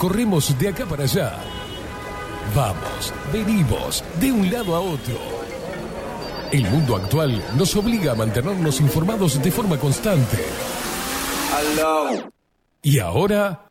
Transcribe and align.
corremos 0.00 0.58
de 0.58 0.68
acá 0.68 0.86
para 0.86 1.04
allá. 1.04 1.34
Vamos, 2.56 3.12
venimos, 3.30 4.02
de 4.18 4.32
un 4.32 4.50
lado 4.50 4.74
a 4.74 4.80
otro. 4.80 5.18
El 6.50 6.62
mundo 6.70 6.96
actual 6.96 7.44
nos 7.54 7.76
obliga 7.76 8.12
a 8.12 8.14
mantenernos 8.14 8.80
informados 8.80 9.40
de 9.42 9.52
forma 9.52 9.78
constante. 9.78 10.38
Y 12.82 12.98
ahora... 12.98 13.66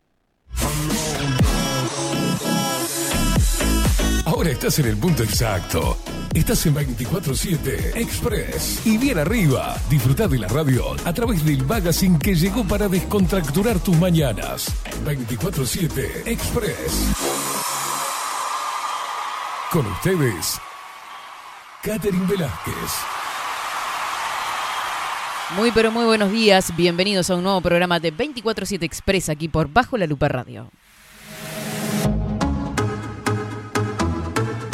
Ahora 4.24 4.52
estás 4.52 4.78
en 4.78 4.86
el 4.86 4.98
punto 4.98 5.24
exacto. 5.24 5.98
Estás 6.34 6.64
en 6.68 6.76
24-7 6.76 7.96
Express. 7.96 8.86
Y 8.86 8.98
bien 8.98 9.18
arriba, 9.18 9.76
disfruta 9.90 10.28
de 10.28 10.38
la 10.38 10.48
radio 10.48 10.96
a 11.04 11.12
través 11.12 11.44
del 11.44 11.66
magazine 11.66 12.20
que 12.20 12.36
llegó 12.36 12.64
para 12.64 12.88
descontracturar 12.88 13.80
tus 13.80 13.98
mañanas. 13.98 14.72
24-7 15.06 16.28
Express. 16.28 17.14
Con 19.72 19.88
ustedes, 19.88 20.60
Catherine 21.82 22.26
Velázquez. 22.28 22.76
Muy 25.56 25.72
pero 25.72 25.92
muy 25.92 26.06
buenos 26.06 26.32
días, 26.32 26.76
bienvenidos 26.76 27.32
a 27.32 27.36
un 27.36 27.44
nuevo 27.44 27.60
programa 27.62 28.00
de 28.00 28.14
24-7 28.14 28.84
Express 28.84 29.30
aquí 29.30 29.48
por 29.48 29.68
Bajo 29.68 29.98
la 29.98 30.06
Lupa 30.06 30.28
Radio. 30.28 30.70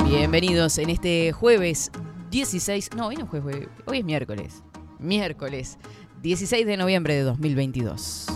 Bienvenidos 0.07 0.77
en 0.77 0.91
este 0.91 1.31
jueves 1.31 1.91
16, 2.29 2.91
no, 2.95 3.07
hoy 3.07 3.15
no 3.15 3.23
es 3.23 3.29
jueves, 3.29 3.67
hoy 3.85 3.99
es 3.99 4.05
miércoles, 4.05 4.63
miércoles 4.99 5.79
16 6.21 6.65
de 6.65 6.77
noviembre 6.77 7.15
de 7.15 7.21
2022. 7.23 8.27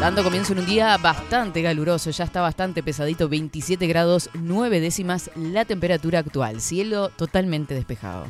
Dando 0.00 0.24
comienzo 0.24 0.52
en 0.52 0.58
un 0.58 0.66
día 0.66 0.96
bastante 0.98 1.62
caluroso, 1.62 2.10
ya 2.10 2.24
está 2.24 2.40
bastante 2.40 2.82
pesadito, 2.82 3.28
27 3.28 3.86
grados 3.86 4.30
9 4.34 4.80
décimas 4.80 5.30
la 5.36 5.64
temperatura 5.64 6.18
actual, 6.18 6.60
cielo 6.60 7.10
totalmente 7.10 7.72
despejado. 7.74 8.26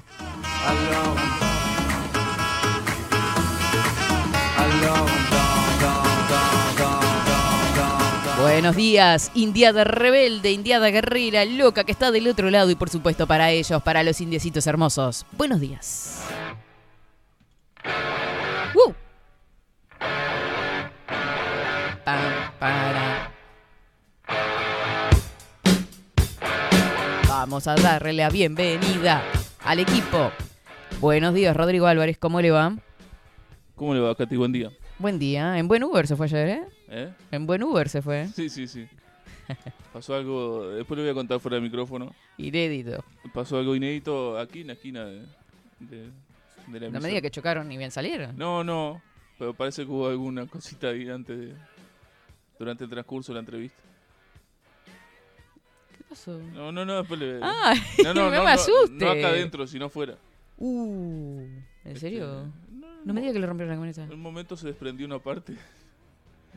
Buenos 8.45 8.77
días, 8.77 9.31
Indiada 9.35 9.85
rebelde, 9.85 10.53
Indiada 10.53 10.91
guerrera, 10.91 11.47
loca 11.47 11.83
que 11.85 11.93
está 11.93 12.11
del 12.11 12.29
otro 12.29 12.51
lado 12.51 12.71
y 12.71 12.75
por 12.75 12.91
supuesto 12.91 13.27
para 13.27 13.51
ellos, 13.51 13.83
para 13.83 14.03
los 14.03 14.21
indiecitos 14.21 14.67
hermosos. 14.67 15.25
Buenos 15.33 15.61
días. 15.61 16.23
¡Uh! 18.75 18.93
Pam, 22.05 22.21
para. 22.59 23.33
Vamos 27.27 27.67
a 27.67 27.77
darle 27.77 28.13
la 28.13 28.29
bienvenida 28.29 29.25
al 29.65 29.79
equipo. 29.79 30.31
Buenos 31.01 31.33
días, 31.33 31.57
Rodrigo 31.57 31.87
Álvarez, 31.87 32.19
¿cómo 32.19 32.43
le 32.43 32.51
va? 32.51 32.77
¿Cómo 33.75 33.95
le 33.95 34.01
va, 34.01 34.15
Katy? 34.15 34.37
Buen 34.37 34.53
día. 34.53 34.71
Buen 34.99 35.19
día. 35.19 35.59
En 35.59 35.67
buen 35.67 35.83
Uber 35.83 36.07
se 36.07 36.15
fue 36.15 36.27
ayer, 36.27 36.49
¿eh? 36.51 36.74
¿Eh? 36.89 37.13
En 37.31 37.47
buen 37.47 37.63
Uber 37.63 37.89
se 37.89 38.03
fue. 38.03 38.29
Sí, 38.29 38.49
sí, 38.49 38.67
sí. 38.67 38.87
Pasó 39.93 40.15
algo, 40.15 40.69
después 40.71 40.97
le 40.99 41.05
voy 41.05 41.11
a 41.11 41.15
contar 41.15 41.41
fuera 41.41 41.57
del 41.57 41.65
micrófono. 41.65 42.15
Inédito. 42.39 43.05
Pasó 43.33 43.59
algo 43.59 43.75
inédito 43.75 44.39
aquí 44.39 44.63
en 44.63 44.69
la 44.69 44.73
esquina 44.75 45.05
de, 45.05 45.23
de, 45.81 46.11
de 46.69 46.81
la 46.81 46.91
No 46.91 47.01
me 47.01 47.09
diga 47.09 47.21
que 47.21 47.31
chocaron 47.31 47.71
y 47.71 47.77
bien 47.77 47.91
salieron. 47.91 48.37
No, 48.37 48.65
no, 48.65 49.03
pero 49.39 49.55
parece 49.55 49.85
que 49.85 49.91
hubo 49.91 50.09
alguna 50.09 50.47
cosita 50.47 50.89
ahí 50.89 51.09
antes 51.09 51.39
de, 51.39 51.55
durante 52.59 52.85
el 52.85 52.91
transcurso 52.91 53.33
de 53.33 53.35
la 53.35 53.41
entrevista. 53.41 53.79
¿Qué 55.97 56.05
pasó? 56.09 56.39
No, 56.55 56.73
no, 56.73 56.85
no, 56.85 56.99
después 56.99 57.21
le... 57.21 57.41
¡Ay! 57.43 57.79
no, 58.05 58.15
no, 58.15 58.31
me 58.31 58.37
no, 58.37 58.47
asuste. 58.47 59.05
no 59.05 59.11
acá 59.11 59.29
adentro, 59.29 59.67
sino 59.67 59.89
fuera. 59.89 60.17
Uh, 60.59 61.41
¿En 61.85 61.97
serio? 61.99 62.45
Este, 62.45 62.73
no, 62.73 62.87
No 63.05 63.15
me 63.15 63.21
diga 63.21 63.33
que 63.33 63.39
le 63.39 63.47
rompieron 63.47 63.71
la 63.71 63.75
camioneta. 63.75 64.05
En 64.05 64.13
un 64.13 64.21
momento 64.23 64.57
se 64.57 64.69
desprendió 64.69 65.07
una 65.07 65.19
parte. 65.19 65.55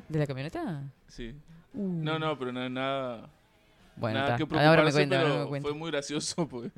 ¿De 0.10 0.20
la 0.20 0.28
camioneta? 0.28 0.84
Sí. 1.08 1.34
Uh. 1.74 2.02
No, 2.04 2.18
no, 2.20 2.38
pero 2.40 2.52
nada, 2.52 2.70
nada, 2.70 3.30
Bueno, 3.96 4.20
nada 4.20 4.36
está. 4.36 4.46
que 4.48 4.56
ahora 4.56 4.84
me 4.84 4.90
ahora 4.90 4.92
cuenta. 4.92 5.48
fue 5.62 5.74
muy 5.74 5.92
gracioso 5.92 6.48
porque 6.50 6.72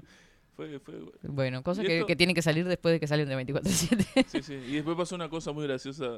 fue, 0.55 0.79
fue, 0.79 0.95
Bueno, 1.23 1.63
cosas 1.63 1.85
¿Y 1.85 1.87
que, 1.87 2.05
que 2.05 2.15
tienen 2.17 2.35
que 2.35 2.41
salir 2.41 2.67
después 2.67 2.91
de 2.93 2.99
que 2.99 3.07
salen 3.07 3.29
de 3.29 3.37
24-7. 3.45 4.25
Sí, 4.27 4.41
sí. 4.43 4.53
Y 4.53 4.73
después 4.75 4.97
pasó 4.97 5.15
una 5.15 5.29
cosa 5.29 5.51
muy 5.53 5.65
graciosa. 5.65 6.17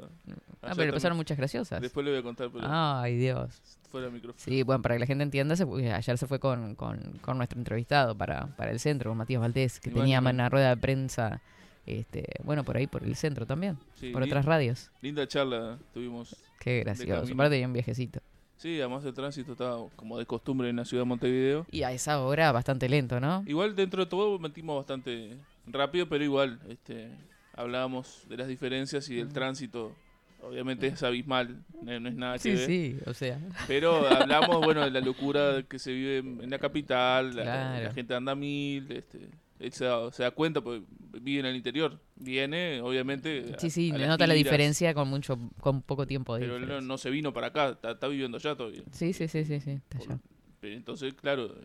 ah, 0.63 0.73
pero 0.75 0.93
pasaron 0.93 1.15
muchas 1.17 1.37
graciosas. 1.37 1.79
Después 1.81 2.03
le 2.05 2.11
voy 2.11 2.19
a 2.21 2.23
contar, 2.23 2.49
pero 2.51 2.65
Ay, 2.67 3.17
Dios. 3.17 3.61
fuera 3.91 4.05
del 4.05 4.15
micrófono. 4.15 4.41
Sí, 4.43 4.63
bueno, 4.63 4.81
para 4.81 4.95
que 4.95 4.99
la 4.99 5.05
gente 5.05 5.23
entienda, 5.23 5.55
se 5.55 5.63
ayer 5.93 6.17
se 6.17 6.25
fue 6.27 6.39
con, 6.39 6.73
con, 6.75 7.19
con 7.21 7.37
nuestro 7.37 7.59
entrevistado 7.59 8.17
para, 8.17 8.47
para 8.55 8.71
el 8.71 8.79
centro, 8.79 9.11
con 9.11 9.17
Matías 9.19 9.41
Valdés, 9.41 9.79
que 9.79 9.91
tenía 9.91 10.19
una 10.21 10.49
rueda 10.49 10.69
de 10.69 10.77
prensa, 10.77 11.41
este, 11.85 12.25
bueno, 12.43 12.63
por 12.63 12.77
ahí, 12.77 12.87
por 12.87 13.03
el 13.03 13.15
centro 13.15 13.45
también, 13.45 13.77
Sí, 13.95 14.11
por 14.11 14.21
otras 14.23 14.45
radios. 14.45 14.91
Linda 15.01 15.27
charla 15.27 15.77
tuvimos. 15.93 16.35
Qué 16.59 16.79
gracioso. 16.81 17.33
Aparte, 17.33 17.65
un 17.65 17.73
viajecito. 17.73 18.19
Sí, 18.57 18.79
además 18.79 19.03
el 19.05 19.13
tránsito 19.15 19.53
estaba 19.53 19.77
como 19.95 20.19
de 20.19 20.25
costumbre 20.27 20.69
en 20.69 20.75
la 20.75 20.85
ciudad 20.85 21.01
de 21.01 21.07
Montevideo. 21.07 21.65
Y 21.71 21.81
a 21.81 21.91
esa 21.91 22.21
hora 22.21 22.51
bastante 22.51 22.87
lento, 22.87 23.19
¿no? 23.19 23.43
Igual 23.47 23.75
dentro 23.75 24.03
de 24.05 24.09
todo 24.09 24.37
metimos 24.37 24.77
bastante 24.77 25.35
rápido, 25.65 26.07
pero 26.07 26.23
igual 26.23 26.59
este, 26.69 27.09
hablábamos 27.53 28.23
de 28.29 28.37
las 28.37 28.47
diferencias 28.47 29.09
y 29.09 29.15
del 29.15 29.29
tránsito. 29.33 29.95
Obviamente 30.43 30.87
es 30.87 31.01
abismal, 31.03 31.63
no 31.83 31.99
no 31.99 32.09
es 32.09 32.15
nada 32.15 32.33
que 32.33 32.39
Sí, 32.39 32.49
ver. 32.49 32.65
sí, 32.67 32.97
o 33.07 33.13
sea. 33.13 33.39
Pero 33.67 34.07
hablamos, 34.07 34.63
bueno, 34.63 34.81
de 34.83 34.91
la 34.91 34.99
locura 35.01 35.63
que 35.67 35.77
se 35.79 35.91
vive 35.91 36.17
en 36.19 36.49
la 36.49 36.57
capital, 36.59 37.35
la, 37.35 37.43
Claro. 37.43 37.83
la 37.85 37.93
gente 37.93 38.13
anda 38.15 38.33
mil, 38.35 38.91
este, 38.91 39.19
él 39.61 39.71
se 39.73 39.85
da, 39.85 40.11
se 40.11 40.23
da 40.23 40.31
cuenta, 40.31 40.61
porque 40.61 40.83
vive 41.21 41.39
en 41.41 41.45
el 41.45 41.55
interior, 41.55 41.99
viene, 42.15 42.81
obviamente. 42.81 43.55
Sí, 43.59 43.69
sí, 43.69 43.91
a 43.91 43.97
le 43.97 44.07
nota 44.07 44.27
la 44.27 44.33
diferencia 44.33 44.93
con 44.93 45.07
mucho, 45.07 45.37
con 45.59 45.81
poco 45.81 46.05
tiempo 46.07 46.35
de 46.35 46.41
Pero 46.41 46.57
él 46.57 46.87
no, 46.87 46.97
se 46.97 47.09
vino 47.09 47.31
para 47.33 47.47
acá, 47.47 47.69
está, 47.69 47.91
está 47.91 48.07
viviendo 48.07 48.37
allá 48.37 48.55
todavía. 48.55 48.83
Sí, 48.91 49.13
sí, 49.13 49.27
sí, 49.27 49.45
sí, 49.45 49.59
sí, 49.59 49.71
está 49.71 49.97
allá. 49.99 50.19
Entonces, 50.61 51.13
claro, 51.15 51.55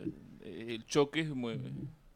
el, 0.43 0.69
el 0.69 0.85
choque 0.85 1.21
es 1.21 1.29
muy... 1.29 1.59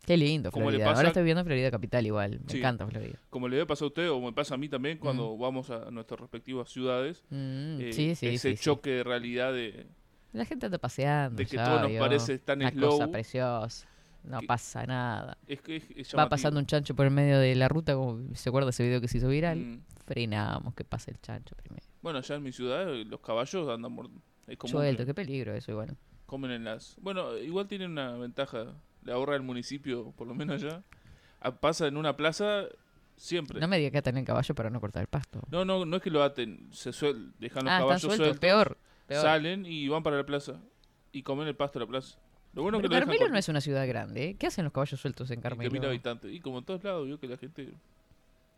Qué 0.05 0.17
lindo, 0.17 0.49
Como 0.51 0.65
le 0.71 0.77
Florida. 0.77 0.85
Ahora 0.87 0.95
pasa- 0.97 1.07
estoy 1.09 1.23
viendo 1.23 1.45
Florida 1.45 1.69
Capital 1.69 2.05
igual. 2.07 2.39
Me 2.43 2.51
Sí. 2.51 2.57
encanta 2.57 2.87
Florida. 2.87 3.19
Como 3.29 3.47
le 3.47 3.63
pasar 3.67 3.85
a 3.85 3.87
usted, 3.89 4.09
o 4.09 4.19
me 4.19 4.33
pasa 4.33 4.55
a 4.55 4.57
mí 4.57 4.67
también, 4.67 4.97
cuando 4.97 5.37
vamos 5.37 5.69
a 5.69 5.91
nuestras 5.91 6.19
respectivas 6.19 6.69
ciudades, 6.69 7.23
Mm, 7.29 7.79
eh, 7.81 7.93
sí, 7.93 8.15
sí, 8.15 8.27
ese 8.29 8.55
choque 8.55 8.89
de 8.89 9.03
realidad 9.03 9.53
de, 9.53 9.85
La 10.33 10.43
gente 10.45 10.65
anda 10.65 10.79
paseando. 10.79 11.37
de 11.37 11.45
que 11.45 11.55
todo 11.57 11.81
nos 11.81 11.91
parece 11.99 12.39
tan 12.39 12.61
Una 12.61 12.71
slow. 12.71 12.89
cosa 12.91 13.11
preciosa. 13.11 13.87
No 14.23 14.39
que- 14.39 14.47
pasa 14.47 14.85
nada. 14.85 15.37
Es 15.47 15.61
que 15.61 15.77
es, 15.77 15.85
es 15.95 16.15
Va 16.15 16.29
pasando 16.29 16.59
un 16.59 16.65
chancho 16.65 16.95
por 16.95 17.05
el 17.05 17.11
medio 17.11 17.39
de 17.39 17.55
la 17.55 17.67
ruta, 17.67 17.95
como 17.95 18.21
se 18.35 18.49
acuerda 18.49 18.69
ese 18.69 18.83
video 18.83 19.01
que 19.01 19.07
se 19.07 19.17
hizo 19.17 19.27
viral. 19.27 19.57
Mm. 19.57 19.83
Frenamos 20.05 20.73
que 20.73 20.83
pase 20.83 21.11
el 21.11 21.19
chancho 21.21 21.55
primero. 21.55 21.85
Bueno, 22.01 22.19
allá 22.19 22.35
en 22.35 22.43
mi 22.43 22.51
ciudad 22.51 22.93
eh, 22.93 23.05
los 23.05 23.19
caballos 23.21 23.69
andan 23.69 23.95
Suelto, 24.65 25.05
qué 25.05 25.13
peligro 25.13 25.53
eso 25.53 25.71
igual. 25.71 25.95
comen 26.25 26.51
en 26.51 26.63
las... 26.65 26.97
Bueno, 27.01 27.37
igual 27.37 27.67
tienen 27.67 27.91
una 27.91 28.13
ventaja, 28.13 28.73
le 29.03 29.11
ahorra 29.11 29.35
el 29.35 29.43
municipio, 29.43 30.11
por 30.11 30.27
lo 30.27 30.33
menos 30.33 30.61
allá. 30.61 30.83
Ah, 31.39 31.51
Pasa 31.51 31.87
en 31.87 31.97
una 31.97 32.17
plaza 32.17 32.65
siempre. 33.15 33.59
No 33.59 33.67
me 33.67 33.77
diga 33.77 33.91
que 33.91 33.97
atan 33.99 34.17
el 34.17 34.25
caballo 34.25 34.53
para 34.55 34.69
no 34.69 34.79
cortar 34.81 35.01
el 35.01 35.07
pasto. 35.07 35.41
No, 35.49 35.63
no, 35.63 35.85
no 35.85 35.97
es 35.97 36.03
que 36.03 36.09
lo 36.09 36.23
aten, 36.23 36.69
se 36.71 36.91
suel, 36.91 37.33
dejan 37.39 37.63
los 37.63 37.71
ah, 37.71 37.75
están 37.75 37.79
caballos 37.79 38.01
sueltos, 38.01 38.17
sueltos, 38.27 38.39
peor. 38.39 38.77
peor. 39.07 39.21
salen 39.21 39.65
y 39.65 39.87
van 39.87 40.03
para 40.03 40.17
la 40.17 40.25
plaza 40.25 40.59
y 41.11 41.23
comen 41.23 41.47
el 41.47 41.55
pasto 41.55 41.79
de 41.79 41.85
la 41.85 41.89
plaza. 41.89 42.19
Lo 42.53 42.63
bueno 42.63 42.77
es 42.77 42.81
que 42.81 42.89
Pero 42.89 42.99
lo 42.99 43.05
dejan 43.05 43.07
Carmelo 43.17 43.31
no 43.33 43.37
es 43.39 43.49
una 43.49 43.61
ciudad 43.61 43.87
grande. 43.87 44.23
¿eh? 44.29 44.35
¿Qué 44.37 44.47
hacen 44.47 44.65
los 44.65 44.73
caballos 44.73 44.99
sueltos 44.99 45.31
en 45.31 45.39
Carmelo? 45.41 45.69
20.000 45.71 45.85
habitantes. 45.87 46.33
Y 46.33 46.39
como 46.41 46.59
en 46.59 46.65
todos 46.65 46.83
lados, 46.83 47.07
vio 47.07 47.19
que 47.19 47.27
la 47.27 47.37
gente 47.37 47.65
no- 47.65 47.77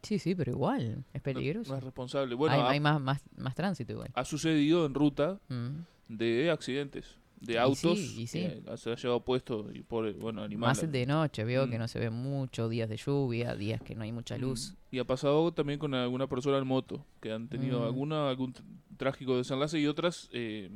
Sí, 0.02 0.20
sí, 0.20 0.36
pero 0.36 0.52
igual. 0.52 1.06
Es 1.14 1.22
no, 1.22 1.24
peligroso. 1.24 1.78
es 1.78 1.84
responsable. 1.84 2.36
Bueno, 2.36 2.56
hay, 2.56 2.62
ha, 2.62 2.70
hay 2.72 2.80
más, 2.80 3.00
más, 3.00 3.22
más 3.38 3.56
tránsito 3.56 3.94
igual. 3.94 4.10
ha 4.14 4.26
sucedido 4.26 4.86
en 4.86 4.94
ruta 4.94 5.40
Mm. 5.48 5.70
de 6.10 6.52
accidentes, 6.52 7.16
de 7.40 7.54
Y 7.54 7.58
autos 7.58 7.98
sí, 8.00 8.22
y 8.24 8.28
sí. 8.28 8.40
que 8.66 8.78
se 8.78 8.92
ha 8.92 8.96
llevado 8.96 9.22
puesto 9.24 9.70
y 9.74 9.82
por 9.82 10.12
bueno, 10.16 10.42
animal. 10.44 10.70
Más 10.72 10.92
de 10.92 11.06
noche, 11.06 11.44
veo 11.46 11.70
que 11.70 11.78
Mm. 11.78 11.80
no 11.80 11.88
se 11.88 12.00
ve 12.00 12.10
mucho, 12.10 12.68
días 12.68 12.90
de 12.90 12.98
lluvia, 12.98 13.56
días 13.56 13.82
que 13.82 13.96
no 13.96 14.04
hay 14.04 14.12
mucha 14.12 14.38
luz. 14.38 14.76
Y 14.92 15.00
ha 15.00 15.06
pasado 15.06 15.54
también 15.54 15.80
con 15.80 15.94
alguna 15.94 16.28
persona 16.28 16.58
en 16.58 16.68
moto, 16.68 17.06
que 17.22 17.32
han 17.32 17.48
tenido 17.48 17.80
Mm. 17.80 17.84
alguna 17.84 18.30
algún 18.30 18.54
tr- 18.54 18.62
trágico 18.98 19.38
desenlace 19.38 19.80
y 19.80 19.88
otras 19.88 20.30
eh, 20.34 20.70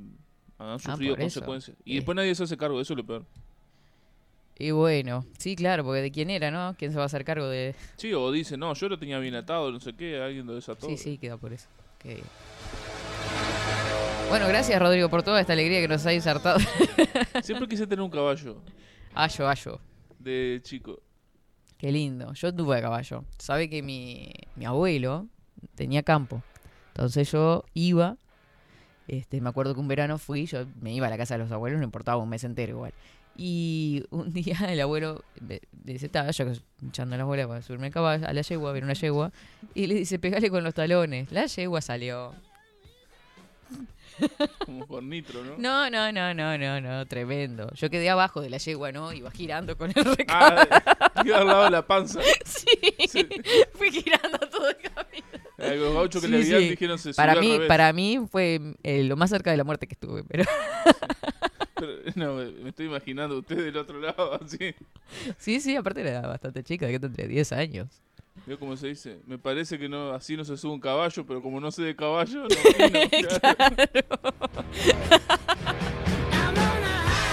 han 0.59 0.79
sufrido 0.79 1.13
Ah, 1.13 1.23
eso. 1.23 1.39
consecuencias. 1.41 1.77
Y 1.85 1.93
Eh. 1.93 1.95
después 1.95 2.15
nadie 2.15 2.33
se 2.35 2.43
hace 2.43 2.57
cargo, 2.57 2.79
eso 2.81 2.93
es 2.93 2.97
lo 2.97 3.05
peor. 3.05 3.25
Y 4.59 4.71
bueno, 4.71 5.23
sí, 5.37 5.55
claro, 5.55 5.83
porque 5.83 6.01
de 6.01 6.11
quién 6.11 6.29
era, 6.31 6.49
¿no? 6.49 6.75
¿Quién 6.77 6.91
se 6.91 6.97
va 6.97 7.03
a 7.03 7.05
hacer 7.05 7.23
cargo 7.23 7.47
de...? 7.47 7.75
Sí, 7.95 8.11
o 8.13 8.31
dice, 8.31 8.57
no, 8.57 8.73
yo 8.73 8.89
lo 8.89 8.97
tenía 8.97 9.19
bien 9.19 9.35
atado, 9.35 9.71
no 9.71 9.79
sé 9.79 9.93
qué, 9.93 10.19
alguien 10.19 10.47
lo 10.47 10.55
desató. 10.55 10.87
Sí, 10.87 10.97
sí, 10.97 11.17
queda 11.19 11.37
por 11.37 11.53
eso. 11.53 11.67
Bueno, 14.29 14.47
gracias 14.47 14.79
Rodrigo 14.81 15.09
por 15.09 15.23
toda 15.23 15.39
esta 15.39 15.53
alegría 15.53 15.79
que 15.81 15.87
nos 15.87 16.05
ha 16.05 16.13
insertado. 16.13 16.59
Siempre 17.43 17.67
quise 17.67 17.87
tener 17.87 18.01
un 18.03 18.09
caballo 18.09 18.61
ayo, 19.13 19.47
ayo. 19.47 19.79
de 20.19 20.59
chico. 20.63 20.99
Qué 21.77 21.91
lindo. 21.91 22.33
Yo 22.33 22.53
tuve 22.53 22.77
a 22.77 22.81
caballo. 22.81 23.23
Sabe 23.37 23.69
que 23.69 23.81
mi, 23.83 24.31
mi 24.55 24.65
abuelo 24.65 25.27
tenía 25.75 26.03
campo. 26.03 26.41
Entonces 26.89 27.31
yo 27.31 27.63
iba, 27.73 28.17
este, 29.07 29.41
me 29.41 29.49
acuerdo 29.49 29.73
que 29.73 29.79
un 29.79 29.87
verano 29.87 30.17
fui, 30.17 30.45
yo 30.45 30.65
me 30.81 30.93
iba 30.93 31.07
a 31.07 31.09
la 31.09 31.17
casa 31.17 31.35
de 31.35 31.39
los 31.43 31.51
abuelos, 31.51 31.79
no 31.79 31.85
importaba 31.85 32.21
un 32.21 32.29
mes 32.29 32.43
entero 32.43 32.73
igual. 32.73 32.93
Y 33.35 34.03
un 34.09 34.33
día 34.33 34.57
el 34.69 34.81
abuelo 34.81 35.23
me 35.41 35.61
dice, 35.83 36.07
estaba 36.07 36.31
yo 36.31 36.45
echando 36.87 37.15
las 37.17 37.25
bolas 37.25 37.47
para 37.47 37.61
subirme 37.61 37.87
a, 37.87 37.91
caballo, 37.91 38.27
a 38.27 38.33
la 38.33 38.41
yegua, 38.41 38.69
a 38.69 38.73
ver 38.73 38.83
una 38.83 38.93
yegua, 38.93 39.31
y 39.73 39.87
le 39.87 39.95
dice, 39.95 40.19
pegale 40.19 40.49
con 40.49 40.63
los 40.63 40.73
talones. 40.73 41.31
La 41.31 41.45
yegua 41.45 41.81
salió. 41.81 42.33
Como 44.65 44.87
por 44.87 45.03
nitro, 45.03 45.43
¿no? 45.43 45.57
No, 45.57 45.89
no, 45.91 46.11
no, 46.11 46.33
no, 46.33 46.57
no, 46.57 46.81
no, 46.81 47.05
tremendo. 47.05 47.71
Yo 47.75 47.89
quedé 47.91 48.09
abajo 48.09 48.41
de 48.41 48.49
la 48.49 48.57
yegua, 48.57 48.91
¿no? 48.91 49.13
Iba 49.13 49.29
girando 49.29 49.77
con 49.77 49.91
el 49.95 50.03
recado. 50.03 50.61
Ah, 51.17 51.21
al 51.21 51.47
lado 51.47 51.63
de 51.63 51.69
la 51.71 51.85
panza. 51.85 52.19
Sí, 52.45 52.67
Sí. 53.07 53.27
fui 53.73 53.91
girando 53.91 54.37
todo 54.51 54.69
el 54.69 54.77
camino. 54.77 55.27
A 55.57 55.67
los 55.73 55.93
gauchos 55.93 56.21
que 56.21 56.27
Sí, 56.27 56.31
le 56.31 56.37
habían 56.37 56.61
sí. 56.61 56.69
dijeron 56.69 56.99
se 56.99 57.13
Para 57.13 57.31
al 57.33 57.39
mí, 57.39 57.51
revés. 57.53 57.67
para 57.67 57.91
mí 57.93 58.19
fue 58.29 58.61
eh, 58.83 59.03
lo 59.03 59.15
más 59.17 59.29
cerca 59.31 59.51
de 59.51 59.57
la 59.57 59.63
muerte 59.63 59.87
que 59.87 59.93
estuve, 59.95 60.23
pero 60.23 60.43
Pero, 61.79 61.91
no, 62.15 62.33
me, 62.35 62.69
estoy 62.69 62.87
imaginando 62.87 63.37
usted 63.37 63.57
del 63.57 63.77
otro 63.77 63.99
lado, 63.99 64.33
así. 64.43 64.73
sí, 65.37 65.59
sí, 65.59 65.75
aparte 65.75 66.01
era 66.01 66.21
bastante 66.21 66.63
chica, 66.63 66.87
que 66.87 66.99
tendría 66.99 67.27
10 67.27 67.51
años. 67.51 67.87
Veo 68.47 68.57
cómo 68.59 68.75
se 68.77 68.87
dice. 68.87 69.19
Me 69.27 69.37
parece 69.37 69.77
que 69.77 69.87
no 69.89 70.11
así 70.11 70.35
no 70.37 70.43
se 70.45 70.57
sube 70.57 70.71
un 70.73 70.79
caballo, 70.79 71.25
pero 71.25 71.41
como 71.41 71.59
no 71.59 71.69
sé 71.71 71.83
de 71.83 71.95
caballo, 71.95 72.41
no 72.41 72.47
opino. 73.05 73.29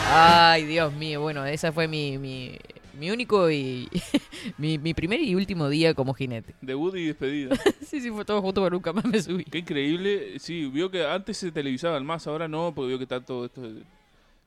Ay, 0.07 0.65
Dios 0.67 0.93
mío, 0.95 1.21
bueno, 1.21 1.45
esa 1.47 1.73
fue 1.73 1.89
mi, 1.89 2.19
mi, 2.19 2.57
mi 2.99 3.11
único 3.11 3.51
y 3.51 3.89
mi, 4.59 4.79
mi 4.79 4.95
primer 4.95 5.21
y 5.21 5.35
último 5.35 5.69
día 5.69 5.95
como 5.95 6.15
jinete. 6.15 6.55
Debut 6.61 6.95
y 6.97 7.07
despedida. 7.07 7.57
Sí, 7.85 8.01
sí, 8.01 8.11
fue 8.11 8.25
todo 8.25 8.41
junto, 8.43 8.63
pero 8.63 8.75
nunca 8.75 8.93
más 8.93 9.05
me 9.05 9.21
subí. 9.23 9.45
Qué 9.45 9.59
increíble. 9.59 10.39
Sí, 10.41 10.67
vio 10.67 10.91
que 10.91 11.05
antes 11.07 11.37
se 11.37 11.53
televisaban 11.53 12.05
más, 12.05 12.27
ahora 12.27 12.49
no, 12.49 12.73
porque 12.75 12.89
vio 12.89 12.99
que 12.99 13.05
está 13.05 13.21
todo 13.21 13.45
esto 13.45 13.61
de, 13.63 13.83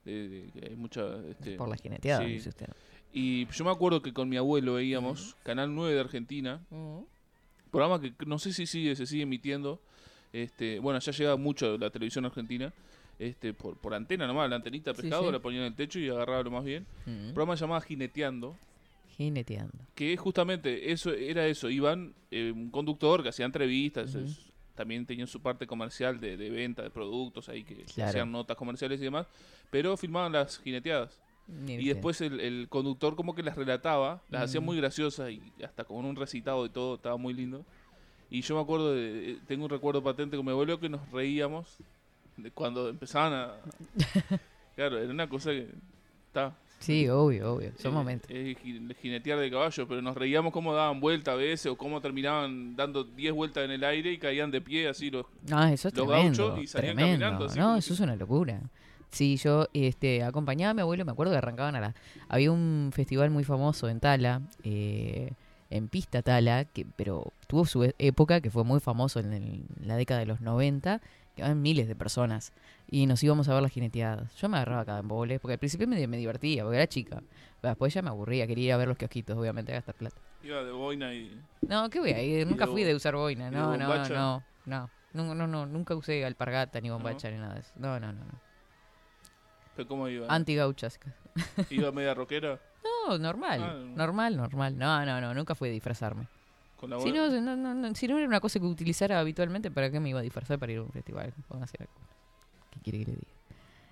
de- 0.05 0.29
de- 0.53 0.67
hay 0.69 0.75
mucha... 0.75 1.01
Este, 1.29 1.55
Por 1.55 1.69
la 1.69 1.77
jineteada, 1.77 2.23
sí. 2.25 2.33
dice 2.33 2.49
usted. 2.49 2.67
Y 3.13 3.45
yo 3.47 3.63
me 3.65 3.71
acuerdo 3.71 4.01
que 4.01 4.11
con 4.13 4.27
mi 4.29 4.35
abuelo 4.37 4.73
veíamos 4.75 5.35
Canal 5.43 5.73
9 5.73 5.93
de 5.93 5.99
Argentina, 5.99 6.59
programa 7.71 8.01
que 8.01 8.13
no 8.25 8.37
sé 8.39 8.53
si 8.53 8.65
sigue, 8.65 8.95
se 8.95 9.05
sigue 9.05 9.23
emitiendo. 9.23 9.79
Este, 10.33 10.79
bueno, 10.79 10.99
ya 10.99 11.11
llega 11.11 11.35
mucho 11.37 11.77
la 11.77 11.89
televisión 11.89 12.25
argentina. 12.25 12.73
Este, 13.19 13.53
por, 13.53 13.77
por 13.77 13.93
antena 13.95 14.27
nomás, 14.27 14.47
la 14.49 14.57
antenita 14.57 14.93
pescado, 14.93 15.25
sí. 15.25 15.31
la 15.31 15.39
ponían 15.39 15.63
en 15.63 15.67
el 15.69 15.75
techo 15.75 15.97
y 15.99 16.07
agarraba 16.09 16.43
lo 16.43 16.51
más 16.51 16.63
bien. 16.63 16.85
Mm. 17.05 17.33
programa 17.33 17.55
llamado 17.55 17.81
Jineteando, 17.81 18.55
Jineteando. 19.17 19.73
que 19.95 20.15
justamente 20.17 20.91
eso, 20.91 21.11
era 21.11 21.47
eso, 21.47 21.69
iban 21.69 22.13
eh, 22.29 22.51
un 22.55 22.69
conductor 22.69 23.23
que 23.23 23.29
hacía 23.29 23.45
entrevistas, 23.45 24.13
es- 24.15 24.45
también 24.75 25.07
tenían 25.07 25.25
su 25.27 25.41
parte 25.41 25.65
comercial 25.65 26.19
de, 26.19 26.37
de 26.37 26.51
venta 26.51 26.83
de 26.83 26.91
productos 26.91 27.49
ahí 27.49 27.63
que 27.63 27.77
Claro. 27.95 28.09
hacían 28.11 28.31
notas 28.31 28.55
comerciales 28.55 28.99
y 29.01 29.05
demás, 29.05 29.25
pero 29.71 29.97
filmaban 29.97 30.31
las 30.33 30.59
jineteadas. 30.59 31.19
Y 31.65 31.87
después 31.87 32.19
el, 32.21 32.39
el 32.41 32.67
conductor 32.69 33.15
como 33.15 33.33
que 33.33 33.41
las 33.41 33.55
relataba, 33.55 34.21
las 34.29 34.43
hacía 34.43 34.59
muy 34.61 34.77
graciosas 34.77 35.31
y 35.31 35.41
hasta 35.63 35.83
con 35.85 36.05
un 36.05 36.15
recitado 36.15 36.63
y 36.65 36.69
todo, 36.69 36.95
estaba 36.95 37.17
muy 37.17 37.33
lindo. 37.33 37.65
Y 38.29 38.41
yo 38.41 38.53
me 38.55 38.61
acuerdo, 38.61 38.93
de, 38.93 39.37
tengo 39.47 39.63
un 39.63 39.69
recuerdo 39.71 40.03
patente 40.03 40.35
con 40.37 40.45
mi 40.45 40.51
abuelo 40.51 40.79
que 40.79 40.89
nos 40.89 41.09
reíamos 41.11 41.77
de 42.37 42.51
cuando 42.51 42.89
empezaban 42.89 43.33
a... 43.33 43.51
claro, 44.75 44.97
era 44.99 45.11
una 45.11 45.27
cosa 45.27 45.51
que... 45.51 45.67
Está, 46.27 46.53
Sí, 46.79 47.09
obvio, 47.09 47.53
obvio. 47.55 47.71
Son 47.79 47.91
eh, 47.91 47.95
momentos. 47.95 48.29
ji- 48.29 48.93
jinetear 49.01 49.39
de 49.39 49.49
caballo, 49.49 49.87
pero 49.87 49.99
nos 50.03 50.15
reíamos 50.15 50.53
cómo 50.53 50.75
daban 50.75 50.99
vuelta 50.99 51.31
a 51.31 51.35
veces 51.35 51.65
o 51.71 51.75
cómo 51.75 52.01
terminaban 52.01 52.75
dando 52.75 53.03
10 53.03 53.33
vueltas 53.33 53.65
en 53.65 53.71
el 53.71 53.83
aire 53.83 54.11
y 54.11 54.19
caían 54.19 54.51
de 54.51 54.61
pie 54.61 54.87
así 54.87 55.09
los... 55.09 55.25
Ah, 55.51 55.73
eso 55.73 55.87
es 55.87 55.95
los 55.97 56.05
tremendo. 56.07 56.47
gauchos 56.49 56.63
y 56.63 56.67
salían 56.67 56.95
tremendo. 56.95 57.19
caminando, 57.25 57.45
así 57.45 57.57
no, 57.59 57.77
eso 57.77 57.87
que- 57.87 57.93
es 57.95 57.99
una 58.01 58.15
locura. 58.15 58.61
Sí, 59.09 59.37
yo 59.37 59.67
este, 59.73 60.21
acompañaba 60.21 60.69
a 60.71 60.73
mi 60.75 60.81
abuelo, 60.81 61.03
me 61.03 61.11
acuerdo 61.13 61.31
que 61.31 61.39
arrancaban 61.39 61.75
a 61.77 61.79
la... 61.81 61.95
Había 62.29 62.51
un 62.51 62.91
festival 62.93 63.31
muy 63.31 63.43
famoso 63.43 63.89
en 63.89 63.99
Tala, 63.99 64.41
eh, 64.63 65.31
en 65.71 65.87
Pista 65.87 66.21
Tala, 66.21 66.65
que, 66.65 66.85
pero 66.95 67.31
tuvo 67.47 67.65
su 67.65 67.85
e- 67.85 67.95
época, 67.97 68.39
que 68.39 68.51
fue 68.51 68.63
muy 68.63 68.79
famoso 68.81 69.19
en, 69.19 69.33
el- 69.33 69.43
en 69.81 69.87
la 69.87 69.95
década 69.95 70.19
de 70.19 70.27
los 70.27 70.41
90, 70.41 71.01
que 71.37 71.55
miles 71.55 71.87
de 71.87 71.95
personas. 71.95 72.51
Y 72.89 73.05
nos 73.05 73.23
íbamos 73.23 73.47
a 73.47 73.53
ver 73.53 73.63
las 73.63 73.71
jineteadas. 73.71 74.35
Yo 74.35 74.49
me 74.49 74.57
agarraba 74.57 74.83
cada 74.83 74.99
embole, 74.99 75.39
porque 75.39 75.53
al 75.53 75.59
principio 75.59 75.87
me, 75.87 76.05
me 76.07 76.17
divertía, 76.17 76.63
porque 76.63 76.77
era 76.77 76.87
chica. 76.87 77.21
Pero 77.61 77.71
después 77.71 77.93
ya 77.93 78.01
me 78.01 78.09
aburría, 78.09 78.45
quería 78.47 78.65
ir 78.65 78.73
a 78.73 78.77
ver 78.77 78.87
los 78.87 78.97
kiosquitos, 78.97 79.37
obviamente, 79.37 79.71
a 79.71 79.75
gastar 79.75 79.95
plata. 79.95 80.17
Iba 80.43 80.63
de 80.63 80.71
boina 80.71 81.13
y... 81.13 81.39
No, 81.61 81.89
¿qué 81.89 81.99
voy 81.99 82.11
a 82.11 82.21
ir? 82.21 82.45
Nunca 82.47 82.65
de 82.65 82.71
fui 82.71 82.83
de 82.83 82.95
usar 82.95 83.15
boina. 83.15 83.49
No, 83.49 83.77
no, 83.77 83.87
bombacha? 83.87 84.13
no, 84.13 84.43
no. 84.65 84.89
No, 85.13 85.33
no, 85.33 85.47
no, 85.47 85.65
nunca 85.65 85.95
usé 85.95 86.25
alpargata 86.25 86.79
ni 86.81 86.89
bombacha 86.89 87.31
ni 87.31 87.37
nada 87.37 87.55
de 87.55 87.61
eso. 87.61 87.71
No, 87.77 87.99
no, 87.99 88.11
no. 88.13 88.19
no. 88.19 88.41
¿Pero 89.75 89.87
cómo 89.87 90.07
iba? 90.09 90.27
Anti-gauchas. 90.27 90.99
¿Iba 91.69 91.91
media 91.91 92.13
rockera? 92.13 92.59
No, 93.07 93.17
normal. 93.17 93.63
Ah, 93.63 93.73
no. 93.73 93.95
Normal, 93.95 94.35
normal. 94.35 94.77
No, 94.77 95.05
no, 95.05 95.21
no. 95.21 95.33
Nunca 95.33 95.55
fui 95.55 95.69
a 95.69 95.71
disfrazarme. 95.71 96.27
Con 96.77 96.91
la 96.91 96.99
Si 96.99 97.11
no, 97.11 97.29
no, 97.29 97.55
no, 97.55 97.73
no, 97.73 97.95
si 97.95 98.07
no 98.07 98.17
era 98.17 98.27
una 98.27 98.39
cosa 98.39 98.59
que 98.59 98.65
utilizara 98.65 99.19
habitualmente, 99.19 99.71
¿para 99.71 99.91
qué 99.91 99.99
me 99.99 100.09
iba 100.09 100.19
a 100.19 100.23
disfrazar 100.23 100.59
para 100.59 100.71
ir 100.71 100.77
a 100.79 100.83
un 100.83 100.91
festival? 100.91 101.33
¿Qué 102.71 102.79
quiere 102.81 102.99
que 102.99 103.05
le 103.05 103.11
diga? 103.17 103.37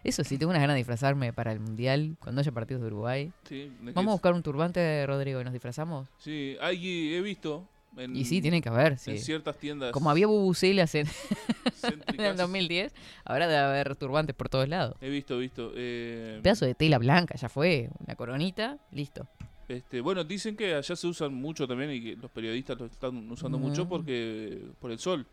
Eso 0.03 0.23
sí, 0.23 0.37
tengo 0.37 0.51
unas 0.51 0.61
ganas 0.61 0.75
de 0.75 0.77
disfrazarme 0.77 1.33
para 1.33 1.51
el 1.51 1.59
Mundial, 1.59 2.15
cuando 2.19 2.41
haya 2.41 2.51
partidos 2.51 2.81
de 2.81 2.87
Uruguay. 2.87 3.31
Sí, 3.49 3.75
¿de 3.81 3.91
Vamos 3.91 4.11
a 4.11 4.13
buscar 4.13 4.33
un 4.33 4.43
turbante, 4.43 5.03
Rodrigo, 5.07 5.41
y 5.41 5.43
nos 5.43 5.51
disfrazamos. 5.51 6.07
Sí, 6.19 6.55
ahí 6.61 7.15
he 7.15 7.21
visto 7.21 7.67
en, 7.97 8.15
Y 8.15 8.25
sí, 8.25 8.39
tiene 8.39 8.61
que 8.61 8.69
haber, 8.69 8.97
en 9.07 9.17
ciertas 9.19 9.57
tiendas 9.57 9.91
Como 9.91 10.11
había 10.11 10.27
bubucelas 10.27 10.93
en, 10.93 11.07
en 12.13 12.21
el 12.21 12.37
2010, 12.37 12.93
ahora 13.23 13.47
debe 13.47 13.59
haber 13.59 13.95
turbantes 13.95 14.35
por 14.35 14.47
todos 14.47 14.69
lados. 14.69 14.95
He 15.01 15.09
visto, 15.09 15.39
visto. 15.39 15.71
eh, 15.75 16.39
pedazo 16.43 16.65
de 16.65 16.75
tela 16.75 16.99
blanca, 16.99 17.35
ya 17.35 17.49
fue. 17.49 17.89
Una 18.05 18.15
coronita, 18.15 18.77
listo. 18.91 19.27
Este, 19.67 20.01
bueno, 20.01 20.23
dicen 20.23 20.55
que 20.55 20.75
allá 20.75 20.95
se 20.95 21.07
usan 21.07 21.33
mucho 21.33 21.67
también 21.67 21.91
y 21.91 22.01
que 22.01 22.15
los 22.15 22.29
periodistas 22.31 22.79
lo 22.79 22.85
están 22.85 23.31
usando 23.31 23.57
mucho 23.57 23.85
Mm. 23.85 23.89
porque 23.89 24.61
por 24.79 24.91
el 24.91 24.99
sol. 24.99 25.25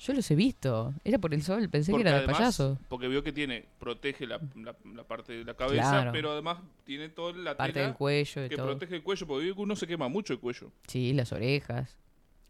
Yo 0.00 0.12
los 0.12 0.30
he 0.30 0.36
visto. 0.36 0.94
Era 1.02 1.18
por 1.18 1.34
el 1.34 1.42
sol, 1.42 1.68
pensé 1.68 1.90
Porque 1.90 2.04
que 2.04 2.08
era 2.10 2.20
de 2.20 2.26
payaso. 2.26 2.78
Porque 2.88 3.08
vio 3.08 3.24
que 3.24 3.32
tiene, 3.32 3.64
protege 3.80 4.26
la, 4.28 4.40
la- 4.54 4.76
la 4.94 5.02
parte 5.02 5.32
de 5.32 5.44
la 5.44 5.54
cabeza, 5.54 5.90
Claro. 5.90 6.12
pero 6.12 6.30
además 6.32 6.58
tiene 6.84 7.08
toda 7.08 7.32
la 7.32 7.56
Parte 7.56 7.72
tela 7.72 7.86
del 7.86 7.94
cuello 7.96 8.44
y 8.44 8.48
que 8.48 8.56
todo. 8.56 8.66
protege 8.66 8.94
el 8.94 9.02
cuello, 9.02 9.26
porque 9.26 9.44
vio 9.46 9.54
que 9.56 9.60
uno 9.60 9.74
se 9.74 9.88
quema 9.88 10.06
mucho 10.08 10.32
el 10.32 10.38
cuello. 10.38 10.70
Sí, 10.86 11.12
las 11.14 11.32
orejas. 11.32 11.96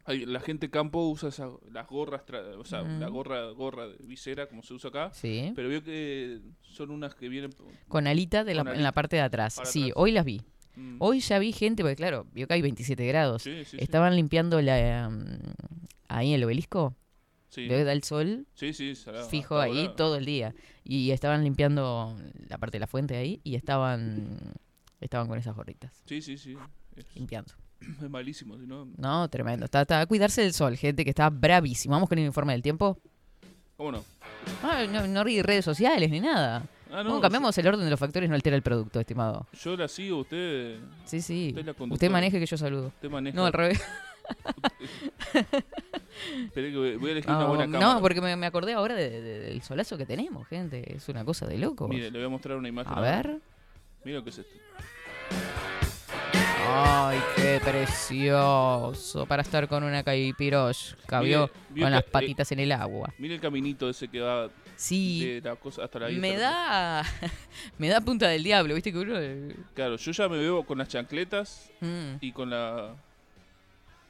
Hay- 0.05 0.27
la 0.27 0.41
gente 0.41 0.69
campo 0.71 1.07
usa 1.09 1.31
esa- 1.31 1.51
las 1.73 1.87
gorras, 1.87 2.23
tra- 2.27 2.55
o 2.59 2.65
sea, 2.67 2.83
Mm. 2.83 3.01
la 3.01 3.09
gorra, 3.09 3.51
gorra 3.53 3.89
de 3.89 3.97
visera, 4.01 4.47
como 4.47 4.63
se 4.63 4.75
usa 4.75 4.91
acá, 4.91 5.11
Sí. 5.15 5.53
pero 5.57 5.71
vio 5.71 5.83
que 5.83 6.41
son 6.63 6.91
unas 6.91 7.15
que 7.15 7.31
vienen... 7.31 7.51
Con 7.89 8.07
alita 8.07 8.45
de 8.45 8.55
la- 8.55 8.65
Con 8.65 8.75
en 8.75 8.83
la 8.83 8.93
parte 8.93 9.17
de 9.17 9.23
atrás. 9.23 9.57
Para 9.57 9.71
Sí, 9.71 9.85
atrás. 9.85 9.95
hoy 9.97 10.13
las 10.13 10.25
vi. 10.27 10.43
Mm, 10.79 10.97
Hoy 11.01 11.21
ya 11.21 11.39
vi 11.39 11.53
gente, 11.53 11.83
porque 11.83 11.97
claro, 11.97 12.27
vio 12.33 12.47
que 12.47 12.55
hay 12.55 12.63
27 12.63 13.07
grados. 13.07 13.43
sí, 13.43 13.65
sí, 13.65 13.65
sí. 13.65 13.77
Estaban 13.81 14.15
limpiando 14.17 14.61
la 14.63 15.09
mm, 15.11 15.41
ahí 16.09 16.35
el 16.35 16.45
obelisco. 16.45 16.95
Sí, 17.51 17.67
da 17.67 17.93
el 17.93 18.03
sol 18.03 18.47
sí, 18.53 18.75
sí, 18.75 18.95
será 18.95 19.25
fijo 19.25 19.59
ahí 19.59 19.91
todo 19.97 20.17
el 20.17 20.27
día. 20.27 20.55
Y 20.85 21.11
estaban 21.13 21.43
limpiando 21.45 22.17
la 22.47 22.59
parte 22.59 22.77
de 22.77 22.81
la 22.81 22.87
fuente 22.87 23.17
ahí 23.17 23.41
y 23.43 23.55
estaban 23.55 24.39
estaban 25.01 25.29
con 25.29 25.39
esas 25.39 25.55
gorritas, 25.55 26.03
Sí, 26.07 26.21
sí, 26.21 26.37
sí. 26.37 26.57
Es, 26.97 27.07
limpiando. 27.15 27.55
es 27.81 28.11
malísimo, 28.11 28.59
si 28.59 28.67
no... 28.67 28.89
No, 28.97 29.29
tremendo. 29.31 29.65
Está, 29.65 29.83
está 29.83 30.01
a 30.01 30.07
cuidarse 30.07 30.43
del 30.43 30.53
sol, 30.53 30.77
gente 30.77 31.05
que 31.05 31.11
está 31.11 31.31
bravísima. 31.31 31.97
Vamos 31.97 32.09
con 32.09 32.19
el 32.19 32.27
informe 32.27 32.53
del 32.53 32.63
tiempo. 32.63 32.99
¿Cómo 33.77 33.93
no? 33.93 34.05
Ah, 34.63 34.85
no, 34.91 35.07
no 35.07 35.25
redes 35.25 35.65
sociales 35.65 36.11
ni 36.11 36.21
nada. 36.21 36.67
Ah, 36.91 37.03
Bueno, 37.03 37.21
cambiamos 37.21 37.57
el 37.59 37.67
orden 37.69 37.85
de 37.85 37.91
los 37.91 38.01
factores, 38.01 38.29
no 38.29 38.35
altera 38.35 38.57
el 38.57 38.63
producto, 38.63 38.99
estimado. 39.01 39.47
Yo, 39.53 39.77
la 39.77 39.89
sigo, 39.89 40.19
usted, 40.21 40.79
Sí, 41.05 41.21
sí. 41.21 41.55
Usted 41.57 41.75
Usted 41.91 42.11
maneje 42.11 42.39
que 42.41 42.47
yo 42.47 42.57
saludo. 42.57 42.87
usted 42.89 43.11
maneja... 43.11 43.37
No, 43.37 43.45
al 43.47 43.53
revés. 43.53 43.81
Esperé 46.45 46.71
que 46.73 46.77
voy 46.97 47.09
a 47.09 47.13
elegir 47.13 47.31
una 47.31 47.41
No, 47.41 47.49
buena 47.49 47.67
no, 47.67 47.79
cámara. 47.79 48.01
porque 48.01 48.21
me, 48.21 48.37
me 48.37 48.47
acordé 48.47 48.73
ahora 48.73 48.95
de- 48.95 49.21
de- 49.21 49.39
del 49.41 49.63
solazo 49.63 49.97
que 49.97 50.05
tenemos, 50.07 50.47
gente. 50.49 50.95
Es 50.97 51.09
una 51.09 51.25
cosa 51.25 51.47
de 51.47 51.59
loco. 51.59 51.89
Mire, 51.89 52.11
le 52.11 52.19
voy 52.19 52.27
a 52.27 52.31
mostrar 52.31 52.57
una 52.57 52.69
imagen. 52.69 52.93
A 52.93 52.97
ahora. 52.97 53.11
ver. 53.23 53.39
Mira 54.05 54.19
lo 54.19 54.25
que 54.25 54.31
es 54.31 54.39
esto. 54.39 54.55
Ay, 56.71 57.19
qué 57.37 57.61
precioso. 57.65 59.25
Para 59.27 59.43
estar 59.43 59.69
con 59.69 59.85
una 59.85 60.03
¿vio? 61.47 61.51
vio 61.71 61.85
Con 61.85 61.93
las 61.93 62.03
eh, 62.03 62.09
patitas 62.11 62.53
en 62.53 62.61
el 62.61 62.73
agua. 62.73 63.13
Mire 63.19 63.35
el 63.37 63.41
caminito 63.41 63.89
ese 63.89 64.09
que 64.09 64.21
va 64.21 64.49
Sí. 64.79 65.25
de 65.27 65.41
la 65.41 65.57
cosa 65.57 65.83
hasta 65.85 65.99
la 65.99 66.09
Me 66.09 66.37
da. 66.37 67.03
me 67.79 67.89
da 67.89 68.01
punta 68.01 68.29
del 68.29 68.45
diablo, 68.45 68.75
¿viste? 68.75 68.93
Que 68.93 68.99
uno. 68.99 69.15
Claro, 69.75 69.97
yo 69.97 70.13
ya 70.13 70.29
me 70.29 70.39
veo 70.39 70.65
con 70.65 70.79
las 70.79 70.87
chancletas 70.89 71.69
mm, 71.81 72.17
y 72.21 72.31
con 72.33 72.49
la... 72.51 72.95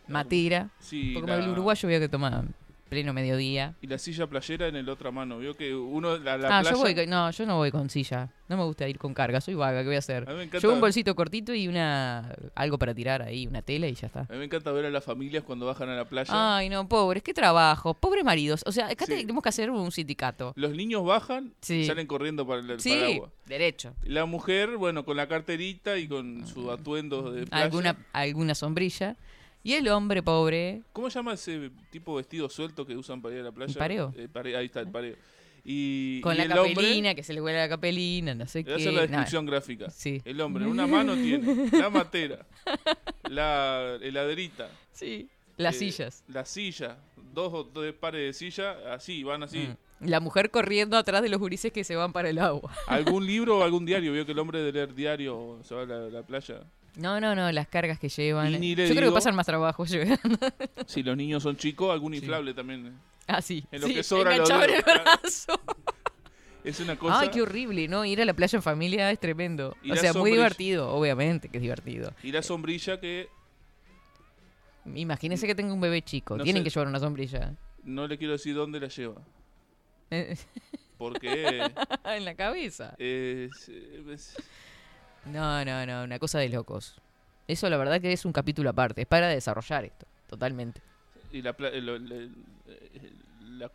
matira. 0.08 0.68
Sí, 0.78 1.12
Porque 1.14 1.30
la- 1.30 1.38
el 1.38 1.48
uruguayo 1.50 1.88
veo 1.88 2.00
que 2.00 2.08
toma 2.08 2.44
pleno 2.88 3.12
mediodía. 3.12 3.74
Y 3.80 3.86
la 3.86 3.98
silla 3.98 4.26
playera 4.26 4.66
en 4.68 4.76
el 4.76 4.88
otra 4.88 5.10
mano. 5.10 5.38
Vio 5.38 5.54
que 5.56 5.74
uno, 5.74 6.16
la, 6.18 6.36
la 6.38 6.58
ah, 6.58 6.60
playa... 6.62 6.70
yo 6.72 6.78
voy, 6.78 7.06
no, 7.06 7.30
yo 7.30 7.46
no 7.46 7.56
voy 7.56 7.70
con 7.70 7.88
silla. 7.90 8.30
No 8.48 8.56
me 8.56 8.64
gusta 8.64 8.88
ir 8.88 8.96
con 8.98 9.12
carga, 9.12 9.42
soy 9.42 9.54
vaga, 9.54 9.80
¿qué 9.82 9.86
voy 9.88 9.96
a 9.96 9.98
hacer? 9.98 10.24
A 10.26 10.32
mí 10.32 10.38
me 10.38 10.42
encanta- 10.44 10.60
Llevo 10.60 10.72
un 10.72 10.80
bolsito 10.80 11.14
cortito 11.14 11.52
y 11.54 11.68
una 11.68 12.34
algo 12.54 12.78
para 12.78 12.94
tirar 12.94 13.20
ahí, 13.20 13.46
una 13.46 13.60
tela 13.60 13.86
y 13.88 13.94
ya 13.94 14.06
está. 14.06 14.20
A 14.20 14.32
mí 14.32 14.38
me 14.38 14.44
encanta 14.46 14.72
ver 14.72 14.86
a 14.86 14.90
las 14.90 15.04
familias 15.04 15.44
cuando 15.44 15.66
bajan 15.66 15.90
a 15.90 15.96
la 15.96 16.06
playa. 16.06 16.30
Ay, 16.56 16.70
no, 16.70 16.88
pobres, 16.88 17.22
qué 17.22 17.34
trabajo. 17.34 17.92
Pobres 17.92 18.24
maridos. 18.24 18.62
O 18.66 18.72
sea, 18.72 18.86
acá 18.86 19.04
Sí. 19.04 19.16
tenemos 19.16 19.42
que 19.42 19.50
hacer 19.50 19.70
un 19.70 19.92
sindicato. 19.92 20.54
Los 20.56 20.72
niños 20.72 21.04
bajan 21.04 21.52
Sí. 21.60 21.80
y 21.80 21.84
salen 21.84 22.06
corriendo 22.06 22.46
para 22.46 22.60
el, 22.60 22.66
para 22.66 22.74
el 22.76 22.80
Sí, 22.80 23.16
agua. 23.16 23.30
derecho. 23.44 23.92
La 24.02 24.24
mujer, 24.24 24.78
bueno, 24.78 25.04
con 25.04 25.18
la 25.18 25.28
carterita 25.28 25.98
y 25.98 26.08
con 26.08 26.46
su 26.46 26.70
atuendo 26.70 27.30
de 27.30 27.46
playa. 27.46 27.64
Alguna, 27.64 27.96
alguna 28.14 28.54
sombrilla. 28.54 29.16
Y 29.62 29.74
el 29.74 29.88
hombre 29.88 30.22
pobre, 30.22 30.82
¿Cómo 30.92 31.10
se 31.10 31.18
llama 31.18 31.34
ese 31.34 31.70
tipo 31.90 32.12
de 32.16 32.22
vestido 32.22 32.48
suelto 32.48 32.86
que 32.86 32.96
usan 32.96 33.20
para 33.20 33.34
ir 33.34 33.40
a 33.40 33.44
la 33.44 33.52
playa? 33.52 33.72
¿El 33.72 33.78
pareo? 33.78 34.14
Eh, 34.16 34.56
ahí 34.56 34.66
está, 34.66 34.80
el 34.80 34.88
pareo. 34.90 35.16
Y, 35.64 36.20
con 36.22 36.34
y 36.34 36.38
la 36.38 36.44
el 36.44 36.52
hombre- 36.52 36.74
capelina, 36.74 37.14
que 37.14 37.22
se 37.22 37.34
le 37.34 37.42
huele 37.42 37.58
la 37.58 37.68
capelina, 37.68 38.34
no 38.34 38.46
sé 38.46 38.60
Le 38.62 38.64
voy 38.64 38.72
a 38.72 38.76
qué. 38.76 38.82
hacer 38.82 38.94
la 38.94 39.00
descripción 39.02 39.44
gráfica. 39.46 39.90
Sí. 39.90 40.22
El 40.24 40.40
hombre 40.40 40.64
en 40.64 40.70
una 40.70 40.86
mano 40.86 41.14
tiene 41.14 41.68
la 41.72 41.90
matera, 41.90 42.46
la 43.28 43.98
heladerita, 44.00 44.70
Sí. 44.92 45.28
Las 45.56 45.74
eh, 45.76 45.78
sillas. 45.90 46.22
la 46.28 46.44
silla, 46.44 46.98
dos 47.34 47.52
o 47.52 47.66
tres 47.66 47.92
pares 47.92 48.20
de 48.22 48.32
silla, 48.32 48.94
así, 48.94 49.24
van 49.24 49.42
así. 49.42 49.58
Mm. 50.00 50.06
La 50.08 50.20
mujer 50.20 50.50
corriendo 50.52 50.96
atrás 50.96 51.20
de 51.22 51.28
los 51.28 51.40
gurises 51.40 51.72
que 51.72 51.82
se 51.82 51.96
van 51.96 52.12
para 52.12 52.30
el 52.30 52.38
agua. 52.38 52.72
¿Algún 52.86 53.26
libro 53.26 53.58
o 53.58 53.64
algún 53.64 53.84
diario? 53.86 54.12
Vio 54.12 54.24
que 54.24 54.30
el 54.32 54.38
hombre 54.38 54.62
de 54.62 54.70
leer 54.72 54.94
diario 54.94 55.58
se 55.64 55.74
va 55.74 55.82
a 55.82 55.86
la, 55.86 55.98
la 56.08 56.22
playa. 56.22 56.60
No, 56.98 57.20
no, 57.20 57.34
no, 57.34 57.50
las 57.52 57.68
cargas 57.68 57.98
que 57.98 58.08
llevan. 58.08 58.52
Yo 58.52 58.74
creo 58.94 59.10
que 59.10 59.14
pasan 59.14 59.34
más 59.34 59.46
trabajo 59.46 59.84
llegando. 59.86 60.38
Si 60.86 61.02
los 61.02 61.16
niños 61.16 61.42
son 61.42 61.56
chicos, 61.56 61.90
algún 61.92 62.12
Sí. 62.12 62.18
inflable 62.18 62.52
también. 62.54 62.98
Ah, 63.26 63.40
sí. 63.40 63.64
En 63.70 63.80
lo 63.82 63.86
sí, 63.86 63.94
que 63.94 64.02
sobra 64.02 64.34
en 64.34 64.42
el 64.42 64.82
brazo. 64.82 65.60
Es 66.64 66.80
una 66.80 66.98
cosa. 66.98 67.20
Ay, 67.20 67.28
qué 67.30 67.40
horrible, 67.40 67.86
¿no? 67.88 68.04
Ir 68.04 68.20
a 68.20 68.24
la 68.26 68.34
playa 68.34 68.56
en 68.56 68.62
familia 68.62 69.10
es 69.10 69.18
tremendo. 69.20 69.74
O 69.90 69.96
sea, 69.96 70.12
muy 70.12 70.32
divertido, 70.32 70.90
obviamente 70.90 71.48
que 71.48 71.58
es 71.58 71.62
divertido. 71.62 72.12
Y 72.22 72.32
la 72.32 72.42
sombrilla 72.42 73.00
que 73.00 73.28
Imagínense 74.94 75.46
que 75.46 75.54
tengo 75.54 75.72
un 75.74 75.80
bebé 75.80 76.02
chico, 76.02 76.36
No 76.36 76.44
tienen 76.44 76.62
sé. 76.62 76.64
que 76.64 76.70
llevar 76.70 76.88
una 76.88 76.98
sombrilla. 76.98 77.54
no 77.84 78.06
le 78.06 78.18
quiero 78.18 78.32
decir 78.32 78.54
dónde 78.54 78.80
la 78.80 78.88
lleva. 78.88 79.22
Eh, 80.10 80.36
Porque 80.98 81.62
en 82.04 82.24
la 82.24 82.34
cabeza. 82.34 82.94
es, 82.98 83.68
es- 83.68 84.36
No, 85.32 85.64
no, 85.64 85.86
no, 85.86 86.04
una 86.04 86.18
cosa 86.18 86.38
de 86.38 86.48
locos. 86.48 87.00
Eso 87.46 87.68
la 87.70 87.76
verdad 87.76 88.00
que 88.00 88.12
es 88.12 88.24
un 88.24 88.32
capítulo 88.32 88.70
aparte, 88.70 89.02
es 89.02 89.06
para 89.06 89.28
desarrollar 89.28 89.84
esto, 89.84 90.06
totalmente. 90.28 90.80
y 91.32 91.42
la, 91.42 91.52
pla- 91.54 91.70
lo- 91.70 91.98
le- 91.98 92.30
la- 93.42 93.70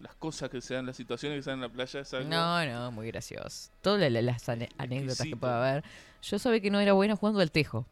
las 0.00 0.14
cosas 0.16 0.50
que 0.50 0.60
se 0.60 0.74
dan, 0.74 0.86
las 0.86 0.96
situaciones 0.96 1.38
que 1.38 1.42
se 1.42 1.50
dan 1.50 1.58
en 1.58 1.62
la 1.62 1.68
playa 1.68 2.00
es 2.00 2.12
algo. 2.14 2.28
No, 2.28 2.64
no, 2.66 2.90
muy 2.92 3.06
gracioso. 3.08 3.70
Todas 3.80 4.00
la- 4.00 4.10
la- 4.10 4.22
las 4.22 4.48
ane- 4.48 4.68
anécdotas 4.78 5.26
que 5.26 5.36
pueda 5.36 5.58
haber. 5.70 5.84
Yo 6.22 6.38
sabía 6.38 6.60
que 6.60 6.70
no 6.70 6.80
era 6.80 6.92
buena 6.92 7.16
jugando 7.16 7.40
al 7.40 7.50
tejo. 7.50 7.86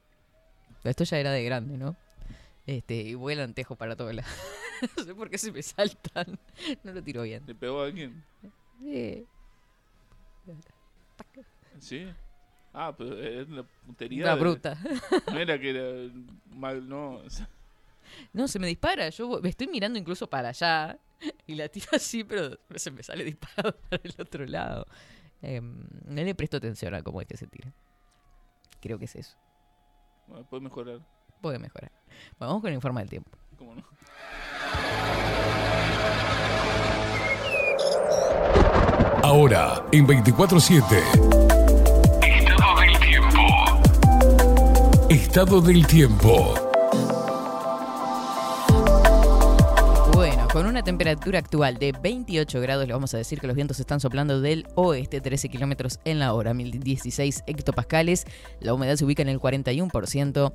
Pero 0.82 0.90
Esto 0.90 1.04
ya 1.04 1.18
era 1.18 1.30
de 1.30 1.44
grande, 1.44 1.76
¿no? 1.78 1.96
Este, 2.66 2.94
y 2.94 3.14
vuelan 3.14 3.54
tejo 3.54 3.76
para 3.76 3.94
todos 3.96 4.14
lados. 4.14 4.30
no 4.96 5.04
sé 5.04 5.14
por 5.14 5.30
qué 5.30 5.38
se 5.38 5.52
me 5.52 5.62
saltan. 5.62 6.38
No 6.82 6.92
lo 6.92 7.02
tiro 7.02 7.22
bien. 7.22 7.42
¿Le 7.46 7.54
pegó 7.54 7.82
a 7.82 7.86
alguien? 7.86 8.24
Eh, 8.84 9.24
¿Sí? 11.80 12.06
Ah, 12.74 12.94
pero 12.96 13.18
es 13.22 13.48
una 13.48 13.64
puntería. 13.64 14.24
una 14.24 14.34
de- 14.34 14.40
bruta. 14.40 14.78
No 15.32 15.38
era 15.38 15.58
que 15.58 15.70
era 15.70 16.12
mal, 16.54 16.88
no. 16.88 17.16
o 17.16 17.30
sea, 17.30 17.48
No, 18.32 18.48
se 18.48 18.58
me 18.58 18.66
dispara. 18.66 19.08
Yo 19.10 19.40
me 19.42 19.48
estoy 19.50 19.66
mirando 19.68 19.98
incluso 19.98 20.26
para 20.28 20.48
allá 20.50 20.98
y 21.46 21.54
la 21.54 21.68
tiro 21.68 21.88
así, 21.92 22.24
pero 22.24 22.58
se 22.74 22.90
me 22.90 23.02
sale 23.02 23.24
disparado 23.24 23.76
para 23.90 24.02
el 24.02 24.14
otro 24.18 24.46
lado. 24.46 24.86
Em, 25.42 25.84
no 26.06 26.22
le 26.22 26.34
presto 26.34 26.56
atención 26.56 26.94
a 26.94 27.02
cómo 27.02 27.20
es 27.20 27.26
que 27.26 27.36
se 27.36 27.46
tira. 27.46 27.72
Creo 28.80 28.98
que 28.98 29.04
es 29.04 29.16
eso. 29.16 29.36
bueno, 30.26 30.46
puede 30.48 30.62
mejorar. 30.62 31.00
Puede 31.40 31.58
mejorar. 31.58 31.90
Bueno, 32.38 32.50
vamos 32.52 32.60
con 32.62 32.68
el 32.68 32.74
informe 32.76 33.00
del 33.00 33.10
tiempo. 33.10 33.30
¿Cómo 33.58 33.74
no? 33.74 33.82
Ahora, 39.22 39.84
en 39.92 40.06
24-7. 40.06 41.51
Estado 45.12 45.60
del 45.60 45.86
tiempo. 45.86 46.61
Con 50.52 50.66
una 50.66 50.82
temperatura 50.82 51.38
actual 51.38 51.78
de 51.78 51.92
28 51.92 52.60
grados, 52.60 52.86
le 52.86 52.92
vamos 52.92 53.14
a 53.14 53.16
decir 53.16 53.40
que 53.40 53.46
los 53.46 53.56
vientos 53.56 53.80
están 53.80 54.00
soplando 54.00 54.42
del 54.42 54.66
oeste 54.74 55.22
13 55.22 55.48
kilómetros 55.48 55.98
en 56.04 56.18
la 56.18 56.34
hora, 56.34 56.52
1016 56.52 57.44
hectopascales. 57.46 58.26
La 58.60 58.74
humedad 58.74 58.96
se 58.96 59.06
ubica 59.06 59.22
en 59.22 59.30
el 59.30 59.40
41%. 59.40 60.52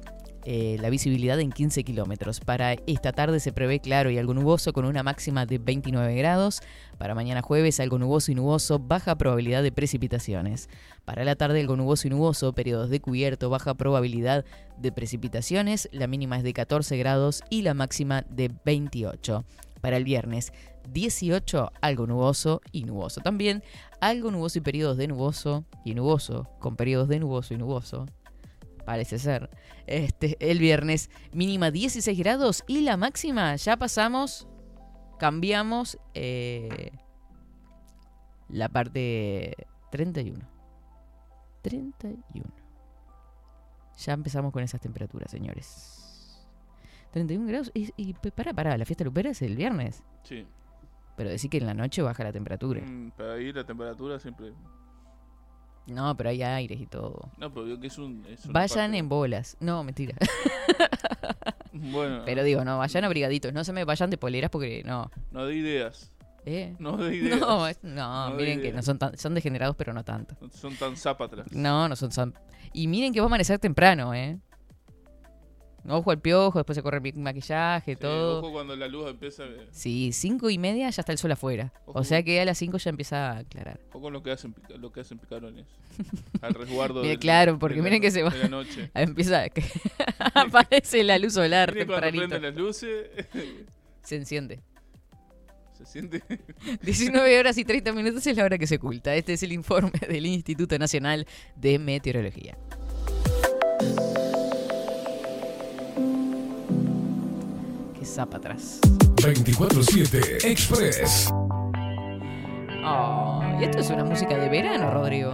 eh, 0.50 0.77
la 0.80 0.89
visibilidad 0.89 1.39
en 1.39 1.51
15 1.51 1.84
kilómetros. 1.84 2.39
Para 2.39 2.74
esta 2.86 3.12
tarde 3.12 3.42
se 3.42 3.51
prevé 3.51 3.82
claro 3.82 4.10
y 4.12 4.18
algo 4.18 4.34
nuboso 4.34 4.72
con 4.72 4.86
una 4.86 5.04
máxima 5.04 5.46
de 5.46 5.58
29 5.58 6.16
grados. 6.16 6.62
Para 6.98 7.16
mañana 7.16 7.42
jueves 7.42 7.80
algo 7.80 7.98
nuboso 7.98 8.32
y 8.32 8.36
nuboso, 8.36 8.80
baja 8.80 9.18
probabilidad 9.18 9.63
de 9.63 9.72
precipitaciones. 9.72 10.70
Para 11.06 11.25
la 11.25 11.36
tarde 11.36 11.60
algo 11.60 11.75
nuboso 11.75 12.08
y 12.08 12.12
nuboso, 12.12 12.54
periodos 12.54 12.89
de 12.89 13.01
cubierto, 13.01 13.50
baja 13.50 13.74
probabilidad 13.74 14.46
de 14.77 14.92
precipitaciones. 14.92 15.89
La 15.92 16.08
mínima 16.08 16.38
es 16.38 16.44
de 16.44 16.54
14 16.54 16.96
grados 16.98 17.42
y 17.50 17.63
la 17.63 17.74
máxima 17.74 18.22
de 18.30 18.51
28. 18.63 19.44
Para 19.81 19.98
el 19.98 20.03
viernes 20.03 20.53
18 20.91 21.72
algo 21.81 22.07
nuboso 22.07 22.62
y 22.72 22.84
nuboso 22.84 23.22
también. 23.22 23.63
Algo 24.01 24.31
nuboso 24.31 24.60
y 24.60 24.62
periodos 24.62 24.98
de 24.98 25.07
nuboso 25.07 25.65
y 25.84 25.93
nuboso 25.93 26.50
con 26.60 26.75
periodos 26.75 27.07
de 27.07 27.19
nuboso 27.19 27.53
y 27.53 27.57
nuboso. 27.57 28.05
Parece 28.86 29.19
ser. 29.19 29.50
Este, 29.86 30.38
el 30.39 30.60
viernes 30.60 31.10
mínima 31.34 31.72
16 31.72 32.17
grados 32.17 32.63
y 32.67 32.81
la 32.81 32.96
máxima 32.98 33.55
ya 33.57 33.77
pasamos, 33.77 34.48
cambiamos 35.19 35.98
eh, 36.13 36.91
la 38.50 38.69
parte 38.69 39.67
31. 39.91 40.39
31. 41.62 42.46
Ya 43.98 44.13
empezamos 44.13 44.53
con 44.53 44.63
esas 44.63 44.79
temperaturas, 44.79 45.31
señores. 45.31 46.07
31 47.18 47.48
grados. 47.48 47.72
Y, 47.74 47.92
y 47.98 48.14
pará, 48.14 48.54
pará, 48.54 48.78
la 48.78 48.86
fiesta 48.86 49.04
lupera 49.04 49.30
es 49.32 49.42
el 49.42 49.56
viernes. 49.56 50.04
Sí. 50.24 50.46
Pero 51.16 51.30
decir 51.30 51.50
que 51.50 51.58
en 51.58 51.66
la 51.66 51.74
noche 51.74 52.02
baja 52.02 52.24
la 52.24 52.32
temperatura. 52.32 52.82
Mm, 52.82 53.12
para 53.12 53.34
ahí 53.34 53.52
la 53.52 53.64
temperatura 53.66 54.20
siempre. 54.20 54.54
No, 55.88 56.16
pero 56.18 56.30
hay 56.30 56.44
aires 56.44 56.80
y 56.82 56.86
todo. 56.86 57.32
No, 57.38 57.52
pero 57.54 57.66
veo 57.66 57.80
que 57.80 57.88
es 57.88 57.98
un. 57.98 58.26
es 58.28 58.44
una 58.46 58.54
Vayan 58.54 58.78
parte- 58.92 58.98
en 58.98 59.10
bolas. 59.10 59.58
No, 59.60 59.84
mentira. 59.84 60.16
Bueno, 61.74 62.24
Pero 62.26 62.44
digo, 62.44 62.66
no, 62.66 62.80
vayan 62.80 63.04
abrigaditos. 63.06 63.54
No 63.54 63.64
se 63.64 63.72
me 63.72 63.84
vayan 63.86 64.10
de 64.10 64.18
poleras 64.18 64.50
porque 64.50 64.82
no. 64.84 65.12
no 65.32 65.46
de 65.46 65.56
ideas. 65.56 66.12
¿Eh? 66.46 66.76
No 66.80 66.98
de 66.98 67.16
ideas. 67.18 67.40
No, 67.40 67.68
es- 67.68 67.80
no, 67.84 68.32
miren 68.32 68.58
que 68.60 68.70
ideas. 68.70 68.76
no 68.78 68.82
son 68.82 68.98
tan, 68.98 69.18
son 69.18 69.36
degenerados, 69.36 69.76
pero 69.76 69.94
no 69.94 70.04
tanto. 70.04 70.36
No 70.42 70.50
son 70.50 70.76
tan 70.76 70.96
zapatras. 70.98 71.52
No, 71.52 71.88
no 71.88 71.96
son 71.96 72.10
tan- 72.10 72.34
Y 72.74 72.88
miren 72.88 73.14
que 73.14 73.20
va 73.20 73.26
a 73.26 73.28
amanecer 73.28 73.60
temprano, 73.60 74.14
¿eh? 74.16 74.40
Ojo 75.89 76.12
al 76.12 76.20
piojo, 76.20 76.60
después 76.60 76.75
se 76.75 76.84
corre 76.84 76.98
el 77.03 77.13
maquillaje, 77.20 77.94
Sí, 77.94 78.00
todo. 78.01 78.39
ojo 78.39 78.51
cuando 78.51 78.75
la 78.75 78.88
luz 78.89 79.10
empieza. 79.10 79.46
eh, 79.46 79.67
Sí, 79.72 80.12
cinco 80.12 80.50
y 80.50 80.58
media 80.58 80.89
ya 80.89 81.00
está 81.01 81.13
el 81.13 81.17
sol 81.17 81.32
afuera. 81.32 81.72
Ojo. 81.86 82.00
O 82.00 82.03
sea 82.03 82.22
que 82.24 82.41
a 82.41 82.46
las 82.46 82.58
cinco 82.58 82.77
ya 82.77 82.89
empieza 82.89 83.32
a 83.32 83.38
aclarar. 83.39 83.79
Ojo 83.91 84.01
con 84.01 84.12
lo 84.13 84.22
que 84.22 84.32
hacen, 84.32 84.53
lo 84.77 84.91
que 84.91 85.00
hacen 85.00 85.17
picarones. 85.17 85.65
Al 86.41 86.53
resguardo. 86.53 86.96
Mire, 87.01 87.10
del- 87.12 87.20
claro, 87.20 87.58
porque 87.58 87.75
de 87.75 87.82
la 87.82 87.84
miren 87.86 88.01
que 88.01 88.08
no- 88.10 88.13
se 88.13 88.24
va- 88.24 88.29
de 88.32 88.39
la 88.39 88.50
noche. 88.50 88.91
Ahí 88.94 89.03
Empieza 89.08 89.44
a 89.44 89.50
que 89.50 89.63
aparece 90.34 91.03
la 91.06 91.17
luz 91.20 91.34
solar 91.34 91.74
cuando 91.74 91.94
tempranito. 91.94 92.27
prenden 92.27 92.41
las 92.41 92.56
luces. 92.56 93.08
Se 94.03 94.15
enciende. 94.17 94.60
se 95.77 95.86
siente. 95.86 96.22
19 96.82 97.39
horas 97.39 97.58
y 97.58 97.63
30 97.63 97.94
minutos 97.94 98.27
es 98.27 98.36
la 98.36 98.44
hora 98.44 98.58
que 98.58 98.67
se 98.67 98.75
oculta. 98.75 99.15
Este 99.15 99.34
es 99.34 99.44
el 99.44 99.53
informe 99.53 99.91
del 100.10 100.25
Instituto 100.25 100.77
Nacional 100.77 101.25
de 101.56 101.79
Meteorología. 101.79 102.58
Zapa 108.08 108.38
atrás. 108.38 108.80
24-7 109.18 110.46
Express. 110.46 111.30
Oh, 112.86 113.42
y 113.60 113.64
esto 113.64 113.80
es 113.80 113.90
una 113.90 114.04
música 114.04 114.38
de 114.38 114.50
verano, 114.50 114.92
Rodrigo. 114.92 115.34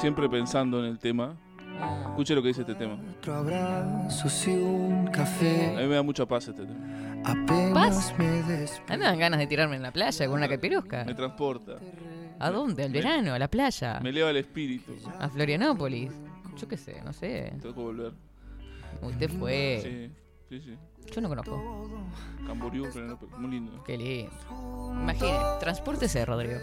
Siempre 0.00 0.28
pensando 0.28 0.80
en 0.80 0.86
el 0.86 0.98
tema. 0.98 1.36
Escuche 2.08 2.34
lo 2.34 2.42
que 2.42 2.48
dice 2.48 2.62
este 2.62 2.74
tema. 2.74 2.98
Otro 3.18 3.34
abrazo 3.34 4.50
y 4.50 4.54
un 4.54 5.10
A 5.14 5.80
mí 5.80 5.86
me 5.86 5.94
da 5.94 6.02
mucha 6.02 6.26
paz 6.26 6.48
este 6.48 6.66
tema. 6.66 7.22
¿Paz? 7.72 8.14
me 8.18 8.26
A 8.26 8.30
mí 8.30 8.98
me 8.98 9.04
dan 9.04 9.18
ganas 9.18 9.40
de 9.40 9.46
tirarme 9.46 9.76
en 9.76 9.82
la 9.82 9.92
playa 9.92 10.26
con 10.26 10.36
una 10.36 10.48
capirosca. 10.48 11.04
Me 11.04 11.14
transporta. 11.14 11.78
¿A 12.38 12.50
dónde? 12.50 12.84
¿Al 12.84 12.92
verano? 12.92 13.34
¿A 13.34 13.38
la 13.38 13.48
playa? 13.48 14.00
Me 14.02 14.10
eleva 14.10 14.30
el 14.30 14.38
espíritu. 14.38 14.92
¿A 15.18 15.28
Florianópolis? 15.28 16.10
Yo 16.58 16.66
qué 16.66 16.76
sé, 16.76 17.00
no 17.04 17.12
sé. 17.12 17.52
Tengo 17.60 17.74
que 17.74 17.80
volver. 17.80 18.12
Usted 19.02 19.30
fue. 19.30 19.80
Sí. 19.82 20.10
Sí, 20.48 20.60
sí. 20.60 20.76
Yo 21.12 21.20
no 21.20 21.28
conozco. 21.28 21.88
Camboriú, 22.46 22.86
muy 23.38 23.50
lindo. 23.50 23.84
Qué 23.84 23.96
lindo. 23.96 24.32
Imagine, 24.92 25.38
transpórtese, 25.60 26.24
Rodrigo. 26.24 26.58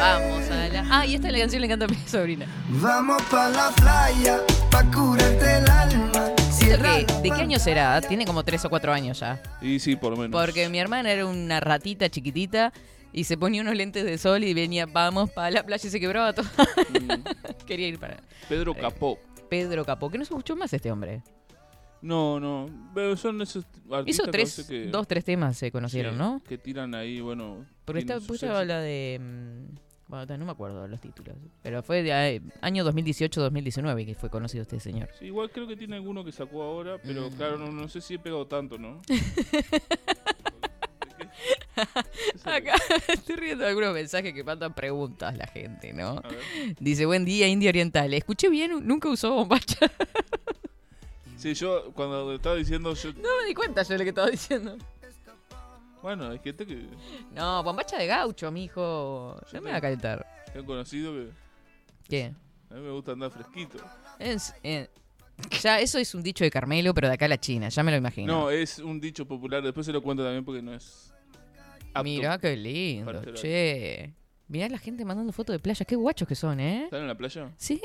Vamos 0.00 0.50
a 0.50 0.68
la. 0.68 0.86
Ah, 0.90 1.06
y 1.06 1.14
esta 1.14 1.28
es 1.28 1.32
la 1.32 1.38
canción 1.40 1.60
le 1.60 1.66
encanta 1.66 1.84
a 1.86 1.88
mi 1.88 1.96
sobrina. 2.06 2.46
Vamos 2.68 3.22
pa' 3.30 3.48
la 3.48 3.70
playa, 3.70 4.40
pa' 4.70 4.84
curarte 4.90 5.58
el 5.58 5.70
alma. 5.70 6.32
Que, 6.58 7.06
¿De 7.22 7.30
qué 7.30 7.42
año 7.42 7.58
será? 7.58 8.00
Tiene 8.00 8.24
como 8.24 8.44
3 8.44 8.64
o 8.64 8.70
4 8.70 8.92
años 8.92 9.20
ya. 9.20 9.42
Y 9.60 9.78
sí, 9.78 9.96
por 9.96 10.12
lo 10.12 10.16
menos. 10.16 10.40
Porque 10.40 10.68
mi 10.68 10.78
hermana 10.78 11.10
era 11.10 11.26
una 11.26 11.60
ratita 11.60 12.08
chiquitita 12.08 12.72
y 13.12 13.24
se 13.24 13.36
ponía 13.36 13.62
unos 13.62 13.74
lentes 13.74 14.04
de 14.04 14.16
sol 14.16 14.44
y 14.44 14.54
venía, 14.54 14.86
vamos 14.86 15.30
para 15.30 15.50
la 15.50 15.66
playa 15.66 15.86
y 15.86 15.90
se 15.90 16.00
quebraba 16.00 16.32
todo. 16.32 16.46
Mm, 16.90 17.64
Quería 17.66 17.88
ir 17.88 17.98
para 17.98 18.18
Pedro 18.48 18.74
Capó. 18.74 19.18
Pedro 19.50 19.84
Capó, 19.84 20.10
que 20.10 20.18
no 20.18 20.24
se 20.24 20.32
escuchó 20.32 20.56
más 20.56 20.72
este 20.72 20.90
hombre. 20.90 21.22
No, 22.02 22.40
no. 22.40 22.68
Pero 22.94 23.16
son 23.16 23.40
esos 23.42 23.64
artistas 23.90 24.06
Hizo 24.24 24.30
tres, 24.30 24.66
que, 24.68 24.86
dos, 24.86 25.06
tres 25.06 25.24
temas 25.24 25.56
se 25.56 25.70
conocieron, 25.70 26.14
sí, 26.14 26.18
¿no? 26.18 26.42
Que 26.46 26.58
tiran 26.58 26.94
ahí, 26.94 27.20
bueno. 27.20 27.64
Porque 27.84 28.04
puse 28.04 28.46
éxitos. 28.46 28.66
la 28.66 28.80
de... 28.80 29.18
mm, 29.20 29.74
Bueno, 30.08 30.36
no 30.38 30.44
me 30.46 30.50
acuerdo 30.52 30.86
los 30.88 31.00
títulos. 31.00 31.36
Pero 31.62 31.82
fue 31.82 32.02
de 32.02 32.10
eh, 32.36 32.42
año 32.60 32.84
2018-2019 32.84 34.04
que 34.04 34.14
fue 34.14 34.28
conocido 34.30 34.62
este 34.62 34.78
señor. 34.80 35.08
Sí, 35.18 35.26
igual 35.26 35.50
creo 35.50 35.66
que 35.66 35.76
tiene 35.76 35.96
alguno 35.96 36.24
que 36.24 36.32
sacó 36.32 36.62
ahora, 36.62 36.98
pero 37.02 37.30
Mm. 37.30 37.34
claro, 37.34 37.56
no, 37.58 37.70
no 37.70 37.88
sé 37.88 38.00
si 38.00 38.14
he 38.14 38.18
pegado 38.18 38.46
tanto, 38.46 38.76
¿no? 38.78 39.00
Acá 42.44 42.74
estoy 43.08 43.36
riendo 43.36 43.64
de 43.64 43.70
algunos 43.70 43.94
mensajes 43.94 44.32
que 44.34 44.44
mandan 44.44 44.74
preguntas 44.74 45.36
la 45.36 45.46
gente, 45.46 45.92
¿no? 45.92 46.20
Dice, 46.78 47.06
buen 47.06 47.24
día, 47.24 47.48
India 47.48 47.70
Oriental. 47.70 48.12
Escuché 48.12 48.48
bien, 48.50 48.86
nunca 48.86 49.08
usó 49.08 49.32
bombacha. 49.34 49.78
Sí, 51.42 51.54
yo 51.54 51.92
cuando 51.92 52.32
estaba 52.32 52.54
diciendo, 52.54 52.94
yo, 52.94 53.12
No 53.14 53.36
me 53.40 53.48
di 53.48 53.52
cuenta 53.52 53.82
yo 53.82 53.88
de 53.94 53.98
lo 53.98 54.04
que 54.04 54.10
estaba 54.10 54.30
diciendo. 54.30 54.76
bueno, 56.00 56.28
hay 56.30 56.38
gente 56.38 56.64
que 56.64 56.86
No, 57.34 57.64
bombacha 57.64 57.98
de 57.98 58.06
gaucho, 58.06 58.52
mijo. 58.52 59.36
No 59.52 59.60
me 59.60 59.72
va 59.72 59.78
a 59.78 59.80
calentar. 59.80 60.24
han 60.54 60.64
conocido 60.64 61.12
que 61.12 61.30
¿Qué? 62.08 62.32
a 62.70 62.74
mí 62.74 62.80
me 62.80 62.90
gusta 62.92 63.10
andar 63.12 63.32
fresquito. 63.32 63.78
Es, 64.20 64.54
eh, 64.62 64.88
ya, 65.60 65.80
eso 65.80 65.98
es 65.98 66.14
un 66.14 66.22
dicho 66.22 66.44
de 66.44 66.50
Carmelo, 66.52 66.94
pero 66.94 67.08
de 67.08 67.14
acá 67.14 67.24
a 67.24 67.28
la 67.28 67.40
China, 67.40 67.70
ya 67.70 67.82
me 67.82 67.90
lo 67.90 67.96
imagino. 67.96 68.32
No, 68.32 68.50
es 68.50 68.78
un 68.78 69.00
dicho 69.00 69.26
popular, 69.26 69.64
después 69.64 69.84
se 69.84 69.92
lo 69.92 70.00
cuento 70.00 70.22
también 70.22 70.44
porque 70.44 70.62
no 70.62 70.72
es 70.72 71.12
apto. 71.92 72.04
Mira 72.04 72.38
qué 72.38 72.56
lindo, 72.56 73.20
che. 73.34 74.14
Mirá 74.46 74.68
la 74.68 74.78
gente 74.78 75.04
mandando 75.04 75.32
fotos 75.32 75.54
de 75.54 75.58
playa, 75.58 75.84
qué 75.84 75.96
guachos 75.96 76.28
que 76.28 76.36
son, 76.36 76.60
¿eh? 76.60 76.84
¿Están 76.84 77.00
en 77.00 77.08
la 77.08 77.16
playa? 77.16 77.50
Sí, 77.56 77.80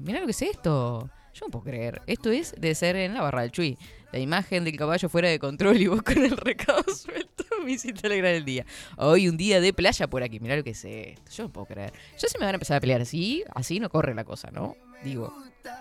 mirá 0.00 0.18
lo 0.18 0.26
que 0.26 0.32
es 0.32 0.42
esto. 0.42 1.08
Yo 1.38 1.44
no 1.44 1.50
puedo 1.50 1.64
creer. 1.64 2.00
Esto 2.06 2.30
es 2.30 2.54
de 2.56 2.74
ser 2.74 2.96
en 2.96 3.12
la 3.12 3.20
barra 3.20 3.42
del 3.42 3.52
Chuy. 3.52 3.76
La 4.10 4.18
imagen 4.18 4.64
del 4.64 4.74
caballo 4.74 5.10
fuera 5.10 5.28
de 5.28 5.38
control 5.38 5.76
y 5.76 5.86
vos 5.86 6.00
con 6.00 6.24
el 6.24 6.34
recado 6.34 6.82
suelto 6.84 7.44
me 7.62 7.72
hiciste 7.72 8.06
alegrar 8.06 8.32
el 8.32 8.46
día. 8.46 8.64
Hoy 8.96 9.28
un 9.28 9.36
día 9.36 9.60
de 9.60 9.74
playa 9.74 10.08
por 10.08 10.22
aquí. 10.22 10.40
Mirá 10.40 10.56
lo 10.56 10.64
que 10.64 10.70
es 10.70 10.82
esto. 10.86 11.30
Yo 11.30 11.42
no 11.42 11.52
puedo 11.52 11.66
creer. 11.66 11.92
Yo 12.18 12.26
se 12.26 12.38
me 12.38 12.46
van 12.46 12.54
a 12.54 12.56
empezar 12.56 12.78
a 12.78 12.80
pelear 12.80 13.02
así. 13.02 13.44
Así 13.54 13.80
no 13.80 13.90
corre 13.90 14.14
la 14.14 14.24
cosa, 14.24 14.50
¿no? 14.50 14.76
Digo. 15.04 15.30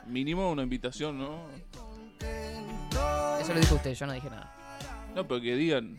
Mínimo 0.08 0.52
una 0.52 0.64
invitación, 0.64 1.18
¿no? 1.18 1.48
Eso 3.40 3.54
lo 3.54 3.60
dijo 3.62 3.76
usted, 3.76 3.94
yo 3.94 4.08
no 4.08 4.14
dije 4.14 4.30
nada. 4.30 4.54
No, 5.16 5.26
pero 5.26 5.40
que 5.40 5.56
digan, 5.56 5.96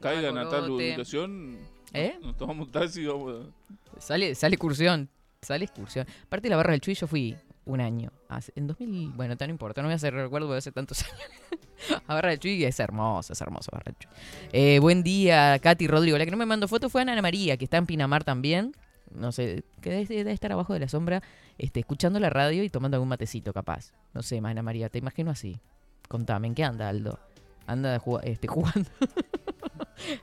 caigan 0.00 0.38
a 0.38 0.48
tal 0.48 0.70
ubicación, 0.70 1.58
¿Eh? 1.92 2.16
nos 2.22 2.36
tomamos 2.36 2.66
un 2.66 2.72
taxi 2.72 3.00
y 3.00 3.06
vamos 3.06 3.34
a... 3.34 4.00
Sale, 4.00 4.36
sale 4.36 4.54
excursión. 4.54 5.08
Sale 5.42 5.64
excursión. 5.64 6.06
Aparte 6.24 6.44
de 6.44 6.50
la 6.50 6.56
barra 6.56 6.72
del 6.72 6.80
Chuy, 6.80 6.94
yo 6.94 7.06
fui 7.06 7.36
un 7.66 7.80
año. 7.80 8.10
En 8.56 8.66
2000, 8.66 9.12
bueno, 9.12 9.36
tan 9.36 9.48
no 9.48 9.52
importa, 9.52 9.80
no 9.82 9.88
voy 9.88 9.92
a 9.92 9.96
hacer 9.96 10.12
recuerdo 10.14 10.50
de 10.52 10.58
hace 10.58 10.72
tantos 10.72 11.02
años. 11.88 12.02
Barra 12.06 12.30
del 12.30 12.38
Chuy 12.38 12.64
es 12.64 12.78
hermosa, 12.80 13.32
es 13.32 13.40
hermosa 13.40 13.70
Barra 13.72 13.92
Chuy. 13.98 14.10
Eh, 14.52 14.78
buen 14.80 15.02
día, 15.02 15.58
Katy 15.58 15.86
Rodrigo. 15.86 16.18
La 16.18 16.24
que 16.24 16.30
no 16.30 16.36
me 16.36 16.46
mandó 16.46 16.68
foto 16.68 16.88
fue 16.88 17.02
Ana 17.02 17.20
María, 17.22 17.56
que 17.56 17.64
está 17.64 17.76
en 17.76 17.86
Pinamar 17.86 18.24
también. 18.24 18.74
No 19.14 19.30
sé, 19.32 19.62
que 19.80 19.90
debe, 20.06 20.32
estar 20.32 20.50
abajo 20.50 20.72
de 20.72 20.80
la 20.80 20.88
sombra, 20.88 21.22
este, 21.58 21.80
escuchando 21.80 22.18
la 22.18 22.30
radio 22.30 22.64
y 22.64 22.70
tomando 22.70 22.96
algún 22.96 23.08
matecito, 23.08 23.52
capaz. 23.52 23.92
No 24.12 24.22
sé, 24.22 24.38
Ana 24.42 24.62
María, 24.62 24.88
te 24.88 24.98
imagino 24.98 25.30
así. 25.30 25.60
Contame, 26.08 26.48
¿en 26.48 26.54
qué 26.54 26.64
anda 26.64 26.88
Aldo? 26.88 27.20
Anda 27.66 27.98
ju- 28.00 28.20
este, 28.24 28.46
jugando. 28.48 28.90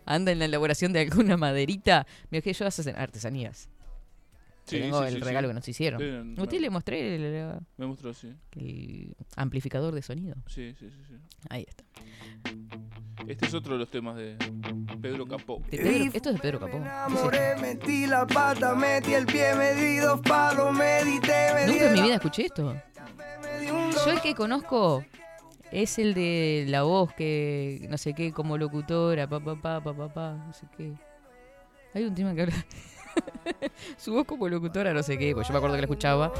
anda 0.05 0.31
en 0.31 0.39
la 0.39 0.45
elaboración 0.45 0.93
de 0.93 0.99
alguna 1.01 1.37
maderita. 1.37 2.05
Mira 2.29 2.41
que 2.41 2.53
yo 2.53 2.65
hacen 2.67 2.95
artesanías. 2.95 3.69
Sí, 4.71 4.79
Tengo 4.79 5.01
sí, 5.01 5.07
el 5.07 5.13
sí, 5.15 5.19
regalo 5.19 5.47
sí. 5.47 5.49
que 5.49 5.53
nos 5.55 5.67
hicieron. 5.67 6.01
Usted 6.01 6.53
no, 6.55 6.59
le 6.61 6.69
mostré 6.69 7.15
el, 7.15 7.23
el- 7.23 7.59
Me 7.77 7.85
mostró, 7.87 8.13
sí. 8.13 8.33
el 8.55 9.15
amplificador 9.35 9.93
de 9.93 10.01
sonido. 10.01 10.35
Sí, 10.47 10.73
sí, 10.79 10.89
sí, 10.89 11.01
sí. 11.07 11.15
Ahí 11.49 11.65
está. 11.67 11.83
Este 13.27 13.45
es 13.45 13.53
otro 13.53 13.73
de 13.73 13.79
los 13.79 13.91
temas 13.91 14.15
de 14.17 14.35
Pedro 15.01 15.25
Capó. 15.27 15.61
De 15.69 15.77
Pedro- 15.77 16.11
esto 16.13 16.29
es 16.29 16.35
de 16.35 16.41
Pedro 16.41 16.59
Capó. 16.59 16.71
¿Qué 16.71 16.77
es 16.77 16.83
esto? 16.85 16.95
Enamoré, 16.95 17.55
metí 17.61 18.07
la 18.07 18.25
pata, 18.25 18.73
metí 18.75 19.13
el 19.13 19.25
pie, 19.25 19.53
me 19.55 19.73
di 19.75 19.97
dos 19.97 20.19
palos, 20.21 20.73
medité, 20.75 21.53
me 21.53 21.65
di 21.65 21.71
Nunca 21.73 21.87
en 21.87 21.93
mi 21.93 22.01
vida 22.01 22.15
escuché 22.15 22.45
esto. 22.45 22.73
me 22.73 23.65
Yo 24.05 24.11
el 24.11 24.21
que 24.21 24.33
conozco 24.35 25.05
es 25.71 25.99
el 25.99 26.13
de 26.13 26.65
la 26.67 26.83
voz 26.83 27.13
que 27.13 27.85
no 27.89 27.97
sé 27.97 28.13
qué 28.13 28.31
como 28.33 28.57
locutora, 28.57 29.27
pa 29.27 29.39
pa 29.39 29.55
pa 29.61 29.81
pa 29.83 29.93
pa, 29.93 30.13
pa, 30.13 30.33
no 30.33 30.53
sé 30.53 30.65
qué. 30.77 30.93
Hay 31.93 32.03
un 32.05 32.15
tema 32.15 32.33
que 32.33 32.41
habla 32.43 32.55
su 33.97 34.13
voz 34.13 34.25
como 34.25 34.47
locutora, 34.47 34.93
no 34.93 35.03
sé 35.03 35.17
qué, 35.17 35.33
pues 35.33 35.47
yo 35.47 35.53
me 35.53 35.57
acuerdo 35.57 35.75
que 35.75 35.81
la 35.81 35.85
escuchaba. 35.85 36.31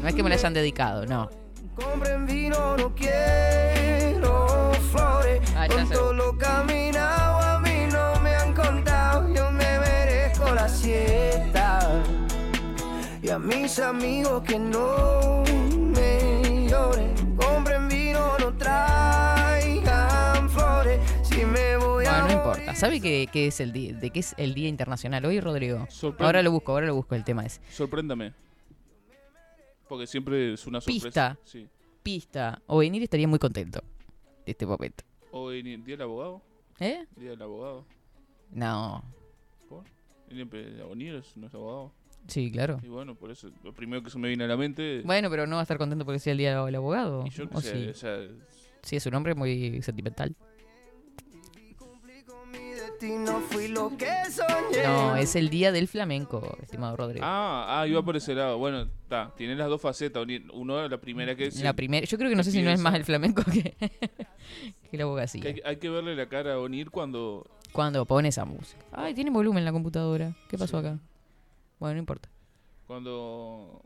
No 0.00 0.08
es 0.08 0.14
que 0.14 0.22
me 0.22 0.28
la 0.28 0.34
hayan 0.36 0.54
dedicado, 0.54 1.06
no. 1.06 1.30
Compren 1.74 2.26
vino, 2.26 2.76
no 2.76 2.94
quiero 2.94 4.72
flores. 4.90 5.40
Ah, 5.56 5.66
ya 5.66 5.74
Con 5.76 5.86
sé. 5.88 5.94
todo 5.94 6.12
lo 6.12 6.36
caminado 6.36 7.38
a 7.38 7.60
mí 7.60 7.86
no 7.90 8.20
me 8.20 8.34
han 8.34 8.52
contado. 8.54 9.32
Yo 9.32 9.50
me 9.50 9.78
merezco 9.78 10.52
la 10.54 10.68
siesta. 10.68 12.02
Y 13.22 13.30
a 13.30 13.38
mis 13.38 13.78
amigos 13.78 14.42
que 14.42 14.58
no 14.58 15.42
me 15.66 16.66
lloren. 16.68 17.36
Compren 17.36 17.88
vino, 17.88 18.36
no 18.38 18.52
traigan 18.58 19.11
no. 22.72 22.78
¿Sabe 22.78 23.00
qué, 23.00 23.28
qué 23.32 23.46
es 23.46 23.60
el 23.60 23.72
día, 23.72 23.92
de 23.94 24.10
qué 24.10 24.20
es 24.20 24.34
el 24.38 24.54
Día 24.54 24.68
Internacional 24.68 25.24
hoy, 25.24 25.40
Rodrigo? 25.40 25.86
Sorprende- 25.90 26.24
Ahora 26.24 26.42
lo 26.42 26.50
busco, 26.52 26.72
ahora 26.72 26.86
lo 26.86 26.94
busco 26.94 27.14
el 27.14 27.24
tema 27.24 27.44
es. 27.44 27.60
Sorpréndame. 27.70 28.32
Porque 29.88 30.06
siempre 30.06 30.54
es 30.54 30.66
una 30.66 30.80
sorpresa. 30.80 31.04
Pista. 31.04 31.38
Sí. 31.44 31.68
Pista. 32.02 32.62
O 32.66 32.78
venir 32.78 33.02
estaría 33.02 33.28
muy 33.28 33.38
contento 33.38 33.80
de 34.46 34.52
este 34.52 34.66
momento. 34.66 35.04
O 35.30 35.52
en 35.52 35.66
el 35.66 35.84
Día 35.84 35.94
del 35.96 36.02
Abogado. 36.02 36.42
¿Eh? 36.80 37.04
Día 37.16 37.30
del 37.30 37.42
Abogado. 37.42 37.84
No. 38.50 39.04
¿Por? 39.68 39.84
De 40.28 40.80
Abonir 40.82 41.14
es 41.16 41.34
abogado. 41.52 41.92
Sí, 42.26 42.50
claro. 42.50 42.80
Y 42.82 42.86
bueno, 42.88 43.14
por 43.14 43.30
eso 43.30 43.50
lo 43.62 43.74
primero 43.74 44.02
que 44.02 44.08
se 44.08 44.18
me 44.18 44.28
viene 44.28 44.44
a 44.44 44.46
la 44.46 44.56
mente. 44.56 45.02
Bueno, 45.04 45.28
pero 45.28 45.46
no 45.46 45.56
va 45.56 45.60
a 45.60 45.64
estar 45.64 45.76
contento 45.76 46.04
porque 46.06 46.18
sea 46.20 46.32
el 46.32 46.38
día 46.38 46.64
del 46.64 46.74
abogado. 46.74 47.24
y 47.26 47.30
yo 47.30 47.48
que 47.50 47.56
¿O 47.56 47.60
sé, 47.60 47.72
sí? 47.84 47.88
o 47.88 47.94
sea, 47.94 48.16
Sí, 48.82 48.96
es 48.96 49.04
un 49.06 49.14
hombre 49.14 49.34
muy 49.34 49.82
sentimental. 49.82 50.34
Mi 53.02 53.08
destino, 53.08 53.40
fui 53.40 53.68
lo 53.68 53.96
que 53.96 54.10
soñé. 54.30 54.82
No, 54.86 55.16
es 55.16 55.34
el 55.36 55.50
día 55.50 55.72
del 55.72 55.88
flamenco, 55.88 56.56
estimado 56.62 56.96
Rodrigo. 56.96 57.24
Ah, 57.26 57.80
ah, 57.80 57.86
iba 57.86 58.02
por 58.02 58.16
ese 58.16 58.34
lado. 58.34 58.58
Bueno, 58.58 58.82
está. 58.82 59.32
Tiene 59.36 59.54
las 59.56 59.68
dos 59.68 59.80
facetas. 59.80 60.24
Uno, 60.52 60.88
la 60.88 61.00
primera 61.00 61.34
que 61.34 61.46
es. 61.46 61.60
la 61.60 61.72
primera, 61.74 62.06
yo 62.06 62.16
creo 62.18 62.30
que 62.30 62.36
no 62.36 62.44
sé 62.44 62.50
si 62.52 62.62
no 62.62 62.70
es 62.70 62.80
más 62.80 62.94
el 62.94 63.04
flamenco 63.04 63.42
que, 63.44 63.62
que 63.80 63.88
la 64.92 64.98
que 64.98 65.02
abogacía. 65.02 65.42
hay, 65.44 65.60
hay 65.64 65.76
que 65.76 65.88
verle 65.90 66.14
la 66.14 66.28
cara 66.28 66.54
a 66.54 66.58
Onir 66.58 66.90
cuando. 66.90 67.46
Cuando 67.72 68.04
pone 68.04 68.28
esa 68.28 68.44
música. 68.44 68.82
Ay, 68.92 69.14
tiene 69.14 69.30
volumen 69.30 69.64
la 69.64 69.72
computadora. 69.72 70.34
¿Qué 70.48 70.58
pasó 70.58 70.80
Sí. 70.80 70.86
acá? 70.86 70.98
Bueno, 71.78 71.94
no 71.94 71.98
importa. 72.00 72.28
Cuando. 72.86 73.82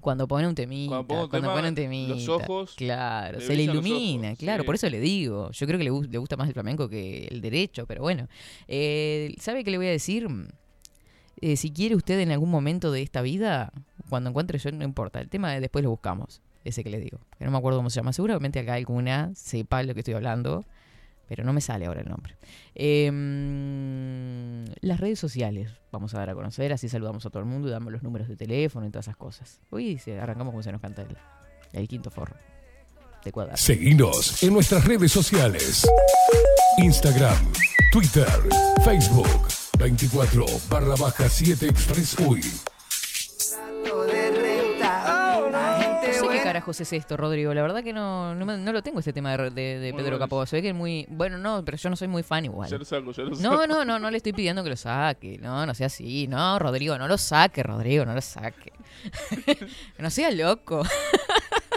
Cuando 0.00 0.26
pone 0.26 0.46
un 0.48 0.54
temita, 0.54 0.88
Cuando 1.04 1.28
cuando, 1.28 1.28
tema, 1.40 1.54
pone 1.54 1.68
un 1.68 1.74
temita. 1.74 2.14
los 2.14 2.28
ojos, 2.28 2.74
Claro, 2.76 3.40
se 3.40 3.54
le 3.54 3.62
ilumina, 3.64 4.28
ojos, 4.28 4.38
claro, 4.38 4.62
sí. 4.62 4.66
por 4.66 4.74
eso 4.74 4.88
le 4.90 5.00
digo. 5.00 5.50
Yo 5.52 5.66
creo 5.66 5.78
que 5.78 5.84
le, 5.84 5.90
le 6.08 6.18
gusta 6.18 6.36
más 6.36 6.48
el 6.48 6.54
flamenco 6.54 6.88
que 6.88 7.26
el 7.30 7.40
derecho, 7.40 7.86
pero 7.86 8.02
bueno. 8.02 8.28
Eh, 8.68 9.34
¿Sabe 9.38 9.62
qué 9.64 9.70
le 9.70 9.76
voy 9.76 9.86
a 9.86 9.90
decir? 9.90 10.26
Eh, 11.42 11.56
si 11.56 11.70
quiere 11.70 11.94
usted 11.94 12.18
en 12.20 12.30
algún 12.32 12.50
momento 12.50 12.92
de 12.92 13.02
esta 13.02 13.22
vida, 13.22 13.72
cuando 14.08 14.30
encuentre 14.30 14.58
yo, 14.58 14.70
no 14.72 14.84
importa. 14.84 15.20
El 15.20 15.28
tema 15.28 15.52
de 15.52 15.60
después 15.60 15.82
lo 15.82 15.90
buscamos, 15.90 16.42
ese 16.64 16.84
que 16.84 16.90
le 16.90 17.00
digo. 17.00 17.18
Que 17.38 17.44
no 17.44 17.50
me 17.50 17.58
acuerdo 17.58 17.78
cómo 17.78 17.88
se 17.90 17.96
llama. 17.96 18.12
Seguramente 18.12 18.58
acá 18.58 18.74
alguna 18.74 19.30
sepa 19.34 19.82
lo 19.82 19.94
que 19.94 20.00
estoy 20.00 20.14
hablando, 20.14 20.64
pero 21.30 21.44
no 21.44 21.52
me 21.52 21.60
sale 21.60 21.86
ahora 21.86 22.00
el 22.00 22.08
nombre. 22.08 22.36
Em, 22.74 24.64
las 24.80 24.98
redes 24.98 25.20
sociales 25.20 25.70
vamos 25.92 26.12
a 26.12 26.18
dar 26.18 26.30
a 26.30 26.34
conocer, 26.34 26.72
así 26.72 26.88
saludamos 26.88 27.24
a 27.24 27.30
todo 27.30 27.38
el 27.38 27.48
mundo 27.48 27.68
y 27.68 27.70
damos 27.70 27.92
los 27.92 28.02
números 28.02 28.26
de 28.26 28.34
teléfono 28.34 28.84
y 28.84 28.90
todas 28.90 29.06
esas 29.06 29.16
cosas. 29.16 29.60
Se 30.02 30.18
arrancamos 30.18 30.50
como 30.50 30.64
se 30.64 30.72
nos 30.72 30.80
canta 30.80 31.06
el, 31.72 31.86
quinto 31.86 32.10
forro 32.10 32.34
de 33.24 33.30
cuadrar. 33.30 33.56
Seguinos 33.56 34.42
en 34.42 34.54
nuestras 34.54 34.84
redes 34.84 35.12
sociales. 35.12 35.86
Instagram, 36.78 37.52
Twitter, 37.92 38.26
Facebook, 38.84 39.28
24 39.78 40.46
barra 40.68 40.96
baja 40.96 41.28
7 41.28 41.64
Express 41.68 42.18
UI. 42.18 42.40
Carajos 46.60 46.80
es 46.80 46.92
esto, 46.92 47.16
Rodrigo? 47.16 47.54
La 47.54 47.62
verdad 47.62 47.82
que 47.82 47.92
no, 47.94 48.34
no, 48.34 48.44
me- 48.44 48.58
no 48.58 48.72
lo 48.72 48.82
tengo 48.82 48.98
este 48.98 49.12
tema 49.14 49.34
de, 49.36 49.50
de- 49.50 49.94
Pedro. 49.96 50.18
Capó. 50.18 50.44
Se 50.44 50.56
ve 50.56 50.62
que 50.62 50.68
es 50.68 50.74
muy... 50.74 51.06
Bueno, 51.08 51.38
no, 51.38 51.64
pero 51.64 51.78
yo 51.78 51.88
no 51.88 51.96
soy 51.96 52.06
muy 52.08 52.22
fan 52.22 52.44
igual. 52.44 52.70
Lo 52.70 52.84
saco, 52.84 53.12
ya 53.12 53.22
lo 53.22 53.34
saco. 53.34 53.48
No, 53.48 53.66
no, 53.66 53.84
no, 53.84 53.98
no 53.98 54.10
le 54.10 54.18
estoy 54.18 54.32
pidiendo 54.34 54.62
que 54.62 54.68
lo 54.70 54.76
saque. 54.76 55.38
No, 55.38 55.64
no 55.64 55.74
sea 55.74 55.86
así. 55.86 56.26
No, 56.28 56.58
Rodrigo, 56.58 56.98
no 56.98 57.08
lo 57.08 57.16
saque, 57.16 57.62
Rodrigo, 57.62 58.04
no 58.04 58.14
lo 58.14 58.20
saque. 58.20 58.72
no 59.98 60.10
sea 60.10 60.30
loco. 60.30 60.82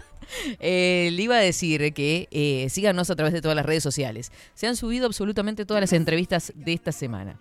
Eh, 0.60 1.10
le 1.12 1.22
iba 1.24 1.36
a 1.36 1.40
decir 1.40 1.94
que 1.94 2.28
eh, 2.32 2.68
síganos 2.70 3.10
a 3.10 3.16
través 3.16 3.34
de 3.34 3.42
todas 3.42 3.56
las 3.56 3.66
redes 3.66 3.84
sociales. 3.84 4.32
Se 4.54 4.68
han 4.68 4.76
subido 4.76 5.06
absolutamente 5.06 5.66
todas 5.66 5.82
las 5.82 5.94
entrevistas 5.94 6.54
de 6.56 6.74
esta 6.74 6.92
semana. 6.92 7.38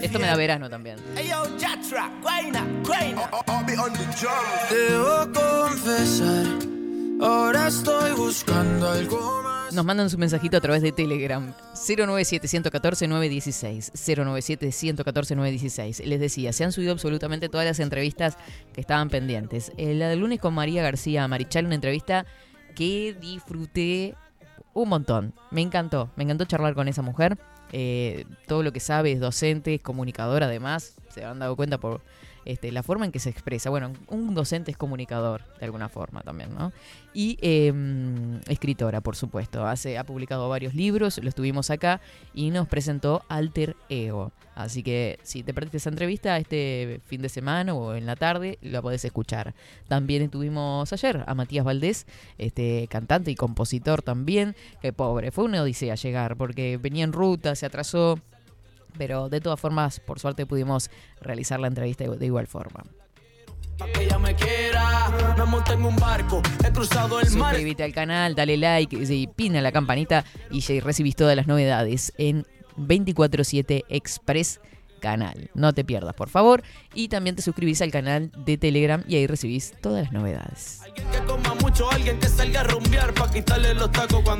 Esto 0.00 0.18
me 0.18 0.26
da 0.26 0.36
verano 0.36 0.70
también. 0.70 0.96
Debo 4.70 5.32
confesar, 5.32 6.46
ahora 7.20 7.68
estoy 7.68 8.12
buscando 8.12 8.88
algo 8.88 9.42
más. 9.42 9.74
Nos 9.74 9.84
mandan 9.84 10.08
su 10.08 10.16
mensajito 10.18 10.56
a 10.56 10.60
través 10.60 10.82
de 10.82 10.92
Telegram. 10.92 11.52
097-114-916. 11.74 13.92
097-114-916. 13.92 16.04
Les 16.04 16.20
decía, 16.20 16.52
se 16.52 16.64
han 16.64 16.72
subido 16.72 16.92
absolutamente 16.92 17.48
todas 17.48 17.66
las 17.66 17.80
entrevistas 17.80 18.36
que 18.72 18.80
estaban 18.80 19.10
pendientes. 19.10 19.72
Eh, 19.76 19.94
la 19.94 20.08
del 20.08 20.20
lunes 20.20 20.40
con 20.40 20.54
María 20.54 20.82
García 20.82 21.28
Marichal, 21.28 21.66
una 21.66 21.74
entrevista 21.74 22.24
que 22.74 23.16
disfruté 23.20 24.14
un 24.72 24.88
montón. 24.88 25.34
Me 25.50 25.60
encantó. 25.60 26.10
Me 26.16 26.24
encantó 26.24 26.44
charlar 26.44 26.74
con 26.74 26.88
esa 26.88 27.02
mujer. 27.02 27.38
Eh, 27.72 28.24
todo 28.46 28.62
lo 28.62 28.72
que 28.72 28.80
sabe, 28.80 29.12
es 29.12 29.20
docente, 29.20 29.74
es 29.74 29.82
comunicadora 29.82 30.46
además. 30.46 30.94
Se 31.10 31.24
han 31.24 31.38
dado 31.38 31.56
cuenta 31.56 31.78
por 31.78 32.00
este, 32.48 32.72
la 32.72 32.82
forma 32.82 33.04
en 33.04 33.12
que 33.12 33.18
se 33.18 33.28
expresa. 33.28 33.68
Bueno, 33.68 33.92
un 34.08 34.34
docente 34.34 34.70
es 34.70 34.78
comunicador 34.78 35.42
de 35.58 35.66
alguna 35.66 35.90
forma 35.90 36.22
también, 36.22 36.48
¿no? 36.54 36.72
Y 37.12 37.38
eh, 37.42 37.70
escritora, 38.48 39.02
por 39.02 39.16
supuesto. 39.16 39.66
Hace, 39.66 39.98
ha 39.98 40.04
publicado 40.04 40.48
varios 40.48 40.74
libros, 40.74 41.22
los 41.22 41.34
tuvimos 41.34 41.68
acá 41.70 42.00
y 42.32 42.50
nos 42.50 42.66
presentó 42.66 43.22
Alter 43.28 43.76
Ego. 43.90 44.32
Así 44.54 44.82
que 44.82 45.18
si 45.22 45.42
te 45.42 45.52
perdiste 45.52 45.76
esa 45.76 45.90
entrevista 45.90 46.38
este 46.38 47.02
fin 47.04 47.20
de 47.20 47.28
semana 47.28 47.74
o 47.74 47.94
en 47.94 48.06
la 48.06 48.16
tarde, 48.16 48.58
la 48.62 48.80
podés 48.80 49.04
escuchar. 49.04 49.54
También 49.86 50.30
tuvimos 50.30 50.90
ayer 50.90 51.24
a 51.26 51.34
Matías 51.34 51.66
Valdés, 51.66 52.06
este 52.38 52.88
cantante 52.88 53.30
y 53.30 53.34
compositor 53.34 54.00
también, 54.00 54.56
que 54.80 54.94
pobre, 54.94 55.32
fue 55.32 55.44
una 55.44 55.62
odisea 55.62 55.96
llegar 55.96 56.36
porque 56.36 56.78
venía 56.78 57.04
en 57.04 57.12
ruta, 57.12 57.54
se 57.54 57.66
atrasó, 57.66 58.18
pero 58.98 59.28
de 59.28 59.40
todas 59.40 59.60
formas, 59.60 60.00
por 60.00 60.18
suerte 60.18 60.44
pudimos 60.46 60.90
realizar 61.20 61.60
la 61.60 61.68
entrevista 61.68 62.04
de, 62.04 62.26
igual 62.26 62.46
forma. 62.46 62.84
Suscríbete 67.30 67.84
al 67.84 67.92
canal, 67.92 68.34
dale 68.34 68.56
like 68.56 68.96
y 68.96 69.26
pina 69.28 69.62
la 69.62 69.72
campanita 69.72 70.24
y 70.50 70.80
recibís 70.80 71.14
todas 71.14 71.36
las 71.36 71.46
novedades 71.46 72.12
en 72.18 72.44
24-7 72.76 73.84
Express 73.88 74.60
canal. 74.98 75.50
No 75.54 75.72
te 75.72 75.84
pierdas, 75.84 76.14
por 76.14 76.28
favor. 76.28 76.62
Y 76.94 77.08
también 77.08 77.36
te 77.36 77.42
suscribís 77.42 77.80
al 77.82 77.90
canal 77.90 78.30
de 78.44 78.58
Telegram 78.58 79.02
y 79.08 79.16
ahí 79.16 79.26
recibís 79.26 79.72
todas 79.80 80.04
las 80.04 80.12
novedades. 80.12 80.82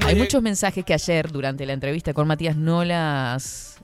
Hay 0.07 0.17
muchos 0.17 0.43
mensajes 0.43 0.85
que 0.85 0.95
ayer, 0.95 1.31
durante 1.31 1.65
la 1.67 1.73
entrevista 1.73 2.13
con 2.13 2.29
Matías, 2.29 2.57
no 2.57 2.85
las. 2.85 3.78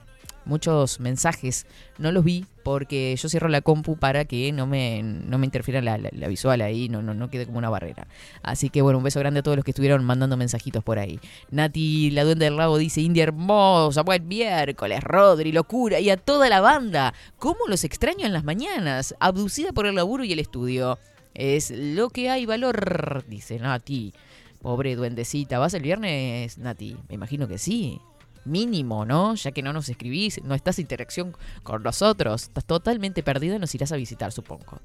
Muchos 0.46 1.00
mensajes 1.00 1.66
no 1.98 2.12
los 2.12 2.24
vi 2.24 2.44
porque 2.62 3.14
yo 3.16 3.28
cierro 3.28 3.48
la 3.48 3.61
compu 3.61 3.96
para 3.96 4.24
que 4.24 4.50
no 4.52 4.66
me, 4.66 5.02
no 5.02 5.38
me 5.38 5.44
interfiera 5.44 5.80
la, 5.80 6.28
visual 6.28 6.61
ahí, 6.61 6.88
no, 6.88 7.02
no, 7.02 7.14
no 7.14 7.30
quede 7.30 7.46
como 7.46 7.59
una 7.59 7.70
barrera. 7.70 8.07
Así 8.42 8.70
que 8.70 8.83
bueno, 8.83 8.98
un 8.98 9.04
beso 9.04 9.20
grande 9.20 9.40
a 9.40 9.42
todos 9.42 9.57
los 9.57 9.64
que 9.64 9.70
estuvieron 9.70 10.04
mandando 10.04 10.37
mensajitos 10.37 10.83
por 10.83 10.98
ahí. 10.98 11.20
Nati, 11.50 12.11
la 12.11 12.24
duende 12.24 12.46
del 12.46 12.57
lago, 12.57 12.78
dice 12.78 13.00
India 13.00 13.24
hermosa, 13.24 14.02
buen 14.02 14.26
miércoles, 14.26 15.02
Rodri, 15.02 15.52
locura, 15.52 16.00
y 16.00 16.11
a 16.11 16.16
toda 16.16 16.48
la 16.48 16.61
banda. 16.61 17.14
¿Cómo 17.38 17.61
los 17.68 17.85
extraño 17.85 18.26
en 18.26 18.33
las 18.33 18.44
mañanas? 18.44 19.14
Abducida 19.20 19.72
por 19.72 19.87
el 19.87 19.94
laburo 19.94 20.24
y 20.24 20.33
el 20.33 20.38
estudio. 20.38 20.98
Es 21.35 21.70
lo 21.70 22.11
que 22.11 22.30
hay 22.30 22.46
valor, 22.46 23.24
dice 23.28 23.59
Nati. 23.59 24.14
Pobre 24.62 24.96
duendecita, 24.96 25.59
¿vas 25.59 25.74
el 25.74 25.83
viernes, 25.83 26.57
Nati? 26.59 26.96
Me 27.09 27.16
imagino 27.16 27.46
que 27.48 27.59
sí. 27.59 28.00
Mínimo, 28.44 29.04
¿no? 29.04 29.35
Ya 29.35 29.52
que 29.52 29.62
no 29.62 29.72
nos 29.72 29.88
escribís, 29.88 30.42
no 30.44 30.54
estás 30.54 30.78
en 30.78 30.83
interacción 30.83 31.37
con 31.62 31.83
nosotros, 31.83 32.42
estás 32.44 32.64
totalmente 32.64 33.22
perdido 33.22 33.57
y 33.57 33.59
nos 33.59 33.74
irás 33.74 33.92
a 33.92 33.96
visitar, 33.96 34.33
supongo. 34.33 34.80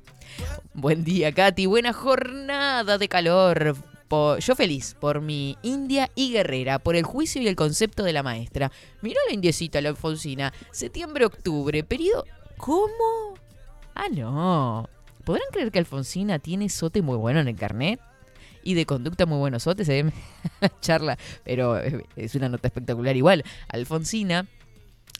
Buen 0.73 1.03
día, 1.03 1.33
Katy, 1.33 1.65
buena 1.65 1.91
jornada 1.93 2.97
de 2.97 3.07
calor. 3.09 3.75
Yo 4.39 4.55
feliz 4.55 4.95
por 4.99 5.21
mi 5.21 5.55
India 5.61 6.09
y 6.15 6.31
guerrera, 6.31 6.79
por 6.79 6.95
el 6.95 7.03
juicio 7.03 7.41
y 7.41 7.47
el 7.47 7.55
concepto 7.55 8.01
de 8.01 8.11
la 8.11 8.23
maestra. 8.23 8.71
Mirá 9.01 9.19
la 9.27 9.35
indiecita, 9.35 9.81
la 9.81 9.89
Alfonsina. 9.89 10.51
Septiembre-octubre, 10.71 11.83
periodo... 11.83 12.25
¿Cómo? 12.57 13.35
Ah, 13.93 14.07
no. 14.11 14.89
¿Podrán 15.25 15.47
creer 15.51 15.71
que 15.71 15.79
Alfonsina 15.79 16.39
tiene 16.39 16.69
sote 16.69 17.03
muy 17.03 17.17
bueno 17.17 17.39
en 17.39 17.49
el 17.49 17.55
carnet? 17.55 17.99
Y 18.63 18.73
de 18.73 18.85
conducta 18.85 19.25
muy 19.25 19.37
buenos 19.37 19.63
sotes, 19.63 19.87
se 19.87 20.03
la 20.61 20.79
charla, 20.79 21.17
pero 21.43 21.77
eh, 21.79 22.05
es 22.15 22.35
una 22.35 22.49
nota 22.49 22.67
espectacular 22.67 23.15
igual. 23.15 23.43
Alfonsina 23.67 24.47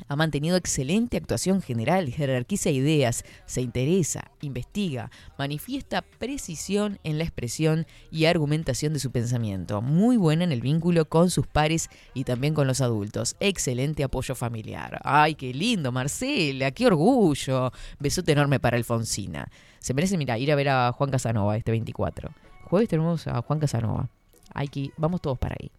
ha 0.08 0.16
mantenido 0.16 0.56
excelente 0.56 1.18
actuación 1.18 1.62
general, 1.62 2.10
jerarquiza 2.10 2.70
ideas, 2.70 3.24
se 3.46 3.62
interesa, 3.62 4.32
investiga, 4.42 5.12
manifiesta 5.38 6.02
precisión 6.02 7.00
en 7.04 7.18
la 7.18 7.26
expresión 7.26 7.86
y 8.12 8.26
argumentación 8.26 8.94
de 8.94 9.00
su 9.00 9.12
pensamiento. 9.12 9.82
Muy 9.82 10.18
buena 10.18 10.44
en 10.44 10.52
el 10.52 10.62
vínculo 10.62 11.06
con 11.06 11.30
sus 11.30 11.48
pares 11.48 11.90
y 12.14 12.24
también 12.24 12.54
con 12.54 12.68
los 12.68 12.82
adultos. 12.82 13.36
Excelente 13.40 14.04
apoyo 14.04 14.36
familiar. 14.36 15.00
Ay, 15.04 15.36
qué 15.36 15.54
lindo, 15.54 15.92
Marcela, 15.92 16.72
qué 16.72 16.88
orgullo. 16.88 17.72
Besote 18.00 18.32
enorme 18.32 18.60
para 18.60 18.78
Alfonsina. 18.78 19.50
Se 19.80 19.94
merece, 19.94 20.18
mira, 20.18 20.38
ir 20.38 20.52
a 20.52 20.56
ver 20.56 20.70
a 20.70 20.92
Juan 20.92 21.12
Casanova 21.12 21.58
este 21.58 21.72
24. 21.72 22.32
Jueves 22.70 22.88
tenemos 22.88 23.26
a 23.28 23.42
Juan 23.42 23.60
Casanova. 23.60 24.10
Hay 24.54 24.68
que 24.68 24.92
vamos 24.98 25.22
todos 25.22 25.40
para 25.40 25.56
ahí. 25.60 25.72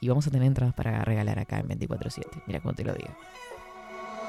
Y 0.00 0.08
vamos 0.08 0.26
a 0.26 0.30
tener 0.30 0.46
entradas 0.46 0.74
para 0.74 1.04
regalar 1.04 1.38
acá 1.38 1.58
en 1.58 1.68
24-7. 1.68 2.42
Mira 2.46 2.60
cómo 2.60 2.74
te 2.74 2.84
lo 2.84 2.92
digo. 2.92 3.10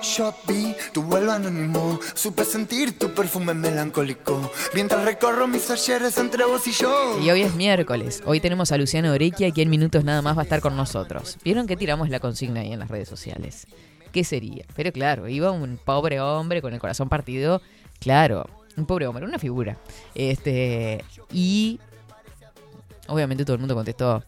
Yo 0.02 0.34
vi 0.47 0.75
tu 0.93 1.04
vuelo 1.04 1.32
anónimo, 1.32 1.99
supe 2.13 2.45
sentir 2.45 2.97
tu 2.97 3.13
perfume 3.13 3.54
melancólico. 3.54 4.49
Mientras 4.73 5.04
recorro 5.04 5.45
mis 5.47 5.69
ayeres 5.69 6.17
entre 6.17 6.45
vos 6.45 6.65
y 6.67 6.71
yo. 6.71 7.19
Y 7.19 7.30
hoy 7.30 7.41
es 7.41 7.54
miércoles. 7.56 8.23
Hoy 8.25 8.39
tenemos 8.39 8.71
a 8.71 8.78
Luciano 8.78 9.12
Orequia, 9.12 9.52
que 9.52 9.62
en 9.62 9.69
minutos 9.69 10.06
nada 10.06 10.21
más 10.21 10.38
va 10.38 10.41
a 10.41 10.43
estar 10.43 10.62
con 10.62 10.78
nosotros. 10.78 11.38
¿Vieron 11.43 11.67
que 11.67 11.75
tiramos 11.75 12.10
la 12.10 12.21
consigna 12.21 12.62
ahí 12.62 12.71
en 12.71 12.80
las 12.80 12.89
redes 12.89 13.10
sociales? 13.10 13.67
¿Qué 14.13 14.23
sería? 14.23 14.63
Pero 14.75 14.91
claro, 14.93 15.28
iba 15.28 15.52
un 15.52 15.78
pobre 15.78 16.21
hombre 16.21 16.62
con 16.62 16.73
el 16.73 16.80
corazón 16.80 17.10
partido. 17.10 17.62
Claro, 17.99 18.45
un 18.80 18.86
pobre 18.86 19.08
hombre, 19.08 19.26
una 19.26 19.39
figura. 19.39 19.78
Este. 20.15 21.04
Y. 21.32 21.80
Obviamente 23.08 23.44
todo 23.44 23.56
el 23.56 23.60
mundo 23.60 23.74
contestó 23.74 24.24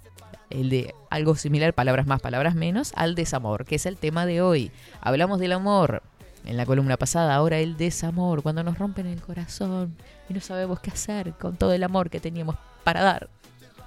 el 0.49 0.69
de 0.69 0.93
algo 1.09 1.35
similar, 1.35 1.73
palabras 1.73 2.07
más, 2.07 2.21
palabras 2.21 2.55
menos, 2.55 2.93
al 2.95 3.15
desamor, 3.15 3.65
que 3.65 3.75
es 3.75 3.85
el 3.85 3.97
tema 3.97 4.25
de 4.25 4.41
hoy. 4.41 4.71
Hablamos 5.01 5.39
del 5.39 5.53
amor 5.53 6.03
en 6.45 6.57
la 6.57 6.65
columna 6.65 6.97
pasada, 6.97 7.35
ahora 7.35 7.59
el 7.59 7.77
desamor, 7.77 8.41
cuando 8.41 8.63
nos 8.63 8.77
rompen 8.77 9.07
el 9.07 9.21
corazón 9.21 9.95
y 10.29 10.33
no 10.33 10.41
sabemos 10.41 10.79
qué 10.79 10.91
hacer 10.91 11.33
con 11.33 11.55
todo 11.57 11.73
el 11.73 11.83
amor 11.83 12.09
que 12.09 12.19
teníamos 12.19 12.55
para 12.83 13.01
dar. 13.01 13.29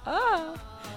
Ah, 0.05 0.53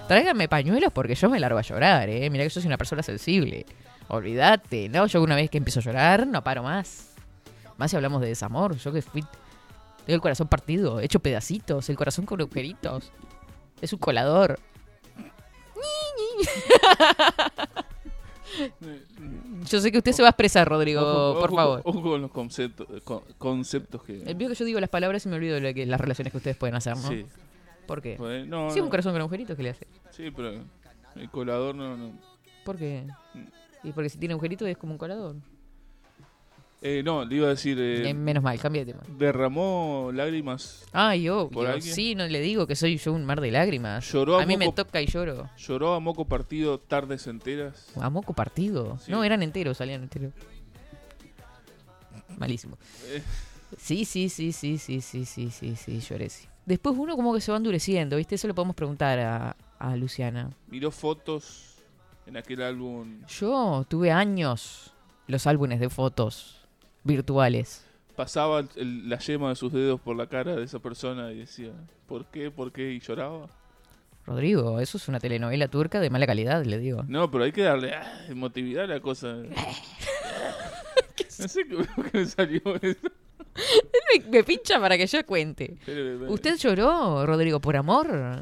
tráiganme 0.07 0.47
pañuelos 0.47 0.91
porque 0.93 1.15
yo 1.15 1.29
me 1.29 1.39
largo 1.39 1.59
a 1.59 1.63
llorar, 1.63 2.09
¿eh? 2.09 2.29
Mira 2.29 2.43
que 2.43 2.49
yo 2.49 2.61
soy 2.61 2.67
una 2.67 2.77
persona 2.77 3.03
sensible. 3.03 3.65
Olvídate, 4.07 4.89
¿no? 4.89 5.05
Yo 5.07 5.21
una 5.21 5.35
vez 5.35 5.49
que 5.49 5.57
empiezo 5.57 5.79
a 5.79 5.83
llorar, 5.83 6.25
no 6.25 6.43
paro 6.43 6.63
más. 6.63 7.09
Más 7.77 7.91
si 7.91 7.97
hablamos 7.97 8.21
de 8.21 8.27
desamor, 8.27 8.75
yo 8.75 8.91
que 8.91 9.01
fui... 9.01 9.23
Tengo 10.09 10.15
el 10.15 10.21
corazón 10.21 10.47
partido, 10.47 10.99
hecho 11.01 11.19
pedacitos, 11.19 11.87
el 11.87 11.95
corazón 11.95 12.25
con 12.25 12.41
agujeritos. 12.41 13.11
Es 13.79 13.93
un 13.93 13.99
colador. 13.99 14.57
Yo 19.69 19.79
sé 19.79 19.91
que 19.91 19.99
usted 19.99 20.11
se 20.13 20.23
va 20.23 20.29
a 20.29 20.31
expresar, 20.31 20.67
Rodrigo, 20.67 21.01
Ojo- 21.01 21.39
por 21.39 21.49
ojo- 21.49 21.55
favor. 21.55 21.81
Ojo 21.85 22.01
con 22.01 22.21
los 22.23 22.31
conceptos, 22.31 22.87
con- 23.03 23.21
conceptos 23.37 24.01
que. 24.01 24.23
El 24.23 24.33
vio 24.33 24.49
que 24.49 24.55
yo 24.55 24.65
digo 24.65 24.79
las 24.79 24.89
palabras 24.89 25.23
y 25.27 25.29
me 25.29 25.35
olvido 25.35 25.53
de 25.55 25.61
lo 25.61 25.73
que, 25.75 25.85
las 25.85 26.01
relaciones 26.01 26.31
que 26.31 26.37
ustedes 26.37 26.57
pueden 26.57 26.73
hacer, 26.75 26.97
¿no? 26.97 27.07
Sí. 27.07 27.27
¿Por 27.85 28.01
qué? 28.01 28.15
Pues, 28.17 28.47
no, 28.47 28.71
Sí, 28.71 28.79
un 28.79 28.85
no. 28.85 28.89
corazón 28.89 29.11
con 29.13 29.21
agujeritos, 29.21 29.55
¿qué 29.55 29.61
le 29.61 29.69
hace? 29.69 29.87
Sí, 30.09 30.31
pero 30.35 30.53
el 31.17 31.29
colador 31.29 31.75
no. 31.75 31.95
no. 31.95 32.13
¿Por 32.65 32.77
qué? 32.77 33.05
Y 33.83 33.91
porque 33.91 34.09
si 34.09 34.17
tiene 34.17 34.33
agujeritos 34.33 34.67
es 34.67 34.75
como 34.77 34.93
un 34.93 34.97
colador. 34.97 35.35
Eh, 36.81 37.01
no, 37.03 37.25
le 37.25 37.35
iba 37.35 37.47
a 37.47 37.49
decir. 37.49 37.77
eh, 37.77 38.09
Eh, 38.09 38.13
menos 38.13 38.41
mal, 38.41 38.57
cambia 38.59 38.85
de 38.85 38.93
tema. 38.93 39.03
derramó 39.17 40.11
lágrimas. 40.13 40.85
Ay, 40.93 41.27
¿Por 41.27 41.33
obvio. 41.57 41.69
alguien? 41.73 41.93
Sí, 41.93 42.15
no 42.15 42.25
le 42.25 42.39
digo 42.39 42.67
que 42.67 42.75
soy 42.75 42.95
yo 42.97 43.11
un 43.11 43.25
mar 43.25 43.41
de 43.41 43.51
lágrimas. 43.51 44.09
Lloró 44.11 44.39
a 44.39 44.43
a 44.43 44.45
mí 44.45 44.55
me 44.55 44.65
moco- 44.65 44.85
toca 44.85 45.01
y 45.01 45.07
lloro. 45.07 45.49
Lloró 45.57 45.93
a 45.93 45.99
moco 45.99 46.23
partido 46.25 46.79
tardes 46.79 47.27
enteras. 47.27 47.87
A 47.99 48.09
moco 48.09 48.31
partido. 48.33 48.97
Sí. 49.03 49.11
No, 49.11 49.25
eran 49.25 49.43
enteros, 49.43 49.77
salían 49.77 50.03
enteros. 50.03 50.31
Malísimo. 52.37 52.77
Eh. 53.07 53.21
Sí, 53.77 54.05
sí, 54.05 54.29
sí, 54.29 54.51
sí, 54.51 54.77
sí, 54.77 55.01
sí, 55.01 55.25
sí, 55.25 55.51
sí, 55.51 55.75
sí, 55.75 55.99
lloré, 55.99 56.29
sí. 56.29 56.47
después 56.65 56.95
uno 56.97 57.15
como 57.15 57.33
que 57.33 57.41
se 57.41 57.51
va 57.51 57.57
endureciendo, 57.57 58.15
¿viste? 58.17 58.35
Eso 58.35 58.47
lo 58.47 58.55
podemos 58.55 58.75
preguntar 58.75 59.19
a, 59.19 59.55
a 59.77 59.95
Luciana. 59.95 60.49
Miró 60.67 60.89
fotos 60.91 61.75
en 62.25 62.37
aquel 62.37 62.61
álbum. 62.63 63.21
Yo 63.27 63.85
tuve 63.87 64.11
años 64.11 64.93
los 65.27 65.45
álbumes 65.45 65.79
de 65.79 65.89
fotos 65.89 66.58
virtuales. 67.09 67.85
Pasaba 68.15 68.63
el- 68.75 69.09
la 69.09 69.17
yema 69.19 69.49
de 69.49 69.55
sus 69.55 69.71
dedos 69.73 69.99
por 70.01 70.15
la 70.15 70.27
cara 70.27 70.55
de 70.55 70.63
esa 70.63 70.79
persona 70.79 71.31
y 71.31 71.39
decía, 71.39 71.71
¿por 72.07 72.25
qué? 72.25 72.51
¿Por 72.51 72.71
qué? 72.71 72.91
Y 72.91 72.99
lloraba. 72.99 73.47
Rodrigo, 74.25 74.79
eso 74.79 74.97
es 74.97 75.07
una 75.07 75.19
telenovela 75.19 75.67
turca 75.69 75.99
de 75.99 76.09
mala 76.09 76.27
calidad, 76.27 76.63
le 76.63 76.77
digo. 76.77 77.03
No, 77.07 77.31
pero 77.31 77.45
hay 77.45 77.51
que 77.51 77.63
darle 77.63 77.93
ah, 77.93 78.25
emotividad 78.27 78.83
a 78.83 78.87
la 78.87 78.99
cosa. 78.99 79.37
no 81.39 81.47
sé 81.47 81.65
cómo 81.67 81.85
que 82.11 82.17
me 82.19 82.25
salió 82.25 82.61
eso. 82.81 83.07
Me, 84.13 84.29
me 84.29 84.43
pincha 84.43 84.79
para 84.79 84.97
que 84.97 85.07
yo 85.07 85.25
cuente. 85.25 85.77
Pero- 85.85 86.31
¿Usted 86.31 86.57
lloró, 86.57 87.25
Rodrigo, 87.25 87.59
por 87.59 87.75
amor? 87.75 88.41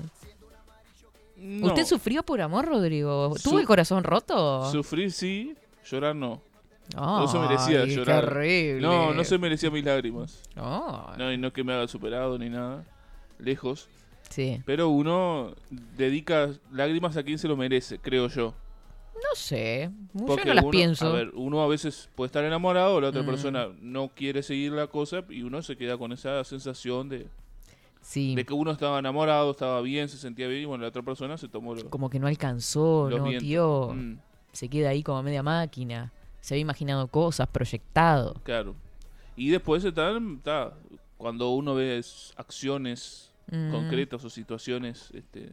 No. 1.38 1.68
¿Usted 1.68 1.86
sufrió 1.86 2.24
por 2.24 2.42
amor, 2.42 2.66
Rodrigo? 2.66 3.34
¿Tuvo 3.42 3.54
Su- 3.54 3.60
el 3.60 3.66
corazón 3.68 4.04
roto? 4.04 4.70
Sufrir 4.72 5.12
sí, 5.12 5.56
llorar 5.90 6.16
no. 6.16 6.42
No 6.96 7.28
se 7.28 7.40
merecía 7.40 7.86
llorar. 7.86 8.38
No, 8.82 9.14
no 9.14 9.24
se 9.24 9.38
merecía 9.38 9.70
mis 9.70 9.84
lágrimas. 9.84 10.42
No. 10.56 11.08
No, 11.18 11.32
y 11.32 11.38
no 11.38 11.52
que 11.52 11.64
me 11.64 11.74
haga 11.74 11.88
superado 11.88 12.38
ni 12.38 12.50
nada. 12.50 12.84
Lejos. 13.40 13.88
Sí. 14.30 14.62
Pero 14.66 14.90
uno 14.90 15.54
dedica 15.96 16.50
lágrimas 16.72 17.16
a 17.18 17.24
quien 17.24 17.38
se 17.38 17.48
lo 17.48 17.56
merece, 17.56 18.00
creo 18.00 18.28
yo. 18.28 18.54
No 19.16 19.36
sé. 19.36 19.90
Yo 20.14 20.26
Porque 20.26 20.46
no 20.50 20.54
las 20.56 20.64
uno, 20.64 20.72
pienso. 20.72 21.08
A 21.08 21.12
ver, 21.12 21.32
uno 21.34 21.62
a 21.64 21.68
veces 21.68 22.10
puede 22.16 22.28
estar 22.28 22.44
enamorado, 22.44 23.00
la 23.02 23.10
otra 23.10 23.24
Mm. 23.24 23.26
persona 23.26 23.68
no 23.82 24.10
quiere 24.10 24.44
seguir 24.44 24.74
la 24.74 24.88
cosa 24.88 25.24
y 25.30 25.44
uno 25.44 25.62
se 25.62 25.76
queda 25.78 25.98
con 25.98 26.12
esa 26.12 26.44
sensación 26.44 27.10
de, 27.10 27.28
sí. 28.02 28.36
de 28.36 28.46
que 28.46 28.54
uno 28.54 28.72
estaba 28.72 29.00
enamorado, 29.00 29.52
estaba 29.52 29.82
bien, 29.82 30.08
se 30.10 30.18
sentía 30.18 30.48
bien 30.48 30.64
y 30.64 30.66
bueno, 30.66 30.84
la 30.84 30.90
otra 30.90 31.02
persona 31.02 31.38
se 31.38 31.48
tomó 31.48 31.74
lo, 31.74 31.90
Como 31.90 32.10
que 32.10 32.20
no 32.20 32.28
alcanzó, 32.28 33.08
no 33.10 33.24
vientos. 33.24 33.44
dio. 33.44 33.92
Mm, 33.96 34.18
Se 34.52 34.70
queda 34.70 34.90
ahí 34.90 35.02
como 35.04 35.24
media 35.24 35.42
máquina. 35.44 36.12
Se 36.48 36.54
había 36.54 36.62
imaginado 36.62 37.10
cosas, 37.10 37.46
proyectado. 37.50 38.34
claro. 38.44 38.74
Y 39.36 39.50
después 39.50 39.84
está, 39.84 40.18
está, 40.18 40.74
cuando 41.18 41.50
uno 41.50 41.76
ve 41.76 41.98
es- 41.98 42.32
acciones 42.38 43.34
Mm. 43.52 43.70
concretas 43.72 44.24
o 44.24 44.30
situaciones, 44.30 45.10
este, 45.14 45.52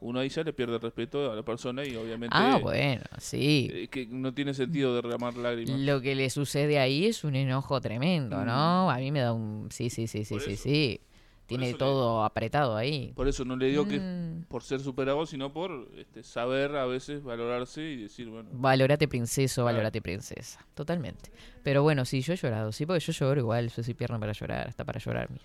uno 0.00 0.18
ahí 0.18 0.28
ya 0.30 0.42
le 0.42 0.52
pierde 0.52 0.74
el 0.74 0.80
respeto 0.80 1.30
a 1.30 1.36
la 1.36 1.42
persona 1.44 1.84
y 1.86 1.94
obviamente 1.94 2.36
Ah, 2.36 2.58
bueno, 2.60 3.02
sí. 3.18 3.68
eh, 3.72 3.86
que 3.88 4.06
no 4.06 4.34
tiene 4.34 4.52
sentido 4.52 4.96
derramar 4.96 5.36
lágrimas. 5.36 5.78
Lo 5.78 6.00
que 6.00 6.16
le 6.16 6.28
sucede 6.28 6.80
ahí 6.80 7.06
es 7.06 7.22
un 7.22 7.36
enojo 7.36 7.80
tremendo, 7.80 8.44
¿no? 8.44 8.90
A 8.90 8.96
mí 8.98 9.12
me 9.12 9.20
da 9.20 9.32
un... 9.32 9.68
Sí, 9.70 9.90
sí, 9.90 10.08
sí, 10.08 10.24
sí, 10.24 10.34
Mm. 10.34 10.40
Sí, 10.40 10.56
sí. 10.56 11.00
Tiene 11.46 11.72
le- 11.72 11.74
todo 11.78 12.24
apretado 12.24 12.76
ahí. 12.76 13.12
Por 13.14 13.28
eso 13.28 13.44
no 13.44 13.56
le 13.56 13.66
digo 13.66 13.86
que 13.86 13.98
Mm. 14.00 14.44
por 14.48 14.62
ser 14.62 14.80
superado, 14.80 15.26
sino 15.26 15.52
por 15.52 15.88
este, 15.98 16.22
saber 16.22 16.76
a 16.76 16.86
veces 16.86 17.22
valorarse 17.22 17.82
y 17.82 18.02
decir, 18.02 18.28
bueno, 18.28 18.48
Valorate 18.52 19.06
princeso, 19.08 19.62
Claro. 19.62 19.74
valorate 19.76 20.00
princesa. 20.00 20.64
Totalmente. 20.74 21.30
Pero 21.62 21.82
bueno, 21.82 22.04
sí, 22.04 22.22
yo 22.22 22.32
he 22.32 22.36
llorado. 22.36 22.72
Sí, 22.72 22.86
porque 22.86 23.00
yo 23.00 23.12
lloro 23.12 23.40
igual. 23.40 23.70
Yo 23.70 23.82
soy 23.82 23.94
pierna 23.94 24.18
para 24.18 24.32
llorar. 24.32 24.68
Hasta 24.68 24.84
para 24.84 24.98
llorar, 25.00 25.30
mire. 25.30 25.44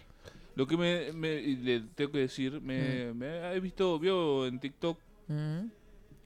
lo 0.55 0.65
que 0.65 0.75
me, 0.75 1.11
me- 1.13 1.35
y 1.39 1.55
le 1.57 1.81
tengo 1.93 2.11
que 2.11 2.17
decir, 2.17 2.59
me, 2.61 3.13
me 3.13 3.53
he 3.53 3.59
visto, 3.59 3.99
vio 3.99 4.47
en 4.47 4.59
TikTok, 4.59 4.97
Mm. 5.27 5.67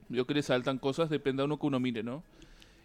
vio 0.08 0.26
que 0.26 0.34
le 0.34 0.42
saltan 0.42 0.78
cosas, 0.78 1.10
depende 1.10 1.42
a 1.42 1.46
uno 1.46 1.60
que 1.60 1.66
uno 1.68 1.82
mire, 1.82 2.02
¿no? 2.02 2.24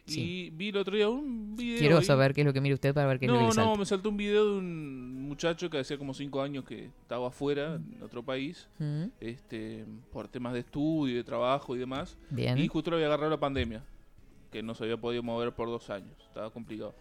Sí. 0.07 0.47
Y 0.47 0.51
vi 0.51 0.69
el 0.69 0.77
otro 0.77 0.97
día 0.97 1.09
un 1.09 1.57
video. 1.57 1.79
Quiero 1.79 2.03
saber 2.03 2.33
qué 2.33 2.42
es 2.42 2.47
lo 2.47 2.53
que 2.53 2.61
mire 2.61 2.75
usted 2.75 2.95
para 2.95 3.07
ver 3.09 3.19
qué 3.19 3.27
es 3.27 3.33
lo 3.33 3.38
que 3.38 3.45
No, 3.45 3.53
no, 3.55 3.77
me 3.77 3.85
saltó 3.85 4.09
un 4.09 4.16
video 4.16 4.53
de 4.53 4.59
un 4.59 5.23
muchacho 5.29 5.69
que 5.69 5.79
hacía 5.79 5.99
como 5.99 6.14
cinco 6.14 6.40
años 6.42 6.64
que 6.64 6.87
estaba 7.03 7.29
afuera, 7.29 7.75
en 7.75 8.03
otro 8.03 8.23
país, 8.23 8.69
Mm. 8.79 9.05
este, 9.21 9.85
por 10.12 10.29
temas 10.29 10.53
de 10.53 10.61
estudio, 10.61 11.16
de 11.16 11.25
trabajo 11.25 11.75
y 11.75 11.79
demás. 11.81 12.16
Bien. 12.31 12.57
Y 12.59 12.69
justo 12.69 12.90
lo 12.90 12.97
había 12.97 13.07
agarrado 13.09 13.31
la 13.31 13.40
pandemia, 13.40 13.83
que 14.53 14.62
no 14.62 14.75
se 14.75 14.85
había 14.85 14.97
podido 14.97 15.23
mover 15.23 15.53
por 15.53 15.69
dos 15.69 15.90
años, 15.90 16.14
estaba 16.29 16.51
complicado. 16.51 16.95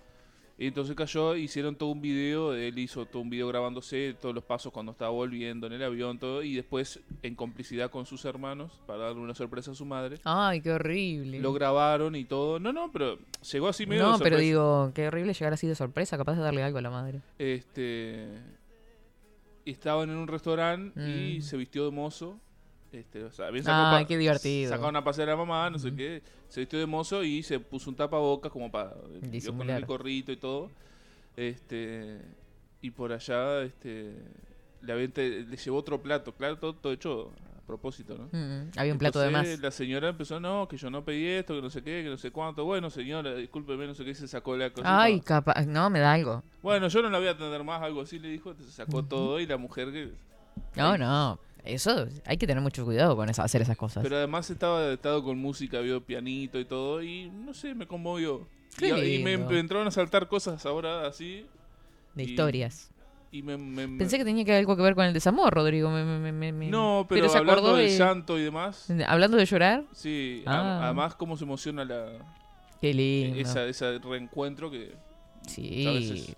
Y 0.58 0.68
entonces 0.68 0.96
cayó, 0.96 1.36
hicieron 1.36 1.76
todo 1.76 1.90
un 1.90 2.00
video, 2.02 2.54
él 2.54 2.80
hizo 2.80 3.06
todo 3.06 3.22
un 3.22 3.30
video 3.30 3.50
grabándose 3.50 4.16
todos 4.22 4.34
los 4.34 4.44
pasos 4.46 4.72
cuando 4.72 4.94
estaba 4.94 5.12
volviendo 5.12 5.68
en 5.68 5.74
el 5.74 5.84
avión, 5.84 6.18
todo, 6.18 6.44
y 6.44 6.56
después 6.56 7.02
en 7.24 7.36
complicidad 7.36 7.92
con 7.92 8.06
sus 8.06 8.24
hermanos, 8.24 8.72
para 8.88 9.00
darle 9.00 9.20
una 9.22 9.36
sorpresa 9.36 9.72
a 9.72 9.76
su 9.76 9.84
madre, 9.86 10.18
Ay, 10.24 10.62
qué 10.62 10.72
horrible. 10.72 11.42
lo 11.42 11.52
grabaron 11.52 12.16
y 12.16 12.24
todo. 12.24 12.58
No, 12.60 12.72
no, 12.72 12.90
pero 12.90 13.20
llegó 13.52 13.68
así 13.68 13.86
medio 13.86 14.04
no, 14.04 14.18
de 14.18 14.24
pero 14.24 14.38
digo, 14.38 14.92
qué 14.96 15.10
horrible 15.10 15.34
llegar 15.34 15.52
así 15.52 15.68
de 15.68 15.76
sorpresa, 15.76 16.16
capaz 16.18 16.36
de 16.36 16.44
darle 16.44 16.64
algo 16.64 16.78
a 16.78 16.82
la 16.82 16.90
madre. 16.90 17.20
Este, 17.38 18.26
estaban 19.66 20.10
en 20.10 20.16
un 20.16 20.28
restaurante 20.28 21.00
y 21.02 21.40
Mm. 21.40 21.42
se 21.42 21.58
vistió 21.58 21.84
de 21.86 21.92
mozo. 21.92 22.40
Este, 22.96 23.24
o 23.24 23.32
sea, 23.32 23.50
bien 23.52 23.64
Ay, 23.68 24.04
pa- 24.04 24.08
qué 24.08 24.18
divertido. 24.18 24.70
Sacaron 24.72 24.96
a 24.96 25.04
pasear 25.04 25.28
a 25.30 25.32
la 25.34 25.38
mamá, 25.38 25.70
no 25.70 25.78
sé 25.80 25.94
qué. 25.94 26.22
Se 26.48 26.62
vistió 26.62 26.80
de 26.80 26.86
mozo 26.86 27.24
y 27.24 27.44
se 27.44 27.60
puso 27.60 27.90
un 27.90 27.96
tapabocas 27.96 28.52
como 28.52 28.72
para. 28.72 28.94
vio 28.94 29.20
con 29.22 29.32
Disimular. 29.32 29.78
el 29.80 29.86
gorrito 29.86 30.32
y 30.32 30.38
todo. 30.38 30.70
Este. 31.36 32.22
Y 32.82 32.92
por 32.92 33.12
allá, 33.12 33.62
este. 33.64 34.16
Te- 35.14 35.42
le 35.42 35.58
llevó 35.58 35.78
otro 35.78 36.02
plato, 36.02 36.34
claro, 36.34 36.58
todo, 36.60 36.76
todo 36.76 36.94
hecho 36.94 37.32
a 37.58 37.66
propósito, 37.66 38.16
¿no? 38.16 38.26
Mm, 38.32 38.70
Había 38.78 38.94
un 38.94 39.00
plato 39.00 39.20
de 39.20 39.32
más. 39.32 39.60
La 39.60 39.72
señora 39.72 40.10
empezó, 40.10 40.40
no, 40.40 40.68
que 40.68 40.78
yo 40.78 40.92
no 40.92 41.04
pedí 41.04 41.26
esto, 41.26 41.56
que 41.56 41.62
no 41.64 41.72
sé 41.72 41.82
qué, 41.82 42.04
que 42.04 42.10
no 42.10 42.18
sé 42.18 42.30
cuánto. 42.30 42.64
Bueno, 42.66 42.92
señora, 42.92 43.34
discúlpeme, 43.34 43.88
no 43.88 43.96
sé 43.96 44.06
qué, 44.06 44.14
se 44.14 44.28
sacó 44.28 44.56
la 44.56 44.70
cosa. 44.70 45.02
Ay, 45.02 45.20
capaz. 45.22 45.66
No, 45.66 45.90
me 45.90 46.00
da 46.00 46.14
algo. 46.14 46.44
Bueno, 46.62 46.88
yo 46.88 47.02
no 47.02 47.10
la 47.10 47.18
voy 47.18 47.28
a 47.28 47.32
atender 47.32 47.64
más, 47.64 47.82
algo 47.82 48.02
así 48.02 48.20
le 48.20 48.30
dijo, 48.30 48.52
entonces 48.52 48.76
sacó 48.76 49.04
todo 49.04 49.40
y 49.40 49.48
la 49.48 49.58
mujer 49.58 49.92
que... 49.92 50.12
No, 50.76 50.98
no. 50.98 51.40
Eso, 51.66 52.08
hay 52.26 52.38
que 52.38 52.48
tener 52.48 52.62
mucho 52.62 52.86
cuidado 52.86 53.16
con 53.16 53.30
esa- 53.30 53.44
hacer 53.44 53.62
esas 53.62 53.78
cosas. 53.78 54.04
Pero 54.04 54.18
además 54.18 54.50
estaba 54.50 54.92
estado 54.94 55.24
con 55.24 55.38
música, 55.38 55.80
vio 55.82 56.02
pianito 56.04 56.60
y 56.60 56.66
todo 56.66 57.02
y 57.04 57.30
no 57.30 57.54
sé, 57.54 57.74
me 57.76 57.88
conmovió. 57.88 58.48
Y, 58.82 58.86
y 58.88 59.24
me, 59.24 59.38
lindo. 59.38 59.56
entraron 59.58 59.88
a 59.88 59.92
saltar 59.92 60.28
cosas 60.28 60.66
ahora 60.66 61.08
así 61.08 61.46
de 62.14 62.24
y- 62.24 62.30
historias. 62.32 62.92
y 63.32 63.42
me... 63.42 63.58
me- 63.58 63.88
me- 63.88 63.98
Pensé 63.98 64.18
que 64.18 64.26
tenía 64.26 64.44
que 64.46 64.54
algo 64.56 64.76
que 64.76 64.82
ver 64.82 64.96
con 64.96 65.06
el 65.06 65.14
desamor, 65.14 65.54
Rodrigo. 65.54 65.90
me- 65.90 66.04
me- 66.04 66.32
me- 66.32 66.52
me- 66.52 66.68
No, 66.70 67.06
pero, 67.10 67.28
se 67.30 67.38
hablando 67.38 67.62
acordó 67.62 67.78
del 67.78 67.90
de... 67.90 67.98
llanto 67.98 68.38
y 68.38 68.44
demás, 68.44 68.88
Hablando 69.08 69.38
de 69.38 69.46
llorar. 69.46 69.84
sí, 69.94 70.44
Ah. 70.46 70.82
además 70.86 71.16
cómo 71.16 71.36
se 71.38 71.44
emociona 71.46 71.84
la, 71.86 72.12
Qué 72.82 72.94
lindo. 72.94 73.40
esa, 73.40 73.66
ese 73.66 73.98
reencuentro 74.00 74.70
que... 74.70 74.94
Sí. 75.48 75.86
a 75.88 75.92
veces- 75.92 76.36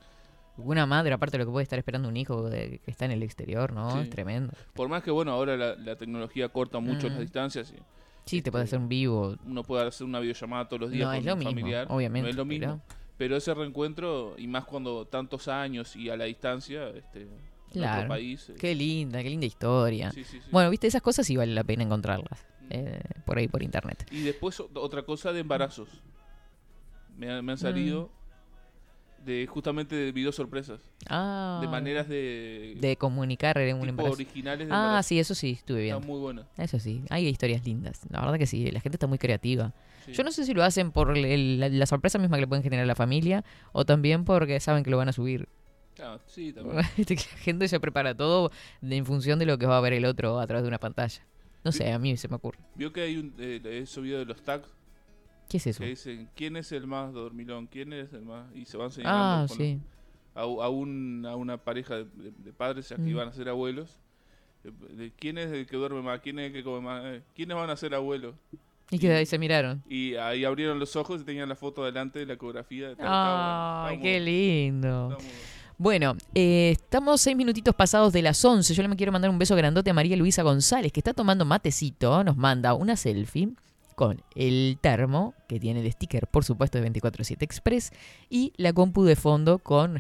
Una 0.58 0.86
madre, 0.86 1.14
aparte 1.14 1.38
de 1.38 1.44
lo 1.44 1.50
que 1.50 1.54
puede 1.54 1.64
estar 1.64 1.78
esperando 1.80 2.10
un 2.10 2.18
hijo 2.18 2.50
de- 2.50 2.80
que 2.84 2.92
está 2.92 3.06
en 3.06 3.12
el 3.12 3.24
exterior, 3.24 3.72
¿no? 3.74 3.92
Sí. 3.92 4.00
Es 4.00 4.10
tremendo. 4.10 4.54
Por 4.74 4.90
más 4.90 5.04
que, 5.04 5.12
bueno, 5.12 5.32
ahora 5.32 5.56
la, 5.58 5.76
la 5.76 5.96
tecnología 5.96 6.50
corta 6.50 6.80
mucho 6.80 7.08
Mm. 7.08 7.12
las 7.12 7.20
distancias 7.20 7.72
y 7.72 7.76
Sí, 8.26 8.38
te 8.38 8.38
Este, 8.40 8.52
puede 8.52 8.64
hacer 8.66 8.80
un 8.80 8.90
vivo. 8.90 9.38
uno 9.46 9.64
puede 9.64 9.88
hacer 9.88 10.06
una 10.06 10.20
videollamada 10.20 10.68
todos 10.68 10.82
los 10.82 10.92
días 10.92 11.06
No 11.06 11.12
con 11.12 11.18
es 11.20 11.26
lo 11.26 11.34
un 11.34 11.40
mismo, 11.40 11.52
familiar. 11.52 11.88
obviamente. 11.90 12.24
No 12.26 12.30
es 12.30 12.36
lo 12.36 12.46
mismo. 12.46 12.82
pero- 12.86 12.98
Pero 13.18 13.36
ese 13.38 13.54
reencuentro, 13.54 14.36
y 14.38 14.48
más 14.48 14.66
cuando 14.66 15.06
tantos 15.06 15.48
años 15.48 15.96
y 15.96 16.10
a 16.10 16.18
la 16.18 16.26
distancia, 16.26 16.90
este, 16.90 17.28
Claro. 17.72 18.00
otro 18.02 18.10
país. 18.10 18.50
eh, 18.50 18.56
Qué 18.60 18.76
linda, 18.76 19.24
qué 19.24 19.30
linda 19.30 19.46
historia. 19.46 20.12
sí, 20.12 20.24
sí, 20.24 20.40
sí. 20.42 20.50
Bueno, 20.52 20.70
viste, 20.70 20.88
esas 20.88 21.02
cosas 21.02 21.26
sí 21.26 21.36
vale 21.38 21.54
la 21.54 21.64
pena 21.64 21.84
encontrarlas. 21.84 22.46
Mm. 22.64 22.68
eh, 22.70 23.00
por 23.26 23.38
ahí, 23.38 23.48
por 23.48 23.64
internet. 23.64 24.06
Y 24.12 24.22
después 24.24 24.60
otra 24.60 25.04
cosa 25.04 25.32
de 25.32 25.40
embarazos. 25.40 25.88
Me, 27.18 27.32
han- 27.32 27.44
me 27.46 27.54
han 27.54 27.58
salido 27.58 28.10
de 29.28 29.46
justamente 29.46 29.96
de 29.96 30.12
videos 30.12 30.36
sorpresas. 30.36 30.80
Ah. 31.08 31.60
De 31.62 31.68
maneras 31.68 32.08
de, 32.10 32.76
De 32.80 32.96
comunicar 32.96 33.58
en 33.60 33.78
un 33.78 33.88
embarazo. 33.88 34.16
originales 34.16 34.68
de 34.68 34.74
Ah, 34.74 34.78
embarazo. 34.78 35.08
sí, 35.10 35.20
eso 35.20 35.36
sí, 35.36 35.52
estuve 35.52 35.86
Está 35.88 35.98
bien. 36.00 36.08
muy 36.10 36.20
buena. 36.20 36.48
Eso 36.58 36.80
sí, 36.80 37.04
hay 37.10 37.28
historias 37.28 37.64
lindas. 37.66 38.02
La 38.10 38.22
verdad 38.22 38.40
que 38.40 38.48
sí, 38.48 38.72
la 38.72 38.80
gente 38.80 38.96
está 38.96 39.06
muy 39.06 39.20
creativa. 39.20 39.74
sí. 40.06 40.14
Yo 40.14 40.24
no 40.24 40.32
sé 40.32 40.46
si 40.46 40.54
lo 40.56 40.64
hacen 40.64 40.92
por 40.92 41.16
el- 41.16 41.60
la, 41.60 41.70
la 41.70 41.86
sorpresa 41.86 42.18
misma 42.18 42.38
que 42.38 42.42
le 42.42 42.48
pueden 42.48 42.64
generar 42.64 42.86
a 42.86 42.88
la 42.88 42.96
familia 42.96 43.44
o 43.74 43.86
también 43.86 44.24
porque 44.26 44.60
saben 44.60 44.84
que 44.84 44.90
lo 44.90 44.98
van 44.98 45.10
a 45.10 45.14
subir. 45.14 45.48
Ah, 46.02 46.18
sí, 46.28 46.54
también. 46.54 46.78
La 46.78 46.84
gente 46.84 47.68
se 47.68 47.80
prepara 47.80 48.16
todo 48.16 48.52
en 48.82 49.06
función 49.06 49.38
de 49.40 49.46
lo 49.46 49.58
que 49.58 49.66
va 49.66 49.78
a 49.78 49.82
ver 49.82 49.94
el 49.94 50.06
otro 50.06 50.40
a 50.40 50.48
través 50.48 50.64
de 50.64 50.70
una 50.70 50.80
pantalla. 50.80 51.22
No 51.64 51.72
sé, 51.74 51.92
a 51.92 52.00
mí 52.00 52.16
se 52.16 52.30
me 52.30 52.36
ocurre. 52.36 52.60
Vio 52.76 52.94
que 52.94 53.02
hay 53.02 53.18
un 53.18 53.34
eh, 53.38 53.60
de 53.62 54.26
los 54.26 54.42
tags 54.44 54.70
¿Qué 55.50 55.58
es 55.58 55.68
eso? 55.68 55.80
que 55.80 55.88
dicen 55.90 56.30
quién 56.36 56.58
es 56.58 56.72
el 56.72 56.88
más 56.88 57.14
dormilón, 57.14 57.68
quién 57.68 57.94
es 57.94 58.12
el 58.14 58.24
más 58.24 58.46
y 58.56 58.66
se 58.66 58.78
van 58.78 58.92
señalando 58.92 59.44
Ah, 59.44 59.46
con- 59.48 59.58
sí. 59.58 59.80
a, 60.36 60.46
un- 60.70 61.26
a 61.28 61.36
una 61.36 61.58
pareja 61.58 61.96
de, 61.96 62.04
de- 62.06 62.32
de 62.38 62.54
padres 62.54 62.90
ya 62.90 62.96
que 62.96 63.02
Mm. 63.04 63.08
iban 63.10 63.28
a 63.30 63.34
ser 63.34 63.50
abuelos. 63.50 63.98
eh, 64.64 64.72
de 64.96 65.12
quién 65.12 65.38
es 65.38 65.52
el 65.52 65.66
que 65.68 65.78
duerme 65.78 66.02
más, 66.02 66.20
quién 66.20 66.40
es 66.40 66.48
el 66.48 66.54
que 66.54 66.64
come 66.64 66.82
más, 66.82 67.02
eh, 67.06 67.22
quiénes 67.36 67.56
van 67.56 67.70
a 67.70 67.76
ser 67.78 67.94
abuelos. 67.94 68.36
Y 68.90 68.98
que 69.00 69.12
ahí 69.14 69.26
se 69.26 69.38
miraron. 69.38 69.84
Y 69.88 70.16
ahí 70.16 70.44
abrieron 70.46 70.80
los 70.80 70.96
ojos 70.96 71.22
y 71.22 71.24
tenían 71.26 71.48
la 71.48 71.56
foto 71.56 71.86
delante 71.86 72.20
de 72.20 72.26
la 72.26 72.34
ecografía. 72.34 72.92
Estaba 72.92 73.88
Ay, 73.88 74.00
qué 74.02 74.20
lindo. 74.20 75.16
bueno. 75.78 76.16
Eh, 76.34 76.72
estamos 76.72 77.22
seis 77.22 77.38
minutitos 77.38 77.76
pasados 77.76 78.12
de 78.14 78.22
las 78.24 78.44
11. 78.44 78.74
Yo 78.74 78.82
le 78.86 78.96
quiero 78.96 79.12
mandar 79.12 79.30
un 79.30 79.38
beso 79.40 79.56
grandote 79.56 79.90
a 79.92 79.94
María 79.94 80.18
Luisa 80.18 80.42
González, 80.42 80.92
que 80.92 81.00
está 81.00 81.14
tomando 81.14 81.46
matecito. 81.46 82.24
Nos 82.24 82.36
manda 82.36 82.74
una 82.74 82.96
selfie 82.98 83.50
con 83.98 84.22
el 84.36 84.78
termo, 84.80 85.34
que 85.48 85.60
tiene 85.60 85.80
el 85.80 85.92
sticker, 85.92 86.28
por 86.28 86.46
supuesto, 86.46 86.80
de 86.80 86.88
24-7 86.92 87.42
Express, 87.42 87.92
y 88.30 88.54
la 88.56 88.72
compu 88.72 89.04
de 89.04 89.16
fondo 89.16 89.58
con 89.58 90.00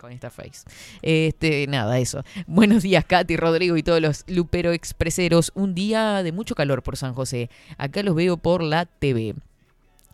con 0.00 0.16
Starface. 0.16 0.64
Este, 1.02 1.66
nada, 1.66 1.98
eso. 1.98 2.24
Buenos 2.46 2.82
días, 2.82 3.04
Katy, 3.04 3.36
Rodrigo 3.36 3.76
y 3.76 3.82
todos 3.82 4.00
los 4.00 4.24
Lupero 4.26 4.72
Expreseros. 4.72 5.52
Un 5.54 5.74
día 5.74 6.22
de 6.22 6.32
mucho 6.32 6.54
calor 6.54 6.82
por 6.82 6.96
San 6.96 7.12
José. 7.12 7.50
Acá 7.76 8.02
los 8.02 8.14
veo 8.14 8.38
por 8.38 8.62
la 8.62 8.86
TV. 8.86 9.34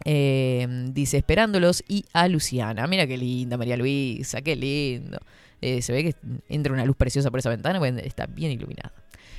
Eh, 0.05 0.67
dice, 0.93 1.19
esperándolos 1.19 1.85
y 1.87 2.07
a 2.13 2.27
Luciana. 2.27 2.89
Mira 2.89 3.07
qué 3.07 3.17
linda, 3.17 3.57
María 3.57 3.77
Luisa, 3.77 4.43
qué 4.43 4.57
lindo. 4.57 5.21
Eh, 5.61 5.81
se 5.81 5.93
ve 5.93 6.03
que 6.03 6.15
entra 6.49 6.73
una 6.73 6.85
luz 6.85 6.97
preciosa 6.97 7.31
por 7.31 7.39
esa 7.39 7.51
ventana, 7.51 7.79
está 8.01 8.27
bien 8.27 8.51
iluminada. 8.51 8.93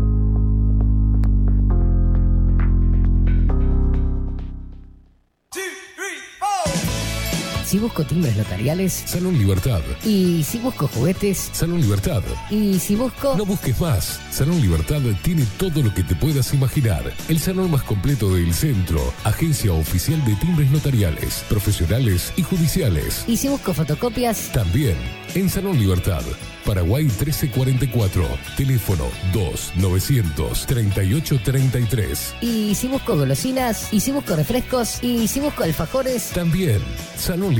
Si 7.71 7.79
busco 7.79 8.05
timbres 8.05 8.37
notariales. 8.37 9.05
Salón 9.07 9.39
Libertad. 9.39 9.81
Y 10.05 10.43
si 10.43 10.59
busco 10.59 10.89
juguetes. 10.89 11.51
Salón 11.53 11.81
Libertad. 11.81 12.21
Y 12.51 12.81
si 12.81 12.97
busco. 12.97 13.37
No 13.37 13.47
busques 13.47 13.81
más. 13.81 14.19
Salón 14.33 14.61
Libertad 14.61 15.01
tiene 15.23 15.47
todo 15.57 15.81
lo 15.81 15.95
que 15.95 16.03
te 16.03 16.17
puedas 16.17 16.53
imaginar. 16.53 17.05
El 17.29 17.39
salón 17.39 17.71
más 17.71 17.85
completo 17.85 18.35
del 18.35 18.53
centro. 18.55 19.01
Agencia 19.23 19.73
oficial 19.73 20.25
de 20.25 20.35
timbres 20.35 20.69
notariales, 20.73 21.45
profesionales 21.49 22.33
y 22.37 22.43
judiciales. 22.43 23.23
Y 23.29 23.37
si 23.37 23.47
busco 23.47 23.73
fotocopias. 23.73 24.51
También. 24.51 24.97
En 25.37 25.49
Salón 25.49 25.79
Libertad. 25.79 26.25
Paraguay 26.67 27.05
1344. 27.05 28.25
Teléfono 28.57 29.05
2900 29.33 30.67
3833. 30.67 32.35
Y 32.41 32.75
si 32.75 32.89
busco 32.89 33.17
golosinas. 33.17 33.93
Y 33.93 34.01
si 34.01 34.11
busco 34.11 34.35
refrescos. 34.35 34.99
Y 35.05 35.29
si 35.29 35.39
busco 35.39 35.63
alfajores. 35.63 36.31
También. 36.31 36.81
Salón 37.17 37.55
Libertad. 37.55 37.60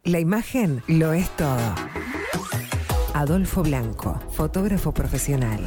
La 0.05 0.21
imagen 0.21 0.83
lo 0.89 1.13
es 1.13 1.29
todo. 1.37 1.92
Adolfo 3.15 3.63
Blanco, 3.63 4.19
fotógrafo 4.31 4.93
profesional. 4.93 5.61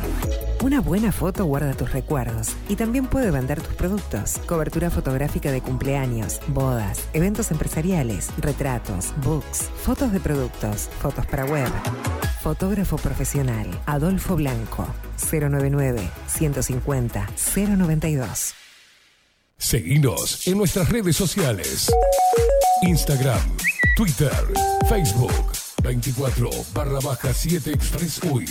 Una 0.63 0.81
buena 0.81 1.11
foto 1.11 1.45
guarda 1.45 1.73
tus 1.73 1.91
recuerdos 1.91 2.55
y 2.69 2.75
también 2.75 3.05
puede 3.05 3.29
vender 3.29 3.61
tus 3.61 3.75
productos. 3.75 4.39
Cobertura 4.47 4.89
fotográfica 4.89 5.51
de 5.51 5.61
cumpleaños, 5.61 6.39
bodas, 6.47 7.07
eventos 7.13 7.51
empresariales, 7.51 8.29
retratos, 8.37 9.13
books, 9.23 9.69
fotos 9.83 10.11
de 10.11 10.19
productos, 10.19 10.89
fotos 10.99 11.25
para 11.27 11.45
web. 11.45 11.69
Fotógrafo 12.41 12.97
profesional 12.97 13.67
Adolfo 13.85 14.35
Blanco 14.35 14.87
099 15.31 16.09
150 16.27 17.27
092. 17.55 18.53
Seguinos 19.57 20.47
en 20.47 20.57
nuestras 20.57 20.89
redes 20.89 21.15
sociales. 21.15 21.91
Instagram, 22.83 23.39
Twitter, 23.95 24.33
Facebook. 24.89 25.64
24 25.85 26.49
barra 26.73 26.99
baja 26.99 27.31
7 27.31 27.71
Express 27.71 28.19
UI. 28.23 28.45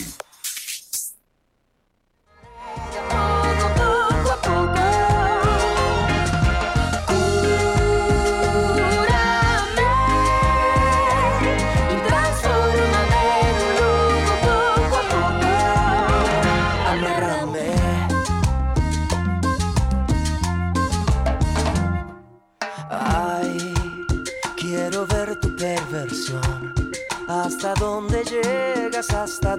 llevas 29.08 29.14
hasta 29.14 29.56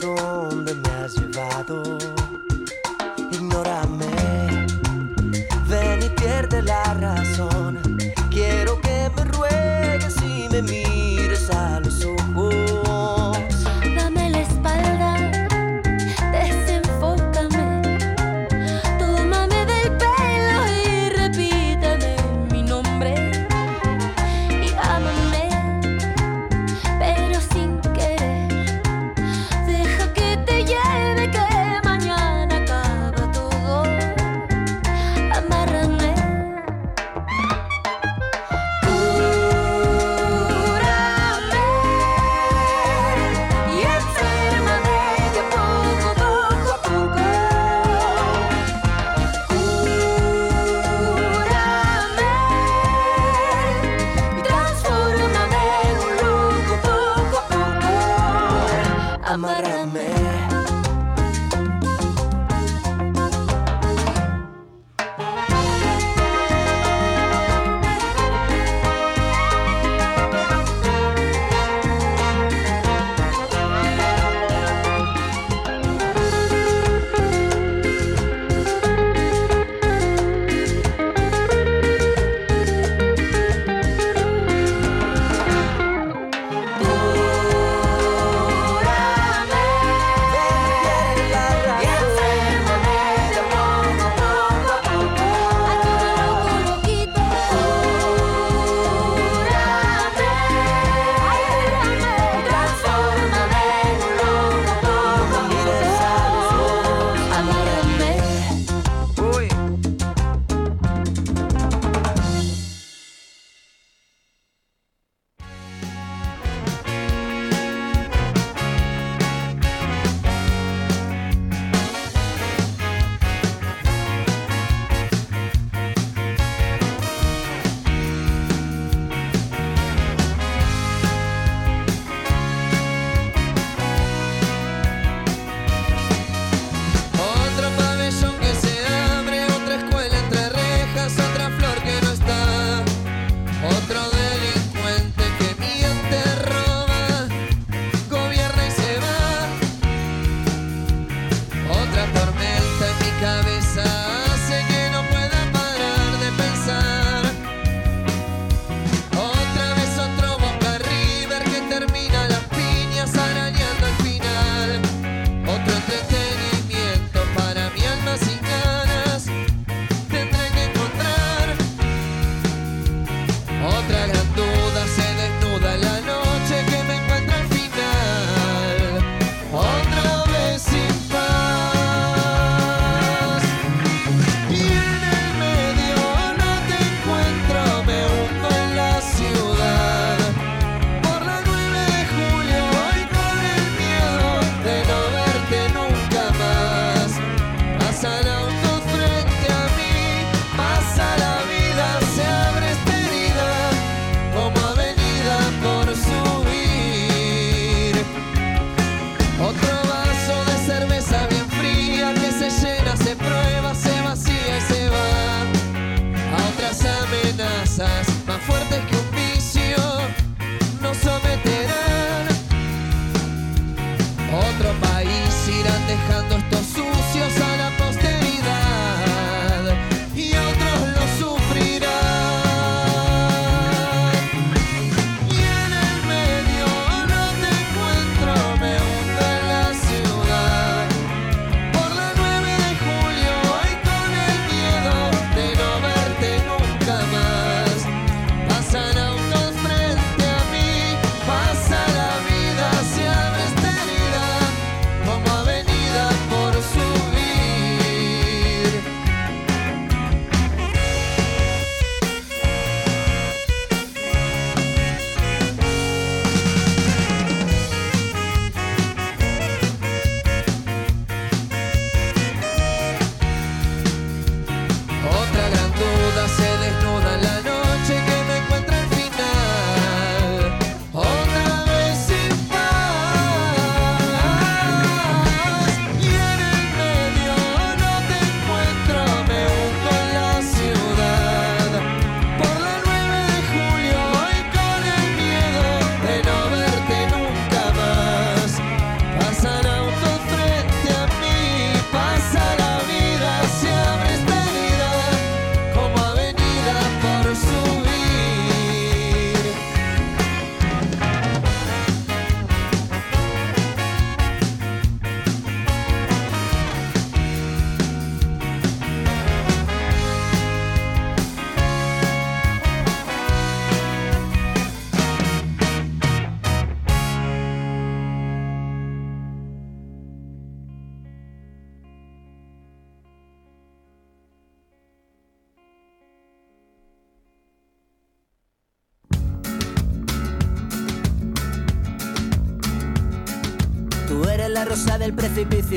onde 0.49 0.73
me 0.75 0.89
has 1.03 1.15
llevado. 1.15 1.97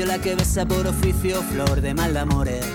La 0.09 0.17
que 0.17 0.33
besa 0.33 0.65
por 0.65 0.87
oficio, 0.87 1.39
flor 1.43 1.81
de 1.81 1.93
mal 1.93 2.17
amores. 2.17 2.65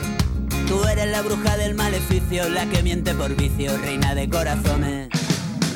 Tú 0.69 0.85
eres 0.85 1.11
la 1.11 1.21
bruja 1.21 1.57
del 1.57 1.75
maleficio, 1.75 2.49
la 2.49 2.65
que 2.67 2.81
miente 2.85 3.13
por 3.13 3.35
vicio, 3.35 3.77
reina 3.79 4.15
de 4.15 4.31
corazones. 4.31 5.09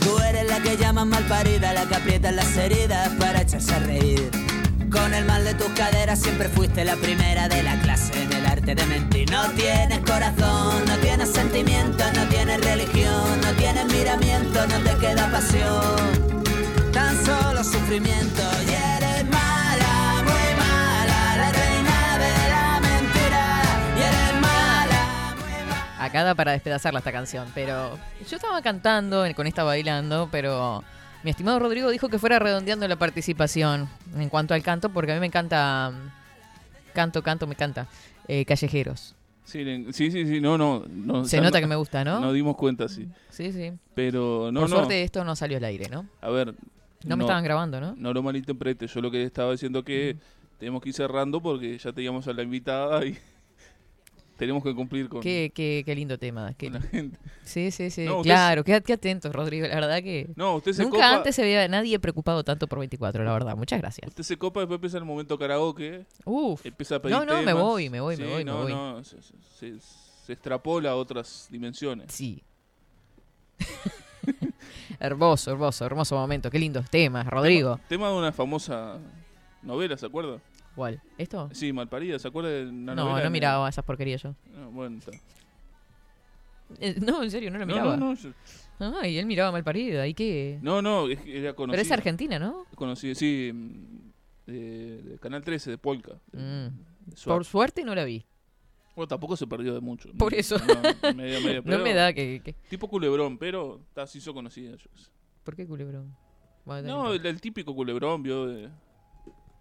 Tú 0.01 0.17
eres 0.21 0.47
la 0.47 0.63
que 0.63 0.77
llaman 0.77 1.09
mal 1.09 1.25
parida, 1.25 1.73
la 1.73 1.85
que 1.87 1.97
aprieta 1.97 2.31
las 2.31 2.57
heridas 2.57 3.09
para 3.19 3.43
echarse 3.43 3.75
a 3.75 3.81
reír. 3.81 4.31
Con 4.89 5.13
el 5.13 5.25
mal 5.25 5.43
de 5.45 5.55
tus 5.55 5.67
caderas 5.71 6.21
siempre 6.21 6.49
fuiste 6.49 6.85
la 6.85 6.95
primera 6.95 7.49
de 7.49 7.65
la 7.65 7.77
clase 7.81 8.23
en 8.23 8.33
el 8.35 8.47
arte 8.47 8.77
de 8.77 8.87
mentir. 8.87 9.29
No 9.29 9.51
tienes 9.51 9.99
corazón, 9.99 10.85
no 10.87 10.97
tienes 10.99 11.29
sentimiento, 11.29 12.05
no 12.15 12.25
tienes 12.29 12.61
religión, 12.61 13.41
no 13.43 13.53
tienes 13.55 13.85
miramiento, 13.87 14.65
no 14.65 14.79
te 14.85 14.97
queda 15.01 15.29
pasión. 15.33 16.39
Tan 16.93 17.17
solo 17.25 17.65
sufrimiento 17.65 18.45
Acá 26.09 26.25
da 26.25 26.35
para 26.35 26.53
despedazarla 26.53 27.01
esta 27.01 27.13
canción, 27.13 27.47
pero 27.55 27.99
yo 28.29 28.37
estaba 28.37 28.63
cantando 28.63 29.25
con 29.37 29.47
esta 29.47 29.63
bailando, 29.63 30.29
pero 30.33 30.83
mi 31.23 31.31
estimado 31.31 31.59
Rodrigo 31.59 31.91
dijo 31.91 32.09
que 32.09 32.19
fuera 32.19 32.39
redondeando 32.39 32.89
la 32.89 32.97
participación 32.97 33.89
en 34.17 34.29
cuanto 34.31 34.55
al 34.55 34.63
canto, 34.63 34.89
porque 34.89 35.13
a 35.13 35.15
mí 35.15 35.21
me 35.21 35.27
encanta, 35.27 35.91
mm, 35.93 36.93
canto, 36.95 37.23
canto, 37.23 37.47
me 37.47 37.53
encanta, 37.55 37.87
eh, 38.27 38.47
callejeros. 38.47 39.15
Sí, 39.45 39.65
sí, 39.93 40.11
sí, 40.11 40.41
no, 40.41 40.57
no. 40.57 40.85
no, 40.89 41.25
Se 41.27 41.41
nota 41.43 41.59
no- 41.59 41.61
que 41.63 41.67
me 41.67 41.77
gusta, 41.77 42.05
¿no? 42.05 42.21
Nos 42.21 42.33
dimos 42.33 42.57
cuenta, 42.57 42.89
sí. 42.89 43.07
Sí, 43.31 43.53
sí. 43.53 43.73
Pero 43.95 44.51
no, 44.53 44.61
Por 44.61 44.71
no. 44.71 44.77
suerte 44.77 45.03
esto 45.03 45.25
no 45.25 45.37
salió 45.37 45.59
al 45.59 45.65
aire, 45.65 45.89
¿no? 45.91 46.07
A 46.23 46.31
ver. 46.31 46.55
No 47.05 47.17
me 47.17 47.25
estaban 47.25 47.45
grabando, 47.45 47.81
¿no? 47.81 47.95
No 47.97 48.13
lo 48.13 48.23
malinterpretes. 48.23 48.93
Yo 48.93 49.01
lo 49.01 49.11
que 49.11 49.23
estaba 49.25 49.53
diciendo 49.53 49.85
que 49.85 50.17
tenemos 50.59 50.83
que 50.83 50.89
ir 50.89 50.95
cerrando 50.95 51.41
porque 51.41 51.77
ya 51.79 51.93
teníamos 51.93 52.27
a 52.29 52.33
la 52.33 52.43
invitada 52.43 53.05
y 53.07 53.17
tenemos 54.39 54.63
que 54.63 54.75
cumplir 54.75 55.09
con. 55.11 55.21
Qué, 55.21 55.53
qué, 55.55 55.83
qué 55.85 55.95
lindo 55.95 56.17
tema. 56.17 56.55
qué- 56.57 56.71
la 56.71 56.81
gente. 56.81 57.19
Sí, 57.45 57.71
sí, 57.71 57.91
sí. 57.91 58.05
No, 58.07 58.19
usted 58.19 58.31
claro, 58.31 58.65
qué, 58.65 58.81
qué 58.83 58.95
atentos, 58.95 59.31
Rodrigo. 59.35 59.67
La 59.67 59.75
verdad 59.75 60.03
que. 60.03 60.31
No, 60.37 60.57
usted 60.57 60.73
se 60.73 60.83
Nunca 60.85 60.97
copa- 60.97 61.17
antes 61.17 61.35
se 61.37 61.43
había 61.43 61.69
nadie 61.69 61.99
preocupado 61.99 62.43
tanto 62.45 62.67
por 62.69 62.79
24, 62.79 63.23
la 63.25 63.33
verdad. 63.33 63.57
Muchas 63.57 63.81
gracias. 63.81 64.09
Usted 64.09 64.23
se 64.23 64.39
copa, 64.39 64.61
después 64.61 64.77
empieza 64.79 64.97
el 64.97 65.05
momento 65.05 65.39
karaoke. 65.39 66.07
Uf. 66.25 66.65
Empieza 66.65 66.97
a 66.97 67.03
pedir 67.03 67.17
No, 67.17 67.25
no, 67.27 67.43
me 67.43 67.53
voy, 67.53 67.91
me 67.91 68.01
voy, 68.01 68.17
me 68.17 68.27
voy, 68.27 68.37
me 68.39 68.45
no, 68.45 68.63
voy. 68.63 68.73
no, 68.73 69.05
se, 69.05 69.21
se- 69.21 69.35
se- 69.59 69.81
se 70.27 70.33
extrapola 70.33 70.91
a 70.91 70.95
otras 70.97 71.49
dimensiones. 71.51 72.07
Sí. 72.13 72.43
hermoso, 75.01 75.51
hermoso, 75.51 75.85
hermoso 75.85 76.15
momento. 76.17 76.51
Qué 76.51 76.59
lindos 76.59 76.89
temas, 76.91 77.27
Rodrigo. 77.27 77.77
Tema, 77.77 77.89
tema 77.89 78.09
de 78.11 78.15
una 78.19 78.33
famosa 78.33 78.99
novela, 79.63 79.97
¿se 79.97 80.07
acuerda? 80.07 80.39
¿Cuál? 80.79 81.03
¿Esto? 81.19 81.51
Sí, 81.53 81.73
Malparida, 81.73 82.21
¿se 82.21 82.29
acuerda 82.29 82.51
de 82.51 82.69
una 82.69 82.95
No, 82.95 83.07
novela? 83.07 83.25
no 83.25 83.31
miraba 83.33 83.69
esas 83.69 83.85
porquerías 83.85 84.23
yo. 84.23 84.37
Bueno, 84.71 84.99
está. 84.99 85.11
Eh, 86.79 86.95
No, 87.01 87.21
en 87.25 87.31
serio, 87.33 87.51
no 87.51 87.59
lo 87.59 87.67
No, 87.67 87.73
miraba. 87.75 87.97
no, 87.97 88.11
no, 88.11 88.15
yo- 88.15 88.31
Ah, 88.79 89.09
y 89.09 89.19
él 89.19 89.27
miraba 89.27 89.51
mal 89.51 89.65
parido, 89.65 90.05
¿y 90.07 90.15
qué? 90.15 90.61
No, 90.63 90.81
no, 90.81 91.09
es 91.09 91.19
era 91.27 91.53
conocida. 91.55 91.73
Pero 91.73 91.83
es 91.83 91.91
argentina, 91.91 92.39
¿no? 92.39 92.65
Conocida, 92.77 93.17
sí, 93.17 93.51
mm, 93.53 94.13
de, 94.47 95.03
de 95.03 95.19
Canal 95.19 95.43
13, 95.43 95.69
de 95.71 95.79
Polka. 95.79 96.13
Mm. 96.33 96.39
de. 97.09 97.17
Por 97.25 97.45
suerte 97.45 97.83
no 97.83 97.93
la 97.97 98.05
vi. 98.05 98.25
Bueno, 98.95 99.09
tampoco 99.09 99.37
se 99.37 99.49
perdió 99.49 99.75
de 99.75 99.81
mucho. 99.81 100.11
Por 100.17 100.33
eso. 100.33 100.59
No, 100.59 101.13
medio, 101.15 101.41
medio, 101.41 101.57
No 101.63 101.71
pero- 101.73 101.83
me 101.83 101.93
da 101.93 102.13
que- 102.13 102.41
que- 102.45 102.53
Tipo 102.69 102.87
culebrón, 102.87 103.37
pero 103.37 103.81
está, 103.89 104.07
se 104.07 104.19
hizo 104.19 104.33
conocida. 104.33 104.71
yo 104.77 104.89
qué 104.93 104.99
sé. 105.03 105.11
¿Por 105.43 105.57
qué 105.57 105.67
culebrón? 105.67 106.15
Bueno, 106.65 106.87
No, 106.87 107.13
el, 107.13 107.27
el 107.27 107.41
típico 107.41 107.75
culebrón, 107.75 108.23
vio. 108.23 108.47
de- 108.47 108.69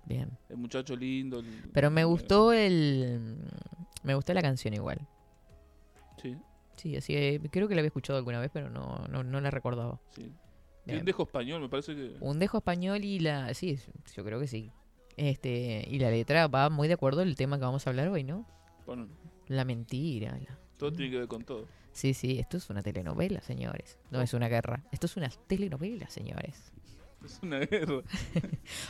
Bien. 0.08 0.30
El 0.49 0.58
muchacho 0.58 0.95
lindo. 0.95 1.39
el- 1.39 1.70
Pero 1.74 1.91
me 1.91 2.03
gustó 2.05 2.53
el... 2.53 3.38
Me 4.03 4.16
gustó 4.16 4.34
la 4.34 4.41
canción 4.41 4.74
igual. 4.74 5.05
Sí, 6.22 6.36
Sí, 6.78 6.95
así 6.95 7.14
que 7.14 7.41
creo 7.51 7.68
que 7.68 7.74
la 7.76 7.80
había 7.82 7.88
escuchado 7.88 8.18
alguna 8.20 8.39
vez, 8.39 8.51
pero 8.53 8.70
no, 8.70 9.05
no, 9.10 9.24
no 9.24 9.41
la 9.41 9.49
recordaba. 9.51 9.99
sí. 10.16 10.32
Y 10.86 10.91
Bien. 10.91 10.99
un 10.99 11.05
dejo 11.05 11.24
español, 11.24 11.60
me 11.62 11.68
parece 11.68 11.93
que. 11.93 12.16
Un 12.22 12.39
dejo 12.39 12.60
español 12.60 13.03
y 13.03 13.20
la... 13.20 13.53
Sí, 13.53 13.78
yo 14.16 14.24
creo 14.24 14.39
que 14.39 14.47
sí. 14.47 14.72
Este, 15.18 15.86
y 15.89 15.99
la 15.99 16.10
letra 16.10 16.47
va 16.47 16.70
muy 16.70 16.88
de 16.88 16.93
acuerdo 16.93 17.22
al 17.22 17.36
tema 17.36 17.58
que 17.58 17.66
vamos 17.66 17.86
a 17.86 17.89
hablar 17.89 18.08
hoy, 18.08 18.24
¿no? 18.24 18.47
Bueno, 18.86 19.08
La 19.47 19.66
mentira. 19.66 20.38
la- 20.39 20.58
todo 20.78 20.93
tiene 20.93 21.12
que 21.12 21.18
ver 21.20 21.28
con 21.28 21.43
todo. 21.43 21.66
Sí, 21.91 22.14
sí, 22.14 22.39
esto 22.39 22.55
es 22.55 22.70
una 22.70 22.82
telenovela, 22.84 23.41
señores. 23.41 23.97
No 24.12 24.22
es 24.22 24.34
una 24.34 24.47
guerra. 24.47 24.82
Esto 24.93 25.08
es 25.08 25.18
una 25.18 25.28
telenovela, 25.47 26.08
señores. 26.10 26.72
Es 27.28 27.40
una 27.44 27.60
guerra. 27.60 28.02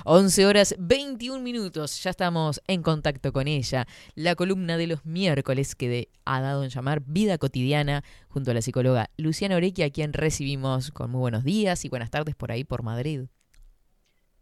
11 0.05 0.45
horas 0.45 0.75
21 0.77 1.41
minutos. 1.43 2.01
Ya 2.03 2.11
estamos 2.11 2.61
en 2.67 2.83
contacto 2.83 3.33
con 3.33 3.47
ella. 3.47 3.87
La 4.15 4.35
columna 4.35 4.77
de 4.77 4.87
los 4.87 5.05
miércoles 5.05 5.75
que 5.75 5.89
de- 5.89 6.09
ha 6.25 6.39
dado 6.41 6.63
en 6.63 6.69
llamar 6.69 7.01
Vida 7.05 7.37
Cotidiana 7.37 8.03
junto 8.29 8.51
a 8.51 8.53
la 8.53 8.61
psicóloga 8.61 9.09
Luciana 9.17 9.55
Orequi, 9.55 9.81
a 9.83 9.89
quien 9.89 10.13
recibimos 10.13 10.91
con 10.91 11.09
muy 11.11 11.19
buenos 11.19 11.43
días 11.43 11.83
y 11.85 11.89
buenas 11.89 12.11
tardes 12.11 12.35
por 12.35 12.51
ahí 12.51 12.63
por 12.63 12.83
Madrid. 12.83 13.21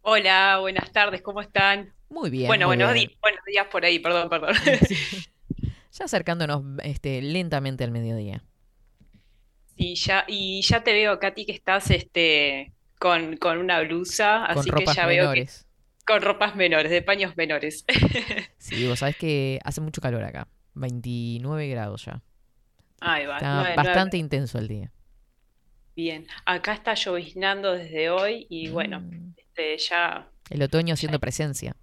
Hola, 0.02 0.58
buenas 0.60 0.92
tardes, 0.92 1.22
¿cómo 1.22 1.40
están? 1.40 1.92
Muy 2.08 2.30
bien. 2.30 2.46
bueno, 2.46 2.66
muy 2.68 2.76
buenos, 2.76 2.94
bien. 2.94 3.08
di- 3.08 3.16
buenos 3.20 3.44
días 3.44 3.66
por 3.72 3.84
ahí, 3.84 3.98
perdón, 3.98 4.28
perdón. 4.28 4.54
Ya 5.98 6.04
acercándonos 6.04 6.62
este, 6.84 7.22
lentamente 7.22 7.82
al 7.82 7.90
mediodía. 7.90 8.44
Y 9.76 9.94
ya, 9.94 10.24
y 10.28 10.60
ya 10.60 10.84
te 10.84 10.92
veo, 10.92 11.18
Katy, 11.18 11.46
que 11.46 11.52
estás 11.52 11.90
este, 11.90 12.74
con, 12.98 13.36
con 13.36 13.58
una 13.58 13.80
blusa, 13.82 14.46
Con 14.52 14.58
así 14.58 14.70
que 14.70 14.86
ya 14.86 15.06
veo 15.06 15.32
que 15.32 15.40
menores. 15.40 15.66
con 16.06 16.22
ropas 16.22 16.56
menores, 16.56 16.90
de 16.90 17.02
paños 17.02 17.36
menores. 17.36 17.84
Sí, 18.58 18.86
vos 18.88 18.98
sabés 19.00 19.16
que 19.16 19.60
hace 19.64 19.80
mucho 19.80 20.00
calor 20.00 20.24
acá. 20.24 20.48
29 20.74 21.68
grados 21.68 22.04
ya. 22.06 22.22
Ahí 23.00 23.26
va, 23.26 23.36
Está 23.36 23.74
bastante 23.76 24.16
intenso 24.16 24.58
el 24.58 24.68
día. 24.68 24.92
Bien, 25.94 26.26
acá 26.44 26.74
está 26.74 26.94
lloviznando 26.94 27.72
desde 27.72 28.10
hoy 28.10 28.46
y 28.50 28.68
bueno, 28.68 29.00
Mm. 29.00 29.34
este, 29.36 29.78
ya, 29.78 30.30
El 30.50 30.62
otoño 30.62 30.94
haciendo 30.94 31.18
presencia. 31.20 31.74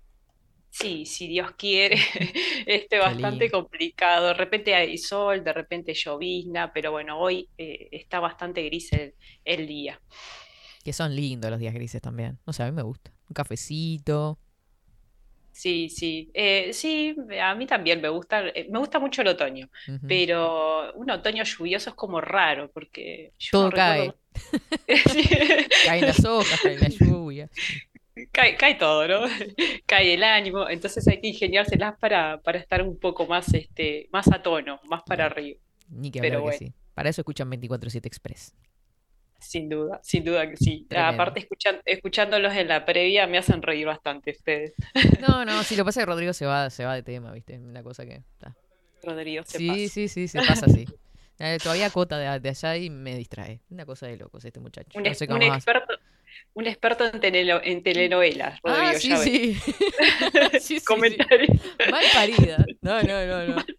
sí, 0.70 1.05
si 1.05 1.28
Dios 1.28 1.51
quiere, 1.57 1.97
este 2.68 2.97
bastante 2.99 3.49
complicado. 3.49 4.28
De 4.28 4.34
repente 4.36 4.76
hay 4.76 4.97
sol, 4.97 5.43
de 5.43 5.53
repente 5.53 5.93
llovizna, 5.93 6.72
pero 6.74 6.91
bueno, 6.91 7.20
hoy 7.20 7.49
eh, 7.57 7.89
está 7.91 8.20
bastante 8.20 8.64
gris 8.64 8.91
el, 8.93 9.16
el 9.45 9.68
día. 9.68 9.99
Que 10.84 10.93
son 10.93 11.15
lindos 11.15 11.49
los 11.51 11.59
días 11.59 11.73
grises 11.73 12.01
también. 12.01 12.39
No 12.45 12.53
sé, 12.53 12.63
a 12.63 12.65
mí 12.65 12.71
me 12.73 12.81
gusta. 12.84 13.11
Un 13.29 13.34
cafecito. 13.34 14.38
Sí, 15.51 15.88
sí, 15.89 16.31
Eh, 16.34 16.73
sí, 16.73 17.15
a 17.39 17.53
mí 17.53 17.67
también 17.67 18.01
me 18.01 18.09
gusta, 18.09 18.47
eh, 18.47 18.67
me 18.71 18.79
gusta 18.79 18.99
mucho 18.99 19.21
el 19.21 19.27
otoño, 19.27 19.69
pero 20.07 20.91
un 20.95 21.11
otoño 21.11 21.43
lluvioso 21.43 21.91
es 21.91 21.95
como 21.95 22.19
raro, 22.21 22.71
porque 22.73 23.34
Todo 23.51 23.65
no 23.65 23.71
cae. 23.71 23.99
recuerdo- 24.01 24.19
Caen 25.86 26.05
las 26.07 26.25
hojas, 26.25 26.59
cae 26.59 26.79
la 26.79 26.88
lluvia. 26.89 27.49
Cae, 28.31 28.57
cae 28.57 28.75
todo, 28.75 29.07
¿no? 29.07 29.21
Cae 29.86 30.15
el 30.15 30.23
ánimo, 30.23 30.67
entonces 30.67 31.07
hay 31.07 31.21
que 31.21 31.27
ingeniárselas 31.27 31.99
para, 31.99 32.41
para 32.41 32.57
estar 32.57 32.81
un 32.81 32.97
poco 32.99 33.27
más, 33.27 33.53
este, 33.53 34.07
más 34.11 34.27
a 34.31 34.41
tono, 34.41 34.79
más 34.89 35.03
para 35.03 35.27
arriba. 35.27 35.59
Ni 35.89 36.09
que 36.09 36.19
Pero 36.19 36.38
que 36.39 36.41
bueno. 36.41 36.57
sí. 36.57 36.73
Para 36.95 37.09
eso 37.09 37.21
escuchan 37.21 37.49
24-7 37.51 38.05
Express. 38.07 38.55
Sin 39.43 39.69
duda, 39.69 39.99
sin 40.03 40.23
duda 40.23 40.49
que 40.49 40.57
sí. 40.57 40.85
Tremendo. 40.89 41.13
Aparte, 41.21 41.39
escuchan, 41.41 41.81
escuchándolos 41.85 42.53
en 42.55 42.67
la 42.67 42.85
previa 42.85 43.27
me 43.27 43.37
hacen 43.37 43.61
reír 43.61 43.85
bastante 43.85 44.31
ustedes. 44.31 44.73
No, 45.19 45.43
no, 45.45 45.63
si 45.63 45.75
lo 45.75 45.85
pasa 45.85 45.99
es 45.99 46.05
que 46.05 46.11
Rodrigo 46.11 46.33
se 46.33 46.45
va, 46.45 46.69
se 46.69 46.85
va 46.85 46.95
de 46.95 47.03
tema, 47.03 47.31
¿viste? 47.31 47.57
Una 47.59 47.83
cosa 47.83 48.05
que. 48.05 48.15
está. 48.33 48.55
Rodrigo, 49.03 49.43
se 49.45 49.57
Sí, 49.57 49.67
pasa. 49.67 49.79
sí, 49.93 50.07
sí, 50.07 50.27
se 50.27 50.39
pasa 50.39 50.65
así. 50.67 50.85
Eh, 51.39 51.57
todavía 51.61 51.89
cota 51.89 52.17
de, 52.17 52.39
de 52.39 52.49
allá 52.49 52.77
y 52.77 52.89
me 52.89 53.17
distrae. 53.17 53.59
Una 53.69 53.85
cosa 53.85 54.07
de 54.07 54.15
locos 54.17 54.45
este 54.45 54.59
muchacho. 54.59 54.97
Un, 54.97 55.03
No 55.03 55.13
sé 55.13 55.25
un 55.25 55.39
cómo 55.39 55.53
experto, 55.53 55.93
un 56.53 56.67
experto 56.67 57.05
en, 57.05 57.19
teleno- 57.19 57.59
en 57.63 57.83
telenovelas, 57.83 58.59
Rodrigo, 58.63 58.87
Ah, 58.87 58.93
sí, 58.93 59.09
ya 59.09 59.17
sí. 59.17 59.53
Sí, 60.59 60.79
sí, 60.79 60.79
sí. 60.79 61.17
Mal 61.91 62.03
parida. 62.13 62.65
No, 62.81 63.01
no, 63.03 63.25
no, 63.25 63.47
no. 63.55 63.65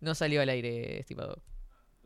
No 0.00 0.14
salió 0.14 0.40
al 0.40 0.48
aire, 0.48 1.00
estimado. 1.00 1.42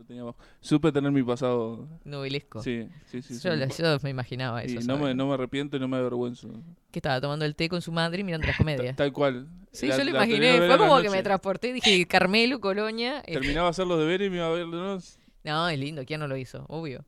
Lo. 0.08 0.36
Supe 0.60 0.92
tener 0.92 1.10
mi 1.12 1.22
pasado. 1.22 1.88
Novelesco. 2.04 2.62
Sí, 2.62 2.88
sí, 3.06 3.22
sí. 3.22 3.34
Yo, 3.34 3.52
sí. 3.52 3.82
lo- 3.82 3.96
yo 3.96 3.98
me 4.02 4.10
imaginaba 4.10 4.64
Y 4.64 4.76
eso. 4.76 4.86
no 4.86 4.98
me, 4.98 5.14
no 5.14 5.26
me 5.28 5.34
arrepiento 5.34 5.76
y 5.76 5.80
no 5.80 5.88
me 5.88 5.96
avergüenzo. 5.96 6.48
Que 6.90 6.98
estaba 6.98 7.20
tomando 7.20 7.44
el 7.44 7.54
té 7.56 7.68
con 7.68 7.80
su 7.82 7.92
madre 7.92 8.20
y 8.20 8.24
mirando 8.24 8.46
las 8.46 8.56
comedias. 8.56 8.96
Tal 8.96 9.12
cual. 9.12 9.48
Sí, 9.72 9.86
La- 9.86 9.96
yo 9.98 10.04
lo 10.04 10.10
imaginé. 10.10 10.58
Fue 10.58 10.78
como 10.78 11.00
que 11.00 11.10
me 11.10 11.22
transporté. 11.22 11.72
Dije, 11.72 12.06
Carmelo, 12.06 12.60
Colonia. 12.60 13.22
eh, 13.26 13.32
Terminaba 13.32 13.66
de 13.66 13.70
hacer 13.70 13.86
los 13.86 13.98
deberes 13.98 14.26
y 14.26 14.30
me 14.30 14.36
iba 14.36 14.46
a 14.46 14.50
ver. 14.50 14.66
¿no? 14.66 14.98
No, 15.44 15.68
es 15.68 15.78
lindo. 15.78 16.04
¿Quién 16.04 16.20
no 16.20 16.28
lo 16.28 16.36
hizo? 16.36 16.64
Obvio. 16.68 17.04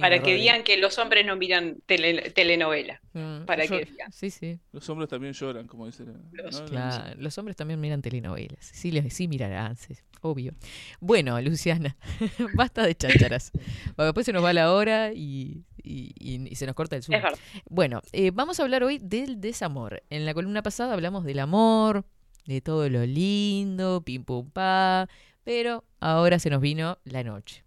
Para 0.00 0.14
que 0.16 0.30
Rodri. 0.30 0.40
digan 0.40 0.64
que 0.64 0.78
los 0.78 0.98
hombres 0.98 1.26
no 1.26 1.36
miran 1.36 1.76
tele- 1.86 2.30
telenovela. 2.30 3.02
Mm, 3.12 3.44
Para 3.44 3.66
yo- 3.66 3.76
que 3.78 3.84
digan. 3.84 4.10
Sí, 4.12 4.30
sí. 4.30 4.58
Los 4.72 4.88
hombres 4.88 5.10
también 5.10 5.34
lloran, 5.34 5.66
como 5.66 5.84
dice. 5.84 6.04
la- 6.06 6.42
Los- 6.42 6.62
¿no? 6.62 6.66
Claro, 6.68 7.14
los 7.20 7.36
hombres 7.36 7.54
también 7.54 7.78
miran 7.78 8.00
telenovelas. 8.00 8.64
Sí, 8.64 8.90
les- 8.90 9.12
sí 9.12 9.28
mirarán. 9.28 9.76
sí. 9.76 9.94
Obvio. 10.26 10.54
Bueno, 11.00 11.38
Luciana, 11.42 11.96
basta 12.54 12.82
de 12.86 12.94
chácharas. 12.94 13.50
Porque 13.94 14.04
después 14.04 14.24
se 14.24 14.32
nos 14.32 14.42
va 14.42 14.54
la 14.54 14.72
hora 14.72 15.12
y, 15.12 15.64
y- 15.82 16.14
y- 16.18 16.48
y 16.50 16.54
se 16.54 16.64
nos 16.64 16.74
corta 16.74 16.96
el 16.96 17.02
verdad. 17.06 17.34
Bueno, 17.68 18.00
eh, 18.12 18.30
vamos 18.32 18.58
a 18.58 18.62
hablar 18.62 18.82
hoy 18.84 18.98
del 19.02 19.38
desamor. 19.38 20.02
En 20.08 20.24
la 20.24 20.32
columna 20.32 20.62
pasada 20.62 20.94
hablamos 20.94 21.24
del 21.24 21.40
amor, 21.40 22.06
de 22.46 22.62
todo 22.62 22.88
lo 22.88 23.04
lindo, 23.04 24.00
pim 24.02 24.24
pum 24.24 24.48
pa, 24.50 25.10
pero 25.44 25.84
ahora 26.00 26.38
se 26.38 26.48
nos 26.48 26.62
vino 26.62 26.96
la 27.04 27.22
noche. 27.22 27.62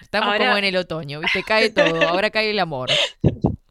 Estamos 0.00 0.28
Ahora- 0.32 0.46
como 0.46 0.56
en 0.56 0.64
el 0.64 0.76
otoño, 0.76 1.20
¿viste? 1.20 1.42
Cae 1.42 1.68
todo, 1.68 2.00
ahora 2.08 2.30
cae 2.30 2.50
el 2.50 2.58
amor. 2.60 2.88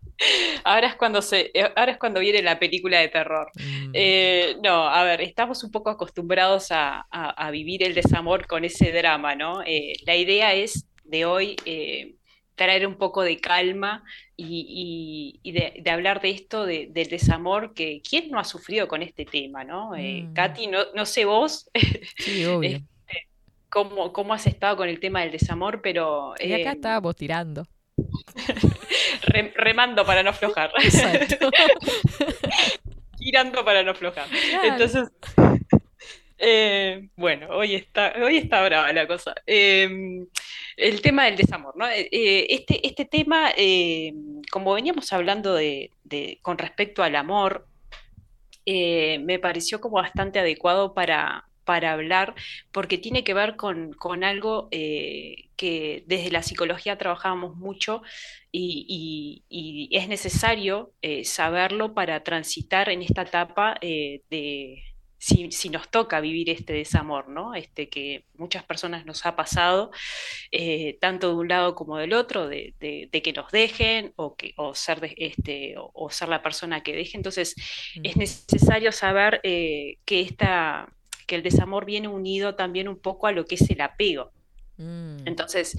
Ahora 0.63 0.87
es 0.87 0.95
cuando 0.95 1.21
se, 1.21 1.51
eh, 1.53 1.71
ahora 1.75 1.91
es 1.93 1.97
cuando 1.97 2.19
viene 2.19 2.41
la 2.41 2.59
película 2.59 2.99
de 2.99 3.07
terror. 3.09 3.49
Mm. 3.55 3.91
Eh, 3.93 4.55
no, 4.63 4.87
a 4.87 5.03
ver, 5.03 5.21
estamos 5.21 5.63
un 5.63 5.71
poco 5.71 5.89
acostumbrados 5.89 6.71
a, 6.71 7.05
a- 7.11 7.29
a 7.47 7.51
vivir 7.51 7.83
el 7.83 7.93
desamor 7.93 8.47
con 8.47 8.65
ese 8.65 8.91
drama, 8.91 9.35
¿no? 9.35 9.61
Eh, 9.63 9.93
la 10.05 10.15
idea 10.15 10.53
es 10.53 10.85
de 11.03 11.25
hoy 11.25 11.55
eh, 11.65 12.15
traer 12.55 12.87
un 12.87 12.95
poco 12.97 13.21
de 13.21 13.39
calma 13.39 14.03
y, 14.35 15.39
y- 15.43 15.49
y 15.49 15.51
de, 15.53 15.73
de 15.81 15.91
hablar 15.91 16.19
de 16.21 16.31
esto, 16.31 16.65
de- 16.65 16.87
del 16.89 17.07
desamor, 17.09 17.73
que 17.75 18.01
quién 18.07 18.31
no 18.31 18.39
ha 18.39 18.43
sufrido 18.43 18.87
con 18.87 19.03
este 19.03 19.23
tema, 19.25 19.63
¿no? 19.63 19.95
Eh, 19.95 20.23
Mm. 20.23 20.33
Katy, 20.33 20.67
no, 20.67 20.79
no 20.95 21.05
sé 21.05 21.25
vos 21.25 21.69
Sí, 22.17 22.43
obvio. 22.45 22.69
este, 22.77 23.27
cómo, 23.69 24.11
cómo 24.11 24.33
has 24.33 24.47
estado 24.47 24.75
con 24.77 24.89
el 24.89 24.99
tema 24.99 25.21
del 25.21 25.31
desamor, 25.31 25.81
pero 25.81 26.33
Y 26.39 26.51
acá 26.53 26.71
eh, 26.71 26.75
estábamos 26.75 27.15
tirando. 27.15 27.63
rem- 29.23 29.53
remando 29.55 30.05
para 30.05 30.23
no 30.23 30.29
aflojar. 30.31 30.71
Exacto. 30.83 31.49
girando 33.19 33.63
para 33.65 33.83
no 33.83 33.91
aflojar. 33.91 34.27
Claro. 34.29 34.67
Entonces, 34.67 35.09
eh, 36.37 37.09
bueno, 37.15 37.47
hoy 37.49 37.75
está, 37.75 38.13
hoy 38.23 38.37
está 38.37 38.63
brava 38.63 38.91
la 38.93 39.07
cosa. 39.07 39.33
Eh, 39.45 40.25
el 40.77 41.01
tema 41.01 41.25
del 41.25 41.35
desamor, 41.35 41.75
¿no? 41.75 41.87
Eh, 41.89 42.07
este, 42.49 42.85
este 42.85 43.05
tema, 43.05 43.51
como 44.51 44.73
veníamos 44.73 45.11
hablando 45.11 45.55
de, 45.55 45.91
de- 46.03 46.37
con 46.41 46.57
respecto 46.57 47.01
al 47.03 47.15
amor, 47.15 47.67
me 48.65 49.39
pareció 49.41 49.79
como 49.81 49.95
bastante 49.95 50.39
adecuado 50.39 50.93
para, 50.93 51.45
para 51.63 51.93
hablar, 51.93 52.35
porque 52.71 52.97
tiene 52.97 53.23
que 53.23 53.33
ver 53.33 53.55
con, 53.55 53.93
con 53.93 54.23
algo 54.23 54.67
eh, 54.71 55.46
que 55.57 56.03
desde 56.07 56.31
la 56.31 56.43
psicología 56.43 56.97
trabajábamos 56.97 57.55
mucho 57.57 58.01
y, 58.51 59.43
y- 59.49 59.89
y 59.91 59.97
es 59.97 60.07
necesario 60.07 60.93
eh, 61.01 61.25
saberlo 61.25 61.93
para 61.93 62.23
transitar 62.23 62.89
en 62.89 63.01
esta 63.01 63.23
etapa 63.23 63.77
eh, 63.81 64.21
de 64.29 64.83
si, 65.19 65.51
si 65.51 65.69
nos 65.69 65.89
toca 65.89 66.21
vivir 66.21 66.49
este 66.51 66.73
desamor, 66.73 67.27
¿no? 67.29 67.55
Este 67.55 67.89
que 67.89 68.25
muchas 68.35 68.63
personas 68.63 69.05
nos 69.05 69.25
ha 69.25 69.35
pasado, 69.35 69.89
eh, 70.51 70.97
tanto 71.01 71.29
de 71.29 71.35
un 71.35 71.47
lado 71.47 71.75
como 71.75 71.97
del 71.97 72.13
otro, 72.13 72.47
de, 72.47 72.75
de- 72.79 73.09
de 73.11 73.21
que 73.21 73.33
nos 73.33 73.51
dejen 73.51 74.13
o, 74.15 74.35
que, 74.35 74.53
o, 74.57 74.75
ser 74.75 74.99
de- 75.01 75.15
este, 75.17 75.77
o, 75.77 75.91
o 75.93 76.09
ser 76.11 76.29
la 76.29 76.41
persona 76.43 76.83
que 76.83 76.93
deje. 76.95 77.17
Entonces, 77.17 77.55
es 78.03 78.15
necesario 78.17 78.91
saber 78.91 79.41
que, 79.43 79.97
esta, 80.21 80.87
que 81.27 81.35
el 81.35 81.43
desamor 81.43 81.85
viene 81.85 82.07
unido 82.07 82.55
también 82.55 82.87
un 82.87 82.99
poco 82.99 83.27
a 83.27 83.31
lo 83.31 83.45
que 83.45 83.55
es 83.55 83.69
el 83.69 83.81
apego. 83.81 84.31
Mm. 84.77 85.17
Entonces, 85.25 85.77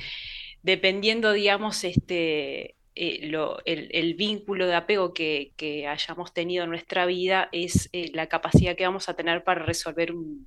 dependiendo, 0.62 1.32
digamos, 1.32 1.84
este, 1.84 2.76
eh, 2.94 3.26
lo- 3.28 3.58
el, 3.64 4.14
vínculo 4.14 4.66
de 4.66 4.74
apego 4.74 5.14
que, 5.14 5.52
hayamos 5.88 6.32
tenido 6.34 6.64
en 6.64 6.70
nuestra 6.70 7.06
vida 7.06 7.48
es 7.52 7.88
eh, 7.92 8.10
la 8.12 8.26
capacidad 8.26 8.76
que 8.76 8.84
vamos 8.84 9.08
a 9.08 9.14
tener 9.14 9.44
para 9.44 9.64
resolver 9.64 10.12
un- 10.12 10.46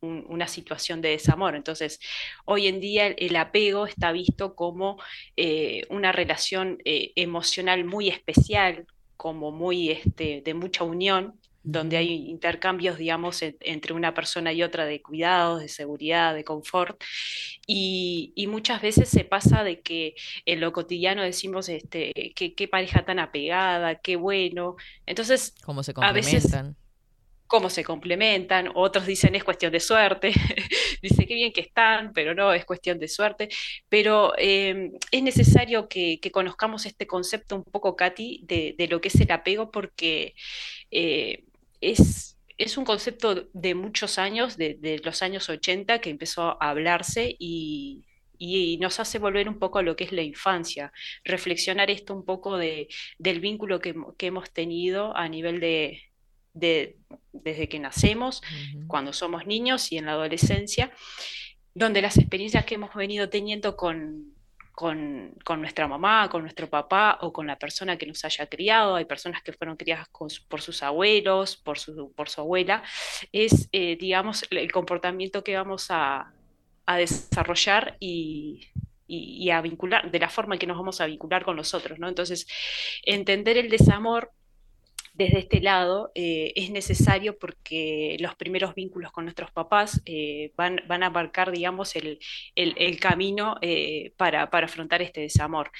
un- 0.00 0.24
una 0.28 0.48
situación 0.48 1.02
de 1.02 1.10
desamor. 1.10 1.54
Entonces, 1.54 2.00
hoy 2.46 2.68
en 2.68 2.80
día 2.80 3.06
el, 3.08 3.36
apego 3.36 3.86
está 3.86 4.12
visto 4.12 4.54
como 4.54 4.98
eh, 5.36 5.82
una 5.90 6.12
relación 6.12 6.78
emocional 6.84 7.84
muy 7.84 8.08
especial, 8.08 8.86
como 9.16 9.52
muy 9.52 9.90
este, 9.90 10.40
de 10.42 10.54
mucha 10.54 10.84
unión, 10.84 11.39
donde 11.62 11.96
hay 11.98 12.28
intercambios, 12.30 12.98
digamos, 12.98 13.42
en- 13.42 13.56
entre 13.60 13.92
una 13.94 14.14
persona 14.14 14.52
y 14.52 14.62
otra 14.62 14.86
de 14.86 15.02
cuidados, 15.02 15.60
de 15.60 15.68
seguridad, 15.68 16.34
de 16.34 16.44
confort. 16.44 17.00
Y, 17.66 18.32
y 18.36 18.46
muchas 18.46 18.82
veces 18.82 19.08
se 19.08 19.24
pasa 19.24 19.64
de 19.64 19.80
que 19.82 20.14
en 20.46 20.60
lo 20.60 20.72
cotidiano 20.72 21.22
decimos, 21.22 21.68
este, 21.68 22.12
qué, 22.34 22.68
pareja 22.68 23.04
tan 23.04 23.18
apegada, 23.18 23.96
qué 24.00 24.16
bueno. 24.16 24.76
Entonces, 25.06 25.54
Cómo 25.62 25.82
se 25.82 25.94
a 26.00 26.12
veces 26.12 26.62
complementan. 26.62 26.76
cómo 27.46 27.68
se 27.68 27.82
complementan, 27.84 28.70
otros 28.74 29.06
dicen 29.06 29.34
es 29.34 29.42
cuestión 29.44 29.72
de 29.72 29.80
suerte, 29.80 30.32
dice 31.02 31.26
qué 31.26 31.34
bien 31.34 31.52
que 31.52 31.60
están, 31.62 32.12
pero 32.12 32.32
no, 32.34 32.52
es 32.52 32.64
cuestión 32.64 32.98
de 33.00 33.08
suerte, 33.08 33.48
pero 33.88 34.34
eh, 34.38 34.92
es 35.10 35.22
necesario 35.22 35.88
que, 35.88 36.20
que 36.20 36.30
conozcamos 36.30 36.86
este 36.86 37.06
concepto 37.08 37.56
un 37.56 37.64
poco, 37.64 37.96
Katy, 37.96 38.42
de, 38.44 38.74
de 38.78 38.86
lo 38.88 39.00
que 39.00 39.08
es 39.08 39.16
el 39.20 39.30
apego, 39.32 39.70
porque 39.72 40.34
eh, 40.92 41.44
es, 41.80 42.38
es 42.58 42.76
un 42.76 42.84
concepto 42.84 43.48
de 43.52 43.74
muchos 43.74 44.18
años, 44.18 44.56
de, 44.56 44.74
de 44.74 44.98
los 45.04 45.22
años 45.22 45.48
80, 45.48 46.00
que 46.00 46.10
empezó 46.10 46.62
a 46.62 46.70
hablarse 46.70 47.34
y... 47.38 48.04
Y 48.42 48.78
nos 48.78 48.98
hace 49.00 49.18
volver 49.18 49.50
un 49.50 49.58
poco 49.58 49.80
a 49.80 49.82
lo 49.82 49.96
que 49.96 50.04
es 50.04 50.12
la 50.12 50.22
infancia, 50.22 50.94
reflexionar 51.24 51.90
esto 51.90 52.14
un 52.14 52.24
poco 52.24 52.56
de, 52.56 52.88
del 53.18 53.38
vínculo 53.38 53.80
que, 53.80 53.94
que 54.16 54.28
hemos 54.28 54.50
tenido 54.50 55.14
a 55.14 55.28
nivel 55.28 55.60
de, 55.60 56.00
de- 56.54 56.96
desde 57.32 57.68
que 57.68 57.78
nacemos, 57.78 58.40
cuando 58.86 59.12
somos 59.12 59.46
niños 59.46 59.92
y 59.92 59.98
en 59.98 60.06
la 60.06 60.12
adolescencia, 60.12 60.90
donde 61.74 62.00
las 62.00 62.16
experiencias 62.16 62.64
que 62.64 62.76
hemos 62.76 62.94
venido 62.94 63.28
teniendo 63.28 63.76
con, 63.76 64.32
con, 64.80 65.60
nuestra 65.60 65.86
mamá, 65.86 66.30
con 66.30 66.40
nuestro 66.40 66.66
papá 66.70 67.18
o 67.20 67.34
con 67.34 67.46
la 67.46 67.58
persona 67.58 67.98
que 67.98 68.06
nos 68.06 68.24
haya 68.24 68.46
criado, 68.46 68.94
hay 68.96 69.04
personas 69.04 69.42
que 69.42 69.52
fueron 69.52 69.76
criadas 69.76 70.08
por 70.08 70.62
sus 70.62 70.82
abuelos, 70.82 71.58
por 71.58 71.78
su, 71.78 72.14
abuela, 72.38 72.82
es, 73.30 73.68
eh, 73.72 73.98
digamos, 74.00 74.46
el 74.50 74.72
comportamiento 74.72 75.44
que 75.44 75.54
vamos 75.54 75.88
a, 75.90 76.32
desarrollar 76.96 77.96
y, 78.00 78.68
y- 79.06 79.44
y 79.44 79.50
a 79.50 79.60
vincular, 79.60 80.10
de 80.10 80.18
la 80.18 80.28
forma 80.30 80.54
en 80.54 80.58
que 80.58 80.66
nos 80.66 80.78
vamos 80.78 81.00
a 81.02 81.06
vincular 81.06 81.44
con 81.44 81.56
los 81.56 81.74
otros, 81.74 81.98
¿no? 81.98 82.08
Entonces, 82.08 82.46
entender 83.04 83.58
el 83.58 83.68
desamor 83.68 84.32
desde 85.12 85.38
este 85.40 85.60
lado 85.60 86.12
eh, 86.14 86.52
es 86.56 86.70
necesario 86.70 87.38
porque 87.38 88.16
los 88.20 88.34
primeros 88.36 88.74
vínculos 88.74 89.12
con 89.12 89.24
nuestros 89.24 89.50
papás 89.52 90.00
eh, 90.06 90.52
van, 90.56 90.80
van 90.88 91.02
a 91.02 91.10
marcar, 91.10 91.50
digamos, 91.52 91.96
el, 91.96 92.18
el- 92.54 92.74
el 92.78 92.98
camino 93.00 93.56
eh, 93.62 94.12
para, 94.16 94.50
para 94.50 94.66
afrontar 94.66 95.02
este 95.02 95.20
desamor. 95.22 95.70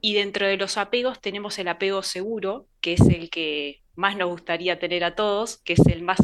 Y 0.00 0.14
dentro 0.14 0.46
de 0.46 0.56
los 0.56 0.76
apegos 0.78 1.20
tenemos 1.20 1.58
el 1.58 1.68
apego 1.68 2.02
seguro, 2.02 2.68
que 2.80 2.94
es 2.94 3.00
el 3.02 3.30
que 3.30 3.82
más 3.96 4.16
nos 4.16 4.28
gustaría 4.30 4.78
tener 4.78 5.04
a 5.04 5.14
todos, 5.16 5.58
que 5.58 5.72
es 5.74 5.86
el 5.88 6.02
más, 6.02 6.18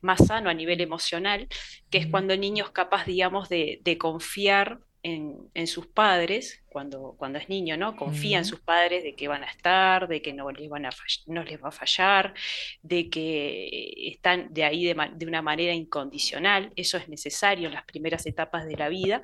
más 0.00 0.26
sano 0.26 0.50
a 0.50 0.54
nivel 0.54 0.80
emocional, 0.80 1.48
que 1.90 1.98
es 1.98 2.06
cuando 2.06 2.34
el 2.34 2.40
niño 2.40 2.64
es 2.64 2.70
capaz, 2.70 3.06
digamos, 3.06 3.48
de, 3.48 3.80
de 3.82 3.98
confiar 3.98 4.80
en, 5.10 5.36
en 5.54 5.66
sus 5.66 5.86
padres, 5.86 6.62
cuando, 6.68 7.14
cuando 7.18 7.38
es 7.38 7.48
niño, 7.48 7.76
¿no? 7.76 7.94
Confía 7.94 8.38
en 8.38 8.44
sus 8.44 8.60
padres 8.60 9.02
de 9.04 9.14
que 9.14 9.28
van 9.28 9.44
a 9.44 9.50
estar, 9.56 10.08
de 10.08 10.20
que 10.20 10.32
no 10.32 10.50
les, 10.50 10.68
van 10.68 10.84
a 10.86 10.90
no 11.26 11.42
les 11.44 11.58
va 11.62 11.68
a 11.68 11.80
fallar, 11.82 12.34
de 12.82 13.08
que 13.08 14.10
están 14.12 14.52
de 14.52 14.64
ahí 14.64 14.84
de, 14.84 14.94
de 15.14 15.26
una 15.26 15.42
manera 15.42 15.72
incondicional. 15.72 16.72
Eso 16.74 16.96
es 16.98 17.08
necesario 17.08 17.68
en 17.68 17.74
las 17.74 17.84
primeras 17.84 18.26
etapas 18.26 18.66
de 18.66 18.76
la 18.76 18.88
vida. 18.88 19.22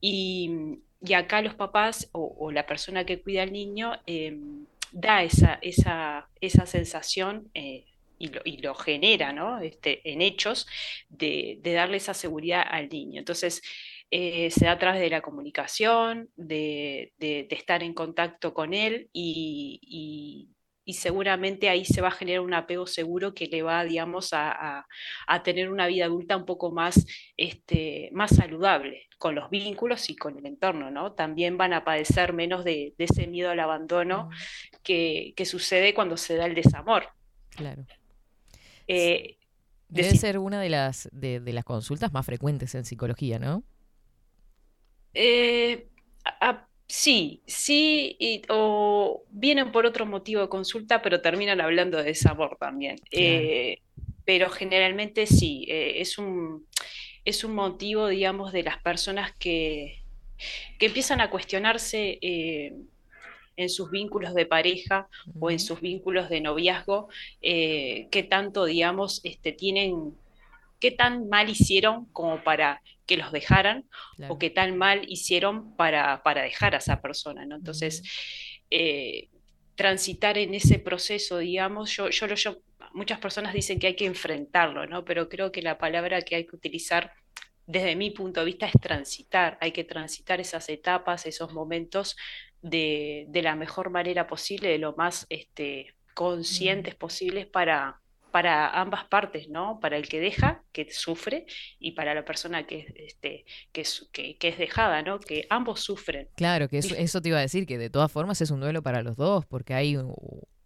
Y, 0.00 0.50
y 1.08 1.12
acá 1.14 1.42
los 1.42 1.54
papás 1.54 2.08
o, 2.12 2.22
o 2.38 2.50
la 2.50 2.64
persona 2.66 3.04
que 3.04 3.20
cuida 3.22 3.42
al 3.42 3.52
niño 3.52 3.92
eh, 4.06 4.36
da 4.92 5.22
esa, 5.22 5.58
esa, 5.62 6.28
esa 6.40 6.66
sensación. 6.66 7.50
eh, 7.54 7.84
y 8.22 8.28
lo, 8.28 8.42
y 8.44 8.58
lo 8.58 8.74
genera, 8.74 9.32
¿no? 9.32 9.60
Este, 9.60 10.02
en 10.04 10.20
hechos, 10.20 10.66
de, 11.08 11.58
de 11.62 11.72
darle 11.72 11.96
esa 11.96 12.12
seguridad 12.12 12.62
al 12.70 12.90
niño. 12.90 13.18
Entonces, 13.18 13.62
eh, 14.10 14.50
se 14.50 14.64
da 14.66 14.72
a 14.72 14.78
través 14.78 15.00
de 15.00 15.10
la 15.10 15.20
comunicación, 15.22 16.28
de, 16.36 17.12
de- 17.18 17.46
de 17.48 17.56
estar 17.56 17.82
en 17.82 17.94
contacto 17.94 18.52
con 18.54 18.74
él 18.74 19.08
y, 19.12 19.78
y- 19.82 20.56
y 20.84 20.94
seguramente 20.94 21.68
ahí 21.68 21.84
se 21.84 22.00
va 22.00 22.08
a 22.08 22.10
generar 22.10 22.40
un 22.40 22.54
apego 22.54 22.86
seguro 22.86 23.32
que 23.34 23.46
le 23.46 23.62
va, 23.62 23.84
digamos, 23.84 24.32
a, 24.32 24.50
a- 24.80 24.86
a 25.28 25.42
tener 25.44 25.70
una 25.70 25.86
vida 25.86 26.06
adulta 26.06 26.36
un 26.36 26.46
poco 26.46 26.72
más, 26.72 27.06
este, 27.36 28.08
más 28.12 28.34
saludable 28.34 29.06
con 29.18 29.34
los 29.36 29.50
vínculos 29.50 30.08
y 30.10 30.16
con 30.16 30.38
el 30.38 30.46
entorno, 30.46 30.90
¿no? 30.90 31.12
También 31.12 31.56
van 31.58 31.74
a 31.74 31.84
padecer 31.84 32.32
menos 32.32 32.64
de, 32.64 32.94
de 32.98 33.04
ese 33.04 33.26
miedo 33.28 33.50
al 33.50 33.60
abandono 33.60 34.30
que, 34.82 35.34
que 35.36 35.44
sucede 35.44 35.94
cuando 35.94 36.16
se 36.16 36.34
da 36.36 36.46
el 36.46 36.54
desamor. 36.54 37.04
Claro. 37.50 37.84
Eh, 38.88 39.36
Debe 39.88 40.16
ser 40.16 40.38
una 40.38 40.60
de 40.60 40.70
las, 40.70 41.08
de, 41.12 41.40
de 41.40 41.52
las 41.52 41.64
consultas 41.64 42.12
más 42.12 42.24
frecuentes 42.24 42.74
en 42.74 42.84
psicología, 42.84 43.38
¿no? 43.38 43.62
Eh, 45.14 45.88
a- 46.24 46.66
sí, 46.88 47.42
sí, 47.46 48.16
y- 48.18 48.42
o 48.48 49.24
vienen 49.30 49.72
por 49.72 49.86
otro 49.86 50.06
motivo 50.06 50.42
de 50.42 50.48
consulta, 50.48 51.02
pero 51.02 51.20
terminan 51.20 51.60
hablando 51.60 51.98
de 51.98 52.04
desamor 52.04 52.56
también. 52.58 52.96
Eh, 53.10 53.78
pero 54.24 54.50
generalmente 54.50 55.26
sí, 55.26 55.66
eh, 55.68 56.00
es 56.00 56.18
un, 56.18 56.66
es 57.24 57.44
un 57.44 57.54
motivo, 57.54 58.08
digamos, 58.08 58.52
de 58.52 58.62
las 58.64 58.78
personas 58.82 59.32
que, 59.38 60.04
que 60.78 60.86
empiezan 60.86 61.20
a 61.20 61.30
cuestionarse 61.30 62.18
en 63.56 63.68
sus 63.68 63.90
vínculos 63.90 64.34
de 64.34 64.46
pareja 64.46 65.08
o 65.38 65.50
en 65.50 65.58
sus 65.60 65.80
vínculos 65.80 66.28
de 66.30 66.40
noviazgo, 66.40 67.08
qué 67.42 68.26
tanto, 68.28 68.64
digamos, 68.64 69.20
este, 69.24 69.52
tienen, 69.52 70.14
qué 70.80 70.90
tan 70.90 71.28
mal 71.28 71.48
hicieron 71.48 72.06
como 72.06 72.42
para 72.42 72.82
que 73.06 73.16
los 73.16 73.32
dejaran 73.32 73.88
o 74.28 74.38
qué 74.38 74.50
tan 74.50 74.76
mal 74.76 75.04
hicieron 75.08 75.76
para, 75.76 76.22
para 76.22 76.42
dejar 76.42 76.74
a 76.74 76.78
esa 76.78 77.00
persona, 77.00 77.44
¿no? 77.44 77.56
Entonces, 77.56 78.02
eh, 78.70 79.28
transitar 79.74 80.38
en 80.38 80.54
ese 80.54 80.78
proceso, 80.78 81.38
digamos, 81.38 81.90
yo, 81.96 82.08
yo, 82.10 82.26
yo, 82.26 82.58
muchas 82.92 83.18
personas 83.18 83.52
dicen 83.52 83.78
que 83.78 83.88
hay 83.88 83.96
que 83.96 84.06
enfrentarlo, 84.06 84.86
¿no? 84.86 85.04
Pero 85.04 85.28
creo 85.28 85.52
que 85.52 85.62
la 85.62 85.78
palabra 85.78 86.22
que 86.22 86.36
hay 86.36 86.46
que 86.46 86.56
utilizar 86.56 87.12
desde 87.66 87.94
mi 87.96 88.10
punto 88.10 88.40
de 88.40 88.46
vista 88.46 88.66
es 88.66 88.72
transitar, 88.80 89.58
hay 89.60 89.72
que 89.72 89.84
transitar 89.84 90.40
esas 90.40 90.68
etapas, 90.68 91.26
esos 91.26 91.52
momentos 91.52 92.16
de, 92.62 93.26
de 93.28 93.42
la 93.42 93.54
mejor 93.54 93.90
manera 93.90 94.26
posible, 94.26 94.68
de 94.68 94.78
lo 94.78 94.94
más 94.96 95.26
este, 95.28 95.94
conscientes 96.14 96.94
posibles 96.94 97.46
para, 97.46 98.00
para 98.30 98.80
ambas 98.80 99.04
partes, 99.04 99.48
¿no? 99.48 99.80
Para 99.80 99.96
el 99.96 100.08
que 100.08 100.20
deja, 100.20 100.64
que 100.72 100.90
sufre, 100.90 101.46
y 101.78 101.92
para 101.92 102.14
la 102.14 102.24
persona 102.24 102.66
que, 102.66 102.92
este, 102.96 103.44
que, 103.72 103.82
es, 103.82 104.08
que, 104.12 104.36
que 104.38 104.48
es 104.48 104.58
dejada, 104.58 105.02
¿no? 105.02 105.18
Que 105.20 105.46
ambos 105.50 105.80
sufren. 105.80 106.28
Claro, 106.36 106.68
que 106.68 106.78
eso, 106.78 106.94
eso 106.94 107.20
te 107.20 107.28
iba 107.28 107.38
a 107.38 107.42
decir, 107.42 107.66
que 107.66 107.78
de 107.78 107.90
todas 107.90 108.10
formas 108.10 108.40
es 108.40 108.50
un 108.50 108.60
duelo 108.60 108.82
para 108.82 109.02
los 109.02 109.16
dos, 109.16 109.46
porque 109.46 109.74
hay 109.74 109.98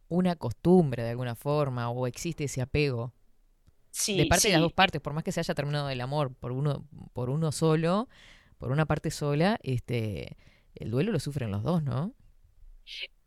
una 0.09 0.37
costumbre 0.37 1.03
de 1.03 1.11
alguna 1.11 1.35
forma, 1.35 1.91
o 1.91 2.07
existe 2.07 2.45
ese 2.45 2.61
apego. 2.61 3.12
Sí, 3.91 4.17
de 4.17 4.27
parte 4.27 4.49
de 4.49 4.55
las 4.55 4.62
dos 4.62 4.73
partes, 4.73 5.01
por 5.01 5.12
más 5.12 5.23
que 5.23 5.31
se 5.31 5.41
haya 5.41 5.55
terminado 5.55 5.89
el 5.89 6.01
amor 6.01 6.35
por 6.35 6.51
uno, 6.51 6.85
por 7.12 7.31
uno 7.31 7.53
solo, 7.53 8.09
por 8.59 8.73
una 8.73 8.87
parte 8.87 9.11
sola, 9.11 9.59
este, 9.62 10.37
el 10.75 10.91
duelo 10.91 11.12
lo 11.12 11.21
sufren 11.21 11.51
los 11.51 11.62
dos, 11.62 11.83
¿no? 11.83 12.12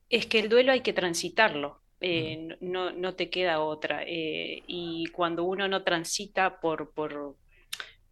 Es 0.10 0.26
que 0.26 0.40
el 0.40 0.50
duelo 0.50 0.72
hay 0.72 0.82
que 0.82 0.94
transitarlo, 0.94 1.82
eh, 2.00 2.58
no, 2.62 2.92
no 2.92 3.16
te 3.16 3.30
queda 3.30 3.62
otra. 3.62 4.04
eh, 4.06 4.64
y 4.68 5.08
cuando 5.08 5.44
uno 5.44 5.68
no 5.68 5.84
transita 5.84 6.60
por, 6.60 6.92
por 6.92 7.36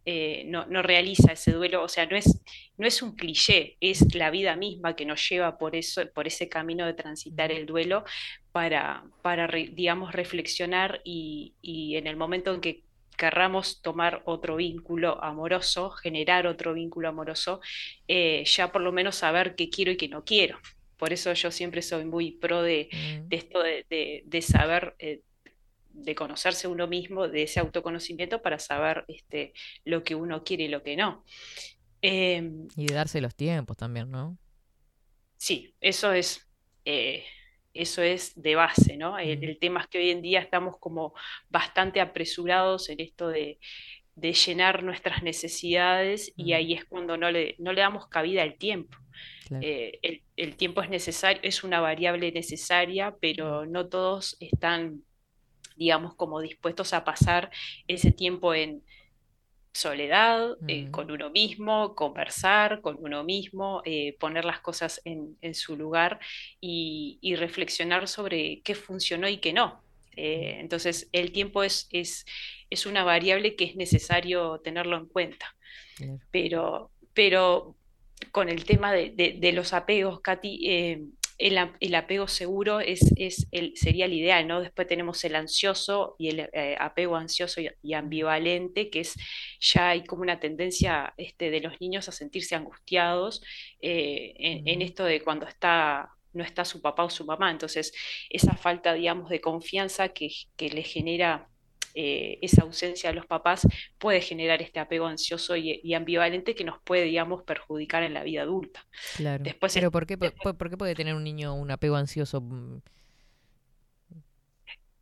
eh, 0.04 0.44
no, 0.46 0.66
no 0.66 0.82
realiza 0.82 1.32
ese 1.32 1.52
duelo, 1.52 1.82
o 1.82 1.88
sea, 1.88 2.06
no 2.06 2.16
es, 2.16 2.40
no 2.78 2.86
es 2.86 3.02
un 3.02 3.16
cliché, 3.16 3.76
es 3.80 4.14
la 4.14 4.30
vida 4.30 4.56
misma 4.56 4.94
que 4.96 5.04
nos 5.04 5.28
lleva 5.28 5.58
por 5.58 5.76
eso, 5.76 6.02
por 6.14 6.26
ese 6.26 6.48
camino 6.48 6.86
de 6.86 6.94
transitar 6.94 7.50
el 7.52 7.66
duelo 7.66 8.04
para, 8.52 9.04
para 9.22 9.48
digamos, 9.48 10.12
reflexionar 10.12 11.00
y, 11.04 11.54
y 11.62 11.96
en 11.96 12.06
el 12.06 12.16
momento 12.16 12.54
en 12.54 12.60
que 12.60 12.84
querramos 13.16 13.82
tomar 13.82 14.22
otro 14.26 14.56
vínculo 14.56 15.22
amoroso, 15.24 15.90
generar 15.90 16.46
otro 16.46 16.74
vínculo 16.74 17.08
amoroso, 17.08 17.60
ya 18.06 18.72
por 18.72 18.82
lo 18.82 18.92
menos 18.92 19.16
saber 19.16 19.54
qué 19.56 19.70
quiero 19.70 19.92
y 19.92 19.96
qué 19.96 20.08
no 20.08 20.22
quiero. 20.24 20.58
Por 20.96 21.12
eso 21.12 21.32
yo 21.34 21.50
siempre 21.50 21.82
soy 21.82 22.04
muy 22.04 22.32
pro 22.32 22.62
de, 22.62 22.88
de 23.28 23.36
esto 23.36 23.62
de, 23.62 23.86
de- 23.90 24.22
de 24.26 24.42
saber, 24.42 24.94
eh, 24.98 25.22
de 25.90 26.14
conocerse 26.14 26.68
uno 26.68 26.86
mismo, 26.88 27.28
de 27.28 27.44
ese 27.44 27.60
autoconocimiento 27.60 28.42
para 28.42 28.58
saber 28.58 29.04
este, 29.08 29.54
lo 29.84 30.04
que 30.04 30.14
uno 30.14 30.44
quiere 30.44 30.64
y 30.64 30.68
lo 30.68 30.82
que 30.82 30.96
no. 30.96 31.24
Em, 32.02 32.68
Y 32.76 32.86
de 32.86 32.94
darse 32.94 33.20
los 33.20 33.34
tiempos 33.34 33.76
también, 33.76 34.10
¿no? 34.10 34.38
Sí, 35.36 35.74
eso 35.80 36.12
es, 36.12 36.48
eh, 36.84 37.24
eso 37.74 38.02
es 38.02 38.32
de 38.40 38.54
base, 38.54 38.96
¿no? 38.96 39.18
El, 39.18 39.38
el 39.44 39.58
tema 39.58 39.80
es 39.80 39.86
que 39.88 39.98
hoy 39.98 40.10
en 40.10 40.22
día 40.22 40.40
estamos 40.40 40.76
como 40.80 41.14
bastante 41.48 42.00
apresurados 42.00 42.88
en 42.88 43.00
esto 43.00 43.28
de, 43.28 43.58
de 44.16 44.32
llenar 44.32 44.82
nuestras 44.82 45.22
necesidades 45.22 46.32
y 46.36 46.54
ahí 46.54 46.72
es 46.72 46.84
cuando 46.86 47.16
no 47.16 47.30
le, 47.30 47.54
no 47.58 47.72
le 47.72 47.82
damos 47.82 48.08
cabida 48.08 48.42
al 48.42 48.56
tiempo. 48.56 48.96
Claro. 49.46 49.64
Eh, 49.64 49.98
el, 50.02 50.22
el 50.36 50.56
tiempo 50.56 50.82
es 50.82 50.90
necesario, 50.90 51.40
es 51.44 51.62
una 51.62 51.80
variable 51.80 52.32
necesaria, 52.32 53.14
pero 53.20 53.66
no 53.66 53.88
todos 53.88 54.36
están, 54.40 55.02
digamos, 55.76 56.16
como 56.16 56.40
dispuestos 56.40 56.94
a 56.94 57.04
pasar 57.04 57.50
ese 57.86 58.10
tiempo 58.10 58.54
en 58.54 58.82
soledad, 59.72 60.56
eh, 60.66 60.90
con 60.90 61.10
uno 61.10 61.28
mismo, 61.28 61.94
conversar 61.94 62.80
con 62.80 62.96
uno 62.98 63.22
mismo, 63.22 63.82
eh, 63.84 64.16
poner 64.18 64.46
las 64.46 64.60
cosas 64.60 65.02
en, 65.04 65.36
en 65.42 65.54
su 65.54 65.76
lugar 65.76 66.18
y, 66.58 67.18
y 67.20 67.36
reflexionar 67.36 68.08
sobre 68.08 68.62
qué 68.62 68.74
funcionó 68.74 69.28
y 69.28 69.36
qué 69.36 69.52
no. 69.52 69.85
Eh, 70.16 70.56
entonces, 70.60 71.08
el 71.12 71.32
tiempo 71.32 71.62
es, 71.62 71.88
es, 71.92 72.24
es 72.70 72.86
una 72.86 73.04
variable 73.04 73.56
que 73.56 73.64
es 73.66 73.76
necesario 73.76 74.60
tenerlo 74.64 74.96
en 74.98 75.06
cuenta. 75.08 75.46
Pero, 76.30 76.92
pero 77.14 77.76
con 78.32 78.48
el 78.48 78.64
tema 78.64 78.92
de, 78.92 79.10
de- 79.10 79.36
de 79.38 79.52
los 79.52 79.72
apegos, 79.72 80.20
Katy, 80.20 80.60
eh, 80.70 81.02
el, 81.38 81.94
apego 81.94 82.28
seguro 82.28 82.80
es, 82.80 83.12
es 83.16 83.46
el, 83.50 83.76
sería 83.76 84.06
el 84.06 84.14
ideal, 84.14 84.48
¿no? 84.48 84.60
Después 84.62 84.88
tenemos 84.88 85.22
el 85.24 85.34
ansioso 85.36 86.16
y 86.18 86.30
el 86.30 86.40
eh, 86.52 86.76
apego 86.80 87.16
ansioso 87.16 87.60
y, 87.60 87.68
y 87.82 87.92
ambivalente, 87.94 88.88
que 88.90 89.00
es 89.00 89.14
ya 89.60 89.90
hay 89.90 90.04
como 90.04 90.22
una 90.22 90.40
tendencia 90.40 91.12
este, 91.18 91.50
de 91.50 91.60
los 91.60 91.78
niños 91.80 92.08
a 92.08 92.12
sentirse 92.12 92.54
angustiados 92.54 93.42
eh, 93.80 94.34
en, 94.38 94.66
en 94.68 94.82
esto 94.82 95.04
de 95.04 95.20
cuando 95.22 95.46
está 95.46 96.08
no 96.36 96.44
está 96.44 96.64
su 96.64 96.80
papá 96.80 97.04
o 97.04 97.10
su 97.10 97.24
mamá. 97.24 97.50
Entonces, 97.50 97.92
esa 98.30 98.54
falta, 98.56 98.94
digamos, 98.94 99.28
de 99.30 99.40
confianza 99.40 100.08
que, 100.10 100.28
que 100.56 100.68
le 100.70 100.82
genera 100.82 101.48
eh, 101.94 102.38
esa 102.42 102.62
ausencia 102.62 103.08
de 103.10 103.16
los 103.16 103.26
papás 103.26 103.66
puede 103.98 104.20
generar 104.20 104.60
este 104.62 104.80
apego 104.80 105.06
ansioso 105.06 105.56
y, 105.56 105.80
y 105.82 105.94
ambivalente 105.94 106.54
que 106.54 106.64
nos 106.64 106.80
puede, 106.82 107.04
digamos, 107.04 107.42
perjudicar 107.44 108.02
en 108.02 108.14
la 108.14 108.22
vida 108.22 108.42
adulta. 108.42 108.86
Claro. 109.16 109.44
Después 109.44 109.72
Pero 109.74 109.90
¿por 109.90 110.06
qué, 110.06 110.18
por, 110.18 110.56
por 110.56 110.70
qué 110.70 110.76
puede 110.76 110.94
tener 110.94 111.14
un 111.14 111.24
niño 111.24 111.54
un 111.54 111.70
apego 111.70 111.96
ansioso? 111.96 112.42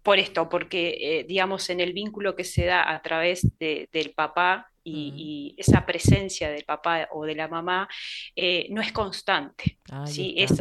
Por 0.03 0.19
esto, 0.19 0.49
porque, 0.51 0.99
eh, 1.01 1.25
digamos, 1.27 1.71
en 1.71 1.81
el 1.81 1.95
vínculo 1.95 2.37
que 2.37 2.45
se 2.45 2.67
da 2.67 2.93
a 2.93 3.01
través 3.01 3.59
de- 3.59 3.89
del 3.91 4.13
papá 4.13 4.71
y, 4.83 5.55
y 5.57 5.61
esa 5.61 5.87
presencia 5.87 6.51
del 6.51 6.65
papá 6.65 7.09
o 7.13 7.25
de 7.25 7.35
la 7.35 7.49
mamá 7.49 7.89
eh, 8.37 8.67
no 8.71 8.83
es 8.83 8.93
constante, 8.93 9.79
¿sí? 10.05 10.35
es, 10.37 10.53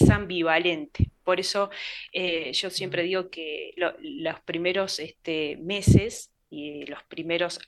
es 0.00 0.10
ambivalente. 0.10 1.10
Por 1.24 1.40
eso 1.40 1.70
eh, 2.12 2.52
yo 2.52 2.70
siempre 2.70 3.02
digo 3.04 3.30
que 3.30 3.72
lo- 3.76 3.94
los 4.00 4.40
primeros 4.40 4.98
este, 5.00 5.56
meses 5.58 6.32
y 6.50 6.84
los 6.86 7.02
primeros 7.04 7.60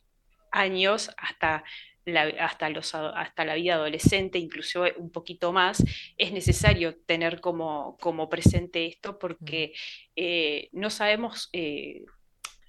años 0.52 1.10
hasta 1.16 1.64
la, 2.04 2.22
hasta 2.40 2.70
los, 2.70 2.94
hasta 2.94 3.44
la 3.44 3.54
vida 3.56 3.74
adolescente, 3.74 4.38
incluso 4.38 4.84
un 4.96 5.10
poquito 5.10 5.52
más, 5.52 5.82
es 6.16 6.32
necesario 6.32 6.96
tener 7.04 7.40
como, 7.40 7.96
como 8.00 8.28
presente 8.28 8.86
esto 8.86 9.18
porque 9.18 9.72
eh, 10.14 10.68
no 10.72 10.88
sabemos 10.90 11.48
eh, 11.52 12.04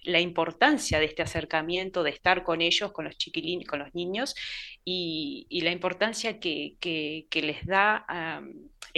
la 0.03 0.19
importancia 0.21 0.99
de 0.99 1.05
este 1.05 1.21
acercamiento, 1.21 2.01
de 2.03 2.11
estar 2.11 2.43
con 2.43 2.61
ellos, 2.61 2.91
con 2.93 3.05
los 3.05 3.17
chiquilines, 3.17 3.67
con 3.67 3.79
los 3.79 3.93
niños, 3.93 4.35
y, 4.85 5.45
y 5.49 5.61
la 5.61 5.71
importancia 5.71 6.39
que, 6.39 6.75
que- 6.79 7.27
que 7.29 7.41
les 7.41 7.65
da 7.65 8.05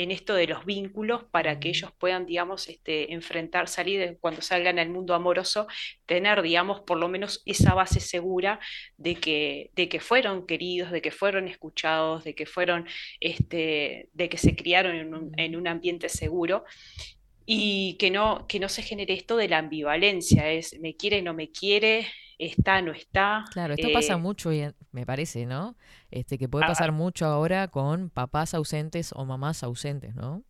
en 0.04 0.12
esto 0.12 0.34
de 0.34 0.48
los 0.48 0.66
vínculos 0.66 1.26
para 1.26 1.60
que 1.60 1.70
ellos 1.70 1.92
puedan, 1.98 2.26
digamos, 2.26 2.70
este, 2.70 3.14
enfrentar, 3.14 3.68
salir 3.68 4.18
cuando 4.22 4.42
salgan 4.42 4.80
al 4.80 4.90
mundo 4.90 5.14
amoroso, 5.14 5.68
tener, 6.06 6.42
digamos, 6.42 6.80
por 6.82 6.98
lo 6.98 7.10
menos 7.10 7.42
esa 7.46 7.74
base 7.74 8.00
segura 8.00 8.62
de 8.96 9.16
que, 9.16 9.72
de 9.76 9.90
que 9.90 10.00
fueron 10.00 10.46
queridos, 10.48 10.92
de 10.92 11.02
que 11.02 11.12
fueron 11.12 11.50
escuchados, 11.50 12.24
de 12.24 12.34
que 12.34 12.46
fueron, 12.46 12.88
este, 13.20 14.08
de 14.14 14.30
que 14.30 14.38
se 14.38 14.56
criaron 14.56 14.96
en 14.96 15.14
un, 15.14 15.32
en 15.38 15.58
un 15.58 15.68
ambiente 15.68 16.08
seguro. 16.08 16.64
Y 17.46 17.98
que 18.00 18.12
no, 18.12 18.46
que 18.48 18.60
no 18.60 18.70
se 18.70 18.84
genere 18.84 19.16
esto 19.16 19.36
de 19.36 19.50
la 19.50 19.58
ambivalencia, 19.58 20.52
es 20.52 20.80
me 20.80 20.96
quiere, 20.96 21.22
no 21.24 21.34
me 21.34 21.50
quiere, 21.50 22.08
está, 22.40 22.82
no 22.82 22.92
está. 22.94 23.46
Claro, 23.52 23.76
esto 23.76 23.90
pasa 23.94 24.14
eh, 24.14 24.18
mucho, 24.18 24.50
me 24.92 25.06
parece, 25.06 25.46
¿no? 25.46 25.76
Este, 26.10 26.38
que 26.38 26.48
puede 26.50 26.66
Ah, 26.66 26.70
pasar 26.70 26.92
mucho 26.92 27.26
ahora 27.26 27.68
con 27.68 28.10
papás 28.10 28.54
ausentes 28.54 29.12
o 29.14 29.26
mamás 29.26 29.62
ausentes, 29.64 30.16
¿no? 30.16 30.44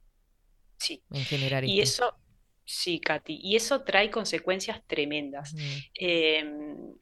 Sí. 0.78 1.04
En 1.12 1.26
general. 1.26 1.66
Y 1.66 1.82
esto. 1.82 2.06
eso, 2.06 2.18
sí, 2.64 3.00
Katy, 3.00 3.40
y 3.42 3.56
eso 3.56 3.82
trae 3.82 4.10
consecuencias 4.10 4.82
tremendas. 4.88 5.56
Em, 5.96 6.94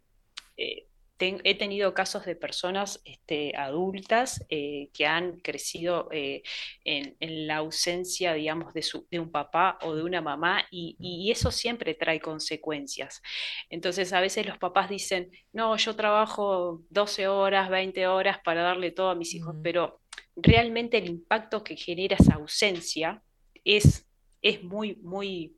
eh, 0.56 0.88
ten- 1.18 1.42
he 1.44 1.56
tenido 1.56 1.94
casos 1.94 2.26
de 2.26 2.36
personas 2.36 3.02
este, 3.06 3.56
adultas 3.58 4.46
eh, 4.50 4.90
que 4.94 5.06
han 5.08 5.40
crecido 5.40 6.08
eh, 6.12 6.44
en, 6.84 7.16
en 7.20 7.48
la 7.48 7.58
ausencia, 7.58 8.34
digamos, 8.34 8.74
de, 8.74 8.82
su, 8.84 9.08
de 9.12 9.20
un 9.20 9.32
papá 9.32 9.78
o 9.82 9.96
de 9.96 10.04
una 10.04 10.22
mamá 10.22 10.64
y, 10.72 10.96
y 11.00 11.32
eso 11.32 11.52
siempre 11.52 11.94
trae 11.96 12.20
consecuencias. 12.20 13.22
Entonces, 13.70 14.14
a 14.14 14.22
veces 14.22 14.46
los 14.46 14.58
papás 14.58 14.90
dicen, 14.90 15.32
no, 15.54 15.76
yo 15.78 15.96
trabajo 15.96 16.82
12 16.90 17.28
horas, 17.28 17.70
20 17.70 18.08
horas 18.08 18.40
para 18.44 18.62
darle 18.62 18.92
todo 18.92 19.10
a 19.10 19.16
mis 19.16 19.34
hijos, 19.36 19.56
pero 19.64 20.02
realmente 20.36 20.98
el 20.98 21.06
impacto 21.10 21.64
que 21.64 21.76
genera 21.76 22.16
esa 22.20 22.36
ausencia 22.36 23.24
es, 23.64 24.08
es 24.42 24.64
muy, 24.64 24.96
muy, 24.98 25.58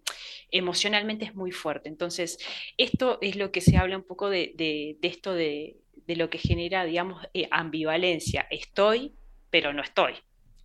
emocionalmente 0.52 1.26
es 1.26 1.36
muy 1.36 1.52
fuerte. 1.52 1.90
Entonces, 1.90 2.38
esto 2.78 3.18
es 3.22 3.36
lo 3.36 3.52
que 3.52 3.62
se 3.62 3.78
habla 3.78 3.98
un 3.98 4.04
poco 4.04 4.30
de, 4.30 4.54
de- 4.56 4.98
de 5.00 5.08
esto 5.08 5.34
de, 5.34 5.78
de 5.94 6.16
lo 6.16 6.30
que 6.30 6.38
genera, 6.38 6.86
digamos, 6.86 7.26
eh, 7.34 7.48
ambivalencia. 7.52 8.48
Estoy, 8.50 9.16
pero 9.50 9.74
no 9.74 9.82
estoy. 9.82 10.16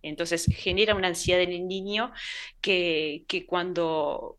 Entonces 0.01 0.45
genera 0.55 0.95
una 0.95 1.07
ansiedad 1.09 1.41
en 1.41 1.51
el 1.51 1.67
niño 1.67 2.11
que, 2.61 3.25
que 3.27 3.45
cuando, 3.45 4.37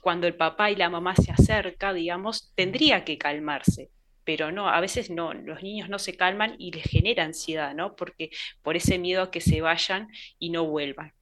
cuando 0.00 0.26
el 0.26 0.34
papá 0.36 0.70
y 0.70 0.76
la 0.76 0.90
mamá 0.90 1.14
se 1.16 1.32
acerca, 1.32 1.92
digamos, 1.92 2.52
tendría 2.54 3.04
que 3.04 3.18
calmarse 3.18 3.90
pero 4.24 4.52
no, 4.52 4.68
a 4.68 4.80
veces 4.80 5.10
no, 5.10 5.34
los 5.34 5.64
niños 5.64 5.88
no 5.88 5.98
se 5.98 6.16
calman 6.16 6.54
y 6.56 6.70
les 6.70 6.84
genera 6.84 7.24
ansiedad, 7.24 7.74
¿no? 7.74 7.96
Porque 7.96 8.30
por 8.62 8.76
ese 8.76 8.96
miedo 8.96 9.20
a 9.20 9.30
que 9.32 9.40
se 9.40 9.60
vayan 9.60 10.06
y 10.38 10.50
no 10.50 10.64
vuelvan. 10.64 11.12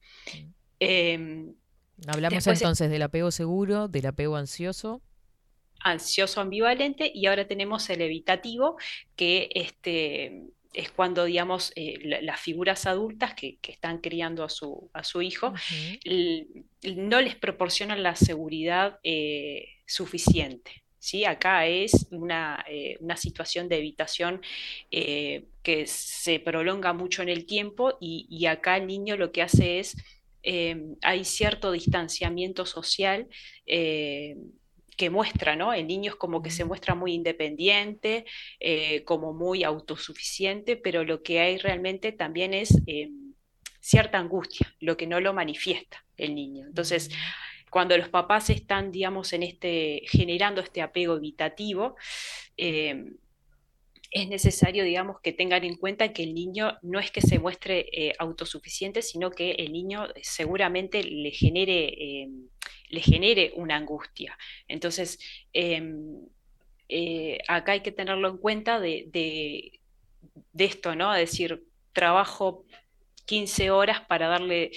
Em, 0.79 1.53
Hablamos 2.07 2.33
después- 2.37 2.61
entonces 2.61 2.89
del 2.89 3.01
apego 3.03 3.31
seguro, 3.31 3.87
del 3.87 4.05
apego 4.07 4.35
ansioso. 4.35 5.01
ansioso 5.83 6.41
ambivalente 6.41 7.11
y 7.13 7.25
ahora 7.25 7.47
tenemos 7.47 7.89
el 7.89 8.01
evitativo, 8.01 8.77
que 9.15 9.49
este, 9.55 10.43
es 10.73 10.91
cuando, 10.91 11.25
digamos, 11.25 11.73
eh, 11.75 11.95
la- 12.03 12.21
las 12.21 12.39
figuras 12.39 12.85
adultas 12.85 13.33
que, 13.33 13.57
que 13.57 13.71
están 13.71 13.97
criando 13.99 14.43
a 14.43 14.49
su, 14.49 14.89
a 14.93 15.03
su 15.03 15.21
hijo 15.23 15.53
l- 16.05 16.45
no 16.95 17.19
les 17.21 17.35
proporcionan 17.35 18.03
la 18.03 18.15
seguridad 18.15 18.99
eh, 19.03 19.69
suficiente. 19.87 20.83
¿sí? 20.99 21.25
Acá 21.25 21.65
es 21.65 22.07
una, 22.11 22.63
eh, 22.69 22.97
una 22.99 23.17
situación 23.17 23.67
de 23.67 23.77
evitación 23.79 24.39
eh, 24.91 25.45
que 25.63 25.87
se 25.87 26.39
prolonga 26.39 26.93
mucho 26.93 27.23
en 27.23 27.29
el 27.29 27.47
tiempo 27.47 27.97
y, 27.99 28.27
y 28.29 28.45
acá 28.45 28.77
el 28.77 28.85
niño 28.85 29.17
lo 29.17 29.31
que 29.31 29.41
hace 29.41 29.79
es, 29.79 29.95
eh, 30.43 30.75
hay 31.01 31.25
cierto 31.25 31.71
distanciamiento 31.71 32.65
social 32.65 33.27
eh, 33.65 34.35
que 34.97 35.09
muestra, 35.09 35.55
¿no? 35.55 35.73
El 35.73 35.87
niño 35.87 36.11
es 36.11 36.15
como 36.15 36.41
que 36.41 36.51
se 36.51 36.65
muestra 36.65 36.95
muy 36.95 37.13
independiente, 37.13 38.25
eh, 38.59 39.03
como 39.03 39.33
muy 39.33 39.63
autosuficiente, 39.63 40.75
pero 40.75 41.03
lo 41.03 41.23
que 41.23 41.39
hay 41.39 41.57
realmente 41.57 42.11
también 42.11 42.53
es 42.53 42.77
eh, 42.85 43.09
cierta 43.79 44.19
angustia, 44.19 44.75
lo 44.79 44.97
que 44.97 45.07
no 45.07 45.19
lo 45.19 45.33
manifiesta 45.33 46.05
el 46.17 46.35
niño. 46.35 46.67
Entonces, 46.67 47.09
cuando 47.71 47.97
los 47.97 48.09
papás 48.09 48.49
están, 48.49 48.91
digamos, 48.91 49.33
en 49.33 49.43
este, 49.43 50.03
generando 50.05 50.61
este 50.61 50.81
apego 50.81 51.15
evitativo, 51.15 51.95
eh, 52.57 53.05
es 54.11 54.27
necesario, 54.29 54.83
digamos, 54.83 55.21
que 55.21 55.33
tengan 55.33 55.63
en 55.63 55.75
cuenta 55.77 56.13
que 56.13 56.23
el 56.23 56.33
niño 56.35 56.77
no 56.83 56.99
es 56.99 57.11
que 57.11 57.21
se 57.21 57.39
muestre 57.39 57.87
eh, 57.93 58.13
autosuficiente, 58.19 59.01
sino 59.01 59.31
que 59.31 59.51
el 59.53 59.71
niño 59.71 60.07
seguramente 60.21 61.03
le 61.03 61.31
genere, 61.31 61.85
eh, 62.23 62.29
le 62.89 63.01
genere 63.01 63.53
una 63.55 63.77
angustia. 63.77 64.37
Entonces, 64.67 65.19
em, 65.53 66.27
eh, 66.89 67.39
acá 67.47 67.73
hay 67.73 67.81
que 67.81 67.91
tenerlo 67.91 68.29
en 68.29 68.37
cuenta 68.37 68.79
de, 68.79 69.05
de- 69.11 69.79
esto, 70.65 70.95
¿no? 70.95 71.13
Es 71.15 71.31
decir, 71.31 71.63
trabajo 71.93 72.65
15 73.25 73.71
horas 73.71 74.01
para 74.07 74.27
darle 74.27 74.71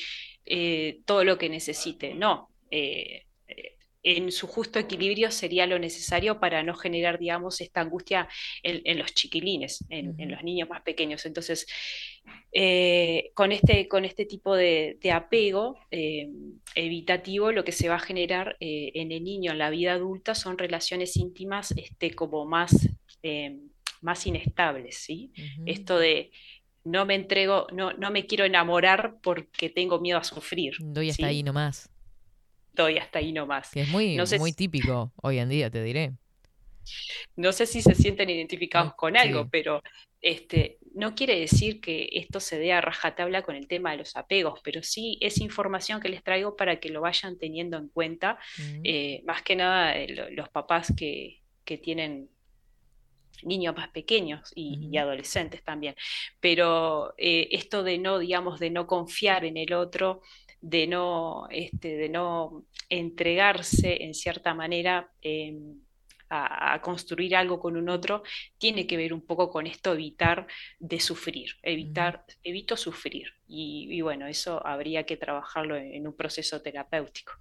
eh, 0.46 1.00
todo 1.06 1.24
lo 1.24 1.38
que 1.38 1.48
necesite. 1.48 2.14
No, 2.14 2.50
eh, 2.70 3.24
eh, 3.48 3.73
en 4.04 4.30
su 4.30 4.46
justo 4.46 4.78
equilibrio 4.78 5.30
sería 5.30 5.66
lo 5.66 5.78
necesario 5.78 6.38
para 6.38 6.62
no 6.62 6.74
generar, 6.74 7.18
digamos, 7.18 7.60
esta 7.60 7.80
angustia 7.80 8.28
en, 8.62 8.82
en 8.84 8.98
los 8.98 9.14
chiquilines, 9.14 9.84
en, 9.88 10.14
en 10.18 10.30
los 10.30 10.44
niños 10.44 10.68
más 10.68 10.82
pequeños. 10.82 11.24
Entonces, 11.24 11.66
eh, 12.52 13.30
con, 13.34 13.50
este, 13.50 13.88
con 13.88 14.04
este 14.04 14.26
tipo 14.26 14.54
de, 14.54 14.98
de 15.00 15.10
apego 15.10 15.78
eh, 15.90 16.28
evitativo, 16.74 17.50
lo 17.50 17.64
que 17.64 17.72
se 17.72 17.88
va 17.88 17.96
a 17.96 18.00
generar 18.00 18.56
eh, 18.60 18.92
en 18.94 19.10
el 19.10 19.24
niño 19.24 19.52
en 19.52 19.58
la 19.58 19.70
vida 19.70 19.94
adulta 19.94 20.34
son 20.34 20.58
relaciones 20.58 21.16
íntimas 21.16 21.72
este, 21.72 22.14
como 22.14 22.44
más, 22.44 22.90
más 24.02 24.26
inestables, 24.26 24.98
¿sí? 24.98 25.32
Esto 25.64 25.98
de 25.98 26.30
no 26.84 27.06
me 27.06 27.14
entrego, 27.14 27.66
no, 27.72 27.94
no 27.94 28.10
me 28.10 28.26
quiero 28.26 28.44
enamorar 28.44 29.16
porque 29.22 29.70
tengo 29.70 29.98
miedo 29.98 30.18
a 30.18 30.24
sufrir. 30.24 30.74
Doy 30.78 31.08
hasta 31.08 31.22
¿sí? 31.22 31.24
ahí 31.24 31.42
nomás. 31.42 31.90
Doy 32.74 32.98
hasta 32.98 33.18
ahí 33.20 33.32
nomás. 33.32 33.70
Que 33.70 33.82
es 33.82 33.88
muy, 33.88 34.16
No 34.16 34.26
sé 34.26 34.38
muy 34.38 34.50
si- 34.50 34.56
típico 34.56 35.12
hoy 35.22 35.38
en 35.38 35.48
día, 35.48 35.70
te 35.70 35.82
diré. 35.82 36.12
No 37.36 37.52
sé 37.52 37.66
si 37.66 37.80
se 37.82 37.94
sienten 37.94 38.28
identificados 38.30 38.94
con 38.94 39.16
algo, 39.16 39.44
sí. 39.44 39.48
pero 39.50 39.82
este, 40.20 40.78
no 40.94 41.14
quiere 41.14 41.38
decir 41.38 41.80
que 41.80 42.08
esto 42.12 42.40
se 42.40 42.58
dé 42.58 42.72
a 42.72 42.80
rajatabla 42.82 43.42
con 43.42 43.56
el 43.56 43.66
tema 43.68 43.92
de 43.92 43.98
los 43.98 44.16
apegos, 44.16 44.60
pero 44.62 44.82
sí 44.82 45.16
es 45.20 45.38
información 45.38 46.00
que 46.00 46.08
les 46.10 46.22
traigo 46.22 46.56
para 46.56 46.80
que 46.80 46.90
lo 46.90 47.00
vayan 47.00 47.38
teniendo 47.38 47.78
en 47.78 47.88
cuenta, 47.88 48.38
eh, 48.82 49.22
más 49.26 49.42
que 49.42 49.56
nada 49.56 49.96
eh, 49.96 50.08
lo- 50.14 50.30
los 50.30 50.48
papás 50.50 50.92
que, 50.96 51.40
que 51.64 51.78
tienen 51.78 52.28
niños 53.42 53.74
más 53.76 53.88
pequeños 53.88 54.52
y, 54.54 54.88
y 54.90 54.96
adolescentes 54.96 55.62
también. 55.64 55.94
Pero 56.40 57.14
eh, 57.18 57.48
esto 57.50 57.82
de 57.82 57.98
no, 57.98 58.18
digamos, 58.18 58.60
de 58.60 58.70
no 58.70 58.86
confiar 58.86 59.44
en 59.44 59.56
el 59.56 59.72
otro, 59.74 60.22
de 60.64 60.86
no, 60.86 61.46
este, 61.50 61.94
de 61.96 62.08
no 62.08 62.64
entregarse 62.88 64.02
en 64.02 64.14
cierta 64.14 64.54
manera 64.54 65.10
em, 65.20 65.74
a, 66.30 66.72
a 66.72 66.80
construir 66.80 67.36
algo 67.36 67.60
con 67.60 67.76
un 67.76 67.90
otro, 67.90 68.22
tiene 68.56 68.86
que 68.86 68.96
ver 68.96 69.12
un 69.12 69.20
poco 69.20 69.50
con 69.50 69.66
esto, 69.66 69.92
evitar 69.92 70.46
de 70.78 71.00
sufrir, 71.00 71.50
evitar, 71.62 72.24
evito 72.42 72.78
sufrir. 72.78 73.34
Y, 73.46 73.88
y 73.90 74.00
bueno, 74.00 74.26
eso 74.26 74.66
habría 74.66 75.04
que 75.04 75.18
trabajarlo 75.18 75.76
en, 75.76 75.92
en 75.92 76.06
un 76.06 76.16
proceso 76.16 76.62
terapéutico. 76.62 77.32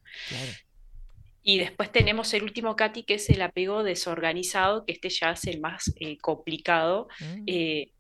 Y 1.44 1.60
después 1.60 1.92
tenemos 1.94 2.34
el 2.34 2.44
último, 2.44 2.76
Katy, 2.76 3.04
que 3.04 3.16
es 3.16 3.30
el 3.30 3.42
apego 3.42 3.84
desorganizado, 3.84 4.86
que 4.86 4.92
este 4.92 5.10
ya 5.10 5.32
es 5.32 5.46
el 5.46 5.62
más 5.62 5.94
eh, 5.98 6.18
complicado, 6.18 7.08
eh, 7.48 7.93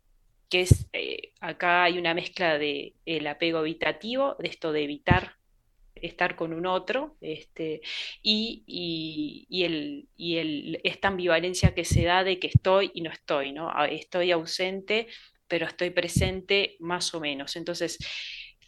que 0.54 0.62
es, 0.64 0.88
eh, 0.93 1.34
acá 1.41 1.84
hay 1.86 1.99
una 1.99 2.14
mezcla 2.16 2.60
de 2.60 2.95
el 3.08 3.28
apego 3.28 3.62
evitativo, 3.62 4.38
de 4.39 4.49
esto 4.49 4.72
de 4.74 4.84
evitar 4.86 5.36
estar 5.95 6.36
con 6.36 6.54
un 6.54 6.66
otro, 6.66 7.18
este, 7.22 7.82
y, 8.22 8.64
y- 8.68 9.45
y 9.49 9.64
el, 9.66 10.10
y 10.18 10.38
el- 10.38 10.80
esta 10.84 11.08
ambivalencia 11.10 11.74
que 11.76 11.86
se 11.86 12.04
da 12.04 12.24
de 12.26 12.39
que 12.39 12.47
estoy 12.47 12.91
y 12.93 13.01
no 13.01 13.12
estoy, 13.12 13.54
¿no? 13.54 13.70
A- 13.72 13.88
Estoy 13.88 14.32
ausente, 14.32 15.08
pero 15.47 15.66
estoy 15.68 15.91
presente 15.91 16.76
más 16.80 17.14
o 17.14 17.22
menos. 17.22 17.56
Entonces, 17.56 17.97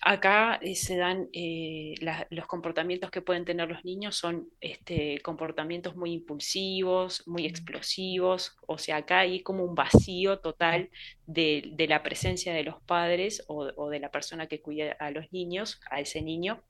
acá 0.02 0.60
eh, 0.62 0.76
se 0.76 0.98
dan 0.98 1.30
eh, 1.34 1.96
la- 2.02 2.28
los 2.30 2.48
comportamientos 2.48 3.12
que 3.12 3.22
pueden 3.22 3.46
tener 3.46 3.70
los 3.70 3.84
niños 3.86 4.16
son 4.18 4.50
este, 4.62 5.20
comportamientos 5.22 5.96
muy 5.96 6.14
impulsivos, 6.14 7.24
muy 7.28 7.46
explosivos, 7.46 8.56
o 8.68 8.78
sea, 8.78 8.98
acá 8.98 9.20
hay 9.22 9.42
como 9.44 9.64
un 9.64 9.76
vacío 9.76 10.40
total 10.40 10.90
de, 11.26 11.72
de 11.74 11.88
la 11.88 12.04
presencia 12.04 12.54
de 12.54 12.64
los 12.64 12.82
padres 12.84 13.44
o, 13.48 13.72
o 13.76 13.90
de 13.90 14.00
la 14.00 14.12
persona 14.12 14.48
que 14.48 14.62
cuida 14.62 14.94
a 15.00 15.12
los 15.12 15.32
niños, 15.34 15.80
a 15.90 16.00
ese 16.02 16.22
niño. 16.22 16.64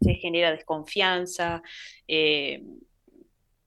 Se 0.00 0.14
genera 0.14 0.50
desconfianza, 0.50 1.62
eh, 2.08 2.62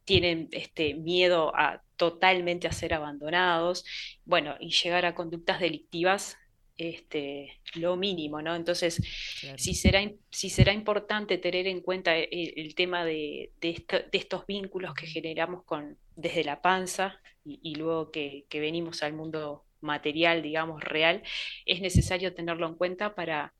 tienen 0.06 0.50
este, 0.52 0.96
miedo 0.96 1.56
a 1.56 1.82
totalmente 1.96 2.68
a 2.68 2.72
ser 2.72 2.94
abandonados, 2.94 3.86
bueno, 4.26 4.56
y 4.60 4.72
llegar 4.72 5.06
a 5.06 5.16
conductas 5.16 5.60
delictivas, 5.60 6.38
este, 6.78 7.60
lo 7.76 7.96
mínimo, 7.98 8.42
¿no? 8.42 8.56
Entonces, 8.56 9.02
si 9.56 9.74
será, 9.76 10.02
si 10.32 10.50
será 10.50 10.74
importante 10.74 11.38
tener 11.38 11.68
en 11.68 11.82
cuenta 11.82 12.16
el, 12.18 12.54
el 12.56 12.76
tema 12.76 13.06
de, 13.06 13.52
de 13.62 13.70
esto- 13.72 14.00
de 14.12 14.18
estos 14.18 14.46
vínculos 14.48 14.94
que 14.94 15.08
generamos 15.08 15.64
con, 15.66 15.98
desde 16.16 16.44
la 16.44 16.62
panza 16.62 17.20
y, 17.46 17.60
y 17.64 17.76
luego 17.76 18.12
que, 18.12 18.46
que 18.50 18.60
venimos 18.60 19.04
al 19.04 19.14
mundo 19.14 19.66
material, 19.82 20.42
digamos, 20.42 20.84
real, 20.84 21.24
es 21.66 21.82
necesario 21.82 22.34
tenerlo 22.34 22.68
en 22.68 22.76
cuenta 22.76 23.16
para 23.16 23.54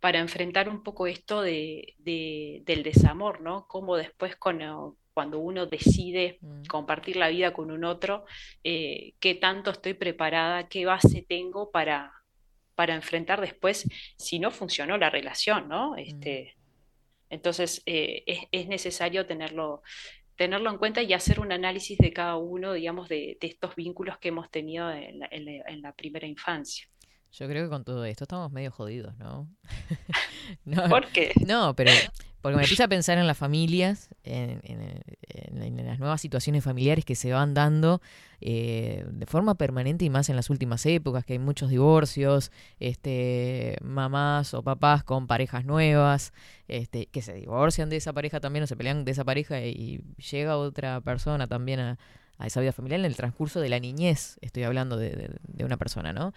para 0.00 0.20
enfrentar 0.20 0.68
un 0.68 0.82
poco 0.82 1.06
esto 1.06 1.42
de, 1.42 1.94
de- 1.98 2.62
del 2.64 2.82
desamor, 2.82 3.40
¿no? 3.40 3.66
Cómo 3.68 3.96
después 3.96 4.36
cuando, 4.36 4.96
cuando 5.12 5.40
uno 5.40 5.66
decide 5.66 6.40
compartir 6.68 7.16
la 7.16 7.28
vida 7.28 7.52
con 7.52 7.70
un 7.70 7.84
otro, 7.84 8.24
eh, 8.64 9.14
qué 9.20 9.34
tanto 9.34 9.70
estoy 9.72 9.94
preparada, 9.94 10.68
qué 10.68 10.86
base 10.86 11.22
tengo 11.28 11.70
para, 11.72 12.12
para 12.78 12.94
enfrentar 12.94 13.40
después 13.40 13.88
si 14.16 14.38
no 14.38 14.52
funcionó 14.52 14.96
la 14.98 15.10
relación, 15.10 15.68
¿no? 15.68 15.96
Este, 15.96 16.56
entonces 17.30 17.82
eh, 17.86 18.22
es, 18.26 18.40
es 18.52 18.68
necesario 18.68 19.26
tenerlo, 19.26 19.82
tenerlo 20.36 20.70
en 20.70 20.78
cuenta 20.78 21.02
y 21.02 21.12
hacer 21.12 21.40
un 21.40 21.50
análisis 21.52 21.98
de 21.98 22.12
cada 22.12 22.36
uno, 22.36 22.72
digamos, 22.74 23.08
de, 23.08 23.36
de 23.40 23.48
estos 23.48 23.74
vínculos 23.74 24.18
que 24.18 24.28
hemos 24.28 24.48
tenido 24.50 24.90
en 24.92 25.18
la- 25.18 25.28
en 25.32 25.44
la- 25.46 25.64
en 25.66 25.82
la 25.82 25.92
primera 25.92 26.26
infancia. 26.28 26.86
Yo 27.32 27.46
creo 27.46 27.64
que 27.64 27.70
con 27.70 27.84
todo 27.84 28.04
esto 28.04 28.24
estamos 28.24 28.50
medio 28.52 28.70
jodidos, 28.70 29.16
¿no? 29.18 29.48
no 30.64 30.88
¿Por 30.88 31.06
qué? 31.08 31.32
No, 31.46 31.74
pero 31.74 31.92
porque 32.40 32.56
me 32.56 32.62
puse 32.66 32.82
a 32.82 32.88
pensar 32.88 33.18
en 33.18 33.26
las 33.26 33.36
familias, 33.36 34.08
en, 34.24 34.60
en- 34.64 35.02
en- 35.28 35.62
en 35.78 35.86
las 35.86 35.98
nuevas 35.98 36.20
situaciones 36.20 36.62
familiares 36.64 37.04
que 37.04 37.14
se 37.16 37.32
van 37.32 37.52
dando 37.52 38.00
eh, 38.40 39.04
de 39.10 39.26
forma 39.26 39.56
permanente 39.56 40.04
y 40.04 40.10
más 40.10 40.28
en 40.28 40.36
las 40.36 40.48
últimas 40.50 40.84
épocas, 40.86 41.24
que 41.24 41.34
hay 41.34 41.38
muchos 41.38 41.68
divorcios, 41.70 42.50
este, 42.78 43.76
mamás 43.82 44.54
o 44.54 44.62
papás 44.62 45.02
con 45.04 45.26
parejas 45.26 45.64
nuevas, 45.64 46.32
este, 46.68 47.06
que 47.06 47.22
se 47.22 47.34
divorcian 47.34 47.90
de 47.90 47.96
esa 47.96 48.12
pareja 48.12 48.40
también 48.40 48.62
o 48.62 48.66
se 48.66 48.76
pelean 48.76 49.04
de 49.04 49.12
esa 49.12 49.24
pareja 49.24 49.60
y 49.60 50.00
llega 50.30 50.56
otra 50.56 51.00
persona 51.00 51.46
también 51.46 51.80
a, 51.80 51.98
a 52.38 52.46
esa 52.46 52.60
vida 52.60 52.72
familiar 52.72 53.00
en 53.00 53.06
el 53.06 53.16
transcurso 53.16 53.60
de 53.60 53.68
la 53.68 53.80
niñez, 53.80 54.38
estoy 54.40 54.62
hablando 54.62 54.96
de, 54.96 55.10
de- 55.10 55.36
de 55.42 55.64
una 55.64 55.76
persona, 55.76 56.12
¿no? 56.12 56.32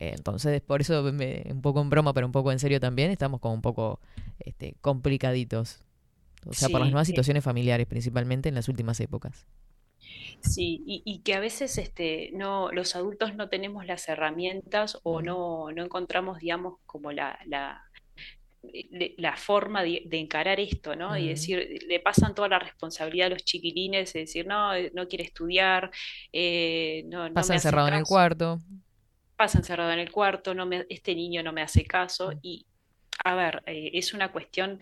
Eh, 0.00 0.12
entonces, 0.16 0.60
por 0.62 0.80
eso, 0.80 1.02
me- 1.12 1.44
un 1.50 1.62
poco 1.62 1.80
en 1.80 1.90
broma, 1.90 2.12
pero 2.14 2.26
un 2.26 2.32
poco 2.32 2.52
en 2.52 2.58
serio 2.58 2.80
también, 2.80 3.10
estamos 3.10 3.40
como 3.40 3.54
un 3.54 3.62
poco 3.62 4.00
este, 4.40 4.76
complicaditos. 4.80 5.80
O 6.46 6.54
sea, 6.54 6.70
por 6.70 6.80
las 6.82 6.90
nuevas 6.90 7.08
eh. 7.08 7.08
situaciones 7.08 7.44
familiares, 7.44 7.86
principalmente 7.86 8.48
en 8.50 8.56
las 8.56 8.68
últimas 8.68 9.00
épocas. 9.00 9.46
Sí, 10.40 10.82
y, 10.86 11.02
y 11.04 11.22
que 11.22 11.34
a 11.34 11.40
veces 11.40 11.78
este, 11.78 12.30
no, 12.32 12.70
los 12.72 12.94
adultos 12.96 13.34
no 13.34 13.48
tenemos 13.48 13.86
las 13.86 14.08
herramientas 14.08 14.98
o 15.02 15.22
no, 15.22 15.70
no 15.72 15.82
encontramos, 15.84 16.38
digamos, 16.38 16.78
como 16.86 17.12
la, 17.12 17.38
la, 17.46 17.82
le- 18.90 19.14
la 19.18 19.36
forma 19.36 19.82
de, 19.82 20.02
de 20.06 20.18
encarar 20.18 20.60
esto, 20.60 20.96
¿no? 20.96 21.16
Y 21.16 21.28
decir, 21.28 21.78
le 21.88 22.00
pasan 22.00 22.34
toda 22.34 22.48
la 22.48 22.58
responsabilidad 22.58 23.28
a 23.28 23.30
los 23.30 23.44
chiquilines, 23.44 24.12
de 24.12 24.20
decir, 24.20 24.46
no, 24.46 24.74
eh, 24.74 24.90
no 24.94 25.08
quiere 25.08 25.24
estudiar, 25.24 25.90
eh, 26.32 27.04
no, 27.08 27.28
no 27.30 27.34
Pasa 27.34 27.54
encerrado 27.54 27.88
en 27.88 27.94
el 27.94 28.04
cuarto. 28.06 28.58
Pasa 29.36 29.58
encerrado 29.58 29.92
en 29.92 29.98
el 30.00 30.10
cuarto, 30.12 30.54
no 30.54 30.66
me, 30.66 30.86
este 30.88 31.14
niño 31.14 31.42
no 31.42 31.52
me 31.52 31.62
hace 31.62 31.84
caso. 31.84 32.32
Mm. 32.32 32.38
Y, 32.42 32.66
a 33.24 33.34
ver, 33.34 33.62
eh, 33.66 33.90
es 33.94 34.14
una 34.14 34.32
cuestión, 34.32 34.80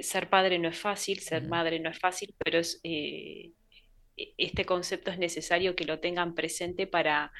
ser 0.00 0.28
padre 0.30 0.58
no 0.58 0.68
es 0.68 0.78
fácil, 0.78 1.20
ser 1.20 1.44
Mm. 1.44 1.48
madre 1.48 1.80
no 1.80 1.90
es 1.90 1.98
fácil, 1.98 2.34
pero 2.38 2.58
es, 2.58 2.80
eh, 2.84 3.52
e- 4.16 4.34
este 4.38 4.64
concepto 4.64 5.10
es 5.10 5.18
necesario 5.18 5.76
que 5.76 5.84
lo 5.84 6.00
tengan 6.00 6.34
presente 6.34 6.86
para, 6.86 7.32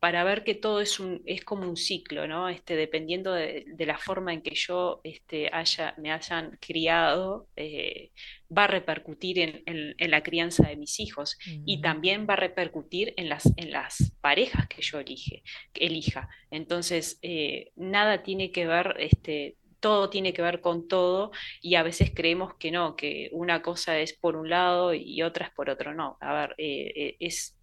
para 0.00 0.22
ver 0.24 0.44
que 0.44 0.54
todo 0.54 0.80
es 0.80 1.00
un, 1.00 1.22
es 1.26 1.44
como 1.44 1.68
un 1.68 1.76
ciclo, 1.76 2.26
¿no? 2.28 2.48
Este, 2.48 2.76
dependiendo 2.76 3.32
de, 3.32 3.64
de 3.66 3.86
la 3.86 3.98
forma 3.98 4.32
en 4.32 4.42
que 4.42 4.54
yo 4.54 5.00
este, 5.04 5.50
haya, 5.52 5.94
me 5.98 6.12
hayan 6.12 6.56
criado, 6.60 7.48
eh, 7.56 8.12
va 8.56 8.64
a 8.64 8.66
repercutir 8.68 9.38
en, 9.40 9.62
en- 9.66 9.94
en 9.98 10.10
la 10.10 10.22
crianza 10.22 10.68
de 10.68 10.76
mis 10.76 11.00
hijos 11.00 11.36
y 11.64 11.80
también 11.80 12.26
va 12.28 12.34
a 12.34 12.36
repercutir 12.36 13.12
en 13.16 13.28
las, 13.28 13.52
en 13.56 13.70
las 13.72 14.12
parejas 14.20 14.68
que 14.68 14.82
yo 14.82 15.00
elige, 15.00 15.42
que 15.72 15.86
elija. 15.86 16.28
Entonces, 16.50 17.18
eh, 17.22 17.72
nada 17.76 18.22
tiene 18.22 18.52
que 18.52 18.66
ver, 18.66 18.96
este, 19.00 19.56
todo 19.80 20.10
tiene 20.10 20.32
que 20.32 20.42
ver 20.42 20.60
con 20.60 20.88
todo 20.88 21.30
y 21.60 21.74
a 21.76 21.82
veces 21.82 22.10
creemos 22.14 22.54
que 22.58 22.70
no, 22.70 22.96
que 22.96 23.30
una 23.32 23.62
cosa 23.62 23.98
es 23.98 24.12
por 24.14 24.36
un 24.36 24.50
lado 24.50 24.94
y 24.94 25.22
otra 25.22 25.46
es 25.46 25.52
por 25.52 25.70
otro. 25.70 25.94
No, 25.94 26.16
a 26.20 26.32
ver, 26.34 26.54
eh, 26.58 26.92
eh, 26.96 27.16
es, 27.20 27.56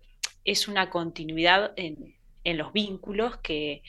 es 0.44 0.68
una 0.68 0.90
continuidad 0.90 1.74
en, 1.78 2.15
en 2.46 2.58
los 2.58 2.72
vínculos 2.72 3.38
que, 3.38 3.82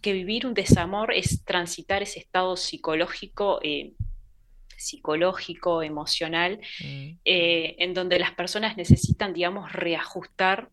que 0.00 0.12
vivir 0.12 0.46
un 0.46 0.54
desamor 0.54 1.12
es 1.12 1.44
transitar 1.44 2.02
ese 2.02 2.20
estado 2.20 2.56
psicológico. 2.56 3.58
eh, 3.62 3.92
psicológico, 4.76 5.82
emocional, 5.82 6.58
Mm. 6.80 7.18
eh, 7.24 7.76
en 7.78 7.94
donde 7.94 8.18
las 8.18 8.32
personas 8.32 8.76
necesitan, 8.76 9.32
digamos, 9.32 9.72
reajustar 9.72 10.70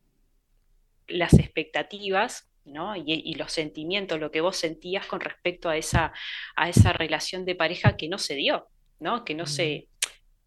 las 1.07 1.33
expectativas, 1.33 2.49
¿no? 2.65 2.95
Y, 2.95 3.03
y 3.05 3.35
los 3.35 3.51
sentimientos, 3.51 4.19
lo 4.19 4.31
que 4.31 4.41
vos 4.41 4.57
sentías 4.57 5.05
con 5.05 5.19
respecto 5.19 5.69
a 5.69 5.77
esa, 5.77 6.11
a 6.55 6.69
esa 6.69 6.91
relación 6.93 7.45
de 7.45 7.53
pareja 7.55 7.97
que 7.97 8.07
no 8.09 8.17
se 8.17 8.33
dio, 8.35 8.67
¿no? 8.99 9.25
Que 9.25 9.35
no 9.35 9.45
se, 9.45 9.87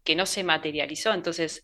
que 0.03 0.15
no 0.15 0.25
se 0.25 0.43
materializó. 0.43 1.13
Entonces, 1.13 1.61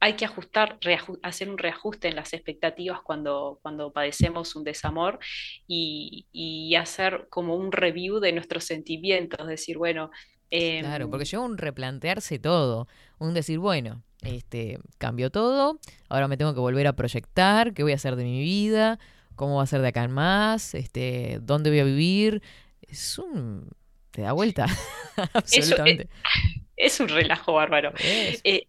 hay 0.00 0.14
que 0.14 0.24
ajustar, 0.24 0.78
hacer 1.22 1.50
un 1.50 1.58
reajuste 1.58 2.08
en 2.08 2.16
las 2.16 2.32
expectativas 2.32 3.00
cuando, 3.02 3.58
cuando 3.62 3.92
padecemos 3.92 4.56
un 4.56 4.64
desamor 4.64 5.18
y, 5.66 6.26
y 6.32 6.74
hacer 6.74 7.26
como 7.28 7.54
un 7.54 7.70
review 7.70 8.18
de 8.18 8.32
nuestros 8.32 8.64
sentimientos, 8.64 9.46
decir, 9.46 9.76
bueno, 9.76 10.10
em, 10.50 10.80
Claro, 10.80 11.10
porque 11.10 11.26
lleva 11.26 11.44
un 11.44 11.58
replantearse 11.58 12.38
todo, 12.38 12.88
un 13.18 13.34
decir, 13.34 13.58
bueno, 13.58 14.02
este, 14.22 14.78
cambió 14.98 15.30
todo, 15.30 15.78
ahora 16.08 16.28
me 16.28 16.38
tengo 16.38 16.54
que 16.54 16.60
volver 16.60 16.86
a 16.86 16.94
proyectar, 16.96 17.74
qué 17.74 17.82
voy 17.82 17.92
a 17.92 17.96
hacer 17.96 18.16
de 18.16 18.24
mi 18.24 18.40
vida, 18.40 18.98
cómo 19.36 19.56
va 19.56 19.62
a 19.64 19.66
ser 19.66 19.82
de 19.82 19.88
acá 19.88 20.04
en 20.04 20.12
más, 20.12 20.74
este, 20.74 21.38
dónde 21.42 21.70
voy 21.70 21.80
a 21.80 21.84
vivir. 21.84 22.42
Es 22.82 23.18
un... 23.18 23.68
te 24.10 24.22
da 24.22 24.32
vuelta, 24.32 24.66
Eso, 25.52 25.74
absolutamente. 25.74 26.04
eh, 26.04 26.08
es 26.76 27.00
un 27.00 27.08
relajo 27.08 27.52
bárbaro. 27.52 27.92
Es. 27.98 28.40
Eh, 28.44 28.66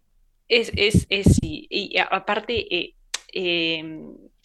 es, 0.51 0.71
es, 0.75 1.07
es, 1.09 1.35
sí. 1.37 1.67
Y 1.69 1.97
aparte, 1.99 2.75
eh, 2.75 2.95
eh, 3.33 3.83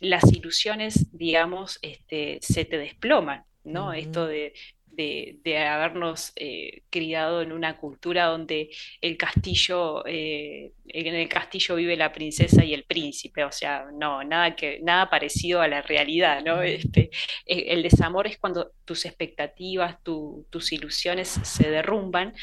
las 0.01 0.33
ilusiones, 0.33 1.09
digamos, 1.17 1.79
este, 1.83 2.39
se 2.43 2.65
te 2.65 2.79
desploman, 2.79 3.45
¿no? 3.65 3.93
Esto 3.93 4.27
de, 4.27 4.53
de, 4.87 5.39
de 5.43 5.59
habernos 5.59 6.33
eh, 6.37 6.83
criado 6.91 7.43
en 7.43 7.53
una 7.53 7.77
cultura 7.79 8.27
donde 8.27 8.71
el 9.01 9.17
castillo, 9.17 10.05
eh, 10.07 10.73
en 10.87 11.15
el 11.15 11.29
castillo 11.29 11.75
vive 11.77 11.97
la 11.97 12.13
princesa 12.13 12.65
y 12.65 12.75
el 12.75 12.85
príncipe, 12.85 13.45
o 13.45 13.53
sea, 13.53 13.87
no, 13.93 14.23
nada 14.25 14.55
que, 14.57 14.81
nada 14.83 15.11
parecido 15.11 15.61
a 15.63 15.69
la 15.69 15.83
realidad, 15.83 16.43
¿no? 16.45 16.63
Este, 16.63 17.11
eh, 17.47 17.67
el 17.69 17.83
desamor 17.83 18.27
es 18.29 18.39
cuando 18.39 18.73
tus 18.85 19.05
expectativas, 19.07 20.03
tu- 20.05 20.47
tus 20.51 20.73
ilusiones 20.73 21.29
se 21.29 21.71
derrumban, 21.71 22.35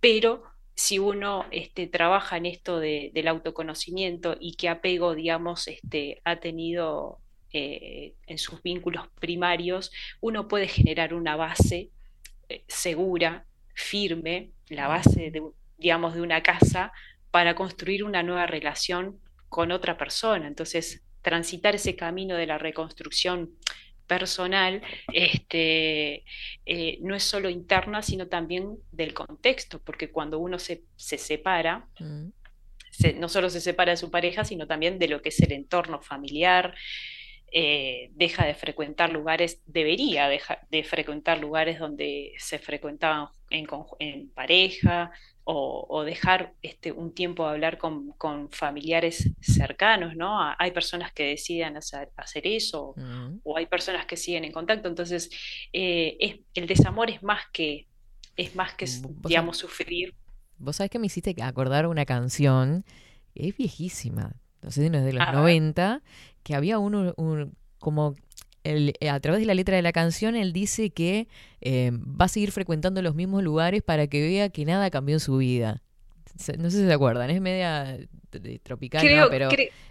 pero 0.00 0.42
si 0.74 0.98
uno 0.98 1.46
este, 1.50 1.86
trabaja 1.86 2.36
en 2.36 2.46
esto 2.46 2.80
de- 2.80 3.10
del 3.14 3.28
autoconocimiento 3.28 4.36
y 4.40 4.56
qué 4.56 4.68
apego, 4.68 5.14
digamos, 5.14 5.68
este, 5.68 6.20
ha 6.24 6.36
tenido 6.40 7.20
eh, 7.52 8.14
en 8.26 8.38
sus 8.38 8.62
vínculos 8.62 9.06
primarios, 9.20 9.92
uno 10.20 10.48
puede 10.48 10.66
generar 10.68 11.14
una 11.14 11.36
base 11.36 11.90
eh, 12.48 12.64
segura, 12.68 13.46
firme, 13.74 14.50
la 14.68 14.88
base, 14.88 15.30
de, 15.30 15.42
digamos, 15.78 16.14
de 16.14 16.22
una 16.22 16.42
casa 16.42 16.92
para 17.30 17.54
construir 17.54 18.04
una 18.04 18.22
nueva 18.22 18.46
relación 18.46 19.20
con 19.48 19.70
otra 19.72 19.96
persona. 19.96 20.46
Entonces, 20.48 21.02
transitar 21.22 21.74
ese 21.76 21.96
camino 21.96 22.36
de 22.36 22.46
la 22.46 22.58
reconstrucción 22.58 23.52
personal 24.06 24.82
este, 25.12 26.24
eh, 26.66 26.98
no 27.00 27.14
es 27.14 27.22
solo 27.24 27.48
interna, 27.48 28.02
sino 28.02 28.26
también 28.28 28.76
del 28.92 29.14
contexto, 29.14 29.80
porque 29.82 30.10
cuando 30.10 30.38
uno 30.38 30.58
se, 30.58 30.82
se 30.96 31.18
separa, 31.18 31.86
Mm. 31.98 32.28
se- 32.90 33.14
no 33.14 33.28
solo 33.28 33.50
se 33.50 33.60
separa 33.60 33.92
de 33.92 33.96
su 33.96 34.10
pareja, 34.10 34.44
sino 34.44 34.66
también 34.66 34.98
de 34.98 35.08
lo 35.08 35.20
que 35.22 35.30
es 35.30 35.40
el 35.40 35.52
entorno 35.52 36.00
familiar, 36.00 36.74
eh, 37.56 38.10
deja 38.12 38.44
de 38.46 38.54
frecuentar 38.54 39.12
lugares, 39.12 39.60
debería 39.66 40.28
dejar 40.28 40.66
de 40.70 40.82
frecuentar 40.82 41.38
lugares 41.38 41.78
donde 41.78 42.32
se 42.38 42.58
frecuentaban 42.58 43.28
en 43.50 44.28
pareja 44.30 45.12
o, 45.44 45.86
o 45.88 46.04
dejar 46.04 46.54
este, 46.62 46.90
un 46.92 47.12
tiempo 47.14 47.44
de 47.44 47.50
hablar 47.50 47.76
con, 47.78 48.12
con 48.12 48.50
familiares 48.50 49.30
cercanos, 49.40 50.16
¿no? 50.16 50.40
A- 50.40 50.56
Hay 50.58 50.70
personas 50.72 51.12
que 51.12 51.24
deciden 51.24 51.76
hacer, 51.76 52.10
hacer 52.16 52.46
eso 52.46 52.94
o 53.42 53.56
hay 53.56 53.66
personas 53.66 54.06
que 54.06 54.16
siguen 54.16 54.44
en 54.44 54.52
contacto, 54.52 54.88
entonces 54.88 55.30
eh, 55.72 56.16
es- 56.20 56.40
el 56.54 56.66
desamor 56.66 57.10
es 57.10 57.22
más 57.22 57.42
que, 57.52 57.86
es 58.36 58.54
más 58.56 58.74
que, 58.74 58.86
digamos, 59.28 59.58
sufrir. 59.58 60.14
Vos 60.58 60.76
sabés 60.76 60.90
que 60.90 60.98
me 60.98 61.06
hiciste 61.06 61.34
acordar 61.42 61.86
una 61.86 62.04
canción 62.06 62.84
es 63.34 63.56
viejísima, 63.56 64.36
no 64.62 64.70
sé 64.70 64.82
si 64.84 64.90
no 64.90 64.98
es 64.98 65.04
de 65.04 65.12
los 65.12 65.22
A 65.22 65.26
ver. 65.26 65.34
90, 65.34 66.02
que 66.42 66.54
había 66.54 66.78
uno, 66.78 67.12
un- 67.16 67.54
como 67.78 68.14
eh, 68.64 69.08
a 69.08 69.20
través 69.20 69.40
de 69.40 69.46
la 69.46 69.54
letra 69.54 69.76
de 69.76 69.82
la 69.82 69.92
canción, 69.92 70.36
él 70.36 70.52
dice 70.52 70.90
que 70.90 71.28
eh, 71.60 71.90
va 71.92 72.26
a 72.26 72.28
seguir 72.28 72.50
frecuentando 72.52 73.02
los 73.02 73.14
mismos 73.14 73.42
lugares 73.42 73.82
para 73.82 74.06
que 74.06 74.20
vea 74.20 74.48
que 74.48 74.64
nada 74.64 74.90
cambió 74.90 75.16
en 75.16 75.20
su 75.20 75.36
vida. 75.36 75.82
No 76.58 76.70
sé 76.70 76.78
si 76.78 76.86
se 76.86 76.92
acuerdan, 76.92 77.30
es 77.30 77.40
media 77.40 77.96
tropical, 78.62 79.06
pero 79.30 79.48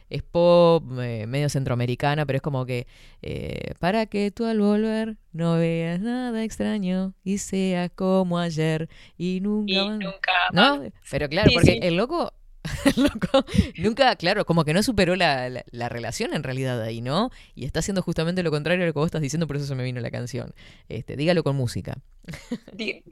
es 0.10 0.22
pop, 0.22 0.84
eh, 1.00 1.26
medio 1.28 1.50
centroamericana, 1.50 2.26
pero 2.26 2.38
es 2.38 2.42
como 2.42 2.66
que 2.66 2.86
eh, 3.22 3.74
para 3.80 4.06
que 4.06 4.30
tú 4.30 4.46
al 4.46 4.60
volver 4.60 5.18
no 5.32 5.58
veas 5.58 6.00
nada 6.02 6.44
extraño 6.44 7.14
y 7.24 7.40
sea 7.40 7.90
como 7.90 8.38
ayer 8.38 8.90
y 9.18 9.40
nunca 9.42 9.74
Y 9.74 9.90
nunca 9.90 10.32
¿No? 10.52 10.84
Pero 11.10 11.30
claro, 11.30 11.50
Sí, 11.50 11.56
porque 11.56 11.72
sí. 11.72 11.80
el 11.82 11.96
loco, 11.96 12.32
loco 12.96 13.46
nunca, 13.78 14.16
claro, 14.16 14.46
como 14.46 14.64
que 14.66 14.74
no 14.74 14.84
superó 14.84 15.16
la, 15.16 15.50
la- 15.50 15.66
la 15.72 15.90
relación 15.90 16.34
en 16.34 16.44
realidad 16.44 16.82
ahí, 16.82 17.02
¿no? 17.02 17.30
Y 17.56 17.66
está 17.66 17.80
haciendo 17.80 18.02
justamente 18.02 18.44
lo 18.44 18.52
contrario 18.52 18.84
a 18.84 18.88
lo 18.88 18.94
que 18.94 19.00
vos 19.00 19.08
estás 19.08 19.22
diciendo, 19.22 19.48
por 19.48 19.58
eso 19.58 19.66
se 19.66 19.76
me 19.76 19.84
vino 19.84 20.00
la 20.02 20.12
canción. 20.12 20.54
Este, 20.90 21.16
dígalo 21.18 21.44
con 21.44 21.56
música. 21.56 21.98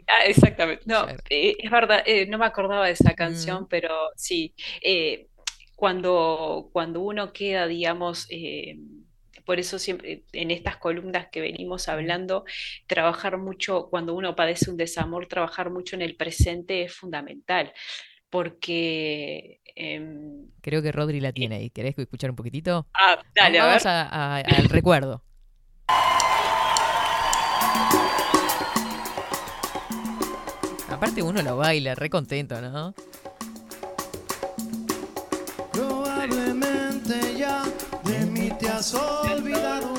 Ah, 0.07 0.25
exactamente. 0.25 0.83
No, 0.85 1.03
Claro. 1.03 1.23
eh, 1.29 1.55
es 1.59 1.71
verdad, 1.71 2.03
eh, 2.05 2.25
no 2.27 2.37
me 2.37 2.45
acordaba 2.45 2.85
de 2.87 2.93
esa 2.93 3.13
canción, 3.13 3.67
pero 3.67 3.89
sí, 4.15 4.53
eh, 4.81 5.27
cuando, 5.75 6.69
cuando 6.71 7.01
uno 7.01 7.33
queda, 7.33 7.67
digamos, 7.67 8.27
por 9.45 9.59
eso 9.59 9.79
siempre 9.79 10.23
en 10.33 10.51
estas 10.51 10.77
columnas 10.77 11.27
que 11.31 11.41
venimos 11.41 11.89
hablando, 11.89 12.45
trabajar 12.87 13.37
mucho, 13.37 13.87
cuando 13.89 14.13
uno 14.13 14.35
padece 14.35 14.69
un 14.69 14.77
desamor, 14.77 15.27
trabajar 15.27 15.69
mucho 15.71 15.95
en 15.95 16.03
el 16.03 16.15
presente 16.15 16.83
es 16.83 16.93
fundamental, 16.93 17.73
porque... 18.31 19.61
em, 19.75 20.47
Creo 20.61 20.81
que 20.81 20.91
Rodri 20.91 21.19
la 21.19 21.31
tiene 21.33 21.55
ahí. 21.57 21.69
¿Querés 21.69 21.95
escuchar 21.99 22.31
un 22.31 22.35
poquitito? 22.35 22.87
ah, 22.93 23.19
dale, 23.35 23.59
a 23.59 23.65
Vamos 23.67 23.83
ver. 23.83 23.91
a- 23.93 24.35
a- 24.37 24.37
al 24.39 24.69
recuerdo. 24.69 25.23
Aparte 30.89 31.21
uno 31.23 31.41
lo 31.41 31.57
baila, 31.57 31.95
re 31.95 32.09
contento, 32.09 32.59
¿no? 32.61 32.93
Probablemente 35.71 37.19
has 38.67 38.93
olvidado 38.93 39.93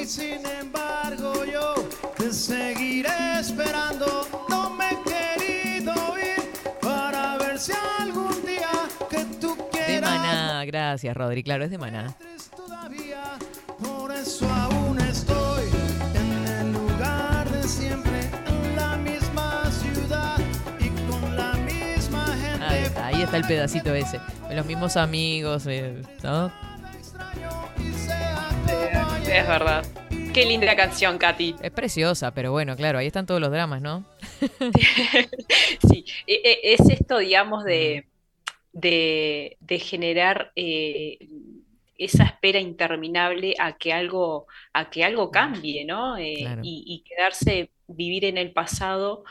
y 0.00 0.06
sin 0.06 0.44
embargo 0.46 1.44
yo 1.44 1.74
te 2.16 2.32
seguiré 2.32 3.40
esperando. 3.40 3.69
Maná, 10.60 10.64
gracias 10.66 11.16
Rodri, 11.16 11.42
claro, 11.42 11.64
es 11.64 11.70
de 11.70 11.78
Maná. 11.78 12.14
todavía. 12.54 13.38
Por 13.82 14.12
eso 14.12 14.46
aún 14.50 14.98
estoy 15.00 15.64
en 16.14 16.46
el 16.46 16.72
lugar 16.74 17.48
de 17.50 17.62
siempre, 17.62 18.20
en 18.46 18.76
la 18.76 18.96
misma 18.98 19.70
ciudad 19.70 20.36
y 20.78 20.88
con 21.10 21.34
la 21.36 21.52
misma 21.54 22.26
gente. 22.36 22.64
Ahí 22.64 22.82
está, 22.82 23.06
ahí 23.06 23.22
está 23.22 23.36
el 23.38 23.44
pedacito 23.46 23.94
ese. 23.94 24.20
Con 24.42 24.54
los 24.56 24.66
mismos 24.66 24.96
amigos, 24.98 25.66
eh, 25.66 26.02
¿no? 26.22 26.52
Es 29.32 29.46
verdad. 29.48 29.84
Qué 30.34 30.44
linda 30.44 30.76
canción, 30.76 31.16
Katy. 31.18 31.56
Es 31.62 31.70
preciosa, 31.70 32.32
pero 32.32 32.52
bueno, 32.52 32.76
claro, 32.76 32.98
ahí 32.98 33.06
están 33.06 33.26
todos 33.26 33.40
los 33.40 33.50
dramas, 33.50 33.80
¿no? 33.80 34.04
Sí, 35.88 36.04
e- 36.26 36.40
e- 36.44 36.74
es 36.74 36.80
esto, 36.90 37.18
digamos, 37.18 37.64
de, 37.64 38.06
de, 38.72 39.56
de 39.60 39.78
generar 39.78 40.52
eh, 40.56 41.18
esa 41.96 42.24
espera 42.24 42.58
interminable 42.60 43.54
a 43.58 43.76
que 43.76 43.92
algo, 43.92 44.46
a 44.72 44.88
que 44.90 45.04
algo 45.04 45.30
cambie, 45.30 45.84
¿no? 45.84 46.16
Eh, 46.16 46.34
Claro. 46.38 46.62
y, 46.64 46.84
y 46.86 47.02
quedarse, 47.04 47.72
vivir 47.86 48.24
en 48.24 48.38
el 48.38 48.52
pasado, 48.52 49.24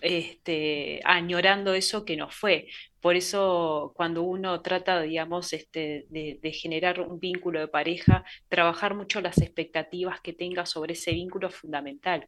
este, 0.00 1.00
añorando 1.04 1.74
eso 1.74 2.04
que 2.04 2.16
no 2.16 2.30
fue. 2.30 2.68
Por 3.00 3.16
eso, 3.16 3.92
cuando 3.96 4.22
uno 4.22 4.60
trata, 4.62 5.02
digamos, 5.02 5.52
este, 5.52 6.06
de, 6.10 6.38
de 6.42 6.52
generar 6.52 7.00
un 7.00 7.20
vínculo 7.20 7.60
de 7.60 7.68
pareja, 7.68 8.24
trabajar 8.48 8.94
mucho 8.94 9.20
las 9.20 9.38
expectativas 9.38 10.20
que 10.20 10.32
tenga 10.32 10.66
sobre 10.66 10.94
ese 10.94 11.12
vínculo 11.12 11.48
es 11.48 11.54
fundamental 11.56 12.26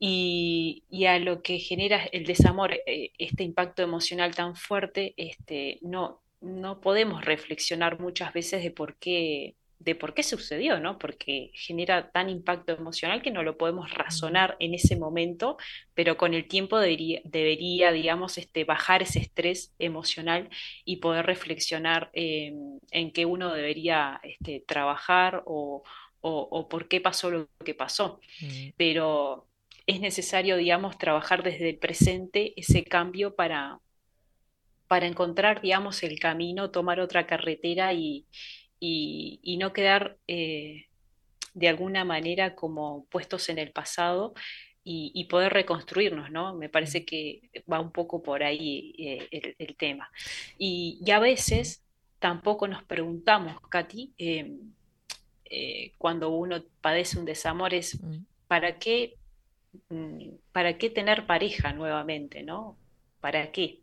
y, 0.00 0.84
y 0.90 1.06
a 1.06 1.18
lo 1.18 1.42
que 1.42 1.58
genera 1.58 2.04
el 2.12 2.24
desamor, 2.26 2.72
eh, 2.86 3.12
este 3.18 3.44
impacto 3.44 3.82
emocional 3.82 4.34
tan 4.34 4.56
fuerte, 4.56 5.14
este, 5.16 5.78
no, 5.82 6.22
no 6.40 6.80
podemos 6.80 7.24
reflexionar 7.24 8.00
muchas 8.00 8.32
veces 8.32 8.62
de 8.62 8.70
por 8.70 8.96
qué, 8.98 9.56
de 9.78 9.94
por 9.94 10.14
qué 10.14 10.22
sucedió, 10.22 10.80
¿no? 10.80 10.98
Porque 10.98 11.50
genera 11.54 12.10
tan 12.10 12.28
impacto 12.30 12.72
emocional 12.72 13.22
que 13.22 13.30
no 13.30 13.42
lo 13.42 13.56
podemos 13.58 13.90
razonar 13.92 14.56
en 14.60 14.74
ese 14.74 14.96
momento, 14.96 15.56
pero 15.94 16.16
con 16.16 16.34
el 16.34 16.48
tiempo 16.48 16.78
debería, 16.78 17.20
debería 17.24 17.92
digamos, 17.92 18.38
este, 18.38 18.64
bajar 18.64 19.02
ese 19.02 19.20
estrés 19.20 19.74
emocional 19.78 20.50
y 20.84 20.96
poder 20.96 21.26
reflexionar 21.26 22.10
eh, 22.14 22.52
en 22.90 23.12
qué 23.12 23.26
uno 23.26 23.52
debería 23.52 24.20
este, 24.22 24.60
trabajar 24.66 25.42
o, 25.46 25.82
o- 26.20 26.48
o 26.50 26.68
por 26.68 26.88
qué 26.88 27.00
pasó 27.00 27.30
lo 27.30 27.48
que 27.64 27.74
pasó. 27.74 28.20
Pero 28.76 29.48
es 29.86 30.00
necesario, 30.00 30.56
digamos, 30.56 30.98
trabajar 30.98 31.42
desde 31.42 31.70
el 31.70 31.78
presente 31.78 32.54
ese 32.60 32.84
cambio 32.84 33.34
para, 33.34 33.80
para 34.88 35.06
encontrar, 35.06 35.60
digamos, 35.62 36.02
el 36.02 36.18
camino, 36.18 36.70
tomar 36.70 37.00
otra 37.00 37.26
carretera 37.26 37.92
y, 37.94 38.26
y- 38.80 39.40
y 39.42 39.56
no 39.56 39.72
quedar 39.72 40.18
eh, 40.28 40.86
de 41.54 41.68
alguna 41.68 42.04
manera 42.04 42.54
como 42.56 43.06
puestos 43.10 43.48
en 43.50 43.58
el 43.58 43.72
pasado 43.72 44.34
y, 44.84 45.12
y 45.14 45.26
poder 45.26 45.52
reconstruirnos, 45.54 46.30
¿no? 46.30 46.54
Me 46.56 46.68
parece 46.70 47.04
que 47.06 47.50
va 47.72 47.80
un 47.80 47.92
poco 47.92 48.22
por 48.22 48.42
ahí 48.44 48.94
eh, 48.98 49.28
el, 49.32 49.56
el 49.58 49.76
tema. 49.76 50.10
Y, 50.58 51.00
a 51.12 51.18
veces 51.20 51.84
tampoco 52.20 52.68
nos 52.68 52.84
preguntamos, 52.84 53.60
Katy, 53.70 54.14
eh, 55.44 55.92
cuando 55.98 56.30
uno 56.30 56.62
padece 56.80 57.18
un 57.18 57.24
desamor 57.24 57.74
es 57.74 58.00
¿para 58.46 58.78
qué, 58.78 59.16
mm, 59.16 59.23
para 60.52 60.78
qué 60.78 60.90
tener 60.90 61.26
pareja 61.26 61.72
nuevamente, 61.72 62.42
¿no? 62.42 62.78
¿Para 63.20 63.50
qué? 63.52 63.80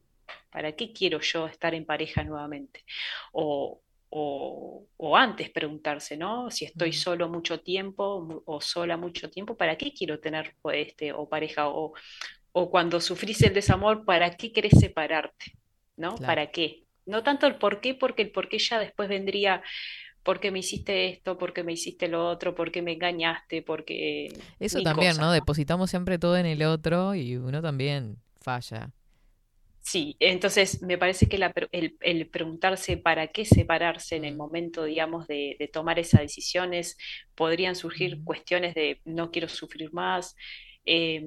¿Para 0.51 0.73
qué 0.75 0.93
quiero 0.93 1.19
yo 1.19 1.47
estar 1.47 1.73
en 1.73 1.85
pareja 1.85 2.23
nuevamente? 2.23 2.83
O, 3.31 3.81
o, 4.09 4.87
o 4.97 5.17
antes 5.17 5.49
preguntarse, 5.49 6.17
¿no? 6.17 6.51
Si 6.51 6.65
estoy 6.65 6.93
solo 6.93 7.29
mucho 7.29 7.61
tiempo 7.61 8.43
o 8.45 8.61
sola 8.61 8.97
mucho 8.97 9.29
tiempo, 9.29 9.55
¿para 9.55 9.77
qué 9.77 9.93
quiero 9.93 10.19
tener 10.19 10.55
o, 10.61 10.71
este, 10.71 11.13
o 11.13 11.27
pareja? 11.29 11.69
O, 11.69 11.93
o 12.51 12.69
cuando 12.69 12.99
sufrís 12.99 13.41
el 13.43 13.53
desamor, 13.53 14.05
¿para 14.05 14.35
qué 14.35 14.51
querés 14.51 14.79
separarte? 14.79 15.53
¿No? 15.95 16.15
Claro. 16.15 16.27
¿Para 16.27 16.51
qué? 16.51 16.83
No 17.05 17.23
tanto 17.23 17.47
el 17.47 17.55
por 17.57 17.81
qué, 17.81 17.95
porque 17.95 18.23
el 18.23 18.31
por 18.31 18.49
qué 18.49 18.59
ya 18.59 18.79
después 18.79 19.09
vendría, 19.09 19.63
porque 20.23 20.51
me 20.51 20.59
hiciste 20.59 21.09
esto, 21.09 21.37
porque 21.37 21.63
me 21.63 21.73
hiciste 21.73 22.07
lo 22.07 22.27
otro, 22.27 22.55
porque 22.55 22.81
me 22.81 22.93
engañaste, 22.93 23.61
porque 23.61 24.29
Eso 24.59 24.81
también, 24.81 25.17
¿no? 25.17 25.31
Depositamos 25.31 25.89
siempre 25.89 26.19
todo 26.19 26.37
en 26.37 26.45
el 26.45 26.63
otro 26.63 27.15
y 27.15 27.37
uno 27.37 27.61
también 27.61 28.17
falla. 28.41 28.91
Sí, 29.83 30.15
entonces 30.19 30.81
me 30.83 30.97
parece 30.97 31.27
que 31.27 31.39
la 31.39 31.51
el, 31.71 31.97
el 32.01 32.29
preguntarse 32.29 32.97
para 32.97 33.27
qué 33.27 33.45
separarse 33.45 34.15
en 34.15 34.25
el 34.25 34.37
momento, 34.37 34.83
digamos, 34.83 35.27
de, 35.27 35.55
de 35.59 35.67
tomar 35.67 35.97
esas 35.97 36.21
decisiones, 36.21 36.97
podrían 37.35 37.75
surgir 37.75 38.23
cuestiones 38.23 38.75
de 38.75 39.01
no 39.05 39.31
quiero 39.31 39.49
sufrir 39.49 39.91
más, 39.91 40.35
eh, 40.85 41.21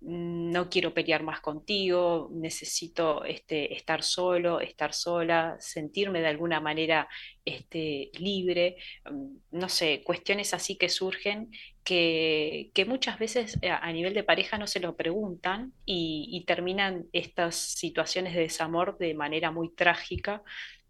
no 0.00 0.70
quiero 0.70 0.94
pelear 0.94 1.22
más 1.22 1.40
contigo, 1.40 2.30
necesito 2.32 3.24
este, 3.24 3.74
estar 3.74 4.02
solo, 4.02 4.60
estar 4.60 4.94
sola, 4.94 5.56
sentirme 5.60 6.20
de 6.20 6.28
alguna 6.28 6.60
manera 6.60 7.08
este, 7.44 8.10
libre, 8.18 8.76
mm, 9.10 9.36
no 9.52 9.68
sé, 9.68 10.02
cuestiones 10.02 10.54
así 10.54 10.76
que 10.76 10.88
surgen 10.88 11.50
que, 11.84 12.70
que 12.74 12.84
muchas 12.84 13.18
veces 13.18 13.58
eh, 13.62 13.70
a 13.70 13.92
nivel 13.92 14.14
de 14.14 14.24
pareja 14.24 14.58
no 14.58 14.66
se 14.66 14.80
lo 14.80 14.96
preguntan 14.96 15.72
y, 15.84 16.28
y 16.32 16.44
terminan 16.44 17.06
estas 17.12 17.54
situaciones 17.54 18.34
de 18.34 18.40
desamor 18.40 18.98
de 18.98 19.14
manera 19.14 19.50
muy 19.50 19.68
trágica 19.74 20.42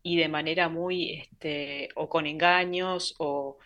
y 0.03 0.17
de 0.17 0.29
manera 0.29 0.69
muy, 0.69 1.11
este, 1.15 1.89
o 1.97 2.09
con 2.09 2.27
engaños 2.27 3.17
o, 3.19 3.59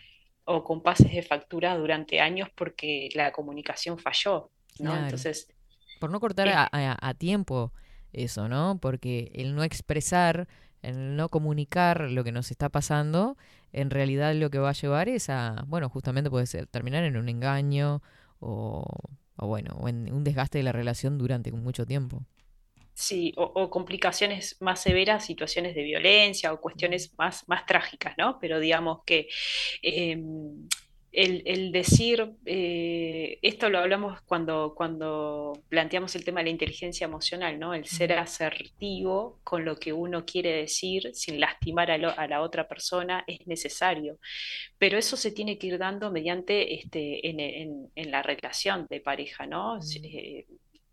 o 0.53 0.65
con 0.65 0.79
pases 0.83 1.13
de 1.17 1.23
factura 1.23 1.77
durante 1.77 2.21
años 2.21 2.49
porque 2.57 3.09
la 3.15 3.33
comunicación 3.33 3.99
falló, 3.99 4.51
¿no? 4.79 4.93
Claro. 4.93 4.99
Entonces, 4.99 5.37
Por 5.99 6.11
no 6.11 6.21
cortar 6.21 6.49
eh, 6.49 6.51
a, 6.51 6.69
a- 6.73 6.99
a 7.01 7.15
tiempo 7.15 7.73
eso, 8.13 8.49
¿no? 8.49 8.79
Porque 8.81 9.33
el 9.35 9.55
no 9.57 9.65
expresar, 9.65 10.49
el 10.83 11.17
no 11.17 11.29
comunicar 11.31 12.03
lo 12.11 12.25
que 12.25 12.33
nos 12.33 12.51
está 12.53 12.69
pasando, 12.71 13.37
en 13.73 13.91
realidad 13.91 14.35
lo 14.37 14.51
que 14.51 14.59
va 14.61 14.71
a 14.71 14.75
llevar 14.75 15.09
es 15.09 15.31
a, 15.31 15.65
bueno, 15.69 15.89
justamente 15.91 16.31
puede 16.31 16.47
ser 16.47 16.67
terminar 16.69 17.05
en 17.05 17.17
un 17.19 17.29
engaño 17.31 18.03
o, 18.41 18.85
o 19.37 19.47
bueno, 19.49 19.77
o 19.81 19.89
en 19.89 20.13
un 20.13 20.25
desgaste 20.25 20.59
de 20.59 20.65
la 20.65 20.73
relación 20.73 21.19
durante 21.19 21.53
mucho 21.53 21.87
tiempo. 21.87 22.25
Sí, 23.01 23.33
o, 23.37 23.45
o 23.45 23.71
complicaciones 23.71 24.57
más 24.61 24.83
severas, 24.83 25.25
situaciones 25.25 25.75
de 25.75 25.83
violencia 25.85 26.53
o 26.53 26.61
cuestiones 26.61 27.15
más, 27.17 27.49
más 27.49 27.65
trágicas, 27.65 28.15
¿no? 28.19 28.39
Pero 28.41 28.61
digamos 28.61 29.03
que 29.07 29.29
eh, 29.83 30.19
el, 31.13 31.43
el 31.47 31.73
decir, 31.73 32.31
eh, 32.45 33.39
esto 33.43 33.71
lo 33.71 33.79
hablamos 33.79 34.21
cuando, 34.23 34.75
cuando 34.77 35.53
planteamos 35.69 36.15
el 36.15 36.25
tema 36.25 36.41
de 36.41 36.45
la 36.45 36.51
inteligencia 36.51 37.07
emocional, 37.07 37.59
¿no? 37.59 37.73
El 37.75 37.87
ser 37.87 38.13
asertivo 38.13 39.41
con 39.45 39.65
lo 39.65 39.77
que 39.77 39.93
uno 39.95 40.25
quiere 40.27 40.53
decir 40.53 41.11
sin 41.15 41.41
lastimar 41.41 41.91
a, 41.91 41.99
lo- 41.99 42.17
a 42.19 42.29
la 42.29 42.43
otra 42.43 42.69
persona 42.69 43.25
es 43.27 43.47
necesario. 43.47 44.19
Pero 44.79 44.99
eso 44.99 45.17
se 45.17 45.33
tiene 45.33 45.59
que 45.59 45.69
ir 45.69 45.79
dando 45.79 46.11
mediante, 46.13 46.75
este, 46.75 47.29
en, 47.29 47.41
en- 47.41 47.91
en 47.95 48.11
la 48.11 48.23
relación 48.23 48.87
de 48.91 49.01
pareja, 49.01 49.47
¿no? 49.47 49.79
Eh, 50.03 50.47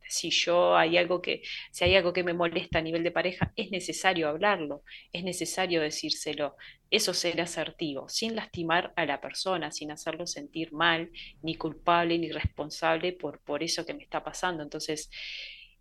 si 0.10 0.30
yo 0.32 0.76
hay 0.78 0.98
algo 0.98 1.22
que, 1.22 1.42
si 1.72 1.84
hay 1.86 1.96
algo 1.96 2.14
que 2.14 2.24
me 2.24 2.34
molesta 2.34 2.80
a 2.80 2.82
nivel 2.82 3.04
de 3.04 3.12
pareja, 3.12 3.52
es 3.56 3.72
necesario 3.72 4.30
hablarlo, 4.30 4.84
es 5.12 5.24
necesario 5.24 5.82
decírselo. 5.82 6.56
Eso 6.90 7.12
es 7.12 7.18
ser 7.20 7.42
asertivo, 7.42 8.08
sin 8.10 8.36
lastimar 8.36 8.94
a 8.96 9.06
la 9.06 9.20
persona, 9.20 9.72
sin 9.72 9.92
hacerlo 9.92 10.26
sentir 10.26 10.72
mal, 10.74 11.10
ni 11.42 11.56
culpable, 11.56 12.18
ni 12.18 12.32
responsable 12.32 13.14
por, 13.14 13.42
por 13.42 13.62
eso 13.64 13.86
que 13.86 13.94
me 13.94 14.04
está 14.04 14.24
pasando. 14.24 14.64
Entonces, 14.64 15.10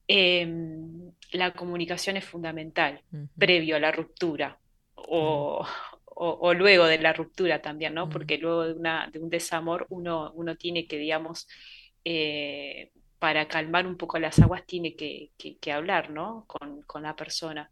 em, 0.09 1.13
la 1.33 1.53
comunicación 1.53 2.17
es 2.17 2.25
fundamental, 2.25 3.03
previo 3.39 3.77
a 3.77 3.81
la 3.81 3.93
ruptura 3.93 4.59
o, 4.95 5.65
o- 6.05 6.39
o 6.41 6.55
luego 6.55 6.87
de 6.87 6.99
la 6.99 7.13
ruptura 7.13 7.61
también, 7.63 7.95
¿no? 7.95 8.09
Porque 8.09 8.39
luego 8.39 8.65
de, 8.67 8.73
una, 8.75 9.09
de 9.13 9.19
un 9.19 9.29
desamor 9.31 9.87
uno, 9.91 10.33
uno 10.35 10.57
tiene 10.57 10.87
que, 10.87 10.99
digamos, 10.99 11.47
eh, 12.05 12.91
para 13.19 13.49
calmar 13.49 13.87
un 13.87 13.97
poco 13.97 14.19
las 14.19 14.39
aguas, 14.41 14.67
tiene 14.67 14.97
que, 14.97 15.33
que- 15.39 15.59
que 15.59 15.73
hablar, 15.73 16.11
¿no? 16.11 16.45
Con, 16.49 16.83
con 16.83 17.03
la 17.03 17.17
persona. 17.17 17.71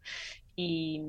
Y, 0.56 1.02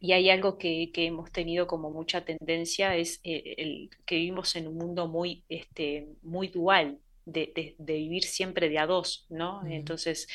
y 0.00 0.12
hay 0.12 0.30
algo 0.30 0.56
que, 0.58 0.90
que 0.92 1.06
hemos 1.06 1.30
tenido 1.32 1.66
como 1.66 1.90
mucha 1.90 2.24
tendencia, 2.24 2.96
es 2.96 3.20
eh, 3.24 3.54
el, 3.58 3.90
que 4.06 4.16
vivimos 4.16 4.56
en 4.56 4.66
un 4.68 4.76
mundo 4.78 5.08
muy, 5.08 5.44
este, 5.48 6.08
muy 6.22 6.48
dual, 6.48 6.98
de, 7.26 7.52
de- 7.54 7.76
de 7.78 7.94
vivir 7.94 8.24
siempre 8.24 8.68
de 8.70 8.78
a 8.78 8.86
dos, 8.86 9.26
¿no? 9.28 9.64
Entonces, 9.66 10.26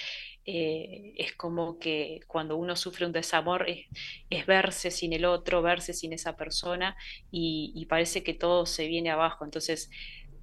eh, 0.46 1.14
es 1.18 1.34
como 1.36 1.80
que 1.80 2.20
cuando 2.28 2.56
uno 2.58 2.76
sufre 2.76 3.06
un 3.08 3.12
desamor 3.12 3.68
es, 3.70 3.88
es 4.30 4.46
verse 4.46 4.92
sin 4.92 5.12
el 5.14 5.26
otro, 5.26 5.62
verse 5.64 5.94
sin 5.94 6.14
esa 6.14 6.38
persona 6.38 6.96
y, 7.32 7.72
y 7.76 7.86
parece 7.88 8.24
que 8.24 8.34
todo 8.36 8.66
se 8.68 8.88
viene 8.88 9.10
abajo. 9.10 9.44
Entonces 9.46 9.90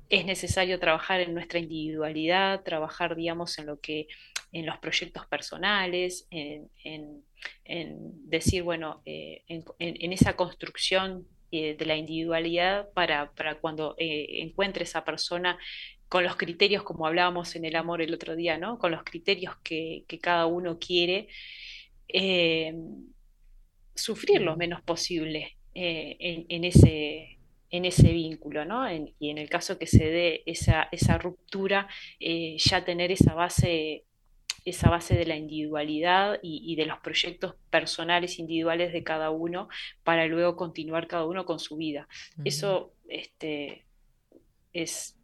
es 0.08 0.24
necesario 0.26 0.78
trabajar 0.78 1.20
en 1.20 1.34
nuestra 1.34 1.58
individualidad, 1.58 2.62
trabajar, 2.62 3.16
digamos, 3.16 3.58
en 3.58 3.66
lo 3.66 3.80
que, 3.80 4.06
en 4.52 4.66
los 4.66 4.78
proyectos 4.78 5.26
personales, 5.26 6.26
en, 6.30 6.70
en- 6.84 7.24
en 7.64 8.28
decir, 8.28 8.62
bueno, 8.62 9.02
eh, 9.06 9.42
en, 9.48 10.12
esa 10.12 10.36
construcción 10.36 11.26
eh, 11.50 11.76
de 11.76 11.86
la 11.86 11.96
individualidad 11.96 12.88
para, 12.94 13.32
para 13.32 13.58
cuando 13.60 13.94
eh, 13.98 14.42
encuentre 14.42 14.84
esa 14.84 15.04
persona 15.04 15.58
con 16.08 16.24
los 16.24 16.36
criterios, 16.36 16.82
como 16.82 17.06
hablábamos 17.06 17.56
en 17.56 17.64
el 17.64 17.74
amor 17.76 18.02
el 18.02 18.12
otro 18.14 18.36
día, 18.36 18.58
¿no? 18.58 18.78
Con 18.78 18.92
los 18.92 19.02
criterios 19.02 19.56
que, 19.64 20.04
que 20.06 20.18
cada 20.20 20.46
uno 20.46 20.78
quiere, 20.78 21.28
sufrir 23.94 24.40
lo 24.42 24.56
menos 24.56 24.82
posible 24.82 25.56
en, 25.74 26.46
en 26.48 26.64
ese, 26.64 27.38
en 27.72 27.86
ese 27.86 28.12
vínculo, 28.12 28.64
¿no? 28.66 28.88
En- 28.88 29.14
y 29.20 29.30
en 29.30 29.38
el 29.38 29.50
caso 29.50 29.78
que 29.78 29.88
se 29.88 30.04
dé 30.10 30.44
esa, 30.46 30.88
esa 30.92 31.18
ruptura, 31.18 31.88
eh, 32.20 32.56
ya 32.58 32.84
tener 32.84 33.12
esa 33.12 33.34
base, 33.34 34.04
esa 34.64 34.90
base 34.90 35.16
de 35.16 35.26
la 35.26 35.36
individualidad 35.36 36.38
y, 36.42 36.62
y 36.72 36.76
de 36.76 36.86
los 36.86 37.00
proyectos 37.00 37.56
personales, 37.70 38.38
individuales 38.38 38.92
de 38.92 39.04
cada 39.04 39.30
uno, 39.30 39.68
para 40.04 40.26
luego 40.26 40.56
continuar 40.56 41.08
cada 41.08 41.26
uno 41.26 41.44
con 41.46 41.58
su 41.60 41.76
vida. 41.76 42.08
Eso 42.44 42.94
este, 43.08 43.86
es, 44.72 45.18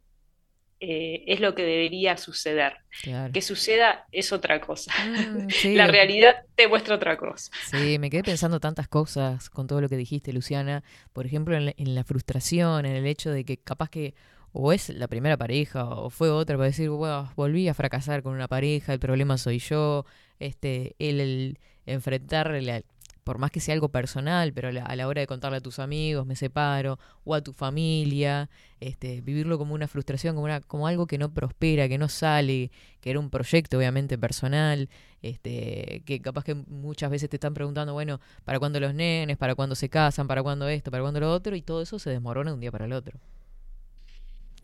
eh, 0.79 1.23
es 1.27 1.39
lo 1.39 1.55
que 1.55 1.63
debería 1.63 2.17
suceder. 2.17 2.77
Claro. 3.03 3.33
Que 3.33 3.41
suceda 3.41 4.05
es 4.11 4.31
otra 4.31 4.61
cosa. 4.61 4.91
sí, 5.49 5.75
La 5.75 5.87
realidad 5.87 6.35
te 6.55 6.67
muestra 6.67 6.95
otra 6.95 7.17
cosa. 7.17 7.51
Sí, 7.69 7.99
me 7.99 8.09
quedé 8.09 8.23
pensando 8.23 8.59
tantas 8.59 8.87
cosas 8.87 9.49
con 9.49 9.67
todo 9.67 9.81
lo 9.81 9.89
que 9.89 9.97
dijiste, 9.97 10.33
Luciana. 10.33 10.83
Por 11.13 11.25
ejemplo, 11.25 11.55
en 11.57 11.65
la, 11.67 11.73
en 11.77 11.95
la 11.95 12.03
frustración, 12.03 12.85
en 12.85 12.95
el 12.95 13.05
hecho 13.05 13.31
de 13.31 13.43
que 13.45 13.57
capaz 13.57 13.89
que 13.89 14.13
o 14.51 14.73
es 14.73 14.89
la 14.89 15.07
primera 15.07 15.37
pareja 15.37 15.85
o 15.87 16.09
fue 16.09 16.29
otra 16.31 16.57
para 16.57 16.67
decir, 16.67 16.89
"Buah, 16.89 17.33
volví 17.35 17.67
a 17.67 17.73
fracasar 17.75 18.23
con 18.23 18.33
una 18.33 18.47
pareja, 18.47 18.93
el 18.93 18.99
problema 18.99 19.37
soy 19.37 19.59
yo, 19.59 20.05
este, 20.39 20.95
el, 20.97 21.19
el 21.19 21.59
enfrentar, 21.85 22.49
la- 22.61 22.81
por 23.29 23.37
más 23.37 23.51
que 23.51 23.59
sea 23.59 23.75
algo 23.75 23.89
personal, 23.89 24.53
pero 24.53 24.69
a 24.69 24.71
la, 24.71 24.83
a 24.83 24.95
la 24.95 25.07
hora 25.07 25.21
de 25.21 25.27
contarle 25.27 25.57
a 25.57 25.61
tus 25.61 25.77
amigos, 25.77 26.25
me 26.25 26.35
separo, 26.35 26.97
o 27.23 27.35
a 27.35 27.41
tu 27.41 27.53
familia, 27.53 28.49
este, 28.79 29.21
vivirlo 29.21 29.59
como 29.59 29.75
una 29.75 29.87
frustración, 29.87 30.33
como, 30.33 30.45
una, 30.45 30.61
como 30.61 30.87
algo 30.87 31.05
que 31.05 31.19
no 31.19 31.31
prospera, 31.31 31.87
que 31.87 31.99
no 31.99 32.09
sale, 32.09 32.71
que 33.01 33.11
era 33.11 33.19
un 33.19 33.29
proyecto 33.29 33.77
obviamente 33.77 34.17
personal, 34.17 34.89
este, 35.21 36.01
que 36.07 36.19
capaz 36.23 36.43
que 36.43 36.55
muchas 36.55 37.11
veces 37.11 37.29
te 37.29 37.35
están 37.35 37.53
preguntando, 37.53 37.93
bueno, 37.93 38.19
¿para 38.45 38.57
cuándo 38.57 38.79
los 38.79 38.95
nenes? 38.95 39.37
¿Para 39.37 39.53
cuándo 39.53 39.75
se 39.75 39.89
casan? 39.89 40.27
¿Para 40.27 40.41
cuándo 40.41 40.67
esto? 40.67 40.89
¿Para 40.89 41.03
cuándo 41.03 41.19
lo 41.19 41.31
otro? 41.31 41.55
Y 41.55 41.61
todo 41.61 41.83
eso 41.83 41.99
se 41.99 42.09
desmorona 42.09 42.49
de 42.49 42.55
un 42.55 42.61
día 42.61 42.71
para 42.71 42.85
el 42.85 42.93
otro. 42.93 43.19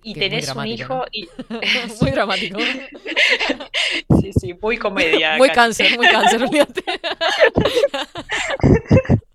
Y 0.06 0.14
Que 0.14 0.20
tenés 0.20 0.54
un 0.54 0.68
hijo 0.68 0.98
¿no? 0.98 1.06
y... 1.12 1.28
Muy 2.02 2.12
dramático. 2.12 2.60
Sí, 4.22 4.32
sí, 4.34 4.54
muy 4.60 4.78
comedia. 4.78 5.38
Muy 5.38 5.50
cáncer, 5.50 5.96
muy 5.96 6.08
cáncer, 6.08 6.42
olvídate. 6.42 6.84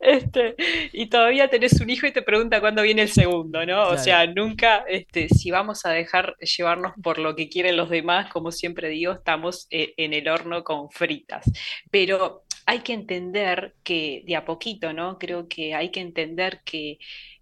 Este, 0.00 0.54
y 0.92 1.06
todavía 1.06 1.48
tenés 1.48 1.80
un 1.80 1.90
hijo 1.90 2.06
y 2.06 2.12
te 2.12 2.22
pregunta 2.22 2.60
cuándo 2.60 2.82
viene 2.82 3.02
el 3.02 3.10
segundo, 3.10 3.64
¿no? 3.66 3.88
O 3.88 3.98
sea, 3.98 4.26
nunca, 4.26 4.84
este, 4.88 5.28
si 5.28 5.50
vamos 5.50 5.84
a 5.86 5.90
dejar 5.90 6.36
llevarnos 6.38 6.92
por 7.02 7.18
lo 7.18 7.34
que 7.34 7.48
quieren 7.48 7.76
los 7.76 7.90
demás, 7.90 8.30
como 8.30 8.52
siempre 8.52 8.88
digo, 8.88 9.12
estamos 9.12 9.66
eh, 9.70 9.94
en 9.96 10.14
el 10.14 10.28
horno 10.28 10.64
con 10.64 10.90
fritas. 10.90 11.50
Pero 11.90 12.44
hay 12.66 12.80
que 12.80 12.92
entender 12.92 13.74
que 13.82 14.22
de 14.26 14.36
a 14.36 14.44
poquito, 14.44 14.92
¿no? 14.92 15.18
Creo 15.18 15.48
que 15.48 15.74
hay 15.74 15.90
que 15.90 16.00
entender 16.00 16.60
que 16.64 16.98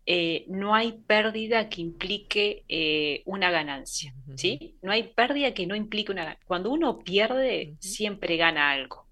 eh, 0.06 0.44
no 0.48 0.74
hay 0.74 0.92
pérdida 1.06 1.68
que 1.68 1.80
implique 1.82 2.64
eh, 2.68 3.22
una 3.26 3.50
ganancia, 3.50 4.14
¿sí? 4.36 4.76
No 4.82 4.92
hay 4.92 5.04
pérdida 5.14 5.52
que 5.54 5.66
no 5.66 5.74
implique 5.76 6.12
una 6.12 6.22
ganancia. 6.24 6.44
Cuando 6.46 6.70
uno 6.72 6.98
pierde, 7.04 7.76
siempre 7.80 8.36
gana 8.36 8.70
algo. 8.70 9.06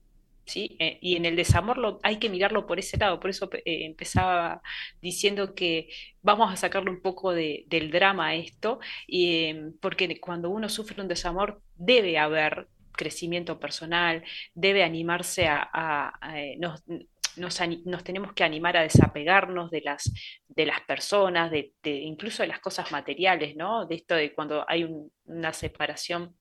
¿sí? 0.46 0.76
Eh, 0.78 0.98
y 1.00 1.16
en 1.16 1.24
el 1.24 1.36
desamor 1.36 1.78
lo, 1.78 2.00
hay 2.02 2.18
que 2.18 2.28
mirarlo 2.30 2.66
por 2.66 2.78
ese 2.78 2.96
lado, 2.98 3.18
por 3.20 3.30
eso 3.30 3.48
empezaba 3.64 4.60
diciendo 5.00 5.54
que 5.54 5.88
vamos 6.22 6.52
a 6.52 6.56
sacarle 6.56 6.90
un 6.90 7.00
poco 7.02 7.32
de, 7.32 7.64
del 7.68 7.90
drama 7.90 8.28
a 8.28 8.34
esto, 8.34 8.78
eh, 9.08 9.70
porque 9.80 10.20
cuando 10.20 10.50
uno 10.50 10.68
sufre 10.68 11.00
un 11.02 11.08
desamor 11.08 11.62
debe 11.74 12.18
haber 12.18 12.68
crecimiento 12.92 13.58
personal, 13.58 14.22
debe 14.54 14.84
animarse 14.84 15.46
a... 15.46 15.68
a- 15.72 16.12
a, 16.20 16.34
nos, 16.58 16.82
nos, 17.36 17.58
nos 17.84 18.04
tenemos 18.04 18.32
que 18.32 18.44
animar 18.44 18.76
a 18.76 18.82
desapegarnos 18.82 19.70
de 19.70 19.80
las, 19.82 20.12
de 20.48 20.66
las 20.66 20.80
personas, 20.82 21.50
de, 21.50 21.72
incluso 21.84 22.42
de 22.42 22.48
las 22.48 22.60
cosas 22.60 22.90
materiales, 22.92 23.56
¿no? 23.56 23.86
De 23.86 23.96
esto 23.96 24.14
de 24.14 24.34
cuando 24.34 24.64
hay 24.68 24.84
un- 24.84 25.10
una 25.24 25.52
separación 25.52 26.36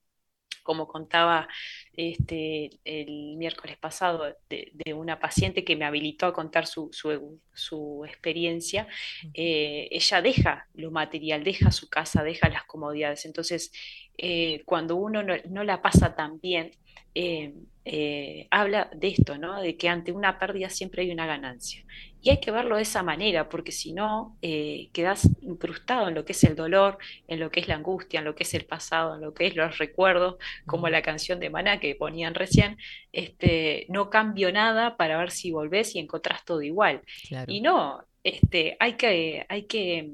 como 0.63 0.87
contaba 0.87 1.47
este, 1.95 2.69
el 2.85 3.35
miércoles 3.37 3.77
pasado 3.77 4.23
de, 4.49 4.71
de 4.73 4.93
una 4.93 5.19
paciente 5.19 5.63
que 5.63 5.75
me 5.75 5.85
habilitó 5.85 6.25
a 6.27 6.33
contar 6.33 6.65
su, 6.67 6.89
su- 6.91 7.39
su 7.53 8.03
experiencia, 8.07 8.87
eh, 9.33 9.87
ella 9.91 10.21
deja 10.21 10.67
lo 10.73 10.91
material, 10.91 11.43
deja 11.43 11.71
su 11.71 11.89
casa, 11.89 12.23
deja 12.23 12.49
las 12.49 12.63
comodidades. 12.65 13.25
Entonces, 13.25 13.71
eh, 14.17 14.63
cuando 14.65 14.95
uno 14.95 15.23
no, 15.23 15.33
no 15.49 15.63
la 15.63 15.81
pasa 15.81 16.15
tan 16.15 16.39
bien, 16.39 16.71
eh, 17.15 17.53
eh, 17.85 18.47
habla 18.51 18.89
de 18.95 19.09
esto, 19.09 19.37
¿no? 19.37 19.61
De 19.61 19.77
que 19.77 19.89
ante 19.89 20.11
una 20.11 20.39
pérdida 20.39 20.69
siempre 20.69 21.03
hay 21.03 21.11
una 21.11 21.25
ganancia. 21.27 21.83
Y 22.23 22.29
hay 22.29 22.39
que 22.39 22.51
verlo 22.51 22.77
de 22.77 22.83
esa 22.83 23.03
manera, 23.03 23.49
porque 23.49 23.73
si 23.73 23.91
no, 23.91 24.37
eh, 24.41 24.89
quedas 24.93 25.29
incrustado 25.41 26.07
en 26.07 26.15
lo 26.15 26.23
que 26.23 26.31
es 26.31 26.41
el 26.45 26.55
dolor, 26.55 26.97
en 27.27 27.41
lo 27.41 27.51
que 27.51 27.59
es 27.59 27.67
la 27.67 27.75
angustia, 27.75 28.19
en 28.19 28.25
lo 28.25 28.33
que 28.33 28.43
es 28.43 28.53
el 28.53 28.65
pasado, 28.65 29.15
en 29.15 29.21
lo 29.21 29.33
que 29.33 29.47
es 29.47 29.57
los 29.57 29.77
recuerdos, 29.77 30.37
como 30.65 30.87
la 30.87 31.01
canción 31.01 31.41
de 31.41 31.49
Maná 31.49 31.81
que 31.81 31.95
ponían 31.95 32.33
recién, 32.33 32.77
este, 33.11 33.87
no 33.89 34.09
cambio 34.09 34.53
nada 34.53 34.95
para 34.95 35.17
ver 35.17 35.31
si 35.31 35.51
volvés 35.51 35.95
y 35.95 35.99
encontrás 35.99 36.45
todo 36.45 36.61
igual. 36.61 37.01
Claro. 37.27 37.51
Y 37.51 37.59
no, 37.59 38.01
este, 38.23 38.77
hay 38.79 38.93
que, 38.93 39.45
hay 39.49 39.63
que, 39.63 40.09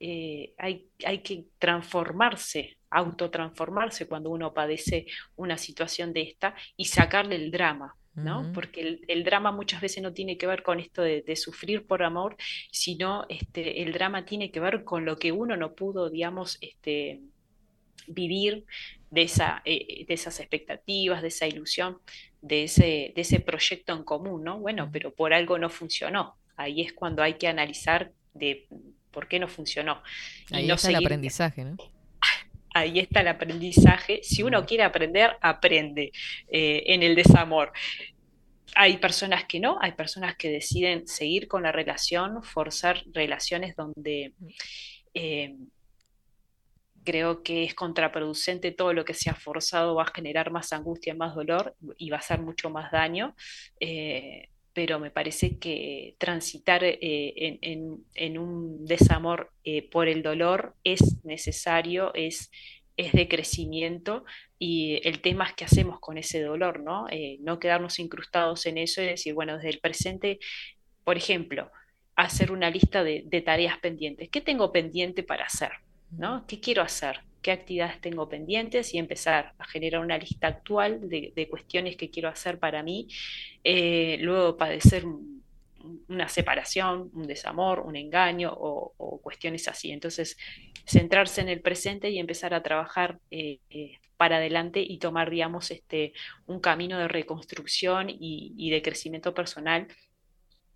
eh, 0.00 0.52
hay, 0.58 0.88
hay 1.04 1.18
que 1.20 1.44
transformarse, 1.60 2.76
autotransformarse 2.90 4.08
cuando 4.08 4.30
uno 4.30 4.52
padece 4.52 5.06
una 5.36 5.56
situación 5.58 6.12
de 6.12 6.22
esta 6.22 6.56
y 6.76 6.86
sacarle 6.86 7.36
el 7.36 7.52
drama. 7.52 7.94
¿No? 8.16 8.50
Porque 8.52 8.80
el, 8.80 9.04
el 9.08 9.24
drama 9.24 9.52
muchas 9.52 9.80
veces 9.80 10.02
no 10.02 10.12
tiene 10.12 10.38
que 10.38 10.46
ver 10.46 10.62
con 10.62 10.80
esto 10.80 11.02
de, 11.02 11.22
de 11.22 11.36
sufrir 11.36 11.86
por 11.86 12.02
amor, 12.02 12.36
sino 12.72 13.26
este, 13.28 13.82
el 13.82 13.92
drama 13.92 14.24
tiene 14.24 14.50
que 14.50 14.58
ver 14.58 14.84
con 14.84 15.04
lo 15.04 15.18
que 15.18 15.32
uno 15.32 15.56
no 15.56 15.74
pudo, 15.74 16.08
digamos, 16.08 16.56
este, 16.62 17.20
vivir 18.06 18.64
de, 19.10 19.22
esa, 19.22 19.62
eh, 19.64 20.04
de 20.06 20.14
esas 20.14 20.40
expectativas, 20.40 21.22
de 21.22 21.28
esa 21.28 21.46
ilusión, 21.46 21.98
de 22.40 22.64
ese, 22.64 23.12
de 23.14 23.20
ese 23.22 23.40
proyecto 23.40 23.94
en 23.94 24.04
común, 24.04 24.44
¿no? 24.44 24.58
Bueno, 24.58 24.88
pero 24.92 25.14
por 25.14 25.34
algo 25.34 25.58
no 25.58 25.68
funcionó. 25.68 26.36
Ahí 26.56 26.80
es 26.80 26.92
cuando 26.92 27.22
hay 27.22 27.34
que 27.34 27.48
analizar 27.48 28.12
de 28.34 28.66
por 29.10 29.28
qué 29.28 29.38
no 29.38 29.48
funcionó. 29.48 30.02
Y 30.50 30.56
Ahí 30.56 30.66
no 30.66 30.74
está 30.74 30.88
el 30.88 30.96
aprendizaje, 30.96 31.64
¿no? 31.64 31.76
Ahí 32.76 32.98
está 32.98 33.22
el 33.22 33.28
aprendizaje. 33.28 34.20
Si 34.22 34.42
uno 34.42 34.66
quiere 34.66 34.82
aprender, 34.82 35.38
aprende 35.40 36.12
eh, 36.46 36.82
en 36.88 37.02
el 37.02 37.14
desamor. 37.14 37.72
Hay 38.74 38.98
personas 38.98 39.46
que 39.46 39.60
no, 39.60 39.78
hay 39.80 39.92
personas 39.92 40.36
que 40.36 40.50
deciden 40.50 41.06
seguir 41.06 41.48
con 41.48 41.62
la 41.62 41.72
relación, 41.72 42.42
forzar 42.42 43.02
relaciones 43.14 43.74
donde 43.76 44.34
eh, 45.14 45.56
creo 47.02 47.42
que 47.42 47.64
es 47.64 47.74
contraproducente 47.74 48.72
todo 48.72 48.92
lo 48.92 49.06
que 49.06 49.14
sea 49.14 49.34
forzado, 49.34 49.94
va 49.94 50.02
a 50.02 50.12
generar 50.14 50.50
más 50.50 50.70
angustia, 50.74 51.14
más 51.14 51.34
dolor 51.34 51.74
y 51.96 52.10
va 52.10 52.18
a 52.18 52.20
hacer 52.20 52.40
mucho 52.42 52.68
más 52.68 52.92
daño. 52.92 53.34
eh, 53.80 54.50
pero 54.76 55.00
me 55.00 55.10
parece 55.10 55.58
que 55.58 56.16
transitar 56.18 56.84
eh, 56.84 56.98
en, 57.02 57.58
en- 57.62 58.06
en 58.14 58.38
un 58.38 58.84
desamor 58.86 59.52
eh, 59.64 59.88
por 59.90 60.08
el 60.08 60.22
dolor 60.22 60.76
es 60.84 61.24
necesario, 61.24 62.12
es, 62.14 62.50
es 62.98 63.12
de 63.14 63.28
crecimiento 63.28 64.24
y 64.58 65.00
el 65.08 65.20
tema 65.22 65.46
es 65.46 65.54
qué 65.54 65.64
hacemos 65.64 66.00
con 66.00 66.18
ese 66.18 66.42
dolor, 66.42 66.80
¿no? 66.82 67.06
Eh, 67.10 67.38
no 67.40 67.58
quedarnos 67.58 67.98
incrustados 68.00 68.66
en 68.66 68.78
eso 68.78 69.02
y 69.02 69.06
decir, 69.06 69.34
bueno, 69.34 69.56
desde 69.56 69.70
el 69.70 69.80
presente, 69.80 70.40
por 71.04 71.16
ejemplo, 71.16 71.70
hacer 72.16 72.52
una 72.52 72.70
lista 72.70 73.04
de, 73.04 73.24
de 73.26 73.42
tareas 73.42 73.78
pendientes. 73.80 74.28
¿Qué 74.30 74.40
tengo 74.42 74.72
pendiente 74.72 75.22
para 75.22 75.46
hacer? 75.46 75.72
¿no? 76.18 76.46
¿Qué 76.48 76.60
quiero 76.60 76.82
hacer? 76.82 77.20
¿Qué 77.46 77.52
actividades 77.52 78.00
tengo 78.00 78.28
pendientes? 78.28 78.92
Y 78.92 78.98
empezar 78.98 79.54
a 79.58 79.64
generar 79.68 80.00
una 80.02 80.18
lista 80.18 80.48
actual 80.48 81.08
de, 81.08 81.48
cuestiones 81.48 81.96
que 81.96 82.10
quiero 82.10 82.28
hacer 82.28 82.58
para 82.58 82.82
mí. 82.82 83.06
Eh, 83.62 84.18
luego 84.20 84.56
padecer 84.56 85.06
un- 85.06 85.44
una 86.08 86.28
separación, 86.28 87.10
un 87.14 87.26
desamor, 87.28 87.80
un 87.80 87.94
engaño 87.96 88.52
o, 88.52 88.94
o 88.96 89.20
cuestiones 89.22 89.68
así. 89.68 89.92
Entonces, 89.92 90.36
centrarse 90.86 91.40
en 91.40 91.48
el 91.48 91.60
presente 91.62 92.10
y 92.10 92.18
empezar 92.18 92.52
a 92.54 92.62
trabajar 92.64 93.20
eh, 93.30 93.60
eh, 93.70 93.92
para 94.16 94.38
adelante 94.38 94.80
y 94.82 94.98
tomar, 94.98 95.30
digamos, 95.30 95.70
este, 95.70 96.14
un 96.46 96.58
camino 96.60 96.98
de 96.98 97.06
reconstrucción 97.08 98.10
y, 98.10 98.54
y 98.58 98.70
de 98.70 98.82
crecimiento 98.82 99.34
personal 99.34 99.86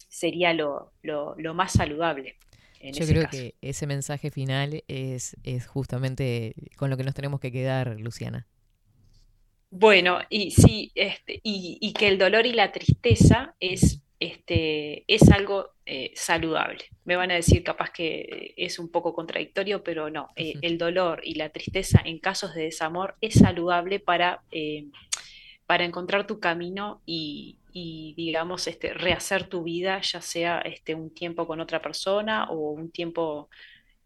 sería 0.09 0.53
lo, 0.55 0.93
lo- 1.03 1.35
lo 1.39 1.55
más 1.55 1.73
saludable. 1.73 2.37
En 2.81 2.95
Yo 2.95 3.05
ese 3.05 3.15
creo 3.15 3.25
caso. 3.25 3.31
que 3.31 3.57
ese 3.63 3.87
mensaje 3.87 4.31
final 4.31 4.85
es, 4.89 5.37
es 5.45 5.67
justamente 5.67 6.55
con 6.77 6.91
lo 6.91 6.97
que 6.97 7.05
nos 7.05 7.15
tenemos 7.15 7.41
que 7.41 7.53
quedar, 7.53 8.01
Luciana. 8.01 8.49
Bueno, 9.71 10.19
y 10.29 10.51
sí, 10.51 10.91
este, 10.97 11.41
y, 11.45 11.79
y 11.81 11.93
que 11.93 12.09
el 12.09 12.19
dolor 12.19 12.45
y 12.47 12.53
la 12.53 12.73
tristeza 12.73 13.55
es, 13.61 14.03
este, 14.19 15.05
es 15.07 15.31
algo 15.31 15.71
eh, 15.87 16.11
saludable. 16.17 16.87
Me 17.05 17.15
van 17.17 17.31
a 17.31 17.35
decir 17.35 17.63
capaz 17.63 17.91
que 17.91 18.55
es 18.57 18.79
un 18.81 18.91
poco 18.91 19.15
contradictorio, 19.15 19.85
pero 19.85 20.11
no. 20.11 20.31
eh, 20.37 20.55
el 20.63 20.77
dolor 20.77 21.21
y 21.25 21.35
la 21.37 21.51
tristeza 21.51 22.01
en 22.05 22.19
casos 22.19 22.55
de 22.55 22.65
desamor 22.65 23.17
es 23.21 23.35
saludable 23.35 24.01
para, 24.01 24.43
eh, 24.51 24.87
para 25.67 25.85
encontrar 25.85 26.27
tu 26.27 26.41
camino 26.41 27.01
y, 27.07 27.60
y, 27.73 28.15
digamos, 28.17 28.67
este, 28.67 28.95
rehacer 28.95 29.49
tu 29.49 29.63
vida, 29.65 30.01
ya 30.03 30.21
sea 30.21 30.61
este, 30.61 30.95
un 30.95 31.13
tiempo 31.15 31.47
con 31.47 31.61
otra 31.61 31.81
persona 31.83 32.47
o 32.51 32.73
un 32.73 32.91
tiempo 32.93 33.49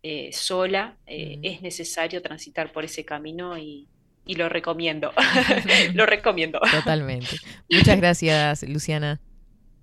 eh, 0.02 0.30
sola. 0.32 0.98
eh, 1.06 1.38
Es 1.42 1.62
necesario 1.62 2.22
transitar 2.22 2.72
por 2.72 2.84
ese 2.84 3.04
camino 3.04 3.58
y, 3.58 3.90
y 4.24 4.36
lo 4.36 4.48
recomiendo. 4.48 5.12
lo 5.94 6.06
recomiendo. 6.06 6.60
Totalmente. 6.70 7.40
Muchas 7.70 7.96
gracias, 7.98 8.62
Luciana. 8.68 9.20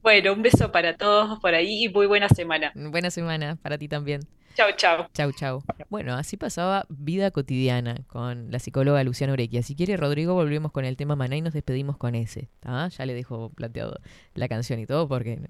Bueno, 0.03 0.33
un 0.33 0.41
beso 0.43 0.71
para 0.71 0.95
todos 0.97 1.39
por 1.39 1.53
ahí 1.55 1.85
y 1.85 1.89
muy 1.89 2.05
buena 2.07 2.29
semana. 2.29 2.75
Buena 2.75 3.11
semana 3.11 3.55
para 3.57 3.77
ti 3.77 3.87
también. 3.87 4.27
Chao, 4.53 4.69
chao. 4.75 5.07
Chau, 5.13 5.31
chau. 5.31 5.63
Bueno, 5.89 6.15
así 6.15 6.37
pasaba 6.37 6.85
vida 6.89 7.31
cotidiana 7.31 8.03
con 8.07 8.51
la 8.51 8.59
psicóloga 8.59 9.03
Luciana 9.03 9.33
Urequia. 9.33 9.63
Si 9.63 9.75
quiere, 9.75 9.97
Rodrigo, 9.97 10.33
volvemos 10.33 10.71
con 10.71 10.85
el 10.85 10.97
tema 10.97 11.15
Maná 11.15 11.37
y 11.37 11.41
nos 11.41 11.53
despedimos 11.53 11.97
con 11.97 12.15
ese. 12.15 12.49
Ya 12.63 13.05
le 13.05 13.13
dejo 13.13 13.49
planteado 13.49 13.99
la 14.33 14.47
canción 14.47 14.79
y 14.79 14.85
todo 14.85 15.07
porque 15.07 15.41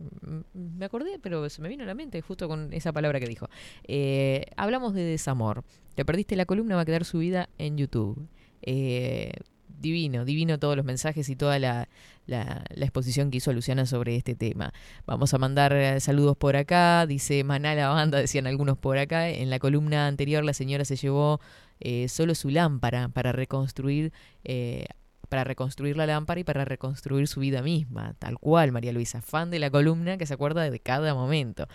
me 0.54 0.86
acordé, 0.86 1.20
pero 1.20 1.50
se 1.50 1.62
me 1.62 1.70
vino 1.70 1.84
a 1.84 1.88
la 1.88 1.96
mente 1.96 2.22
justo 2.22 2.48
con 2.48 2.74
esa 2.74 2.92
palabra 2.92 3.20
que 3.20 3.28
dijo. 3.28 3.48
Eh, 3.84 4.46
hablamos 4.56 4.94
de 4.94 5.04
desamor. 5.04 5.64
Te 5.96 6.06
perdiste 6.06 6.36
la 6.36 6.46
columna, 6.46 6.76
va 6.76 6.82
a 6.82 6.86
quedar 6.86 7.06
subida 7.06 7.50
en 7.58 7.78
YouTube. 7.78 8.28
Eh, 8.62 9.32
divino, 9.82 10.24
divino 10.26 10.60
todos 10.60 10.76
los 10.78 10.86
mensajes 10.86 11.28
y 11.30 11.36
toda 11.36 11.60
la, 11.60 11.90
la- 12.28 12.64
la 12.74 12.86
exposición 12.86 13.32
que 13.32 13.38
hizo 13.38 13.52
Luciana 13.54 13.86
sobre 13.86 14.16
este 14.16 14.36
tema. 14.36 14.74
Vamos 15.06 15.34
a 15.34 15.38
mandar 15.38 15.74
eh, 15.74 16.00
saludos 16.00 16.38
por 16.38 16.56
acá, 16.56 17.06
dice 17.08 17.44
Maná 17.44 17.76
la 17.76 17.90
banda, 17.90 18.18
decían 18.22 18.48
algunos 18.48 18.78
por 18.78 18.98
acá. 18.98 19.30
En 19.30 19.50
la 19.50 19.60
columna 19.60 20.08
anterior 20.08 20.44
la 20.44 20.54
señora 20.54 20.86
se 20.86 20.96
llevó 20.96 21.42
eh, 21.80 22.08
solo 22.08 22.36
su 22.36 22.50
lámpara 22.50 23.10
para 23.10 23.32
reconstruir, 23.32 24.14
eh, 24.44 24.86
para 25.30 25.44
reconstruir 25.44 25.98
la 25.98 26.06
lámpara 26.06 26.40
y 26.42 26.44
para 26.44 26.64
reconstruir 26.66 27.28
su 27.28 27.40
vida 27.40 27.62
misma. 27.62 28.14
Tal 28.20 28.38
cual, 28.38 28.72
María 28.72 28.92
Luisa, 28.94 29.22
fan 29.22 29.50
de 29.50 29.60
la 29.60 29.70
columna 29.72 30.18
que 30.18 30.26
se 30.26 30.34
acuerda 30.34 30.70
de 30.70 30.80
cada 30.80 31.14
momento. 31.14 31.68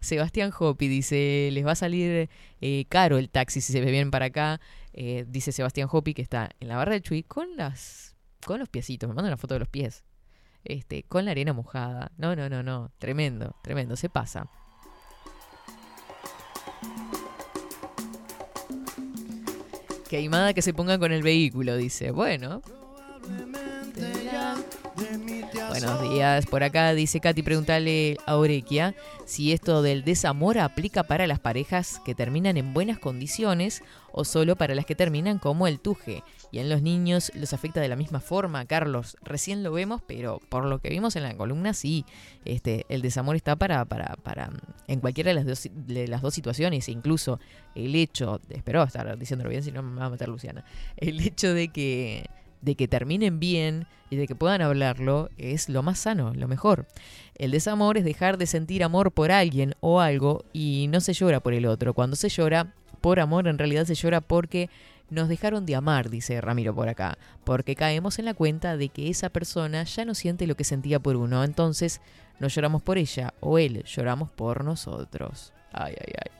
Sebastián 0.00 0.52
Hopi 0.56 0.88
dice, 0.88 1.48
les 1.52 1.66
va 1.66 1.72
a 1.72 1.74
salir 1.76 2.28
eh, 2.60 2.84
caro 2.88 3.18
el 3.18 3.28
taxi 3.30 3.60
si 3.60 3.72
se 3.72 3.80
vienen 3.80 4.10
para 4.10 4.26
acá. 4.26 4.60
Eh, 4.98 5.26
dice 5.28 5.52
Sebastián 5.52 5.88
Hopi 5.92 6.14
que 6.14 6.22
está 6.22 6.48
en 6.58 6.68
la 6.68 6.76
barra 6.76 6.92
de 6.92 7.02
Chuy 7.02 7.22
con 7.22 7.54
las 7.56 8.16
con 8.44 8.58
los 8.58 8.68
piecitos. 8.68 9.08
Me 9.08 9.14
manda 9.14 9.28
una 9.28 9.36
foto 9.36 9.54
de 9.54 9.60
los 9.60 9.68
pies. 9.68 10.04
Este, 10.64 11.02
con 11.02 11.24
la 11.24 11.32
arena 11.32 11.52
mojada. 11.52 12.12
No, 12.16 12.34
no, 12.34 12.48
no, 12.48 12.62
no. 12.62 12.90
Tremendo, 12.98 13.54
tremendo. 13.62 13.94
Se 13.96 14.08
pasa. 14.08 14.48
Que 20.08 20.16
Aimada 20.16 20.54
que 20.54 20.62
se 20.62 20.72
ponga 20.72 20.98
con 20.98 21.12
el 21.12 21.22
vehículo, 21.22 21.76
dice. 21.76 22.10
Bueno. 22.10 22.62
Buenos 25.68 26.10
días, 26.10 26.46
por 26.46 26.62
acá 26.62 26.94
dice 26.94 27.20
Katy, 27.20 27.42
pregúntale 27.42 28.16
a 28.24 28.36
Orequia 28.36 28.94
si 29.26 29.52
esto 29.52 29.82
del 29.82 30.04
desamor 30.04 30.58
aplica 30.58 31.02
para 31.02 31.26
las 31.26 31.38
parejas 31.38 32.00
que 32.04 32.14
terminan 32.14 32.56
en 32.56 32.72
buenas 32.72 32.98
condiciones 32.98 33.82
o 34.12 34.24
solo 34.24 34.56
para 34.56 34.74
las 34.74 34.86
que 34.86 34.94
terminan 34.94 35.38
como 35.38 35.66
el 35.66 35.80
tuje. 35.80 36.22
Y 36.50 36.60
en 36.60 36.70
los 36.70 36.80
niños 36.80 37.30
los 37.34 37.52
afecta 37.52 37.80
de 37.80 37.88
la 37.88 37.96
misma 37.96 38.20
forma, 38.20 38.64
Carlos. 38.64 39.16
Recién 39.22 39.62
lo 39.62 39.72
vemos, 39.72 40.00
pero 40.06 40.40
por 40.48 40.64
lo 40.64 40.78
que 40.78 40.88
vimos 40.88 41.16
en 41.16 41.24
la 41.24 41.36
columna, 41.36 41.74
sí. 41.74 42.06
Este, 42.44 42.86
el 42.88 43.02
desamor 43.02 43.36
está 43.36 43.56
para, 43.56 43.84
para, 43.84 44.16
para 44.22 44.50
en 44.86 45.00
cualquiera 45.00 45.28
de 45.28 45.34
las 45.34 45.44
dos, 45.44 45.68
de 45.70 46.08
las 46.08 46.22
dos 46.22 46.32
situaciones. 46.32 46.88
Incluso 46.88 47.38
el 47.74 47.94
hecho, 47.94 48.40
espero 48.48 48.82
estar 48.82 49.18
diciéndolo 49.18 49.50
bien, 49.50 49.62
si 49.62 49.72
no 49.72 49.82
me 49.82 50.00
va 50.00 50.06
a 50.06 50.10
meter 50.10 50.28
Luciana. 50.28 50.64
El 50.96 51.20
hecho 51.20 51.52
de 51.52 51.68
que 51.68 52.30
de 52.60 52.74
que 52.74 52.88
terminen 52.88 53.40
bien 53.40 53.86
y 54.10 54.16
de 54.16 54.26
que 54.26 54.34
puedan 54.34 54.62
hablarlo 54.62 55.30
es 55.36 55.68
lo 55.68 55.82
más 55.82 55.98
sano, 55.98 56.32
lo 56.34 56.48
mejor. 56.48 56.86
El 57.36 57.50
desamor 57.50 57.98
es 57.98 58.04
dejar 58.04 58.38
de 58.38 58.46
sentir 58.46 58.84
amor 58.84 59.12
por 59.12 59.32
alguien 59.32 59.74
o 59.80 60.00
algo 60.00 60.44
y 60.52 60.88
no 60.90 61.00
se 61.00 61.12
llora 61.12 61.40
por 61.40 61.54
el 61.54 61.66
otro. 61.66 61.94
Cuando 61.94 62.16
se 62.16 62.28
llora 62.28 62.74
por 63.00 63.20
amor, 63.20 63.48
en 63.48 63.58
realidad 63.58 63.84
se 63.84 63.94
llora 63.94 64.20
porque 64.20 64.70
nos 65.10 65.28
dejaron 65.28 65.66
de 65.66 65.76
amar, 65.76 66.10
dice 66.10 66.40
Ramiro 66.40 66.74
por 66.74 66.88
acá, 66.88 67.18
porque 67.44 67.76
caemos 67.76 68.18
en 68.18 68.24
la 68.24 68.34
cuenta 68.34 68.76
de 68.76 68.88
que 68.88 69.08
esa 69.08 69.30
persona 69.30 69.84
ya 69.84 70.04
no 70.04 70.14
siente 70.14 70.46
lo 70.46 70.56
que 70.56 70.64
sentía 70.64 70.98
por 70.98 71.16
uno, 71.16 71.44
entonces 71.44 72.00
no 72.40 72.48
lloramos 72.48 72.82
por 72.82 72.98
ella 72.98 73.34
o 73.40 73.58
él, 73.58 73.84
lloramos 73.84 74.30
por 74.30 74.64
nosotros. 74.64 75.52
Ay, 75.72 75.94
ay, 76.00 76.12
ay. 76.24 76.30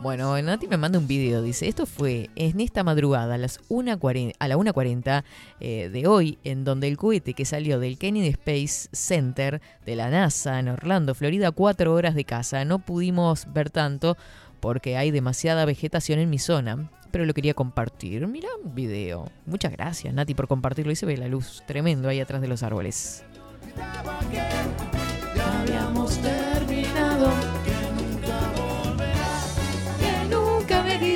Bueno, 0.00 0.40
Nati 0.40 0.68
me 0.68 0.76
manda 0.76 0.98
un 0.98 1.08
video, 1.08 1.42
dice, 1.42 1.66
esto 1.66 1.84
fue 1.84 2.30
en 2.36 2.60
esta 2.60 2.84
madrugada 2.84 3.34
a 3.34 3.38
las 3.38 3.60
1.40 3.68 4.34
a 4.38 4.46
la 4.46 4.56
1.40 4.56 5.24
eh, 5.58 5.88
de 5.88 6.06
hoy, 6.06 6.38
en 6.44 6.62
donde 6.62 6.86
el 6.86 6.96
cohete 6.96 7.34
que 7.34 7.44
salió 7.44 7.80
del 7.80 7.98
Kennedy 7.98 8.28
Space 8.28 8.88
Center 8.92 9.60
de 9.84 9.96
la 9.96 10.08
NASA 10.08 10.60
en 10.60 10.68
Orlando, 10.68 11.16
Florida, 11.16 11.50
cuatro 11.50 11.94
horas 11.94 12.14
de 12.14 12.24
casa. 12.24 12.64
No 12.64 12.78
pudimos 12.78 13.52
ver 13.52 13.70
tanto 13.70 14.16
porque 14.60 14.96
hay 14.96 15.10
demasiada 15.10 15.64
vegetación 15.64 16.20
en 16.20 16.30
mi 16.30 16.38
zona, 16.38 16.90
pero 17.10 17.26
lo 17.26 17.34
quería 17.34 17.54
compartir. 17.54 18.24
Mira 18.28 18.48
un 18.64 18.76
video. 18.76 19.28
Muchas 19.46 19.72
gracias, 19.72 20.14
Nati, 20.14 20.34
por 20.34 20.46
compartirlo. 20.46 20.92
Y 20.92 20.96
se 20.96 21.06
ve 21.06 21.16
la 21.16 21.26
luz 21.26 21.64
tremendo 21.66 22.08
ahí 22.08 22.20
atrás 22.20 22.40
de 22.40 22.48
los 22.48 22.62
árboles. 22.62 23.24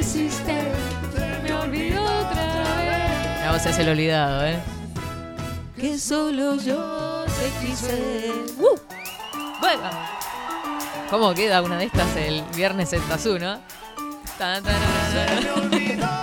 Quisiste, 0.03 0.73
me 1.45 1.55
olvidó 1.55 2.03
otra 2.03 2.45
vez. 2.81 3.47
No, 3.47 3.59
se 3.59 3.69
hace 3.69 3.83
el 3.83 3.91
olvidado, 3.91 4.45
¿eh? 4.45 4.59
Que 5.77 5.97
solo 5.97 6.57
yo 6.57 7.24
te 7.24 7.66
quise. 7.66 8.33
¡Uh! 8.59 8.77
Bueno. 9.61 9.91
¿Cómo 11.09 11.35
queda 11.35 11.62
una 11.62 11.79
de 11.79 11.85
estas 11.85 12.16
el 12.16 12.43
viernes 12.57 12.93
en 12.93 13.03
Tazú, 13.03 13.39
no? 13.39 13.61
Tan, 14.39 14.62
tan, 14.65 14.74
tan, 14.74 16.01
tan. 16.01 16.22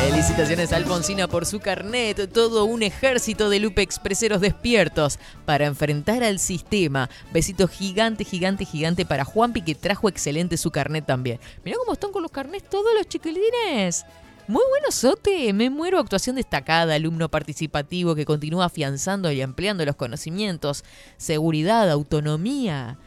Felicitaciones 0.00 0.72
a 0.72 0.76
Alfonsina 0.76 1.26
por 1.26 1.44
su 1.44 1.58
carnet, 1.58 2.32
todo 2.32 2.64
un 2.64 2.84
ejército 2.84 3.50
de 3.50 3.58
Lupe 3.58 3.82
Expreseros 3.82 4.40
despiertos 4.40 5.18
para 5.44 5.66
enfrentar 5.66 6.22
al 6.22 6.38
sistema. 6.38 7.10
Besito 7.32 7.66
gigante, 7.66 8.24
gigante, 8.24 8.64
gigante 8.64 9.04
para 9.04 9.24
Juanpi 9.24 9.62
que 9.62 9.74
trajo 9.74 10.08
excelente 10.08 10.56
su 10.56 10.70
carnet 10.70 11.04
también. 11.04 11.40
Mirá 11.64 11.76
cómo 11.78 11.92
están 11.92 12.12
con 12.12 12.22
los 12.22 12.30
carnets 12.30 12.70
todos 12.70 12.94
los 12.96 13.08
chiquilines. 13.08 14.06
Muy 14.46 14.62
bueno, 14.70 14.90
Sote. 14.90 15.52
Me 15.52 15.68
muero. 15.68 15.98
Actuación 15.98 16.36
destacada, 16.36 16.94
alumno 16.94 17.28
participativo 17.28 18.14
que 18.14 18.24
continúa 18.24 18.66
afianzando 18.66 19.30
y 19.30 19.42
ampliando 19.42 19.84
los 19.84 19.96
conocimientos. 19.96 20.84
Seguridad, 21.16 21.90
autonomía. 21.90 22.98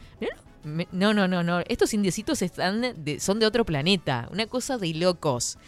No, 0.64 1.12
no, 1.12 1.26
no, 1.28 1.42
no. 1.42 1.60
Estos 1.68 1.92
indiecitos 1.94 2.40
están 2.42 3.04
de- 3.04 3.18
son 3.20 3.38
de 3.40 3.46
otro 3.46 3.64
planeta. 3.64 4.28
Una 4.32 4.46
cosa 4.46 4.78
de 4.78 4.94
locos. 4.94 5.58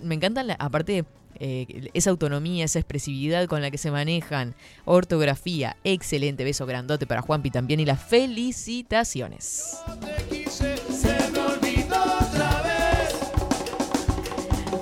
Me 0.00 0.14
encantan, 0.14 0.46
la- 0.46 0.54
aparte, 0.54 1.04
eh, 1.40 1.90
esa 1.94 2.10
autonomía, 2.10 2.64
esa 2.64 2.78
expresividad 2.78 3.46
con 3.46 3.60
la 3.62 3.70
que 3.70 3.78
se 3.78 3.90
manejan. 3.90 4.54
Ortografía, 4.84 5.76
excelente. 5.84 6.44
Beso 6.44 6.66
grandote 6.66 7.06
para 7.06 7.22
Juanpi 7.22 7.50
también 7.50 7.80
y 7.80 7.84
las 7.84 8.02
felicitaciones. 8.02 9.76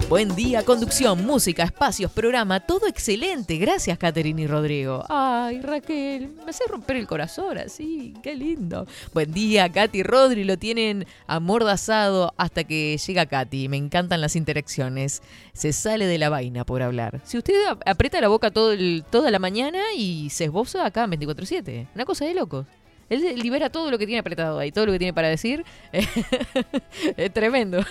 Buen 0.08 0.36
día, 0.36 0.64
conducción, 0.64 1.26
música, 1.26 1.64
espacios, 1.64 2.12
programa, 2.12 2.60
todo 2.60 2.86
excelente. 2.86 3.56
Gracias, 3.58 3.98
Caterine 3.98 4.42
y 4.42 4.46
Rodrigo. 4.46 5.04
Ay, 5.08 5.60
Raquel, 5.60 6.28
me 6.44 6.50
hace 6.50 6.62
romper 6.68 6.94
el 6.96 7.08
corazón 7.08 7.58
así, 7.58 8.14
qué 8.22 8.36
lindo. 8.36 8.86
Buen 9.12 9.32
día, 9.32 9.68
Katy 9.68 9.98
y 9.98 10.02
Rodri, 10.04 10.44
lo 10.44 10.56
tienen 10.58 11.06
amordazado 11.26 12.32
hasta 12.36 12.62
que 12.62 12.96
llega 13.04 13.26
Katy. 13.26 13.68
Me 13.68 13.78
encantan 13.78 14.20
las 14.20 14.36
interacciones. 14.36 15.22
Se 15.52 15.72
sale 15.72 16.06
de 16.06 16.18
la 16.18 16.28
vaina 16.28 16.64
por 16.64 16.82
hablar. 16.82 17.20
Si 17.24 17.36
usted 17.36 17.66
ap- 17.68 17.82
aprieta 17.84 18.20
la 18.20 18.28
boca 18.28 18.52
todo 18.52 18.72
el- 18.72 19.02
toda 19.10 19.32
la 19.32 19.40
mañana 19.40 19.80
y 19.96 20.30
se 20.30 20.44
esboza 20.44 20.86
acá 20.86 21.02
en 21.02 21.10
24-7. 21.10 21.88
Una 21.96 22.04
cosa 22.04 22.24
de 22.26 22.34
locos. 22.34 22.64
Él 23.08 23.40
libera 23.40 23.70
todo 23.70 23.90
lo 23.90 23.98
que 23.98 24.06
tiene 24.06 24.20
apretado 24.20 24.58
ahí, 24.60 24.70
todo 24.70 24.86
lo 24.86 24.92
que 24.92 24.98
tiene 24.98 25.12
para 25.14 25.28
decir. 25.28 25.64
es 27.16 27.32
tremendo. 27.34 27.84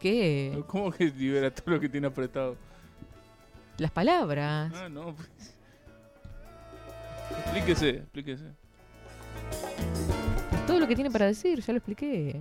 ¿Qué? 0.00 0.64
¿Cómo 0.66 0.90
que 0.90 1.04
libera 1.04 1.50
todo 1.50 1.74
lo 1.74 1.80
que 1.80 1.88
tiene 1.88 2.06
apretado? 2.06 2.56
Las 3.76 3.90
palabras. 3.90 4.72
Ah, 4.74 4.88
no. 4.88 5.14
pues. 5.14 5.54
Explíquese, 7.38 7.90
explíquese. 7.90 8.44
Todo 10.66 10.80
lo 10.80 10.88
que 10.88 10.94
tiene 10.94 11.10
para 11.10 11.26
decir, 11.26 11.60
ya 11.60 11.72
lo 11.72 11.78
expliqué. 11.78 12.40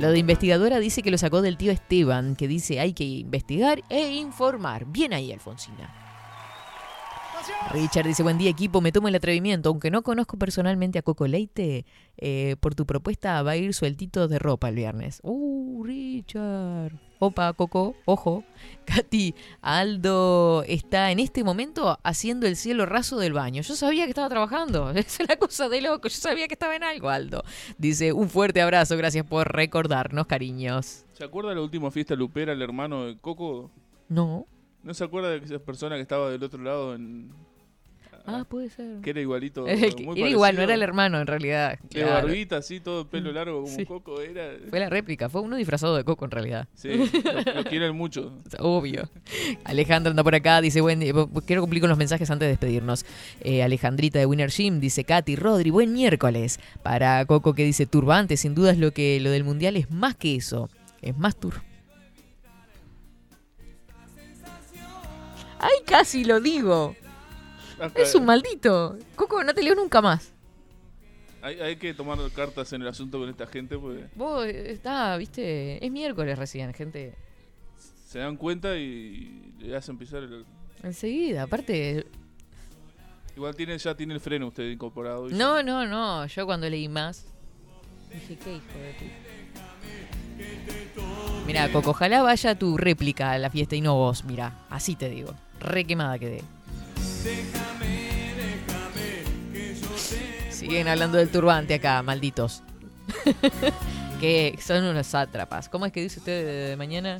Lo 0.00 0.10
de 0.10 0.18
investigadora 0.18 0.80
dice 0.80 1.02
que 1.02 1.10
lo 1.10 1.18
sacó 1.18 1.42
del 1.42 1.56
tío 1.56 1.70
Esteban, 1.70 2.34
que 2.34 2.48
dice 2.48 2.80
hay 2.80 2.94
que 2.94 3.04
investigar 3.04 3.82
e 3.88 4.14
informar. 4.14 4.86
Bien 4.86 5.12
ahí, 5.12 5.30
Alfonsina. 5.30 6.01
Richard 7.72 8.06
dice, 8.06 8.22
buen 8.22 8.38
día 8.38 8.50
equipo, 8.50 8.80
me 8.80 8.92
tomo 8.92 9.08
el 9.08 9.14
atrevimiento, 9.14 9.70
aunque 9.70 9.90
no 9.90 10.02
conozco 10.02 10.36
personalmente 10.36 10.98
a 10.98 11.02
Coco 11.02 11.26
Leite, 11.26 11.86
eh, 12.18 12.56
por 12.60 12.74
tu 12.74 12.86
propuesta 12.86 13.42
va 13.42 13.52
a 13.52 13.56
ir 13.56 13.74
sueltito 13.74 14.28
de 14.28 14.38
ropa 14.38 14.68
el 14.68 14.74
viernes. 14.74 15.20
Uh, 15.22 15.84
Richard. 15.84 16.92
Opa, 17.18 17.52
Coco, 17.52 17.94
ojo. 18.04 18.44
Katy, 18.84 19.34
Aldo 19.60 20.64
está 20.66 21.10
en 21.12 21.20
este 21.20 21.44
momento 21.44 21.98
haciendo 22.02 22.46
el 22.46 22.56
cielo 22.56 22.84
raso 22.84 23.16
del 23.18 23.32
baño. 23.32 23.62
Yo 23.62 23.74
sabía 23.76 24.04
que 24.04 24.10
estaba 24.10 24.28
trabajando, 24.28 24.90
es 24.94 25.18
una 25.20 25.36
cosa 25.36 25.68
de 25.68 25.80
loco, 25.80 26.08
yo 26.08 26.16
sabía 26.16 26.48
que 26.48 26.54
estaba 26.54 26.76
en 26.76 26.82
algo, 26.82 27.08
Aldo. 27.08 27.44
Dice, 27.78 28.12
un 28.12 28.28
fuerte 28.28 28.60
abrazo, 28.60 28.96
gracias 28.96 29.24
por 29.24 29.52
recordarnos, 29.52 30.26
cariños. 30.26 31.06
¿Se 31.12 31.24
acuerda 31.24 31.50
de 31.50 31.56
la 31.56 31.62
última 31.62 31.90
fiesta 31.90 32.14
lupera, 32.14 32.52
el 32.52 32.62
hermano 32.62 33.06
de 33.06 33.18
Coco? 33.18 33.70
No. 34.08 34.46
¿No 34.82 34.94
se 34.94 35.04
acuerda 35.04 35.30
de 35.30 35.38
esa 35.38 35.58
persona 35.58 35.96
que 35.96 36.02
estaba 36.02 36.30
del 36.30 36.42
otro 36.42 36.62
lado 36.62 36.94
en... 36.94 37.30
Ah, 38.24 38.44
puede 38.48 38.70
ser. 38.70 39.00
Que 39.00 39.10
era 39.10 39.20
igualito. 39.20 39.66
Era, 39.66 39.84
el 39.84 39.94
que- 39.96 40.04
muy 40.04 40.20
era 40.20 40.28
igual, 40.28 40.54
no 40.54 40.62
era 40.62 40.74
el 40.74 40.82
hermano 40.82 41.20
en 41.20 41.26
realidad. 41.26 41.76
De 41.90 42.02
Claro. 42.02 42.26
barbita, 42.26 42.58
así, 42.58 42.78
todo 42.78 43.00
el 43.00 43.06
pelo 43.08 43.32
largo 43.32 43.62
como 43.64 43.74
Sí. 43.74 43.84
Coco 43.84 44.20
era. 44.20 44.52
Fue 44.70 44.78
la 44.78 44.88
réplica, 44.88 45.28
fue 45.28 45.40
uno 45.40 45.56
disfrazado 45.56 45.96
de 45.96 46.04
Coco 46.04 46.24
en 46.26 46.30
realidad. 46.30 46.68
Sí, 46.74 46.90
lo, 46.90 47.52
lo 47.54 47.64
quieren 47.68 47.96
mucho. 47.96 48.32
Obvio. 48.60 49.08
Alejandra 49.64 50.10
anda 50.10 50.22
por 50.22 50.36
acá, 50.36 50.60
dice, 50.60 50.80
buen 50.80 51.00
quiero 51.00 51.62
cumplir 51.62 51.80
con 51.80 51.88
los 51.88 51.98
mensajes 51.98 52.30
antes 52.30 52.46
de 52.46 52.50
despedirnos. 52.50 53.04
Eh, 53.40 53.64
Alejandrita 53.64 54.20
de 54.20 54.26
Winner 54.26 54.50
Gym 54.50 54.78
dice, 54.78 55.02
Katy, 55.02 55.34
Rodri, 55.34 55.70
buen 55.70 55.92
miércoles. 55.92 56.60
Para 56.84 57.24
Coco 57.26 57.54
que 57.54 57.64
dice, 57.64 57.86
turbante, 57.86 58.36
sin 58.36 58.54
duda 58.54 58.70
es 58.70 58.78
lo 58.78 58.92
que 58.92 59.18
lo 59.18 59.30
del 59.30 59.42
mundial 59.42 59.76
es 59.76 59.90
más 59.90 60.14
que 60.14 60.36
eso. 60.36 60.68
Es 61.00 61.16
más 61.18 61.34
tur. 61.34 61.54
Ay, 65.62 65.78
casi 65.86 66.24
lo 66.24 66.40
digo. 66.40 66.94
Es 67.94 68.14
un 68.14 68.24
maldito. 68.26 68.98
Coco, 69.16 69.42
no 69.42 69.54
te 69.54 69.62
leo 69.62 69.74
nunca 69.74 70.00
más. 70.02 70.32
hay, 71.40 71.58
hay 71.60 71.76
que 71.76 71.94
tomar 71.94 72.18
cartas 72.32 72.72
en 72.72 72.82
el 72.82 72.88
asunto 72.88 73.18
con 73.18 73.28
esta 73.28 73.46
gente 73.46 73.78
porque 73.78 74.06
Vos, 74.14 74.46
está, 74.46 75.16
viste, 75.16 75.84
es 75.84 75.90
miércoles 75.90 76.38
recién, 76.38 76.72
gente. 76.74 77.14
se 78.06 78.18
dan 78.20 78.36
cuenta 78.36 78.76
y 78.76 79.54
le 79.58 79.76
hacen 79.76 79.96
pisar 79.98 80.22
el... 80.22 80.44
Enseguida, 80.82 81.44
aparte, 81.44 82.06
Igual 83.34 83.56
tiene, 83.56 83.78
ya 83.78 83.94
tiene 83.94 84.12
el 84.14 84.20
freno 84.20 84.48
usted 84.48 84.68
incorporado. 84.68 85.28
y 85.30 85.32
No, 85.32 85.62
no, 85.62 85.86
no. 85.86 86.26
Yo 86.26 86.44
cuando 86.44 86.68
leí 86.68 86.86
más. 86.88 87.26
Dije, 88.12 88.36
qué 88.36 88.56
hijo 88.56 88.78
de 88.78 88.92
puta. 88.98 89.62
Mira, 91.46 91.70
Coco, 91.72 91.90
ojalá 91.90 92.22
vaya 92.22 92.58
tu 92.58 92.76
réplica 92.76 93.32
a 93.32 93.38
la 93.38 93.48
fiesta 93.50 93.74
y 93.74 93.80
no 93.80 93.94
vos. 93.94 94.24
Mira, 94.24 94.66
así 94.68 94.96
te 94.96 95.08
digo. 95.08 95.34
Re 95.62 95.84
quemada 95.84 96.18
quedé. 96.18 96.42
Siguen 100.50 100.88
hablando 100.88 101.18
del 101.18 101.30
turbante 101.30 101.74
acá, 101.74 102.02
malditos. 102.02 102.62
que 104.20 104.58
son 104.60 104.84
unos 104.84 105.06
sátrapas. 105.06 105.68
¿Cómo 105.68 105.86
es 105.86 105.92
que 105.92 106.02
dice 106.02 106.18
usted 106.18 106.44
de, 106.44 106.52
de 106.70 106.76
mañana? 106.76 107.18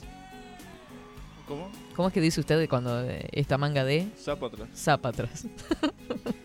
¿Cómo? 1.46 1.70
¿Cómo 1.94 2.08
es 2.08 2.14
que 2.14 2.20
dice 2.20 2.40
usted 2.40 2.68
cuando 2.68 3.04
esta 3.32 3.58
manga 3.58 3.84
de? 3.84 4.08
Zapatras. 4.18 4.68
Zapatras. 4.74 5.46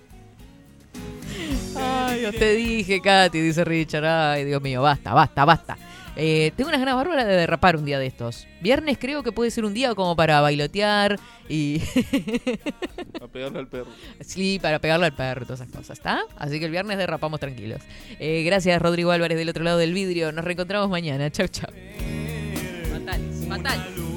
Ay, 1.75 2.21
yo 2.23 2.31
te 2.31 2.53
dije, 2.55 3.01
Katy, 3.01 3.39
dice 3.39 3.63
Richard. 3.63 4.05
Ay, 4.05 4.45
Dios 4.45 4.61
mío, 4.61 4.81
basta, 4.81 5.13
basta, 5.13 5.45
basta. 5.45 5.77
Eh, 6.19 6.51
tengo 6.55 6.69
unas 6.69 6.79
ganas 6.79 6.95
bárbaras 6.95 7.27
de 7.27 7.33
derrapar 7.33 7.77
un 7.77 7.85
día 7.85 7.99
de 7.99 8.07
estos. 8.07 8.47
Viernes 8.59 8.97
creo 8.99 9.21
que 9.21 9.31
puede 9.31 9.51
ser 9.51 9.65
un 9.65 9.73
día 9.73 9.93
como 9.93 10.15
para 10.15 10.41
bailotear 10.41 11.19
y... 11.47 11.79
A 13.21 13.27
pegarle 13.27 13.59
al 13.59 13.67
perro. 13.67 13.87
sí, 14.21 14.57
para 14.59 14.79
pegarle 14.79 15.05
al 15.05 15.15
perro 15.15 15.43
y 15.43 15.45
todas 15.45 15.61
esas 15.61 15.71
cosas, 15.71 15.97
¿está? 15.97 16.21
Así 16.35 16.59
que 16.59 16.65
el 16.65 16.71
viernes 16.71 16.97
derrapamos 16.97 17.39
tranquilos. 17.39 17.81
Eh, 18.19 18.43
gracias, 18.43 18.81
Rodrigo 18.81 19.11
Álvarez, 19.11 19.37
del 19.37 19.49
otro 19.49 19.63
lado 19.63 19.77
del 19.77 19.93
vidrio. 19.93 20.31
Nos 20.31 20.43
reencontramos 20.43 20.89
mañana. 20.89 21.29
Chau, 21.29 21.47
chau. 21.47 21.69
Fatal, 22.91 23.21
fatal. 23.47 24.16